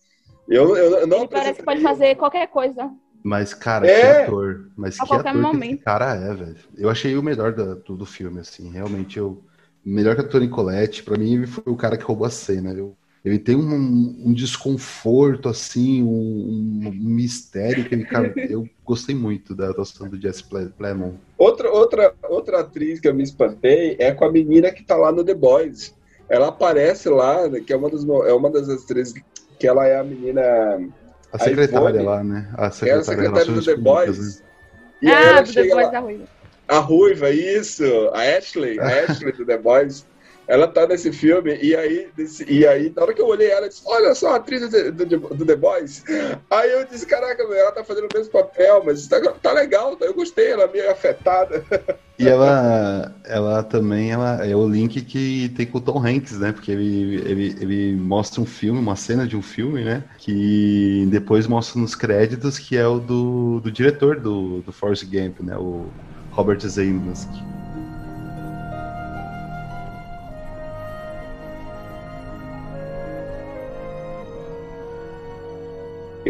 Eu, 0.48 0.76
eu, 0.78 1.00
eu 1.00 1.08
não 1.08 1.20
Ele 1.20 1.28
parece 1.28 1.60
que 1.60 1.66
pode 1.66 1.82
fazer 1.82 2.16
qualquer 2.16 2.48
coisa. 2.48 2.90
Mas, 3.24 3.54
cara, 3.54 3.86
É. 3.88 4.14
que 4.14 4.22
ator. 4.24 4.72
Mas 4.78 4.98
A 5.00 5.04
que 5.04 5.10
qualquer 5.10 5.30
ator 5.30 5.42
que 5.42 5.48
momento. 5.48 5.76
esse 5.76 5.84
cara 5.84 6.16
é, 6.16 6.34
velho. 6.34 6.56
Eu 6.78 6.90
achei 6.90 7.18
o 7.18 7.24
melhor 7.24 7.52
do, 7.54 7.76
do 7.76 8.06
filme, 8.06 8.40
assim. 8.40 8.72
Realmente, 8.72 9.18
eu... 9.20 9.44
Melhor 9.84 10.16
que 10.16 10.22
a 10.22 10.28
Toni 10.28 10.50
Collette, 10.50 11.04
pra 11.04 11.18
mim, 11.18 11.46
foi 11.46 11.64
o 11.72 11.76
cara 11.78 11.98
que 11.98 12.04
roubou 12.04 12.28
a 12.28 12.30
cena. 12.30 12.72
Eu, 12.74 12.98
ele 13.26 13.40
tem 13.40 13.56
um, 13.56 14.16
um 14.26 14.34
desconforto, 14.34 15.50
assim, 15.50 16.02
um, 16.04 16.88
um 16.88 16.92
mistério 16.92 17.84
que 17.86 17.96
ele... 17.96 18.06
cara, 18.06 18.32
eu 18.50 18.68
gostei 18.86 19.14
muito 19.16 19.54
da 19.56 19.70
atuação 19.70 20.08
do 20.08 20.20
Jesse 20.22 20.44
Ple- 20.44 20.70
Plemons. 20.78 21.16
Outra, 21.38 21.70
outra, 21.72 22.14
outra 22.30 22.60
atriz 22.62 23.00
que 23.00 23.08
eu 23.08 23.14
me 23.14 23.24
espantei 23.24 23.96
é 24.00 24.12
com 24.14 24.26
a 24.26 24.32
menina 24.32 24.72
que 24.72 24.84
tá 24.84 24.96
lá 24.96 25.12
no 25.12 25.24
The 25.24 25.34
Boys. 25.34 25.94
Ela 26.30 26.48
aparece 26.50 27.10
lá, 27.10 27.48
né, 27.48 27.60
que 27.60 27.72
é 27.74 27.78
uma 27.78 27.90
das, 27.90 28.04
é 28.04 28.34
uma 28.34 28.50
das 28.50 28.70
atrizes 28.70 29.14
que 29.60 29.68
ela 29.68 29.86
é 29.88 29.98
a 30.00 30.04
menina. 30.04 30.42
A 31.32 31.40
secretária 31.40 31.90
Ivone. 32.00 32.04
lá, 32.06 32.24
né? 32.24 32.50
A 32.58 32.66
É 32.66 32.68
a 32.68 32.72
secretária, 32.72 33.00
de 33.02 33.06
secretária 33.06 33.54
do 33.54 33.64
The 33.66 33.76
Públicas, 33.76 34.18
Boys. 34.18 34.40
né? 34.40 34.46
E 35.02 35.12
ah, 35.12 35.42
do 35.42 35.54
The 35.54 35.62
Boys 35.64 35.74
lá- 35.76 35.90
da 35.90 36.00
Ruiva. 36.00 36.24
a 36.68 36.80
Ruiva, 36.80 37.30
isso, 37.30 37.84
a 38.14 38.38
Ashley, 38.38 38.80
a 38.80 38.86
Ashley 39.06 39.32
do 39.34 39.46
The 39.46 39.58
Boys, 39.58 40.06
ela 40.48 40.68
tá 40.68 40.88
nesse 40.88 41.12
filme, 41.12 41.58
e 41.62 41.76
aí, 41.76 42.10
e 42.48 42.66
aí 42.66 42.94
na 42.96 43.04
hora 43.04 43.14
que 43.14 43.22
eu 43.22 43.28
olhei 43.28 43.50
ela, 43.52 43.66
eu 43.66 43.70
disse, 43.70 43.82
olha 43.86 44.16
só 44.16 44.36
atriz 44.36 44.62
do, 44.70 44.92
do- 45.06 45.36
do 45.36 45.46
The 45.46 45.56
Boys. 45.56 46.04
Aí 46.50 46.72
eu 46.72 46.86
disse, 46.86 47.06
caraca, 47.06 47.44
meu, 47.48 47.54
ela 47.58 47.72
tá 47.72 47.84
fazendo 47.84 48.08
o 48.08 48.14
mesmo 48.14 48.32
papel, 48.32 48.82
mas 48.86 49.08
tá, 49.08 49.20
tá 49.42 49.52
legal, 49.52 49.98
eu 50.00 50.14
gostei, 50.14 50.52
ela 50.52 50.64
é 50.64 50.72
meio 50.72 50.90
afetada. 50.92 51.64
E 52.20 52.28
ela, 52.28 53.14
ela 53.26 53.62
também 53.62 54.12
ela 54.12 54.44
é 54.44 54.56
o 54.56 54.68
link 54.68 55.02
que 55.04 55.50
tem 55.50 55.68
com 55.68 55.78
o 55.78 55.82
Tom 55.82 56.04
Hanks, 56.04 56.40
né? 56.40 56.52
Porque 56.52 56.72
ele, 56.72 57.16
ele, 57.18 57.56
ele 57.60 57.96
mostra 57.96 58.42
um 58.42 58.46
filme, 58.46 58.80
uma 58.80 58.96
cena 58.96 59.28
de 59.28 59.38
um 59.38 59.42
filme, 59.42 59.84
né? 59.84 60.04
Que 60.18 61.06
depois 61.12 61.46
mostra 61.46 61.80
nos 61.80 61.94
créditos 61.94 62.58
que 62.58 62.76
é 62.76 62.88
o 62.88 63.00
do, 63.00 63.60
do 63.60 63.72
diretor 63.72 64.20
do, 64.20 64.64
do 64.64 64.72
Forrest 64.72 65.04
Gump, 65.06 65.42
né? 65.42 65.56
O 65.58 65.92
Robert 66.32 66.60
Zemeckis. 66.68 67.28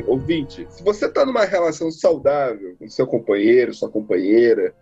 Ouvinte, 0.08 0.66
se 0.70 0.84
você 0.84 1.08
tá 1.10 1.26
numa 1.26 1.44
relação 1.46 1.92
saudável 1.92 2.76
com 2.80 2.90
seu 2.90 3.06
companheiro, 3.06 3.74
sua 3.74 3.90
companheira, 3.90 4.74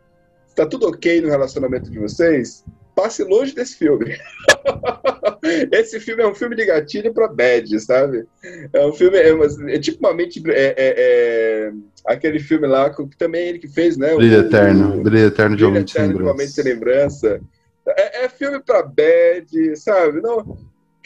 tá 0.56 0.66
tudo 0.66 0.88
ok 0.88 1.20
no 1.22 1.30
relacionamento 1.30 1.90
de 1.90 1.98
vocês, 2.00 2.64
passe 2.96 3.24
longe 3.24 3.54
desse 3.54 3.76
filme. 3.76 4.16
Esse 5.72 6.00
filme 6.00 6.24
é 6.24 6.28
um 6.28 6.34
filme 6.36 6.56
de 6.56 6.66
gatilho 6.66 7.14
pra 7.14 7.28
bad, 7.28 7.80
sabe? 7.80 8.26
É 8.74 8.86
um 8.86 8.94
filme, 8.94 9.18
é, 9.18 9.34
uma- 9.34 9.72
é 9.72 9.80
tipo 9.80 10.00
uma 10.00 10.14
mente. 10.14 10.42
É, 10.50 10.74
é- 10.78 11.68
é 11.68 11.74
aquele 12.06 12.40
filme 12.40 12.68
lá 12.68 12.90
que 12.90 13.06
também 13.18 13.42
é 13.42 13.50
ele 13.50 13.60
que 13.60 13.68
fez, 13.68 13.98
né? 13.98 14.16
Brilho 14.16 14.38
O- 14.38 14.46
Eterno, 14.46 15.04
Brilho 15.04 15.28
Eterno 15.28 15.56
de 15.56 15.66
Homem 15.66 15.84
de 15.84 15.98
Lembrança. 16.00 16.64
Lembrança. 16.64 17.42
É, 17.88 18.26
é 18.26 18.30
filme 18.30 18.60
pra 18.60 18.82
bad, 18.82 19.76
sabe? 19.76 20.22
Não. 20.22 20.58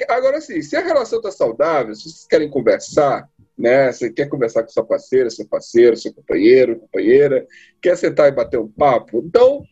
Agora, 0.07 0.37
assim, 0.37 0.61
se 0.61 0.77
a 0.77 0.81
relação 0.81 1.21
tá 1.21 1.31
saudável, 1.31 1.93
se 1.93 2.03
vocês 2.03 2.25
querem 2.29 2.49
conversar, 2.49 3.27
né? 3.59 3.91
Você 3.91 4.09
quer 4.09 4.29
conversar 4.29 4.63
com 4.63 4.69
sua 4.69 4.85
parceira, 4.85 5.29
seu 5.29 5.45
parceiro, 5.45 5.97
seu 5.97 6.13
companheiro, 6.13 6.79
companheira, 6.79 7.45
quer 7.81 7.97
sentar 7.97 8.29
e 8.29 8.35
bater 8.35 8.57
um 8.59 8.67
papo, 8.69 9.21
então 9.25 9.63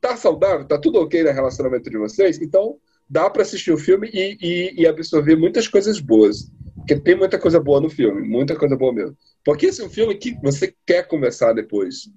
tá 0.00 0.16
saudável, 0.16 0.66
tá 0.66 0.78
tudo 0.78 0.98
ok 0.98 1.22
no 1.22 1.30
relacionamento 1.30 1.88
de 1.88 1.96
vocês, 1.96 2.40
então 2.40 2.76
dá 3.08 3.28
pra 3.30 3.42
assistir 3.42 3.72
o 3.72 3.78
filme 3.78 4.10
e, 4.12 4.36
e- 4.40 4.82
e 4.82 4.86
absorver 4.86 5.36
muitas 5.36 5.68
coisas 5.68 6.00
boas. 6.00 6.50
Porque 6.76 6.98
tem 6.98 7.14
muita 7.16 7.38
coisa 7.38 7.60
boa 7.60 7.80
no 7.80 7.90
filme, 7.90 8.26
muita 8.26 8.56
coisa 8.56 8.76
boa 8.76 8.92
mesmo. 8.92 9.16
Porque 9.44 9.66
esse 9.66 9.80
é 9.80 9.84
um 9.84 9.90
filme 9.90 10.14
que 10.16 10.34
você 10.42 10.74
quer 10.86 11.06
conversar 11.06 11.52
depois. 11.52 12.08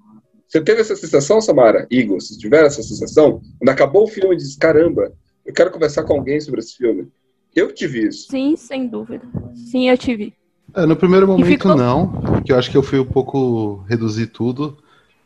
Você 0.48 0.61
teve 0.61 0.81
essa 0.81 0.95
sensação, 0.95 1.41
Samara? 1.41 1.85
Igor, 1.91 2.22
se 2.22 2.38
tiver 2.38 2.64
essa 2.65 2.81
sensação, 2.81 3.41
quando 3.60 3.69
acabou 3.69 4.03
o 4.03 4.07
filme, 4.07 4.35
diz: 4.38 4.56
caramba, 4.56 5.11
eu 5.45 5.53
quero 5.53 5.72
conversar 5.72 6.03
com 6.03 6.14
alguém 6.14 6.40
sobre 6.40 6.60
esse 6.60 6.76
filme. 6.77 7.07
Eu 7.56 7.72
tive 7.73 8.07
isso. 8.07 8.30
Sim, 8.30 8.56
sem 8.56 8.88
dúvida. 8.88 9.27
Sim, 9.72 9.90
eu 9.90 9.98
tive. 9.98 10.34
É, 10.76 10.86
no 10.86 10.95
primeiro 10.95 11.28
momento 11.28 11.48
ficou- 11.48 11.76
não, 11.76 12.10
porque 12.10 12.52
eu 12.52 12.58
acho 12.58 12.72
que 12.72 12.78
eu 12.78 12.84
fui 12.84 13.00
um 13.00 13.06
pouco 13.06 13.84
reduzir 13.88 14.28
tudo. 14.28 14.78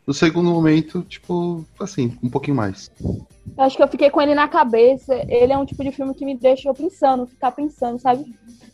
No 0.06 0.12
segundo 0.14 0.50
momento, 0.50 1.02
tipo, 1.02 1.64
assim, 1.80 2.16
um 2.22 2.28
pouquinho 2.30 2.56
mais. 2.56 2.90
Eu 3.00 3.64
acho 3.64 3.76
que 3.76 3.82
eu 3.82 3.88
fiquei 3.88 4.10
com 4.10 4.22
ele 4.22 4.34
na 4.34 4.46
cabeça. 4.48 5.14
Ele 5.28 5.52
é 5.52 5.58
um 5.58 5.64
tipo 5.64 5.82
de 5.82 5.90
filme 5.92 6.14
que 6.14 6.24
me 6.24 6.36
deixa 6.36 6.72
pensando, 6.72 7.26
ficar 7.26 7.50
pensando, 7.52 7.98
sabe? 7.98 8.24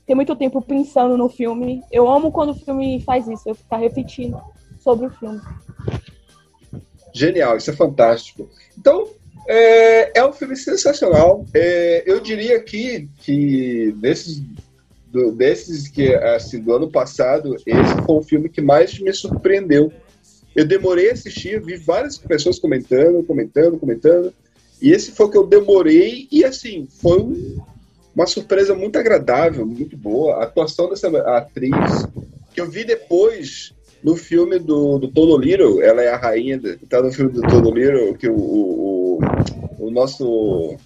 Tem 0.07 0.15
muito 0.15 0.37
tempo 0.37 0.61
pensando 0.61 1.17
no 1.17 1.29
filme. 1.29 1.83
Eu 1.91 2.09
amo 2.09 2.31
quando 2.31 2.51
o 2.51 2.55
filme 2.55 3.01
faz 3.01 3.27
isso, 3.27 3.49
eu 3.49 3.55
ficar 3.55 3.79
repetindo 3.79 4.39
sobre 4.79 5.07
o 5.07 5.11
filme. 5.11 5.41
Genial, 7.15 7.57
isso 7.57 7.71
é 7.71 7.75
fantástico. 7.75 8.49
Então, 8.79 9.09
é, 9.49 10.19
é 10.19 10.27
um 10.27 10.33
filme 10.33 10.57
sensacional. 10.57 11.47
É, 11.55 12.03
eu 12.07 12.21
diria 12.21 12.57
aqui 12.57 13.09
que 13.19 13.93
desses, 13.99 14.43
do- 15.15 15.31
desses 15.31 15.87
que 15.87 16.13
assim, 16.13 16.61
do 16.61 16.75
ano 16.75 16.91
passado, 16.91 17.55
esse 17.65 17.95
foi 18.05 18.17
o 18.17 18.23
filme 18.23 18.49
que 18.49 18.61
mais 18.61 18.99
me 18.99 19.13
surpreendeu. 19.13 19.93
Eu 20.57 20.67
demorei 20.67 21.11
a 21.11 21.13
assistir, 21.13 21.61
vi 21.63 21.77
várias 21.77 22.19
pessoas 22.19 22.59
comentando, 22.59 23.23
comentando, 23.23 23.79
comentando. 23.79 24.33
E 24.83 24.91
esse 24.91 25.13
foi 25.13 25.27
o 25.27 25.31
que 25.31 25.39
eu 25.39 25.47
demorei, 25.47 26.27
e 26.31 26.45
assim, 26.45 26.87
foi 27.01 27.21
um- 27.21 27.59
uma 28.15 28.27
surpresa 28.27 28.75
muito 28.75 28.99
agradável, 28.99 29.65
muito 29.65 29.97
boa. 29.97 30.35
A 30.37 30.45
atuação 30.45 30.89
dessa 30.91 31.09
atriz, 31.37 32.07
que 32.53 32.61
eu 32.61 32.69
vi 32.69 32.85
depois 32.85 33.73
no 34.03 34.17
filme 34.17 34.59
do, 34.59 34.99
do 34.99 35.09
Todo 35.09 35.39
Little, 35.39 35.81
ela 35.83 36.03
é 36.03 36.09
a 36.09 36.17
rainha, 36.17 36.61
tá 36.89 37.01
no 37.03 37.13
filme 37.13 37.33
do 37.33 37.41
Todo 37.43 37.71
Little, 37.73 38.15
que 38.15 38.29
o, 38.29 38.37
o, 38.37 39.19
o 39.79 39.91
nosso, 39.91 40.77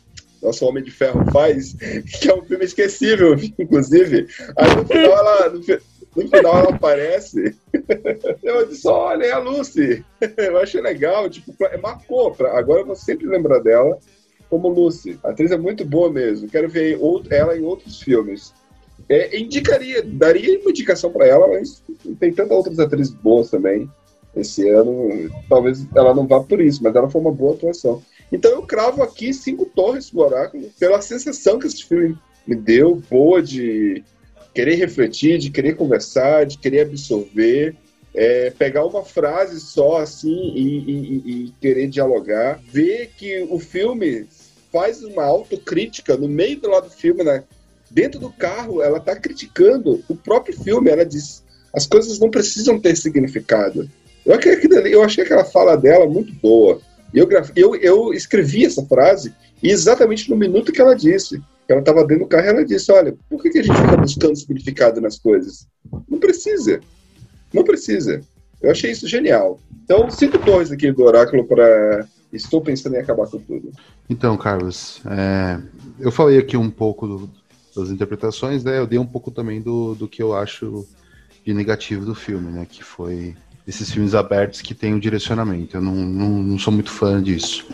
nosso 0.43 0.65
Homem 0.67 0.83
de 0.83 0.91
Ferro 0.91 1.25
faz, 1.33 1.75
que 2.21 2.29
é 2.31 2.35
um 2.35 2.43
filme 2.43 2.65
esquecível, 2.65 3.35
inclusive. 3.59 4.27
Aí 4.57 4.77
no 4.77 4.85
final 4.87 5.13
ela, 5.19 5.49
no, 5.51 5.59
no 5.61 6.29
final 6.31 6.59
ela 6.59 6.71
aparece. 6.75 7.57
Eu 8.43 8.67
disse, 8.67 8.87
olha, 8.89 9.25
é 9.25 9.33
a 9.33 9.39
Lucy. 9.39 10.05
Eu 10.37 10.59
achei 10.59 10.81
legal, 10.81 11.29
tipo, 11.29 11.53
pra- 11.55 11.77
marcou. 11.79 12.33
Pra, 12.33 12.59
agora 12.59 12.81
eu 12.81 12.87
vou 12.87 12.97
sempre 12.97 13.27
lembrar 13.27 13.59
dela 13.61 13.99
como 14.49 14.69
Lucy. 14.69 15.19
A 15.23 15.31
atriz 15.31 15.51
é 15.51 15.57
muito 15.59 15.85
boa 15.85 16.11
mesmo. 16.11 16.49
Quero 16.49 16.69
ver 16.69 16.99
out- 17.01 17.33
ela 17.33 17.57
em 17.57 17.63
outros 17.63 18.01
filmes. 18.01 18.55
É, 19.09 19.39
indicaria, 19.39 20.03
daria 20.03 20.59
uma 20.61 20.71
indicação 20.71 21.11
para 21.11 21.27
ela, 21.27 21.47
mas 21.49 21.83
tem 22.19 22.33
tantas 22.33 22.57
outras 22.57 22.79
atrizes 22.79 23.15
boas 23.15 23.51
também 23.51 23.89
esse 24.41 24.69
ano. 24.69 25.31
Talvez 25.49 25.87
ela 25.95 26.15
não 26.15 26.27
vá 26.27 26.41
por 26.41 26.61
isso, 26.61 26.83
mas 26.83 26.95
ela 26.95 27.11
foi 27.11 27.21
uma 27.21 27.33
boa 27.33 27.55
atuação. 27.55 28.03
Então 28.31 28.51
eu 28.51 28.63
cravo 28.63 29.03
aqui 29.03 29.33
cinco 29.33 29.67
torres 29.67 30.11
do 30.11 30.21
Oráculo 30.21 30.71
pela 30.79 31.01
sensação 31.01 31.59
que 31.59 31.67
esse 31.67 31.85
filme 31.85 32.17
me 32.47 32.55
deu, 32.55 33.03
boa 33.11 33.43
de 33.43 34.03
querer 34.55 34.75
refletir, 34.77 35.39
de 35.39 35.51
querer 35.51 35.75
conversar, 35.77 36.47
de 36.47 36.59
querer 36.59 36.81
absorver. 36.83 37.77
é, 38.15 38.51
pegar 38.51 38.85
uma 38.87 39.05
frase 39.05 39.61
só 39.61 39.99
assim 39.99 40.53
e, 40.55 40.79
e- 40.79 41.45
e- 41.47 41.53
querer 41.61 41.87
dialogar, 41.89 42.59
ver 42.73 43.11
que 43.17 43.47
o 43.51 43.59
filme 43.61 44.27
faz 44.73 45.05
uma 45.05 45.25
autocrítica 45.25 46.17
no 46.17 46.27
meio 46.27 46.59
do 46.59 46.69
lado 46.69 46.89
do 46.89 46.95
filme, 46.95 47.23
né? 47.23 47.45
dentro 47.91 48.19
do 48.21 48.31
carro, 48.31 48.83
ela 48.83 48.99
está 48.99 49.17
criticando 49.17 50.03
o 50.09 50.17
próprio 50.17 50.59
filme. 50.59 50.91
Ela 50.91 51.05
diz: 51.05 51.43
as 51.73 51.87
coisas 51.87 52.19
não 52.19 52.31
precisam 52.31 52.81
ter 52.81 52.97
significado. 52.97 53.89
Eu 54.29 54.35
achei, 54.39 54.53
aquilo 54.53 54.77
ali- 54.79 54.93
eu 54.93 55.03
achei 55.03 55.25
aquela 55.25 55.45
fala 55.45 55.77
dela 55.77 56.07
muito 56.07 56.33
boa. 56.35 56.81
E 57.15 57.19
Eu, 57.19 57.29
eu, 57.57 57.75
eu 57.77 58.13
escrevi 58.13 58.65
essa 58.67 58.85
frase 58.85 59.33
exatamente 59.63 60.29
no 60.31 60.37
minuto 60.37 60.71
que 60.71 60.81
ela 60.81 60.95
disse. 60.95 61.41
Ela 61.67 61.81
estava 61.81 62.05
dentro 62.05 62.25
do 62.25 62.29
carro 62.29 62.45
e 62.45 62.49
ela 62.49 62.65
disse: 62.65 62.91
Olha, 62.93 63.15
por 63.29 63.43
que, 63.43 63.51
que 63.51 63.59
a 63.59 63.63
gente 63.63 63.81
fica 63.81 63.97
buscando 63.97 64.37
significado 64.37 65.01
nas 65.01 65.19
coisas? 65.19 65.67
Não 66.09 66.19
precisa. 66.19 66.81
Não 67.53 67.65
precisa. 67.65 68.21
Eu 68.61 68.71
achei 68.71 68.91
isso 68.91 69.07
genial. 69.09 69.59
Então, 69.85 70.11
cinco 70.11 70.39
torres 70.39 70.71
aqui 70.71 70.93
do 70.93 71.03
Oráculo 71.05 71.45
para. 71.47 72.07
Estou 72.33 72.61
pensando 72.61 72.95
em 72.95 72.99
acabar 72.99 73.27
com 73.27 73.39
tudo. 73.39 73.71
Então, 74.11 74.37
Carlos, 74.37 75.01
é, 75.07 75.59
eu 75.99 76.13
falei 76.13 76.39
aqui 76.39 76.59
um 76.59 76.69
pouco 76.71 77.07
do- 77.07 77.31
das 77.75 77.89
interpretações, 77.89 78.63
né? 78.63 78.79
Eu 78.79 78.87
dei 78.87 78.99
um 78.99 79.07
pouco 79.07 79.31
também 79.31 79.63
do, 79.63 79.95
do 79.95 80.07
que 80.07 80.23
eu 80.23 80.35
acho 80.37 80.87
de 81.45 81.55
negativo 81.55 82.05
do 82.05 82.15
filme, 82.15 82.51
né? 82.53 82.67
Que 82.69 82.85
foi 82.85 83.35
esses 83.69 83.93
filmes 83.93 84.15
abertos 84.15 84.63
que 84.63 84.75
tem 84.75 84.95
o 84.95 85.01
direcionamento. 85.01 85.77
Eu 85.77 85.83
não, 85.83 85.95
não, 85.95 86.29
não 86.43 86.59
sou 86.59 86.73
muito 86.73 86.91
fã 86.91 87.23
disso. 87.23 87.67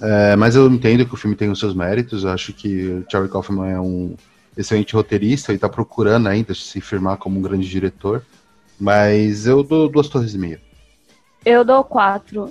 É, 0.00 0.34
mas 0.34 0.56
eu 0.56 0.66
entendo 0.66 1.04
que 1.04 1.12
o 1.12 1.16
filme 1.16 1.36
tem 1.36 1.50
os 1.50 1.58
seus 1.58 1.74
méritos. 1.74 2.24
Eu 2.24 2.30
acho 2.30 2.54
que 2.54 2.86
o 2.86 3.04
Charlie 3.10 3.30
Kaufman 3.30 3.70
é 3.70 3.78
um 3.78 4.16
excelente 4.56 4.94
roteirista 4.94 5.52
e 5.52 5.56
está 5.56 5.68
procurando 5.68 6.26
ainda 6.26 6.54
se 6.54 6.80
firmar 6.80 7.18
como 7.18 7.38
um 7.38 7.42
grande 7.42 7.68
diretor. 7.68 8.24
Mas 8.80 9.46
eu 9.46 9.62
dou 9.62 9.90
duas 9.90 10.08
torres 10.08 10.32
e 10.32 10.38
meia. 10.38 10.60
Eu 11.44 11.64
dou 11.64 11.84
quatro. 11.84 12.50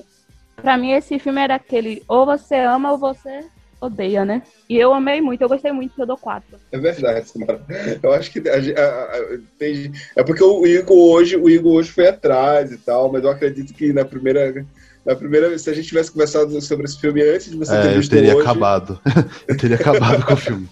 Pra 0.55 0.77
mim, 0.77 0.91
esse 0.91 1.17
filme 1.17 1.41
era 1.41 1.55
aquele 1.55 2.03
ou 2.07 2.23
você 2.23 2.55
ama 2.55 2.91
ou 2.91 2.99
você 2.99 3.45
odeia, 3.81 4.23
né? 4.23 4.43
E 4.69 4.77
eu 4.77 4.93
amei 4.93 5.19
muito, 5.21 5.41
eu 5.41 5.49
gostei 5.49 5.71
muito, 5.71 5.93
eu 5.99 6.05
dou 6.07 6.17
quatro. 6.17 6.57
É 6.71 6.77
verdade, 6.77 7.27
Samara. 7.29 7.65
Eu 8.01 8.13
acho 8.13 8.31
que 8.31 8.39
a, 8.47 8.53
a- 8.53 9.17
a- 9.17 9.39
tem- 9.57 9.91
é 10.15 10.23
porque 10.23 10.43
o 10.43 10.65
Igor 10.65 10.95
hoje, 10.97 11.35
o 11.35 11.49
Igor 11.49 11.73
hoje 11.73 11.91
foi 11.91 12.07
atrás 12.07 12.71
e 12.71 12.77
tal, 12.77 13.11
mas 13.11 13.23
eu 13.23 13.29
acredito 13.31 13.73
que 13.73 13.91
na 13.91 14.05
primeira, 14.05 14.65
na 15.05 15.15
primeira 15.15 15.49
vez, 15.49 15.61
se 15.63 15.69
a 15.69 15.73
gente 15.73 15.87
tivesse 15.87 16.11
conversado 16.11 16.61
sobre 16.61 16.85
esse 16.85 16.99
filme 16.99 17.21
antes 17.23 17.49
de 17.51 17.57
você 17.57 17.71
ter 17.71 17.77
É, 17.77 17.91
eu 17.91 17.97
visto 17.97 18.11
teria 18.11 18.35
hoje, 18.35 18.47
acabado. 18.47 18.99
eu 19.49 19.57
teria 19.57 19.75
acabado 19.77 20.25
com 20.25 20.33
o 20.33 20.37
filme. 20.37 20.69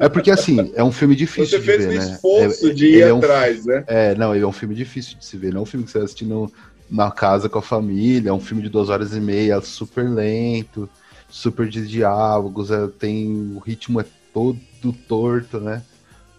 É 0.00 0.08
porque, 0.08 0.30
assim, 0.30 0.72
é 0.76 0.84
um 0.84 0.92
filme 0.92 1.16
difícil 1.16 1.58
você 1.58 1.58
de 1.58 1.66
fez 1.66 1.78
ver, 1.84 1.88
o 1.88 1.92
né? 1.92 2.14
esforço 2.14 2.70
É- 2.70 2.74
de 2.74 2.86
ir 2.86 2.94
ele 2.94 3.02
é 3.08 3.14
um 3.14 3.18
atrás, 3.18 3.64
né? 3.64 3.84
É, 3.88 4.14
não, 4.14 4.34
ele 4.34 4.44
é 4.44 4.46
um 4.46 4.52
filme 4.52 4.74
difícil 4.74 5.18
de 5.18 5.24
se 5.24 5.36
ver. 5.36 5.52
Não 5.52 5.60
é 5.60 5.62
um 5.62 5.66
filme 5.66 5.84
que 5.84 5.90
você 5.92 5.98
vai 5.98 6.04
assistir 6.04 6.26
no- 6.26 6.50
na 6.88 7.10
casa 7.10 7.48
com 7.48 7.58
a 7.58 7.62
família. 7.62 8.30
É 8.30 8.32
um 8.32 8.40
filme 8.40 8.62
de 8.62 8.68
duas 8.68 8.88
horas 8.88 9.14
e 9.14 9.20
meia, 9.20 9.60
super 9.60 10.08
lento, 10.08 10.90
super 11.34 11.68
de 11.68 11.84
diálogos. 11.86 12.70
é, 12.70 12.86
tem 12.86 13.52
o 13.56 13.58
ritmo 13.58 14.00
é 14.00 14.04
todo 14.32 14.92
torto, 15.08 15.58
né? 15.58 15.82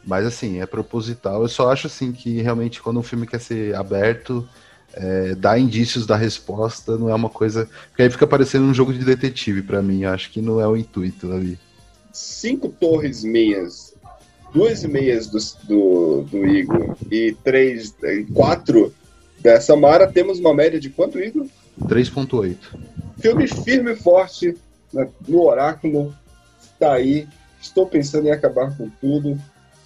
Mas 0.05 0.25
assim, 0.25 0.61
é 0.61 0.65
proposital. 0.65 1.41
Eu 1.41 1.49
só 1.49 1.69
acho 1.71 1.87
assim 1.87 2.13
que 2.13 2.41
realmente 2.41 2.81
quando 2.81 2.99
um 2.99 3.03
filme 3.03 3.27
quer 3.27 3.41
ser 3.41 3.75
aberto, 3.75 4.47
é, 4.93 5.35
dar 5.35 5.59
indícios 5.59 6.05
da 6.05 6.15
resposta 6.15 6.97
não 6.97 7.09
é 7.09 7.13
uma 7.13 7.29
coisa. 7.29 7.67
Porque 7.89 8.03
aí 8.03 8.09
fica 8.09 8.25
parecendo 8.25 8.65
um 8.65 8.73
jogo 8.73 8.93
de 8.93 9.03
detetive 9.03 9.61
para 9.61 9.81
mim. 9.81 10.05
Acho 10.05 10.31
que 10.31 10.41
não 10.41 10.61
é 10.61 10.67
o 10.67 10.77
intuito 10.77 11.31
ali. 11.33 11.59
Cinco 12.13 12.69
torres 12.69 13.25
meias, 13.25 13.93
duas 14.53 14.81
meias 14.85 15.27
do, 15.27 15.39
do, 15.67 16.21
do 16.31 16.45
Igor 16.47 16.95
e 17.11 17.35
três, 17.43 17.93
quatro 18.33 18.93
da 19.41 19.59
Samara, 19.59 20.07
temos 20.07 20.39
uma 20.39 20.53
média 20.53 20.79
de 20.79 20.89
quanto, 20.89 21.19
Igor? 21.19 21.47
3.8. 21.81 22.55
Filme 23.19 23.47
firme 23.47 23.91
e 23.91 23.95
forte 23.97 24.55
né, 24.93 25.09
no 25.27 25.41
Oráculo. 25.43 26.13
Está 26.61 26.93
aí. 26.93 27.27
Estou 27.61 27.87
pensando 27.87 28.27
em 28.27 28.31
acabar 28.31 28.75
com 28.77 28.89
tudo. 29.01 29.39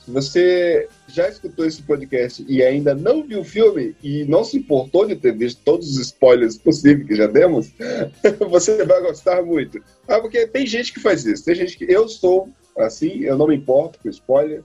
Se 0.04 0.12
você 0.12 0.88
já 1.08 1.30
escutou 1.30 1.66
esse 1.66 1.84
podcast 1.84 2.44
e 2.48 2.64
ainda 2.64 2.96
não 2.96 3.24
viu 3.24 3.42
o 3.42 3.46
filme 3.46 3.96
e 4.04 4.26
não 4.26 4.44
se 4.44 4.58
importou 4.58 5.06
de 5.06 5.16
ter 5.16 5.36
visto 5.36 5.62
todos 5.64 5.88
os 5.88 6.00
spoilers 6.00 6.58
possíveis 6.58 7.08
que 7.08 7.16
já 7.16 7.28
demos, 7.28 7.72
você 8.50 8.84
vai 8.86 9.02
gostar 9.02 9.44
muito. 9.44 9.82
Ah, 10.08 10.20
porque 10.20 10.48
tem 10.48 10.66
gente 10.66 10.94
que 10.94 11.00
faz 11.00 11.26
isso. 11.26 11.46
Tem 11.46 11.56
gente 11.56 11.78
que. 11.78 11.86
Eu 11.86 12.10
sou 12.10 12.50
assim, 12.78 13.20
eu 13.20 13.38
não 13.38 13.48
me 13.48 13.56
importo 13.56 14.00
com 14.00 14.10
spoiler. 14.10 14.64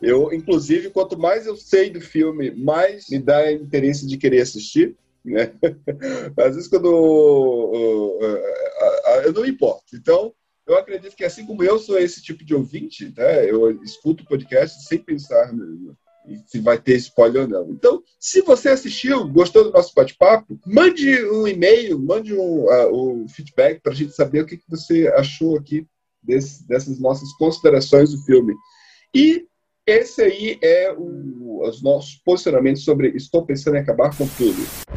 Eu, 0.00 0.32
inclusive, 0.32 0.90
quanto 0.90 1.18
mais 1.18 1.46
eu 1.46 1.56
sei 1.56 1.90
do 1.90 2.00
filme, 2.00 2.50
mais 2.50 3.08
me 3.08 3.18
dá 3.18 3.50
interesse 3.50 4.06
de 4.06 4.16
querer 4.16 4.42
assistir. 4.42 4.94
Né? 5.26 5.52
Às 6.38 6.54
vezes, 6.54 6.68
quando 6.68 6.86
eu, 9.24 9.32
não 9.34 9.42
me 9.42 9.50
importo. 9.50 9.94
Então, 9.94 10.32
eu 10.66 10.76
acredito 10.76 11.16
que 11.16 11.24
assim 11.24 11.46
como 11.46 11.62
eu 11.62 11.78
sou 11.78 11.98
esse 11.98 12.22
tipo 12.22 12.44
de 12.44 12.54
ouvinte, 12.54 13.12
né, 13.16 13.48
eu 13.48 13.82
escuto 13.82 14.24
podcast 14.24 14.84
sem 14.84 14.98
pensar 14.98 15.52
se 16.46 16.58
vai 16.58 16.76
ter 16.76 16.96
spoiler 16.96 17.42
ou 17.42 17.48
não. 17.48 17.70
Então, 17.70 18.02
se 18.18 18.40
você 18.40 18.70
assistiu, 18.70 19.28
gostou 19.28 19.64
do 19.64 19.70
nosso 19.70 19.94
bate-papo, 19.94 20.58
mande 20.66 21.24
um 21.26 21.46
e-mail, 21.46 21.98
mande 21.98 22.34
um, 22.34 22.64
uh, 22.64 23.22
um 23.22 23.28
feedback 23.28 23.80
para 23.80 23.92
a 23.92 23.94
gente 23.94 24.12
saber 24.12 24.40
o 24.40 24.46
que, 24.46 24.56
que 24.56 24.68
você 24.68 25.06
achou 25.08 25.56
aqui 25.56 25.86
desse, 26.20 26.66
dessas 26.66 26.98
nossas 26.98 27.32
considerações 27.34 28.10
do 28.10 28.18
filme. 28.24 28.54
E 29.14 29.46
esse 29.86 30.20
aí 30.20 30.58
é 30.60 30.92
o, 30.92 31.62
os 31.62 31.80
nossos 31.80 32.16
posicionamentos 32.24 32.82
sobre 32.82 33.10
Estou 33.10 33.46
Pensando 33.46 33.76
em 33.76 33.80
Acabar 33.80 34.16
com 34.16 34.26
Tudo. 34.26 34.95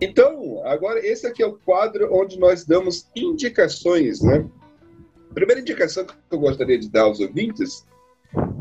Então, 0.00 0.62
agora 0.64 1.04
esse 1.04 1.26
aqui 1.26 1.42
é 1.42 1.46
o 1.46 1.58
quadro 1.58 2.08
onde 2.12 2.38
nós 2.38 2.64
damos 2.64 3.06
indicações, 3.14 4.22
né? 4.22 4.46
A 5.30 5.34
primeira 5.34 5.60
indicação 5.60 6.04
que 6.04 6.14
eu 6.30 6.38
gostaria 6.38 6.78
de 6.78 6.90
dar 6.90 7.02
aos 7.02 7.20
ouvintes 7.20 7.84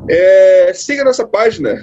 é 0.09 0.73
siga 0.73 1.03
nossa 1.03 1.27
página 1.27 1.75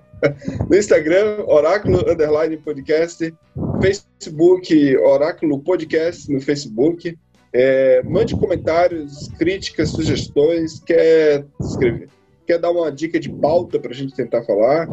no 0.70 0.76
Instagram, 0.76 1.44
Oráculo 1.46 1.98
Underline 2.08 2.56
Podcast, 2.58 3.34
Facebook, 3.80 4.96
Oráculo 4.98 5.58
Podcast 5.60 6.32
no 6.32 6.40
Facebook. 6.40 7.18
É, 7.52 8.02
mande 8.02 8.34
comentários, 8.36 9.28
críticas, 9.38 9.90
sugestões, 9.90 10.80
quer 10.80 11.46
escrever, 11.60 12.08
quer 12.46 12.58
dar 12.58 12.70
uma 12.70 12.90
dica 12.90 13.18
de 13.18 13.30
pauta 13.30 13.78
para 13.78 13.90
a 13.90 13.94
gente 13.94 14.14
tentar 14.14 14.42
falar. 14.44 14.88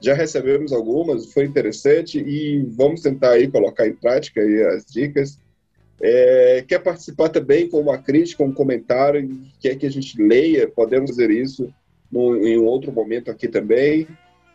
Já 0.00 0.14
recebemos 0.14 0.72
algumas, 0.72 1.32
foi 1.32 1.44
interessante 1.44 2.18
e 2.18 2.62
vamos 2.76 3.00
tentar 3.00 3.30
aí 3.30 3.48
colocar 3.48 3.86
em 3.86 3.94
prática 3.94 4.40
as 4.74 4.84
dicas. 4.86 5.38
É, 6.00 6.64
quer 6.66 6.80
participar 6.80 7.28
também 7.28 7.68
com 7.68 7.80
uma 7.80 7.98
crítica, 7.98 8.42
um 8.42 8.52
comentário, 8.52 9.40
quer 9.60 9.76
que 9.76 9.86
a 9.86 9.90
gente 9.90 10.20
leia, 10.20 10.68
podemos 10.68 11.10
fazer 11.10 11.30
isso 11.30 11.72
no, 12.10 12.36
em 12.46 12.58
outro 12.58 12.92
momento 12.92 13.30
aqui 13.30 13.48
também. 13.48 14.06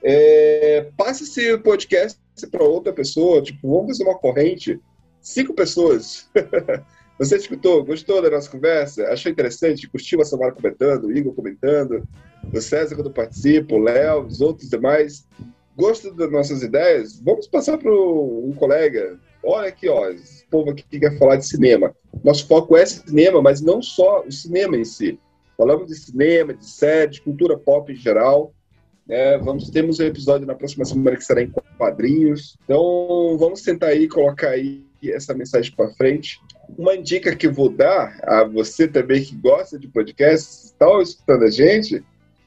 É, 0.04 0.88
passe 0.98 1.24
esse 1.24 1.58
podcast 1.58 2.20
para 2.52 2.64
outra 2.64 2.94
pessoa, 2.94 3.42
tipo, 3.42 3.70
vamos 3.70 3.88
fazer 3.88 4.04
uma 4.04 4.18
corrente, 4.18 4.80
cinco 5.22 5.54
pessoas. 5.54 6.30
Você 7.20 7.36
escutou, 7.36 7.84
gostou 7.84 8.22
da 8.22 8.30
nossa 8.30 8.50
conversa? 8.50 9.06
Achou 9.10 9.30
interessante? 9.30 9.90
Curtiu 9.90 10.22
a 10.22 10.26
Samara 10.26 10.54
comentando, 10.54 11.08
o 11.08 11.12
Igor 11.12 11.34
comentando, 11.34 12.08
o 12.54 12.62
César 12.62 12.96
quando 12.96 13.12
participa, 13.12 13.76
o 13.76 13.78
Léo, 13.78 14.26
os 14.26 14.40
outros 14.40 14.70
demais? 14.70 15.28
Gosta 15.76 16.14
das 16.14 16.32
nossas 16.32 16.64
ideias? 16.64 17.20
Vamos 17.20 17.46
passar 17.46 17.78
para 17.78 17.92
um 17.92 18.54
colega. 18.58 19.20
Olha 19.44 19.68
aqui, 19.68 19.90
ó, 19.90 20.10
esse 20.10 20.46
povo 20.46 20.72
aqui 20.72 20.98
quer 20.98 21.18
falar 21.18 21.36
de 21.36 21.46
cinema. 21.46 21.94
Nosso 22.24 22.48
foco 22.48 22.78
é 22.78 22.86
cinema, 22.86 23.42
mas 23.42 23.60
não 23.60 23.82
só 23.82 24.24
o 24.26 24.32
cinema 24.32 24.78
em 24.78 24.86
si. 24.86 25.20
Falamos 25.58 25.90
de 25.90 25.96
cinema, 25.96 26.54
de 26.54 26.66
série, 26.66 27.12
de 27.12 27.22
cultura 27.22 27.58
pop 27.58 27.92
em 27.92 27.98
geral. 27.98 28.54
É, 29.10 29.38
vamos 29.38 29.70
temos 29.70 30.00
um 30.00 30.06
episódio 30.06 30.48
na 30.48 30.56
próxima 30.56 30.86
semana 30.86 31.18
que 31.18 31.24
será 31.26 31.42
em 31.42 31.52
quadrinhos. 31.78 32.56
Então 32.64 33.36
vamos 33.38 33.62
tentar 33.62 33.88
aí 33.88 34.08
colocar 34.08 34.52
aí 34.52 34.89
essa 35.04 35.34
mensagem 35.34 35.72
para 35.76 35.90
frente. 35.92 36.40
Uma 36.78 36.98
dica 36.98 37.36
que 37.36 37.48
vou 37.48 37.70
dar 37.70 38.20
a 38.24 38.44
você 38.44 38.88
também 38.88 39.24
que 39.24 39.36
gosta 39.36 39.78
de 39.78 39.88
podcasts, 39.88 40.66
está 40.66 40.86
escutando 41.02 41.44
a 41.44 41.50
gente, 41.50 42.04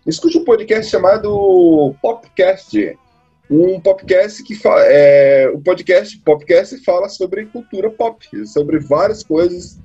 escute 0.06 0.38
um 0.38 0.44
podcast 0.44 0.90
chamado 0.90 1.94
Popcast. 2.02 2.98
Um 3.50 3.80
podcast 3.80 4.42
que 4.44 4.54
fala, 4.54 4.82
é, 4.86 5.48
o 5.50 5.60
podcast 5.60 6.18
Popcast 6.20 6.82
fala 6.84 7.08
sobre 7.08 7.46
cultura 7.46 7.90
pop, 7.90 8.26
sobre 8.46 8.78
várias 8.78 9.22
coisas 9.22 9.78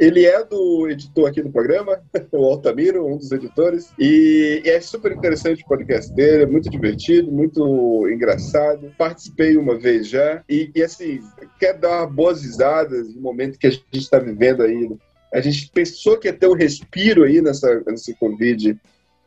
ele 0.00 0.24
é 0.24 0.42
do 0.42 0.88
editor 0.88 1.28
aqui 1.28 1.42
do 1.42 1.50
programa, 1.50 2.02
o 2.32 2.44
Altamiro, 2.46 3.06
um 3.06 3.18
dos 3.18 3.30
editores, 3.30 3.92
e 3.98 4.62
é 4.64 4.80
super 4.80 5.12
interessante 5.12 5.62
o 5.62 5.68
podcast 5.68 6.10
dele, 6.14 6.44
é 6.44 6.46
muito 6.46 6.70
divertido, 6.70 7.30
muito 7.30 8.08
engraçado. 8.08 8.90
Participei 8.96 9.58
uma 9.58 9.78
vez 9.78 10.08
já, 10.08 10.42
e, 10.48 10.70
e 10.74 10.82
assim, 10.82 11.20
quer 11.58 11.74
dar 11.74 12.06
boas 12.06 12.40
risadas 12.40 13.14
no 13.14 13.20
momento 13.20 13.58
que 13.58 13.66
a 13.66 13.70
gente 13.70 13.98
está 13.98 14.18
vivendo 14.18 14.62
aí. 14.62 14.90
A 15.34 15.40
gente 15.42 15.70
pensou 15.70 16.18
que 16.18 16.28
ia 16.28 16.32
ter 16.32 16.48
um 16.48 16.54
respiro 16.54 17.24
aí 17.24 17.42
nessa, 17.42 17.82
nesse 17.86 18.14
Covid. 18.14 18.80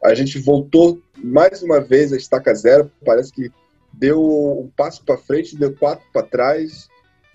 A 0.03 0.15
gente 0.15 0.39
voltou 0.39 0.99
mais 1.23 1.61
uma 1.61 1.79
vez 1.79 2.11
a 2.11 2.17
estaca 2.17 2.53
zero, 2.55 2.91
parece 3.05 3.31
que 3.31 3.51
deu 3.93 4.19
um 4.19 4.71
passo 4.75 5.05
para 5.05 5.17
frente, 5.17 5.55
deu 5.55 5.71
quatro 5.75 6.03
para 6.11 6.25
trás. 6.25 6.89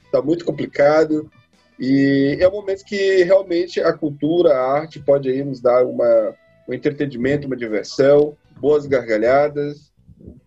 Está 0.05 0.20
muito 0.20 0.44
complicado. 0.44 1.31
E 1.78 2.36
é 2.40 2.48
um 2.48 2.52
momento 2.52 2.84
que 2.84 3.22
realmente 3.22 3.80
a 3.80 3.92
cultura, 3.92 4.52
a 4.55 4.72
arte 4.80 4.98
pode 4.98 5.28
aí 5.28 5.44
nos 5.44 5.60
dar 5.60 5.84
uma, 5.84 6.34
um 6.68 6.74
entretenimento, 6.74 7.46
uma 7.46 7.56
diversão, 7.56 8.36
boas 8.60 8.86
gargalhadas, 8.86 9.92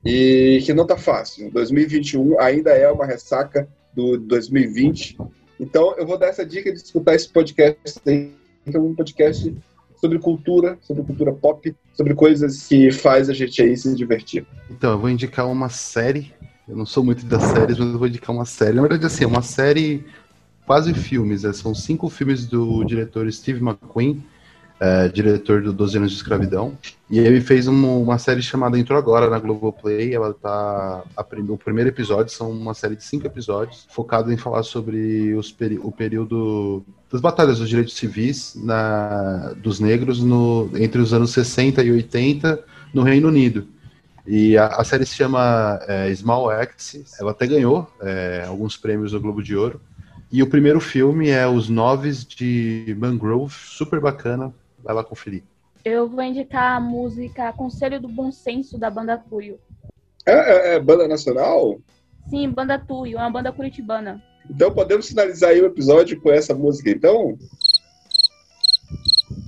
e 0.03 0.61
que 0.65 0.73
não 0.73 0.83
está 0.83 0.97
fácil. 0.97 1.49
2021 1.51 2.39
ainda 2.39 2.71
é 2.71 2.91
uma 2.91 3.05
ressaca 3.05 3.67
do 3.93 4.17
2020. 4.17 5.17
Então 5.59 5.95
eu 5.97 6.05
vou 6.05 6.17
dar 6.17 6.27
essa 6.27 6.45
dica 6.45 6.71
de 6.71 6.77
escutar 6.77 7.15
esse 7.15 7.29
podcast 7.29 7.99
aí, 8.05 8.33
que 8.65 8.75
é 8.75 8.79
um 8.79 8.93
podcast 8.93 9.55
sobre 10.01 10.17
cultura, 10.17 10.77
sobre 10.81 11.03
cultura 11.03 11.31
pop, 11.31 11.75
sobre 11.93 12.15
coisas 12.15 12.67
que 12.67 12.91
faz 12.91 13.29
a 13.29 13.33
gente 13.33 13.61
aí 13.61 13.77
se 13.77 13.95
divertir. 13.95 14.45
Então, 14.69 14.93
eu 14.93 14.99
vou 14.99 15.09
indicar 15.09 15.47
uma 15.47 15.69
série. 15.69 16.33
Eu 16.67 16.75
não 16.75 16.85
sou 16.85 17.03
muito 17.03 17.23
das 17.25 17.43
séries, 17.43 17.77
mas 17.77 17.93
eu 17.93 17.99
vou 17.99 18.07
indicar 18.07 18.35
uma 18.35 18.45
série. 18.45 18.73
Na 18.73 18.81
verdade, 18.81 19.05
assim, 19.05 19.23
é 19.23 19.27
uma 19.27 19.43
série 19.43 20.03
quase 20.71 20.93
filmes, 20.93 21.43
né? 21.43 21.51
são 21.51 21.75
cinco 21.75 22.09
filmes 22.09 22.45
do 22.45 22.81
diretor 22.85 23.29
Steve 23.29 23.59
McQueen, 23.59 24.23
é, 24.79 25.09
diretor 25.09 25.61
do 25.61 25.73
12 25.73 25.97
anos 25.97 26.11
de 26.11 26.15
escravidão, 26.15 26.77
e 27.09 27.19
ele 27.19 27.41
fez 27.41 27.67
uma, 27.67 27.89
uma 27.89 28.17
série 28.17 28.41
chamada 28.41 28.79
Entrou 28.79 28.97
Agora 28.97 29.29
na 29.29 29.37
Globoplay, 29.37 30.15
ela 30.15 30.33
tá, 30.33 31.03
a, 31.17 31.25
o 31.49 31.57
primeiro 31.57 31.89
episódio 31.89 32.31
são 32.31 32.49
uma 32.49 32.73
série 32.73 32.95
de 32.95 33.03
cinco 33.03 33.27
episódios, 33.27 33.85
focado 33.89 34.31
em 34.31 34.37
falar 34.37 34.63
sobre 34.63 35.33
os, 35.33 35.53
o 35.83 35.91
período 35.91 36.85
das 37.11 37.19
batalhas 37.19 37.59
dos 37.59 37.67
direitos 37.67 37.97
civis 37.97 38.55
na, 38.55 39.51
dos 39.57 39.81
negros 39.81 40.23
no, 40.23 40.69
entre 40.75 41.01
os 41.01 41.13
anos 41.13 41.31
60 41.31 41.83
e 41.83 41.91
80 41.91 42.63
no 42.93 43.03
Reino 43.03 43.27
Unido. 43.27 43.67
E 44.25 44.57
a, 44.57 44.67
a 44.67 44.85
série 44.85 45.05
se 45.05 45.15
chama 45.15 45.81
é, 45.85 46.15
Small 46.15 46.49
Acts, 46.49 47.19
ela 47.19 47.31
até 47.31 47.45
ganhou 47.45 47.91
é, 48.01 48.45
alguns 48.47 48.77
prêmios 48.77 49.11
do 49.11 49.19
Globo 49.19 49.43
de 49.43 49.53
Ouro, 49.53 49.81
e 50.31 50.41
o 50.41 50.49
primeiro 50.49 50.79
filme 50.79 51.29
é 51.29 51.45
Os 51.47 51.67
Noves 51.67 52.25
de 52.25 52.95
Mangrove, 52.97 53.53
super 53.53 53.99
bacana, 53.99 54.53
vai 54.83 54.95
lá 54.95 55.03
conferir. 55.03 55.43
Eu 55.83 56.07
vou 56.07 56.23
indicar 56.23 56.77
a 56.77 56.79
música 56.79 57.51
Conselho 57.53 57.99
do 57.99 58.07
Bom 58.07 58.31
Senso 58.31 58.77
da 58.77 58.89
banda 58.89 59.17
Tuyo. 59.17 59.59
É, 60.25 60.33
é, 60.33 60.75
é 60.75 60.79
banda 60.79 61.07
nacional? 61.07 61.79
Sim, 62.29 62.49
banda 62.49 62.79
Tuyo, 62.79 63.17
é 63.17 63.21
uma 63.21 63.31
banda 63.31 63.51
curitibana. 63.51 64.23
Então 64.49 64.71
podemos 64.71 65.07
finalizar 65.07 65.49
aí 65.49 65.61
o 65.61 65.65
episódio 65.65 66.19
com 66.21 66.31
essa 66.31 66.53
música, 66.53 66.89
então? 66.89 67.37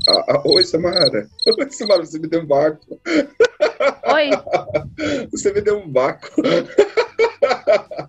Ah, 0.09 0.25
ah, 0.29 0.41
oi, 0.45 0.63
Samara. 0.63 1.27
Oi, 1.59 1.69
Samara, 1.71 2.05
você 2.05 2.19
me 2.19 2.27
deu 2.27 2.41
um 2.41 2.47
vácuo. 2.47 2.99
Oi. 4.13 4.29
Você 5.31 5.51
me 5.51 5.61
deu 5.61 5.79
um 5.79 5.91
vácuo. 5.91 6.29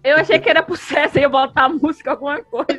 Eu 0.02 0.16
achei 0.16 0.38
que 0.38 0.48
era 0.48 0.62
pro 0.62 0.76
César 0.76 1.20
ia 1.20 1.28
botar 1.28 1.64
a 1.64 1.68
música, 1.68 2.10
alguma 2.10 2.42
coisa. 2.42 2.70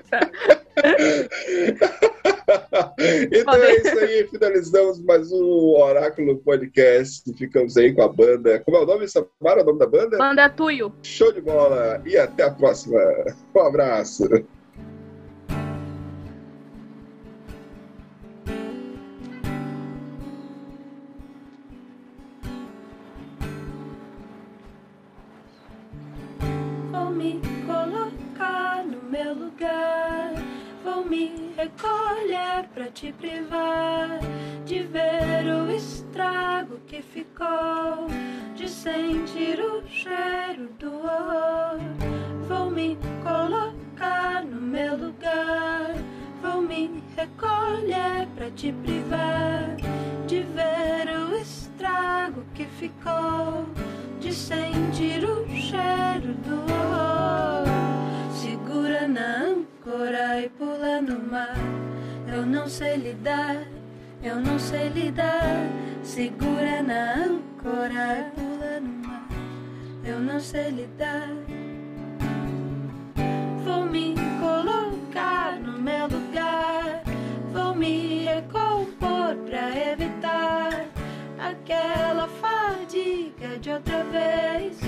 então 3.31 3.53
é 3.55 3.75
isso 3.75 3.99
aí, 3.99 4.27
finalizamos 4.27 5.01
mais 5.01 5.31
um 5.31 5.75
Oráculo 5.75 6.37
Podcast. 6.37 7.33
Ficamos 7.33 7.75
aí 7.77 7.93
com 7.93 8.03
a 8.03 8.07
banda. 8.07 8.59
Como 8.59 8.77
é 8.77 8.81
o 8.81 8.85
nome, 8.85 9.07
Samara? 9.07 9.61
O 9.61 9.65
nome 9.65 9.79
da 9.79 9.87
banda? 9.87 10.17
Banda 10.17 10.49
Tuyo. 10.49 10.93
Show 11.03 11.31
de 11.31 11.41
bola 11.41 12.01
e 12.05 12.17
até 12.17 12.43
a 12.43 12.51
próxima. 12.51 12.99
Um 13.55 13.59
abraço. 13.59 14.27
Lugar. 29.37 30.33
Vou 30.83 31.05
me 31.05 31.53
recolher 31.57 32.67
pra 32.73 32.85
te 32.91 33.11
privar 33.13 34.19
de 34.65 34.83
ver 34.83 35.45
o 35.45 35.71
estrago 35.71 36.79
que 36.87 37.01
ficou, 37.01 38.07
de 38.55 38.69
sentir 38.69 39.59
o 39.59 39.83
cheiro 39.87 40.69
do 40.79 40.91
horror. 40.91 41.79
Vou 42.47 42.69
me 42.71 42.97
colocar 43.23 44.43
no 44.43 44.61
meu 44.61 44.95
lugar. 44.97 45.95
Vou 46.41 46.61
me 46.61 47.03
recolher 47.15 48.27
pra 48.35 48.49
te 48.51 48.71
privar 48.71 49.75
de 50.27 50.41
ver 50.41 51.07
o 51.15 51.35
estrago 51.35 52.43
que 52.53 52.65
ficou, 52.65 53.67
de 54.19 54.33
sentir 54.33 55.23
o 55.23 55.47
cheiro 55.49 56.33
do 56.43 56.55
horror. 56.71 57.84
Na 59.07 59.37
âncora 59.37 60.41
e 60.41 60.49
pula 60.49 60.99
no 60.99 61.31
mar. 61.31 61.55
Eu 62.27 62.43
não 62.43 62.67
sei 62.67 62.95
lidar, 62.95 63.55
eu 64.23 64.37
não 64.41 64.57
sei 64.57 64.89
lidar. 64.89 65.69
Segura 66.01 66.81
na 66.81 67.13
âncora 67.13 68.19
e 68.19 68.31
pula 68.31 68.79
no 68.81 69.07
mar. 69.07 69.27
Eu 70.03 70.19
não 70.19 70.39
sei 70.39 70.71
lidar. 70.71 71.29
Vou 73.63 73.85
me 73.85 74.15
colocar 74.39 75.59
no 75.59 75.79
meu 75.79 76.07
lugar. 76.07 77.03
Vou 77.53 77.75
me 77.75 78.25
recompor 78.25 79.35
pra 79.45 79.91
evitar 79.91 80.87
aquela 81.39 82.27
fadiga 82.27 83.59
de 83.61 83.69
outra 83.69 84.03
vez. 84.05 84.79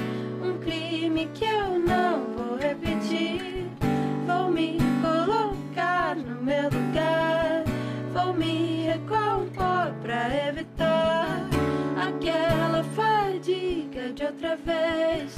Um 0.43 0.57
crime 0.57 1.29
que 1.35 1.45
eu 1.45 1.77
não 1.77 2.25
vou 2.35 2.57
repetir. 2.57 3.56
Me 4.57 4.75
colocar 5.03 6.15
no 6.15 6.41
meu 6.41 6.63
lugar. 6.63 7.63
Vou 8.11 8.33
me 8.33 8.87
recompor 8.87 9.93
pra 10.01 10.47
evitar 10.47 11.47
aquela 11.95 12.83
fadiga 12.95 14.11
de 14.13 14.23
outra 14.23 14.55
vez. 14.55 15.35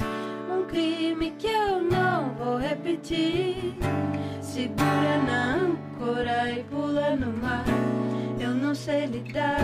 Um 0.49 0.63
crime 0.67 1.31
que 1.31 1.47
eu 1.47 1.81
não 1.81 2.29
vou 2.35 2.59
repetir. 2.59 3.75
Segura 4.41 5.17
na 5.27 5.55
âncora 5.65 6.51
e 6.51 6.63
pula 6.63 7.17
no 7.17 7.33
mar. 7.41 7.65
Eu 8.39 8.51
não 8.51 8.73
sei 8.73 9.05
lidar, 9.05 9.59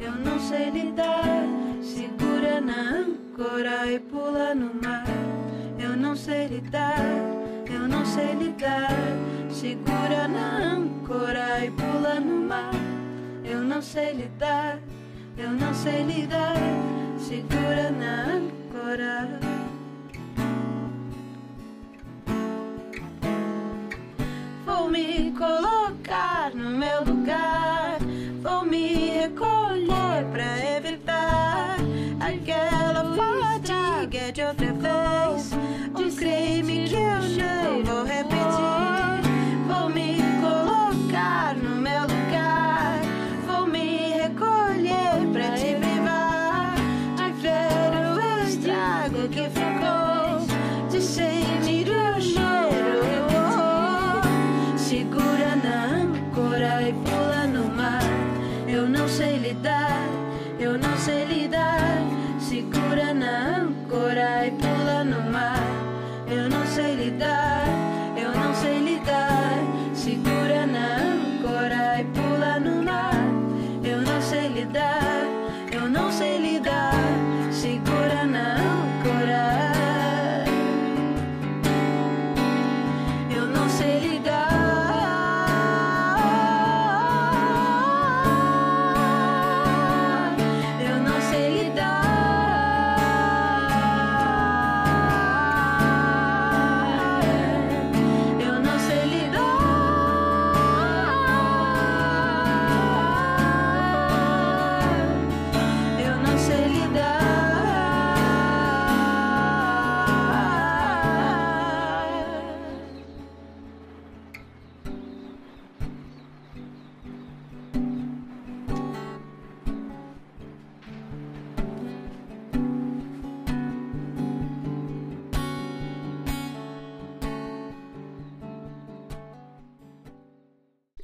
eu 0.00 0.12
não 0.12 0.40
sei 0.40 0.70
lidar. 0.70 1.44
Segura 1.82 2.58
na 2.62 3.02
âncora 3.02 3.86
e 3.86 3.98
pula 3.98 4.54
no 4.54 4.72
mar. 4.82 5.04
Eu 5.78 5.94
não 5.94 6.16
sei 6.16 6.46
lidar, 6.46 7.04
não 7.88 8.04
sei 8.04 8.34
lidar. 8.34 8.90
Segura 9.50 10.28
na 10.28 10.58
âncora 10.74 11.64
e 11.64 11.70
pula 11.70 12.20
no 12.20 12.46
mar. 12.46 12.74
Eu 13.44 13.62
não 13.62 13.80
sei 13.80 14.12
lidar, 14.12 14.78
eu 15.36 15.50
não 15.50 15.72
sei 15.74 16.04
lidar. 16.04 16.54
Segura 17.18 17.90
na 17.90 18.36
âncora. 18.36 19.40
Vou 24.64 24.90
me 24.90 25.32
colocar 25.32 26.54
no 26.54 26.70
meu 26.70 27.04
lugar. 27.04 27.57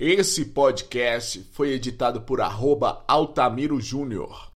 Esse 0.06 0.44
podcast 0.44 1.48
foi 1.52 1.70
editado 1.70 2.20
por 2.20 2.42
arroba 2.42 3.02
Altamiro 3.08 3.80
Júnior. 3.80 4.53